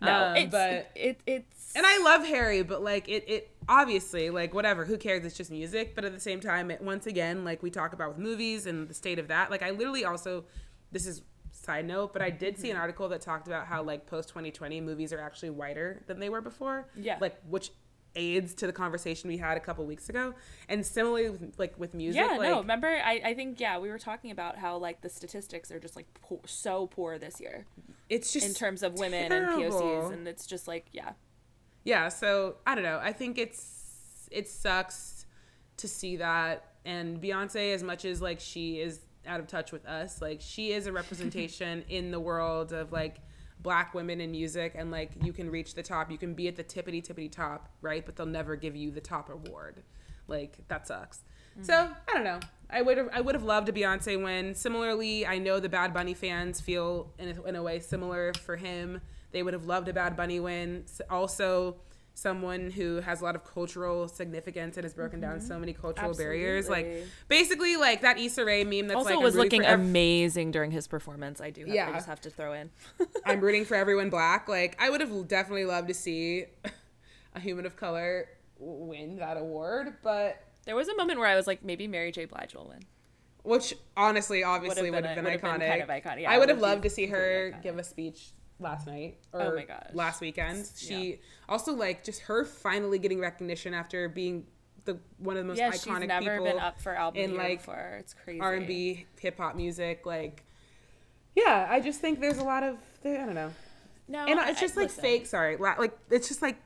no, 0.00 0.24
Um, 0.30 0.36
it's, 0.36 0.50
but- 0.52 0.90
it, 0.94 1.20
it's 1.26 1.72
and 1.74 1.86
I 1.86 1.98
love 2.04 2.26
Harry, 2.26 2.62
but 2.62 2.82
like 2.82 3.08
it, 3.08 3.24
it 3.26 3.50
obviously 3.66 4.28
like 4.28 4.52
whatever. 4.52 4.84
Who 4.84 4.98
cares? 4.98 5.24
It's 5.24 5.34
just 5.36 5.50
music. 5.50 5.94
But 5.94 6.04
at 6.04 6.12
the 6.12 6.20
same 6.20 6.38
time, 6.40 6.70
it 6.70 6.82
once 6.82 7.06
again 7.06 7.44
like 7.44 7.62
we 7.62 7.70
talk 7.70 7.94
about 7.94 8.10
with 8.10 8.18
movies 8.18 8.66
and 8.66 8.88
the 8.88 8.92
state 8.94 9.18
of 9.18 9.28
that. 9.28 9.50
Like 9.50 9.62
I 9.62 9.70
literally 9.70 10.04
also, 10.04 10.44
this 10.90 11.06
is 11.06 11.22
side 11.64 11.86
note, 11.86 12.12
but 12.12 12.22
I 12.22 12.30
did 12.30 12.58
see 12.58 12.68
an 12.70 12.74
Mm-hmm. 12.76 12.82
article 12.82 13.08
that 13.10 13.20
talked 13.20 13.46
about 13.46 13.66
how 13.66 13.82
like 13.82 14.06
post 14.06 14.28
2020 14.30 14.80
movies 14.80 15.12
are 15.12 15.20
actually 15.20 15.50
whiter 15.50 16.02
than 16.06 16.18
they 16.20 16.28
were 16.28 16.40
before. 16.40 16.88
Yeah. 16.96 17.18
Like 17.20 17.36
which 17.48 17.70
aids 18.14 18.52
to 18.52 18.66
the 18.66 18.72
conversation 18.74 19.28
we 19.28 19.38
had 19.38 19.56
a 19.56 19.60
couple 19.60 19.86
weeks 19.86 20.08
ago. 20.10 20.34
And 20.68 20.84
similarly 20.84 21.30
with, 21.30 21.58
like 21.58 21.78
with 21.78 21.94
music. 21.94 22.20
yeah, 22.20 22.36
like, 22.36 22.50
no. 22.50 22.60
Remember, 22.60 22.88
I, 22.88 23.22
I 23.24 23.34
think 23.34 23.58
yeah, 23.58 23.78
we 23.78 23.88
were 23.88 23.98
talking 23.98 24.30
about 24.30 24.58
how 24.58 24.76
like 24.76 25.00
the 25.00 25.08
statistics 25.08 25.70
are 25.70 25.78
just 25.80 25.96
like 25.96 26.06
poor, 26.20 26.40
so 26.46 26.86
poor 26.88 27.18
this 27.18 27.40
year 27.40 27.64
it's 28.10 28.30
just 28.32 28.46
in 28.46 28.52
terms 28.52 28.82
of 28.82 28.98
women 28.98 29.30
terrible. 29.30 29.62
and 29.62 29.72
POCs, 29.72 30.12
and 30.12 30.28
it's 30.28 30.46
just 30.46 30.68
like 30.68 30.84
yeah, 30.92 31.12
yeah 31.84 32.08
so 32.10 32.56
i 32.66 32.74
don't 32.74 32.84
know 32.84 33.00
i 33.02 33.10
think 33.12 33.38
it's 33.38 34.28
it 34.30 34.46
sucks 34.48 35.24
to 35.78 35.88
see 35.88 36.16
that 36.16 36.74
and 36.84 37.22
beyonce 37.22 37.72
as 37.74 37.82
much 37.82 38.04
as 38.04 38.20
like 38.20 38.38
she 38.38 38.80
is 38.80 39.00
out 39.26 39.40
of 39.40 39.46
touch 39.46 39.72
with 39.72 39.86
us. 39.86 40.20
Like 40.20 40.40
she 40.40 40.72
is 40.72 40.86
a 40.86 40.92
representation 40.92 41.84
in 41.88 42.10
the 42.10 42.20
world 42.20 42.72
of 42.72 42.92
like 42.92 43.20
black 43.60 43.94
women 43.94 44.20
in 44.20 44.30
music 44.30 44.74
and 44.76 44.90
like 44.90 45.12
you 45.22 45.32
can 45.32 45.50
reach 45.50 45.74
the 45.74 45.82
top. 45.82 46.10
You 46.10 46.18
can 46.18 46.34
be 46.34 46.48
at 46.48 46.56
the 46.56 46.64
tippity 46.64 47.06
tippity 47.06 47.30
top 47.30 47.68
right? 47.80 48.04
But 48.04 48.16
they'll 48.16 48.26
never 48.26 48.56
give 48.56 48.76
you 48.76 48.90
the 48.90 49.00
top 49.00 49.30
award. 49.30 49.82
Like 50.28 50.58
that 50.68 50.86
sucks. 50.86 51.18
Mm-hmm. 51.54 51.64
So 51.64 51.88
i 52.08 52.12
don't 52.12 52.24
know. 52.24 52.40
I 52.70 52.82
would 52.82 52.96
have 52.96 53.08
i 53.12 53.20
would 53.20 53.34
have 53.34 53.44
loved 53.44 53.68
a 53.68 53.72
beyonce 53.72 54.22
win. 54.22 54.54
Similarly 54.54 55.26
i 55.26 55.38
know 55.38 55.60
the 55.60 55.68
bad 55.68 55.92
bunny 55.94 56.14
fans 56.14 56.60
feel 56.60 57.12
in 57.18 57.36
a, 57.36 57.42
in 57.48 57.56
a 57.56 57.62
way 57.62 57.78
similar 57.78 58.32
for 58.34 58.56
him. 58.56 59.00
They 59.30 59.42
would 59.42 59.54
have 59.54 59.64
loved 59.64 59.88
a 59.88 59.92
bad 59.92 60.16
bunny 60.16 60.40
win. 60.40 60.84
Also 61.08 61.76
someone 62.14 62.70
who 62.70 63.00
has 63.00 63.20
a 63.20 63.24
lot 63.24 63.34
of 63.34 63.42
cultural 63.44 64.06
significance 64.06 64.76
and 64.76 64.84
has 64.84 64.92
broken 64.94 65.18
down 65.20 65.40
so 65.40 65.58
many 65.58 65.72
cultural 65.72 66.12
barriers 66.14 66.68
like 66.68 67.06
basically 67.28 67.76
like 67.76 68.02
that 68.02 68.18
Issa 68.18 68.44
Rae 68.44 68.64
meme 68.64 68.86
that's 68.88 68.96
also 68.96 69.14
like 69.14 69.20
was 69.24 69.34
looking 69.34 69.62
for 69.62 69.68
ev- 69.68 69.80
amazing 69.80 70.50
during 70.50 70.70
his 70.70 70.86
performance. 70.86 71.40
I 71.40 71.50
do, 71.50 71.64
have, 71.64 71.74
Yeah. 71.74 71.88
I 71.88 71.92
just 71.92 72.06
have 72.06 72.20
to 72.22 72.30
throw 72.30 72.52
in. 72.52 72.70
I'm 73.24 73.40
rooting 73.40 73.64
for 73.64 73.74
everyone 73.76 74.10
black. 74.18 74.48
Like 74.48 74.76
I 74.80 74.90
would 74.90 75.00
have 75.00 75.26
definitely 75.28 75.64
loved 75.64 75.88
to 75.88 75.94
see 75.94 76.44
a 77.34 77.40
human 77.40 77.64
of 77.66 77.76
color 77.76 78.28
win 78.58 79.16
that 79.16 79.36
award, 79.38 79.94
but 80.02 80.42
there 80.66 80.76
was 80.76 80.88
a 80.88 80.96
moment 80.96 81.18
where 81.18 81.28
I 81.28 81.34
was 81.34 81.46
like, 81.46 81.64
maybe 81.64 81.88
Mary 81.88 82.12
J. 82.12 82.26
Blige 82.26 82.54
will 82.54 82.68
win. 82.68 82.84
which 83.42 83.74
honestly, 83.96 84.44
obviously, 84.44 84.90
would 84.90 85.04
have 85.04 85.18
a- 85.18 85.22
been, 85.22 85.24
would 85.32 85.40
iconic. 85.40 85.58
been 85.58 85.70
kind 85.70 85.82
of 85.82 85.88
iconic. 85.88 86.20
Yeah, 86.22 86.30
I 86.30 86.38
would 86.38 86.48
have 86.50 86.60
loved 86.60 86.82
to 86.84 86.90
see 86.90 87.06
her 87.06 87.52
iconic. 87.52 87.62
give 87.62 87.78
a 87.78 87.82
speech 87.84 88.32
last 88.62 88.86
night 88.86 89.18
oh 89.34 89.38
or 89.38 89.42
Oh 89.52 89.56
my 89.56 89.64
gosh. 89.64 89.90
last 89.92 90.20
weekend. 90.20 90.68
She 90.76 91.10
Yeah. 91.10 91.16
also 91.48 91.72
like 91.74 92.04
just 92.04 92.22
her 92.22 92.44
finally 92.44 92.98
getting 92.98 93.20
recognition 93.20 93.74
after 93.74 94.08
being 94.08 94.46
the 94.84 94.98
one 95.18 95.36
of 95.36 95.42
the 95.44 95.48
most 95.48 95.58
Yeah, 95.58 95.70
she's 95.72 95.84
iconic 95.84 96.08
never 96.08 96.30
people 96.38 96.44
been 96.44 96.58
up 96.58 96.80
for 96.80 96.94
album 96.94 97.20
in, 97.20 97.30
of 97.30 97.36
the 97.36 97.42
year 97.42 97.48
like, 97.50 97.58
before. 97.60 97.96
It's 98.00 98.14
crazy. 98.14 98.40
R 98.40 98.54
and 98.54 98.66
B, 98.66 99.06
hip 99.20 99.36
hop 99.38 99.54
music. 99.56 100.04
Like, 100.06 100.42
yeah, 101.34 101.66
I 101.70 101.80
just 101.80 102.00
think 102.00 102.20
there's 102.20 102.38
a 102.38 102.44
lot 102.44 102.62
of 102.62 102.76
I 103.04 103.08
don't 103.16 103.34
know. 103.34 103.52
No, 104.08 104.26
and 104.26 104.38
it's 104.48 104.60
just 104.60 104.76
I- 104.76 104.80
like 104.82 104.88
listen. 104.90 105.02
fake. 105.02 105.26
Sorry, 105.26 105.56
like 105.56 105.96
it's 106.10 106.28
just 106.28 106.42
like 106.42 106.56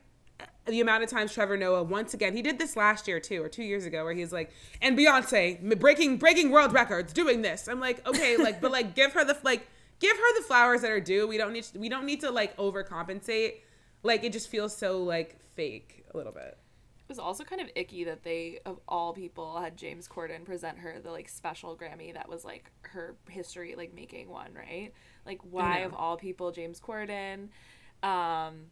the 0.65 0.81
amount 0.81 1.01
of 1.03 1.09
times 1.09 1.33
Trevor 1.33 1.55
Noah 1.55 1.83
once 1.83 2.13
again 2.13 2.35
he 2.35 2.41
did 2.41 2.59
this 2.59 2.75
last 2.75 3.07
year 3.07 3.21
too 3.21 3.41
or 3.41 3.47
two 3.47 3.63
years 3.63 3.85
ago 3.85 4.03
where 4.03 4.13
he's 4.13 4.33
like 4.33 4.51
and 4.81 4.97
Beyonce 4.97 5.79
breaking 5.79 6.17
breaking 6.17 6.51
world 6.51 6.73
records 6.73 7.13
doing 7.13 7.41
this. 7.41 7.67
I'm 7.69 7.79
like 7.79 8.05
okay, 8.05 8.35
like 8.35 8.59
but 8.59 8.71
like 8.71 8.93
give 8.93 9.13
her 9.13 9.23
the 9.23 9.37
like 9.43 9.67
give 9.99 10.15
her 10.15 10.39
the 10.39 10.43
flowers 10.43 10.81
that 10.81 10.91
are 10.91 10.99
due. 10.99 11.27
We 11.27 11.37
don't 11.37 11.53
need 11.53 11.63
to, 11.63 11.79
we 11.79 11.89
don't 11.89 12.05
need 12.05 12.21
to 12.21 12.31
like 12.31 12.55
overcompensate. 12.57 13.61
Like 14.03 14.23
it 14.23 14.31
just 14.31 14.49
feels 14.49 14.75
so 14.75 15.03
like 15.03 15.37
fake 15.55 16.05
a 16.13 16.17
little 16.17 16.31
bit. 16.31 16.57
It 16.99 17.09
was 17.09 17.19
also 17.19 17.45
kind 17.45 17.61
of 17.61 17.69
icky 17.73 18.03
that 18.03 18.23
they, 18.23 18.59
of 18.65 18.79
all 18.85 19.13
people, 19.13 19.59
had 19.61 19.77
James 19.77 20.09
Corden 20.09 20.43
present 20.43 20.77
her 20.79 20.99
the 21.01 21.09
like 21.09 21.29
special 21.29 21.75
Grammy 21.75 22.13
that 22.13 22.27
was 22.27 22.43
like 22.43 22.69
her 22.81 23.15
history 23.29 23.75
like 23.75 23.93
making 23.93 24.29
one, 24.29 24.53
right? 24.53 24.91
Like 25.25 25.39
why 25.49 25.79
of 25.79 25.93
all 25.93 26.17
people 26.17 26.51
James 26.51 26.81
Corden? 26.81 27.49
Um 28.03 28.67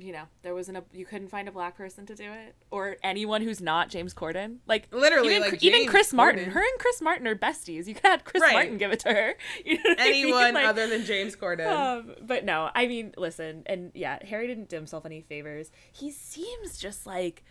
you 0.00 0.12
know, 0.12 0.22
there 0.42 0.54
wasn't 0.54 0.78
a 0.78 0.84
you 0.92 1.04
couldn't 1.04 1.26
find 1.28 1.48
a 1.48 1.50
black 1.52 1.76
person 1.76 2.06
to 2.06 2.14
do 2.14 2.30
it 2.30 2.54
or 2.70 2.96
anyone 3.02 3.42
who's 3.42 3.60
not 3.60 3.88
James 3.88 4.14
Corden. 4.14 4.58
Like 4.66 4.86
Literally, 4.92 5.34
even, 5.36 5.50
like, 5.50 5.62
even 5.62 5.88
Chris 5.88 6.12
Martin. 6.12 6.50
Her 6.50 6.60
and 6.60 6.78
Chris 6.78 7.02
Martin 7.02 7.26
are 7.26 7.34
besties. 7.34 7.86
You 7.86 7.94
could 7.94 8.04
have 8.06 8.24
Chris 8.24 8.40
Right. 8.42 8.52
Martin 8.52 8.78
give 8.78 8.92
it 8.92 9.00
to 9.00 9.08
her. 9.12 9.34
You 9.64 9.74
know 9.74 9.82
what 9.86 10.00
I 10.00 10.04
mean? 10.04 10.24
Anyone 10.24 10.54
Like, 10.54 10.66
other 10.66 10.86
than 10.86 11.04
James 11.04 11.34
Corden. 11.34 11.66
um, 11.68 12.14
but 12.22 12.44
no, 12.44 12.70
I 12.74 12.86
mean, 12.86 13.12
listen, 13.16 13.64
and 13.66 13.90
yeah, 13.94 14.18
Harry 14.24 14.46
didn't 14.46 14.68
do 14.68 14.76
himself 14.76 15.04
any 15.04 15.20
favors. 15.20 15.72
He 15.92 16.12
seems 16.12 16.78
just 16.78 17.04
like 17.06 17.42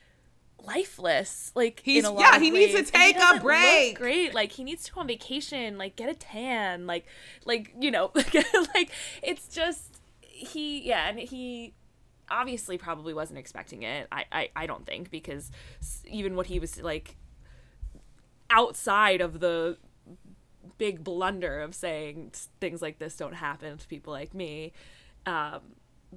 lifeless. 0.66 1.52
Like 1.56 1.82
He's- 1.84 2.04
in 2.04 2.10
a 2.10 2.14
lot 2.14 2.22
yeah, 2.22 2.40
he 2.40 2.50
needs 2.52 2.74
to 2.74 2.84
take 2.84 3.18
a 3.18 3.40
break. 3.40 3.98
Great, 3.98 4.34
like 4.34 4.52
he 4.54 4.64
needs 4.64 4.84
to 4.86 4.92
go 4.94 5.02
on 5.02 5.08
vacation, 5.08 5.78
like 5.78 5.96
get 5.96 6.10
a 6.10 6.14
tan, 6.16 6.88
like 6.88 7.06
like 7.46 7.74
you 7.80 7.92
know, 7.92 8.12
like 8.16 8.92
it's 9.22 9.48
just 9.48 10.00
he 10.22 10.88
yeah, 10.88 11.10
and 11.10 11.20
he 11.20 11.74
obviously 12.30 12.78
probably 12.78 13.14
wasn't 13.14 13.40
expecting 13.40 13.84
it. 13.84 14.08
I 14.12 14.26
I, 14.32 14.50
I 14.56 14.66
don't 14.68 14.86
think 14.86 15.10
because 15.12 15.52
even 16.06 16.36
what 16.36 16.48
he 16.48 16.60
was 16.60 16.82
like 16.82 17.16
outside 18.50 19.22
of 19.22 19.40
the 19.40 19.78
big 20.78 21.04
blunder 21.04 21.60
of 21.62 21.74
saying 21.76 22.32
things 22.62 22.82
like 22.82 23.00
this 23.00 23.16
don't 23.18 23.34
happen 23.34 23.78
to 23.78 23.88
people 23.88 24.14
like 24.14 24.34
me 24.34 24.72
um, 25.26 25.60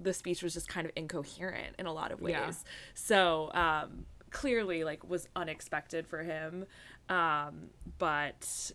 the 0.00 0.12
speech 0.12 0.42
was 0.42 0.54
just 0.54 0.68
kind 0.68 0.86
of 0.86 0.92
incoherent 0.94 1.74
in 1.78 1.86
a 1.86 1.92
lot 1.92 2.12
of 2.12 2.20
ways 2.20 2.32
Yeah. 2.34 2.50
so 2.94 3.50
um, 3.54 4.06
clearly 4.30 4.84
like 4.84 5.08
was 5.08 5.26
unexpected 5.34 6.06
for 6.06 6.22
him 6.22 6.66
um, 7.08 7.70
but 7.98 8.70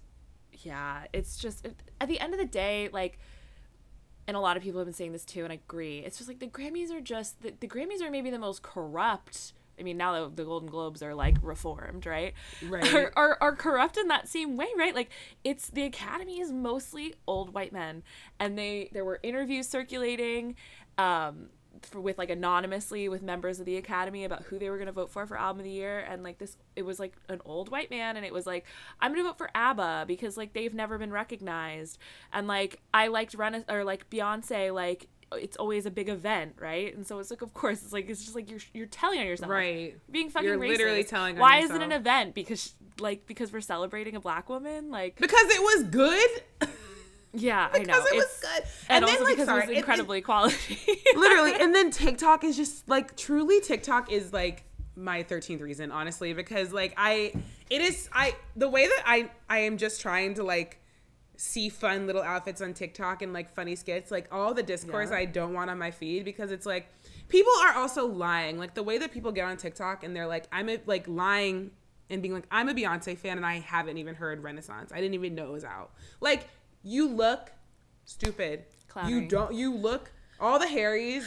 yeah 0.59 1.03
it's 1.13 1.37
just 1.37 1.67
at 2.01 2.07
the 2.07 2.19
end 2.19 2.33
of 2.33 2.39
the 2.39 2.45
day 2.45 2.89
like 2.91 3.19
and 4.27 4.35
a 4.35 4.39
lot 4.39 4.57
of 4.57 4.63
people 4.63 4.79
have 4.79 4.87
been 4.87 4.93
saying 4.93 5.11
this 5.11 5.25
too 5.25 5.43
and 5.43 5.51
i 5.51 5.55
agree. 5.55 5.99
It's 5.99 6.17
just 6.17 6.27
like 6.27 6.39
the 6.39 6.47
grammys 6.47 6.91
are 6.91 7.01
just 7.01 7.41
the, 7.41 7.53
the 7.59 7.67
grammys 7.67 8.01
are 8.01 8.11
maybe 8.11 8.29
the 8.29 8.39
most 8.39 8.61
corrupt 8.61 9.53
i 9.79 9.83
mean 9.83 9.97
now 9.97 10.29
the, 10.29 10.35
the 10.35 10.45
golden 10.45 10.69
globes 10.69 11.03
are 11.03 11.13
like 11.13 11.37
reformed 11.41 12.05
right? 12.05 12.33
Right. 12.67 12.93
are, 12.93 13.11
are, 13.15 13.37
are 13.41 13.55
corrupt 13.55 13.97
in 13.97 14.07
that 14.07 14.27
same 14.27 14.57
way 14.57 14.67
right? 14.77 14.95
Like 14.95 15.09
it's 15.43 15.69
the 15.69 15.83
academy 15.83 16.39
is 16.39 16.51
mostly 16.51 17.13
old 17.27 17.53
white 17.53 17.73
men 17.73 18.03
and 18.39 18.57
they 18.57 18.89
there 18.93 19.05
were 19.05 19.19
interviews 19.23 19.67
circulating 19.67 20.55
um 20.97 21.49
for, 21.85 21.99
with 22.01 22.17
like 22.17 22.29
anonymously 22.29 23.07
with 23.09 23.21
members 23.21 23.59
of 23.59 23.65
the 23.65 23.77
academy 23.77 24.23
about 24.25 24.43
who 24.43 24.57
they 24.59 24.69
were 24.69 24.77
going 24.77 24.87
to 24.87 24.91
vote 24.91 25.09
for 25.09 25.25
for 25.25 25.37
album 25.37 25.59
of 25.59 25.63
the 25.65 25.71
year 25.71 25.99
and 25.99 26.23
like 26.23 26.37
this 26.37 26.57
it 26.75 26.83
was 26.83 26.99
like 26.99 27.13
an 27.29 27.41
old 27.45 27.69
white 27.69 27.89
man 27.89 28.17
and 28.17 28.25
it 28.25 28.33
was 28.33 28.45
like 28.45 28.65
i'm 28.99 29.11
going 29.11 29.23
to 29.23 29.29
vote 29.29 29.37
for 29.37 29.49
abba 29.55 30.05
because 30.07 30.37
like 30.37 30.53
they've 30.53 30.73
never 30.73 30.97
been 30.97 31.11
recognized 31.11 31.97
and 32.33 32.47
like 32.47 32.81
i 32.93 33.07
liked 33.07 33.33
Rena- 33.33 33.65
or 33.69 33.83
like 33.83 34.09
beyonce 34.09 34.73
like 34.73 35.07
it's 35.33 35.57
always 35.57 35.85
a 35.85 35.91
big 35.91 36.07
event 36.07 36.53
right 36.59 36.95
and 36.95 37.05
so 37.05 37.17
it's 37.19 37.31
like 37.31 37.41
of 37.41 37.53
course 37.53 37.81
it's 37.83 37.91
like 37.91 38.09
it's 38.09 38.23
just 38.23 38.35
like 38.35 38.49
you're 38.49 38.59
you're 38.73 38.85
telling 38.85 39.19
on 39.19 39.25
yourself 39.25 39.49
Right. 39.51 39.95
being 40.09 40.29
fucking 40.29 40.47
You're 40.47 40.57
racist. 40.57 40.67
literally 40.69 41.03
telling 41.03 41.37
why 41.37 41.59
is 41.59 41.71
it 41.71 41.81
an 41.81 41.91
event 41.91 42.35
because 42.35 42.75
like 42.99 43.25
because 43.25 43.51
we're 43.51 43.59
celebrating 43.61 44.15
a 44.15 44.19
black 44.19 44.47
woman 44.49 44.91
like 44.91 45.17
Because 45.17 45.47
it 45.49 45.61
was 45.61 45.83
good. 45.89 46.29
yeah 47.35 47.69
i 47.73 47.79
know. 47.79 47.83
because 47.85 48.05
it 48.11 48.15
was 48.15 48.25
it's- 48.25 48.41
good. 48.41 48.63
and, 48.89 49.03
then, 49.05 49.09
also 49.11 49.23
like, 49.23 49.33
because 49.35 49.47
sorry, 49.47 49.59
it 49.59 49.63
it- 49.63 49.67
was 49.69 49.75
it- 49.75 49.79
incredibly 49.79 50.21
quality. 50.21 50.79
Literally 51.15 51.53
and 51.59 51.73
then 51.75 51.91
tiktok 51.91 52.43
is 52.43 52.55
just 52.57 52.87
like 52.89 53.15
truly 53.17 53.61
tiktok 53.61 54.11
is 54.11 54.31
like 54.33 54.63
my 54.95 55.23
13th 55.23 55.61
reason 55.61 55.91
honestly 55.91 56.33
because 56.33 56.71
like 56.71 56.93
i 56.97 57.33
it 57.69 57.81
is 57.81 58.09
i 58.13 58.33
the 58.55 58.69
way 58.69 58.87
that 58.87 59.03
i 59.05 59.29
i 59.49 59.59
am 59.59 59.77
just 59.77 59.99
trying 59.99 60.33
to 60.35 60.43
like 60.43 60.79
see 61.37 61.67
fun 61.67 62.07
little 62.07 62.21
outfits 62.21 62.61
on 62.61 62.73
tiktok 62.73 63.21
and 63.21 63.33
like 63.33 63.53
funny 63.53 63.75
skits 63.75 64.09
like 64.09 64.27
all 64.31 64.53
the 64.53 64.63
discourse 64.63 65.09
Yeah. 65.11 65.17
i 65.17 65.25
don't 65.25 65.53
want 65.53 65.69
on 65.69 65.77
my 65.77 65.91
feed 65.91 66.23
because 66.23 66.49
it's 66.51 66.65
like 66.65 66.87
people 67.27 67.51
are 67.63 67.73
also 67.73 68.05
lying. 68.07 68.57
Like 68.59 68.75
the 68.75 68.83
way 68.83 68.97
that 68.99 69.11
people 69.11 69.31
get 69.33 69.43
on 69.45 69.57
tiktok 69.57 70.03
and 70.05 70.15
they're 70.15 70.27
like 70.27 70.45
i'm 70.53 70.69
a, 70.69 70.79
like 70.85 71.05
lying 71.09 71.71
and 72.09 72.21
being 72.21 72.33
like 72.33 72.45
i'm 72.51 72.69
a 72.69 72.73
beyonce 72.73 73.17
fan 73.17 73.35
and 73.35 73.45
i 73.45 73.59
haven't 73.59 73.97
even 73.97 74.15
heard 74.15 74.43
renaissance. 74.43 74.91
I 74.93 75.01
didn't 75.01 75.15
even 75.15 75.35
know 75.35 75.47
it 75.47 75.51
was 75.51 75.65
out. 75.65 75.91
Like 76.21 76.47
you 76.85 77.09
look 77.09 77.51
stupid. 78.05 78.63
You 79.07 79.27
don't 79.27 79.53
you 79.53 79.73
look 79.73 80.11
all 80.39 80.59
the 80.59 80.67
harrys 80.67 81.25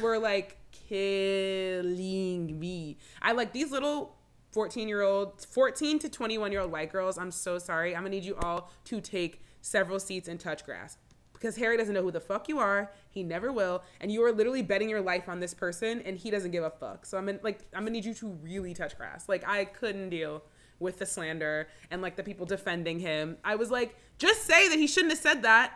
were 0.00 0.18
like 0.18 0.56
killing 0.70 2.58
me. 2.58 2.96
I 3.20 3.32
like 3.32 3.52
these 3.52 3.70
little 3.70 4.16
14 4.52 4.88
year 4.88 5.02
old 5.02 5.44
14 5.44 5.98
to 5.98 6.08
21 6.08 6.50
year 6.50 6.60
old 6.62 6.72
white 6.72 6.90
girls 6.90 7.18
i'm 7.18 7.30
so 7.30 7.58
sorry. 7.58 7.94
I'm 7.94 8.02
gonna 8.02 8.10
need 8.10 8.24
you 8.24 8.36
all 8.36 8.70
to 8.86 9.00
take 9.00 9.42
several 9.60 10.00
seats 10.00 10.28
and 10.28 10.40
touch 10.40 10.64
grass. 10.64 10.96
Because 11.32 11.56
harry 11.56 11.76
doesn't 11.76 11.94
know 11.94 12.02
who 12.02 12.10
the 12.10 12.20
fuck 12.20 12.48
you 12.48 12.58
are. 12.58 12.92
He 13.10 13.22
never 13.22 13.52
will. 13.52 13.82
And 14.00 14.10
you 14.10 14.24
are 14.24 14.32
literally 14.32 14.62
betting 14.62 14.88
your 14.88 15.00
life 15.00 15.28
on 15.28 15.40
this 15.40 15.54
person 15.54 16.02
and 16.02 16.16
he 16.16 16.30
doesn't 16.30 16.52
give 16.52 16.64
a 16.64 16.70
fuck. 16.70 17.04
So 17.04 17.18
i'm 17.18 17.28
in, 17.28 17.40
like 17.42 17.60
i'm 17.74 17.82
gonna 17.82 17.90
need 17.90 18.04
you 18.04 18.14
to 18.14 18.28
really 18.28 18.74
touch 18.74 18.96
grass. 18.96 19.28
Like 19.28 19.46
i 19.46 19.64
couldn't 19.64 20.10
deal 20.10 20.42
with 20.80 20.98
the 20.98 21.06
slander 21.06 21.68
and 21.90 22.02
like 22.02 22.16
the 22.16 22.22
people 22.22 22.44
defending 22.46 22.98
him 22.98 23.36
i 23.44 23.54
was 23.54 23.70
like 23.70 23.94
just 24.18 24.42
say 24.44 24.68
that 24.68 24.78
he 24.78 24.86
shouldn't 24.86 25.12
have 25.12 25.20
said 25.20 25.42
that 25.42 25.72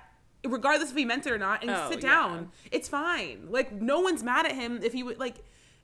regardless 0.47 0.91
if 0.91 0.97
he 0.97 1.05
meant 1.05 1.27
it 1.27 1.33
or 1.33 1.39
not 1.39 1.63
and 1.63 1.71
Oh, 1.71 1.91
sit 1.91 2.03
yeah. 2.03 2.11
down 2.11 2.51
it's 2.73 2.89
fine 2.89 3.47
like 3.51 3.73
no 3.73 4.01
one's 4.01 4.23
mad 4.23 4.47
at 4.47 4.53
him 4.53 4.81
if 4.83 4.93
he 4.93 5.03
would 5.03 5.19
like 5.19 5.37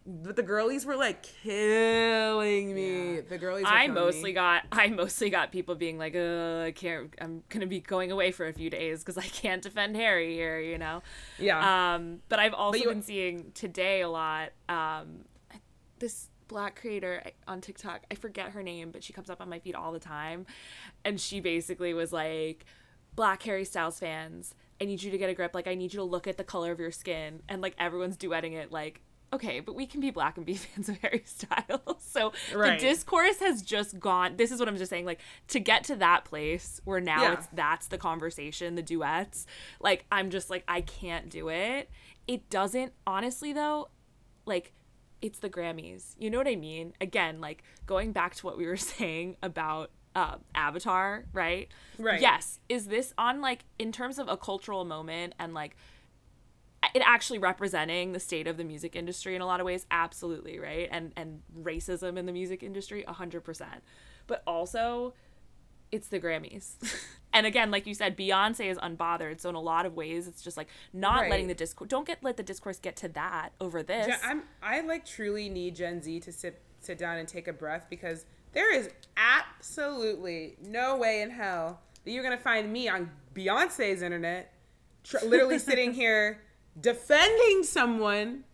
but 0.06 0.34
the 0.34 0.42
girlies 0.42 0.86
were 0.86 0.96
like 0.96 1.22
killing 1.24 2.74
me 2.74 3.20
the 3.20 3.38
girlies 3.38 3.64
were 3.64 3.70
I 3.70 3.86
mostly 3.88 4.30
me. 4.30 4.32
got 4.32 4.64
I 4.72 4.88
mostly 4.88 5.28
got 5.30 5.52
people 5.52 5.74
being 5.74 5.98
like, 5.98 6.16
uh, 6.16 6.62
I 6.66 6.72
can't. 6.74 7.14
I'm 7.20 7.42
gonna 7.50 7.66
be 7.66 7.80
going 7.80 8.10
away 8.10 8.32
for 8.32 8.46
a 8.48 8.52
few 8.52 8.70
days 8.70 9.00
because 9.00 9.18
I 9.18 9.22
can't 9.28 9.60
defend 9.62 9.96
Harry 9.96 10.32
here, 10.34 10.58
you 10.58 10.78
know. 10.78 11.02
yeah 11.38 11.94
Um, 11.94 12.20
but 12.30 12.38
I've 12.38 12.54
also 12.54 12.78
you- 12.78 12.88
been 12.88 13.02
seeing 13.02 13.52
today 13.52 14.00
a 14.00 14.08
lot. 14.08 14.52
Um, 14.70 15.26
this 15.98 16.28
black 16.50 16.78
creator 16.80 17.22
on 17.48 17.60
TikTok, 17.60 18.02
I 18.10 18.14
forget 18.16 18.50
her 18.50 18.62
name, 18.62 18.90
but 18.90 19.02
she 19.04 19.12
comes 19.12 19.30
up 19.30 19.40
on 19.40 19.48
my 19.48 19.60
feed 19.60 19.74
all 19.76 19.92
the 19.92 20.00
time, 20.00 20.44
and 21.04 21.18
she 21.20 21.40
basically 21.40 21.94
was 21.94 22.12
like, 22.12 22.64
"Black 23.14 23.42
Harry 23.44 23.64
Styles 23.64 23.98
fans, 24.00 24.54
I 24.80 24.84
need 24.84 25.02
you 25.02 25.10
to 25.12 25.16
get 25.18 25.30
a 25.30 25.34
grip. 25.34 25.54
Like, 25.54 25.68
I 25.68 25.74
need 25.76 25.92
you 25.94 25.98
to 25.98 26.04
look 26.04 26.26
at 26.26 26.36
the 26.36 26.44
color 26.44 26.72
of 26.72 26.80
your 26.80 26.90
skin." 26.90 27.40
And 27.48 27.62
like 27.62 27.74
everyone's 27.78 28.16
duetting 28.16 28.52
it, 28.52 28.70
like. 28.70 29.00
Okay, 29.32 29.60
but 29.60 29.76
we 29.76 29.86
can 29.86 30.00
be 30.00 30.10
black 30.10 30.36
and 30.38 30.44
be 30.44 30.54
fans 30.66 30.88
of 30.88 30.98
Harry 30.98 31.22
Styles. 31.24 31.80
So 32.00 32.32
Right. 32.52 32.80
the 32.80 32.84
discourse 32.88 33.38
has 33.38 33.62
just 33.62 34.00
gone. 34.00 34.36
This 34.36 34.50
is 34.50 34.58
what 34.58 34.66
I'm 34.68 34.76
just 34.76 34.90
saying. 34.90 35.04
Like 35.06 35.20
to 35.48 35.60
get 35.60 35.84
to 35.84 35.94
that 35.96 36.24
place 36.24 36.80
where 36.84 37.00
now 37.00 37.22
Yeah. 37.22 37.32
it's 37.34 37.46
that's 37.52 37.86
the 37.86 37.96
conversation, 37.98 38.74
the 38.74 38.82
duets. 38.82 39.46
Like 39.80 40.04
I'm 40.10 40.30
just 40.30 40.50
like 40.50 40.64
I 40.66 40.80
can't 40.80 41.30
do 41.30 41.48
it. 41.48 41.88
It 42.26 42.50
doesn't 42.50 42.92
honestly 43.06 43.52
though, 43.52 43.90
like 44.46 44.72
it's 45.22 45.38
the 45.38 45.50
Grammys. 45.50 46.14
You 46.18 46.30
know 46.30 46.38
what 46.38 46.48
I 46.48 46.56
mean? 46.56 46.94
Again, 47.00 47.40
like 47.40 47.62
going 47.86 48.12
back 48.12 48.34
to 48.36 48.46
what 48.46 48.56
we 48.58 48.66
were 48.66 48.76
saying 48.76 49.36
about 49.42 49.90
uh, 50.14 50.36
Avatar, 50.54 51.24
right? 51.32 51.68
Right. 51.98 52.20
Yes. 52.20 52.58
Is 52.68 52.86
this 52.86 53.14
on 53.16 53.40
like 53.40 53.64
in 53.78 53.92
terms 53.92 54.18
of 54.18 54.28
a 54.28 54.36
cultural 54.36 54.84
moment 54.84 55.34
and 55.38 55.54
like 55.54 55.76
it 56.94 57.02
actually 57.04 57.38
representing 57.38 58.12
the 58.12 58.20
state 58.20 58.46
of 58.46 58.56
the 58.56 58.64
music 58.64 58.96
industry 58.96 59.34
in 59.34 59.42
a 59.42 59.46
lot 59.46 59.60
of 59.60 59.66
ways 59.66 59.86
absolutely 59.90 60.58
right 60.58 60.88
and 60.90 61.12
and 61.16 61.42
racism 61.62 62.16
in 62.16 62.26
the 62.26 62.32
music 62.32 62.62
industry 62.62 63.04
100% 63.06 63.66
but 64.26 64.42
also 64.46 65.12
it's 65.92 66.08
the 66.08 66.20
grammys 66.20 66.74
and 67.32 67.46
again 67.46 67.70
like 67.70 67.86
you 67.86 67.94
said 67.94 68.16
beyonce 68.16 68.70
is 68.70 68.78
unbothered 68.78 69.40
so 69.40 69.48
in 69.48 69.54
a 69.54 69.60
lot 69.60 69.84
of 69.86 69.94
ways 69.94 70.26
it's 70.28 70.42
just 70.42 70.56
like 70.56 70.68
not 70.92 71.22
Right. 71.22 71.30
letting 71.30 71.46
the 71.48 71.54
discourse 71.54 71.88
don't 71.88 72.06
get 72.06 72.18
let 72.22 72.36
the 72.36 72.42
discourse 72.42 72.78
get 72.78 72.96
to 72.96 73.08
that 73.08 73.50
over 73.60 73.82
this 73.82 74.14
I'm 74.24 74.42
I 74.62 74.80
like 74.80 75.04
truly 75.04 75.48
need 75.48 75.74
Gen 75.76 76.02
Z 76.02 76.20
to 76.20 76.32
sit 76.32 76.60
sit 76.80 76.96
down 76.98 77.18
and 77.18 77.26
take 77.28 77.48
a 77.48 77.52
breath 77.52 77.86
because 77.90 78.24
there 78.52 78.72
is 78.74 78.90
absolutely 79.16 80.56
no 80.62 80.96
way 80.96 81.22
in 81.22 81.30
hell 81.30 81.80
that 82.04 82.10
you're 82.10 82.22
gonna 82.22 82.36
find 82.38 82.72
me 82.72 82.88
on 82.88 83.10
Beyonce's 83.34 84.02
internet, 84.02 84.52
tr- 85.04 85.24
literally 85.24 85.58
sitting 85.70 85.92
here 85.92 86.40
defending 86.80 87.62
someone 87.62 88.44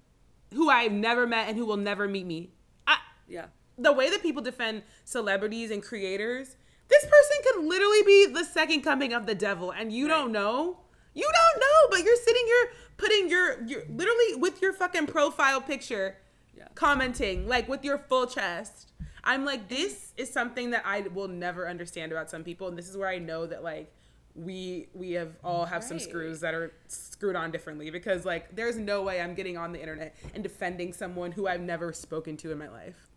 who 0.53 0.69
I've 0.69 0.93
never 0.93 1.27
met 1.27 1.49
and 1.49 1.57
who 1.57 1.65
will 1.67 1.77
never 1.77 2.09
meet 2.09 2.27
me. 2.27 2.51
I, 2.87 2.97
yeah 3.29 3.47
the 3.79 3.93
way 3.93 4.09
that 4.11 4.23
people 4.23 4.43
defend 4.43 4.83
celebrities 5.05 5.71
and 5.71 5.83
creators, 5.83 6.57
this 6.89 7.05
person 7.05 7.37
could 7.45 7.65
literally 7.65 8.03
be 8.03 8.27
the 8.27 8.45
second 8.45 8.83
coming 8.83 9.13
of 9.13 9.27
the 9.27 9.35
devil, 9.35 9.71
and 9.71 9.93
you 9.93 10.09
don't 10.09 10.33
know. 10.33 10.79
You 11.15 11.25
don't 11.25 11.61
know, 11.61 11.91
but 11.91 12.05
you're 12.05 12.17
sitting 12.17 12.45
here 12.47 12.71
putting 12.97 13.31
your 13.31 13.63
your 13.65 13.83
literally 13.89 14.35
with 14.37 14.61
your 14.61 14.73
fucking 14.73 15.07
profile 15.07 15.61
picture 15.61 16.17
Yeah. 16.57 16.69
commenting 16.75 17.49
like 17.49 17.69
with 17.69 17.85
your 17.85 17.99
full 17.99 18.27
chest. 18.27 18.93
I'm 19.25 19.45
like 19.45 19.69
mm-hmm. 19.69 19.75
this 19.75 20.13
is 20.17 20.33
something 20.33 20.71
that 20.71 20.83
I 20.85 21.01
will 21.01 21.29
never 21.29 21.69
understand 21.69 22.13
about 22.13 22.31
some 22.31 22.45
people 22.45 22.69
and 22.69 22.79
this 22.79 22.89
is 22.89 22.97
where 22.97 23.09
I 23.09 23.19
know 23.19 23.47
that 23.47 23.63
like 23.65 23.93
we 24.35 24.89
we 24.93 25.13
have 25.13 25.33
all 25.43 25.65
have 25.65 25.83
some 25.83 25.99
screws 25.99 26.41
that 26.41 26.55
are 26.55 26.73
screwed 26.87 27.37
on 27.37 27.51
differently 27.51 27.91
because 27.91 28.25
like 28.25 28.55
there's 28.55 28.77
no 28.77 29.03
way 29.03 29.21
I'm 29.21 29.35
getting 29.35 29.57
on 29.57 29.73
the 29.73 29.81
internet 29.81 30.15
and 30.35 30.43
defending 30.43 30.93
someone 30.93 31.33
who 31.33 31.47
I've 31.49 31.61
never 31.63 31.93
spoken 31.93 32.37
to 32.39 32.53
in 32.53 32.59
my 32.59 32.69
life. 32.69 33.09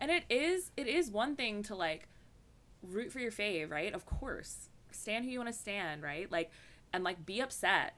And 0.00 0.10
it 0.10 0.24
is 0.30 0.70
it 0.76 0.86
is 0.86 1.10
one 1.10 1.36
thing 1.36 1.62
to 1.64 1.74
like 1.74 2.08
root 2.90 3.12
for 3.12 3.18
your 3.20 3.30
fave, 3.32 3.70
right? 3.70 3.92
Of 3.94 4.06
course. 4.06 4.68
Stand 4.90 5.24
who 5.24 5.30
you 5.30 5.38
want 5.38 5.52
to 5.52 5.58
stand, 5.58 6.02
right? 6.02 6.30
Like 6.30 6.50
and 6.92 7.02
like 7.04 7.26
be 7.26 7.40
upset 7.40 7.94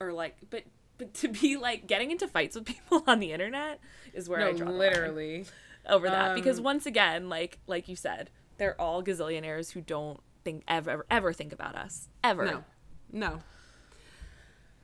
or 0.00 0.12
like 0.12 0.36
but 0.50 0.64
but 0.96 1.12
to 1.14 1.28
be 1.28 1.56
like 1.56 1.86
getting 1.86 2.10
into 2.10 2.26
fights 2.26 2.56
with 2.56 2.64
people 2.74 3.02
on 3.06 3.20
the 3.20 3.32
internet 3.32 3.80
is 4.14 4.28
where 4.28 4.46
I 4.46 4.52
draw 4.52 4.68
literally. 4.70 5.44
over 5.88 6.08
that 6.08 6.34
because 6.34 6.58
Um, 6.58 6.64
once 6.64 6.86
again, 6.86 7.28
like 7.28 7.58
like 7.66 7.88
you 7.88 7.96
said, 7.96 8.30
they're 8.56 8.80
all 8.80 9.02
gazillionaires 9.02 9.72
who 9.72 9.80
don't 9.80 10.20
think 10.44 10.64
ever 10.66 10.90
ever, 10.90 11.06
ever 11.10 11.32
think 11.32 11.52
about 11.52 11.74
us 11.76 12.08
ever. 12.24 12.44
No. 12.46 12.64
No. 13.12 13.40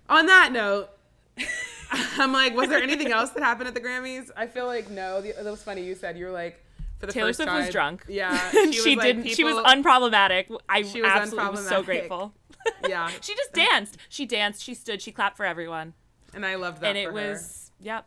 On 0.08 0.26
that 0.26 0.52
note, 0.52 0.90
I'm 1.90 2.32
like, 2.32 2.54
was 2.54 2.68
there 2.68 2.82
anything 2.82 3.10
else 3.12 3.30
that 3.30 3.42
happened 3.42 3.68
at 3.68 3.74
the 3.74 3.80
Grammys? 3.80 4.30
I 4.36 4.46
feel 4.46 4.66
like 4.66 4.90
no. 4.90 5.20
The, 5.20 5.32
that 5.32 5.44
was 5.50 5.62
funny. 5.62 5.82
You 5.84 5.94
said 5.94 6.18
you 6.18 6.26
were 6.26 6.30
like, 6.32 6.63
for 7.06 7.12
the 7.12 7.12
Taylor 7.12 7.28
first 7.28 7.36
Swift 7.38 7.48
time. 7.50 7.64
was 7.64 7.70
drunk. 7.70 8.04
Yeah, 8.08 8.50
she, 8.50 8.66
was 8.66 8.86
like, 8.96 9.02
didn't. 9.02 9.26
she 9.28 9.44
was 9.44 9.56
unproblematic. 9.56 10.56
I 10.68 10.82
She 10.82 11.02
was 11.02 11.10
absolutely 11.10 11.50
was 11.50 11.68
so 11.68 11.82
grateful. 11.82 12.34
Yeah, 12.88 13.10
she 13.20 13.34
just 13.34 13.52
danced. 13.52 13.98
She 14.08 14.24
danced. 14.24 14.62
She 14.62 14.72
stood. 14.72 15.02
She 15.02 15.12
clapped 15.12 15.36
for 15.36 15.44
everyone, 15.44 15.92
and 16.32 16.46
I 16.46 16.54
loved 16.54 16.80
that. 16.80 16.88
and 16.88 16.98
it 16.98 17.08
her. 17.08 17.12
was 17.12 17.70
yep. 17.78 18.06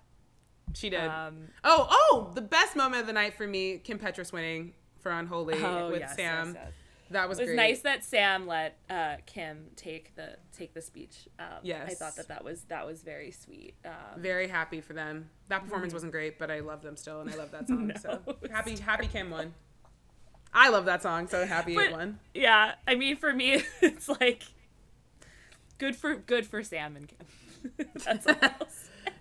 she 0.74 0.90
did. 0.90 1.08
Um, 1.08 1.50
oh, 1.64 1.88
oh, 1.92 2.32
the 2.34 2.42
best 2.42 2.76
moment 2.76 3.02
of 3.02 3.06
the 3.06 3.14
night 3.14 3.36
for 3.36 3.46
me, 3.46 3.78
Kim 3.78 4.00
Petras 4.00 4.34
winning 4.34 4.74
for 5.00 5.12
Unholy 5.12 5.64
oh 5.64 5.92
with 5.92 6.00
yes, 6.00 6.16
Sam. 6.16 6.48
yes, 6.48 6.64
yes. 6.64 6.74
That 7.12 7.30
was, 7.30 7.40
It 7.40 7.44
was 7.44 7.48
great. 7.50 7.56
nice 7.56 7.80
that 7.82 8.04
Sam 8.04 8.48
let 8.48 8.78
uh, 8.90 9.16
Kim 9.26 9.68
take 9.76 10.16
the 10.16 10.38
take 10.56 10.74
the 10.74 10.82
speech. 10.82 11.28
Um, 11.40 11.46
I 11.64 11.94
thought 11.94 12.16
that 12.18 12.28
that 12.28 12.44
was 12.44 12.64
that 12.66 12.86
was 12.86 13.02
very 13.04 13.32
sweet. 13.32 13.76
Um, 13.86 14.22
Very 14.22 14.48
happy 14.48 14.82
for 14.82 14.94
them. 14.94 15.30
That 15.48 15.64
performance 15.64 15.94
wasn't 15.94 16.12
great, 16.12 16.38
but 16.38 16.52
I 16.52 16.60
love 16.60 16.82
them 16.82 16.98
still, 16.98 17.22
and 17.22 17.30
I 17.32 17.36
love 17.36 17.52
that 17.52 17.68
song. 17.70 17.92
So 18.02 18.20
No. 18.28 18.36
happy, 18.52 18.76
happy 18.78 19.08
Kim 19.08 19.30
won. 19.30 19.54
I 20.54 20.70
love 20.70 20.86
that 20.86 21.02
song, 21.04 21.28
so 21.28 21.46
happy 21.46 21.76
it 21.76 21.92
won. 21.92 22.20
yeah, 22.34 22.76
I 22.88 22.96
mean, 22.96 23.18
for 23.18 23.32
me, 23.34 23.64
it's 23.82 24.10
like 24.10 24.44
good 25.78 25.96
for 25.96 26.16
good 26.16 26.46
for 26.46 26.64
Sam 26.64 26.96
and 26.96 27.08
Kim. 27.08 27.88
That's 28.06 28.28
all. 28.28 28.68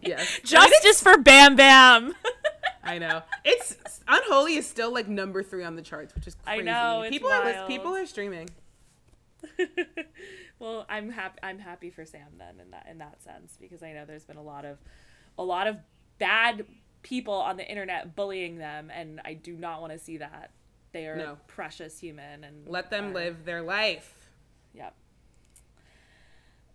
Yes, 0.03 0.41
Justice 0.45 1.03
for 1.03 1.19
Bam 1.19 1.57
Bam. 1.57 2.15
I 2.87 2.99
know. 2.99 3.23
It's 3.45 3.77
Unholy 4.09 4.55
is 4.57 4.67
still 4.67 4.93
like 4.93 5.09
number 5.09 5.43
three 5.43 5.65
on 5.65 5.77
the 5.77 5.83
charts, 5.83 6.15
which 6.15 6.27
is 6.27 6.35
crazy. 6.37 6.61
I 6.61 6.63
know, 6.65 7.09
people 7.09 7.31
are 7.31 7.67
people 7.67 7.95
are 7.95 8.07
streaming. 8.07 8.49
well, 10.59 10.87
I'm 10.89 11.11
happy. 11.11 11.39
I'm 11.43 11.59
happy 11.59 11.91
for 11.91 12.05
Sam 12.05 12.29
then 12.39 12.61
in 12.61 12.71
that 12.71 12.87
in 12.91 12.99
that 12.99 13.23
sense 13.23 13.57
because 13.61 13.83
I 13.83 13.93
know 13.93 14.05
there's 14.05 14.25
been 14.25 14.37
a 14.37 14.43
lot 14.43 14.65
of 14.65 14.79
a 15.39 15.45
lot 15.45 15.67
of 15.67 15.77
bad 16.19 16.65
people 17.03 17.35
on 17.35 17.57
the 17.57 17.69
internet 17.69 18.17
bullying 18.17 18.59
them, 18.59 18.91
and 18.95 19.21
I 19.25 19.35
do 19.35 19.55
not 19.55 19.81
want 19.81 19.93
to 19.93 19.99
see 19.99 20.17
that. 20.19 20.51
They 20.93 21.07
are 21.07 21.17
No. 21.17 21.33
a 21.33 21.37
precious 21.47 21.99
human, 22.01 22.43
and 22.45 22.67
Let 22.67 22.91
them 22.91 23.13
live 23.13 23.45
their 23.45 23.63
life. 23.63 24.31
Yep. 24.75 24.95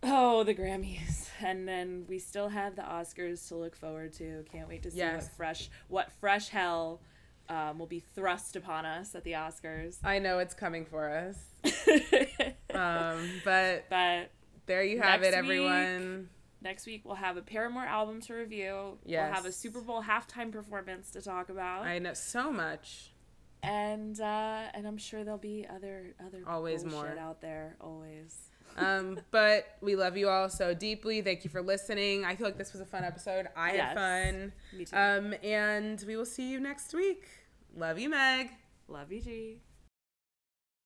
Oh, 0.02 0.42
the 0.42 0.54
Grammys, 0.54 1.28
and 1.40 1.66
then 1.68 2.04
we 2.08 2.18
still 2.18 2.48
have 2.48 2.74
the 2.76 2.82
Oscars 2.82 3.46
to 3.48 3.56
look 3.56 3.76
forward 3.76 4.12
to. 4.14 4.44
Can't 4.50 4.68
wait 4.68 4.82
to 4.82 4.90
see 4.90 4.98
Yes. 4.98 5.24
what 5.24 5.32
fresh 5.36 5.70
what 5.88 6.12
fresh 6.20 6.48
hell 6.48 7.00
um, 7.48 7.78
will 7.78 7.86
be 7.86 8.00
thrust 8.00 8.56
upon 8.56 8.84
us 8.84 9.14
at 9.14 9.22
the 9.24 9.32
Oscars. 9.32 9.98
I 10.04 10.18
know 10.18 10.38
it's 10.40 10.54
coming 10.54 10.84
for 10.86 11.08
us. 11.10 11.36
Um, 12.74 13.28
but 13.44 13.84
but 13.90 14.30
there 14.64 14.82
you 14.82 15.02
have 15.02 15.22
it, 15.22 15.34
everyone. 15.34 16.30
next 16.62 16.86
week 16.86 17.02
we'll 17.04 17.16
have 17.16 17.36
a 17.36 17.42
Paramore 17.42 17.84
album 17.84 18.22
to 18.22 18.32
review. 18.34 18.96
Yes. 19.04 19.26
We'll 19.26 19.34
have 19.34 19.44
a 19.44 19.52
Super 19.52 19.82
Bowl 19.82 20.02
halftime 20.02 20.50
performance 20.50 21.10
to 21.10 21.20
talk 21.20 21.50
about, 21.50 21.84
I 21.84 21.98
know 21.98 22.14
so 22.14 22.50
much. 22.50 23.12
and 23.62 24.18
uh, 24.18 24.62
and 24.72 24.86
I'm 24.86 24.96
sure 24.96 25.22
there'll 25.22 25.38
be 25.38 25.66
other 25.68 26.14
other 26.26 26.42
Always 26.48 26.82
more. 26.82 27.14
out 27.20 27.42
there. 27.42 27.76
Always. 27.78 28.48
Um, 28.76 29.20
but 29.30 29.76
we 29.80 29.96
love 29.96 30.16
you 30.16 30.28
all 30.28 30.48
so 30.48 30.74
deeply. 30.74 31.20
Thank 31.22 31.44
you 31.44 31.50
for 31.50 31.62
listening. 31.62 32.24
I 32.24 32.36
feel 32.36 32.46
like 32.46 32.58
this 32.58 32.72
was 32.72 32.80
a 32.80 32.86
fun 32.86 33.04
episode. 33.04 33.48
I 33.56 33.74
Yes. 33.74 33.88
had 33.88 33.96
fun. 34.34 34.52
Me 34.76 34.84
too. 34.84 34.96
Um, 34.96 35.34
and 35.42 36.02
we 36.06 36.16
will 36.16 36.24
see 36.26 36.50
you 36.50 36.60
next 36.60 36.92
week. 36.94 37.26
Love 37.76 37.98
you, 37.98 38.08
Meg. 38.08 38.50
Love 38.88 39.10
you, 39.12 39.20
G. 39.20 39.60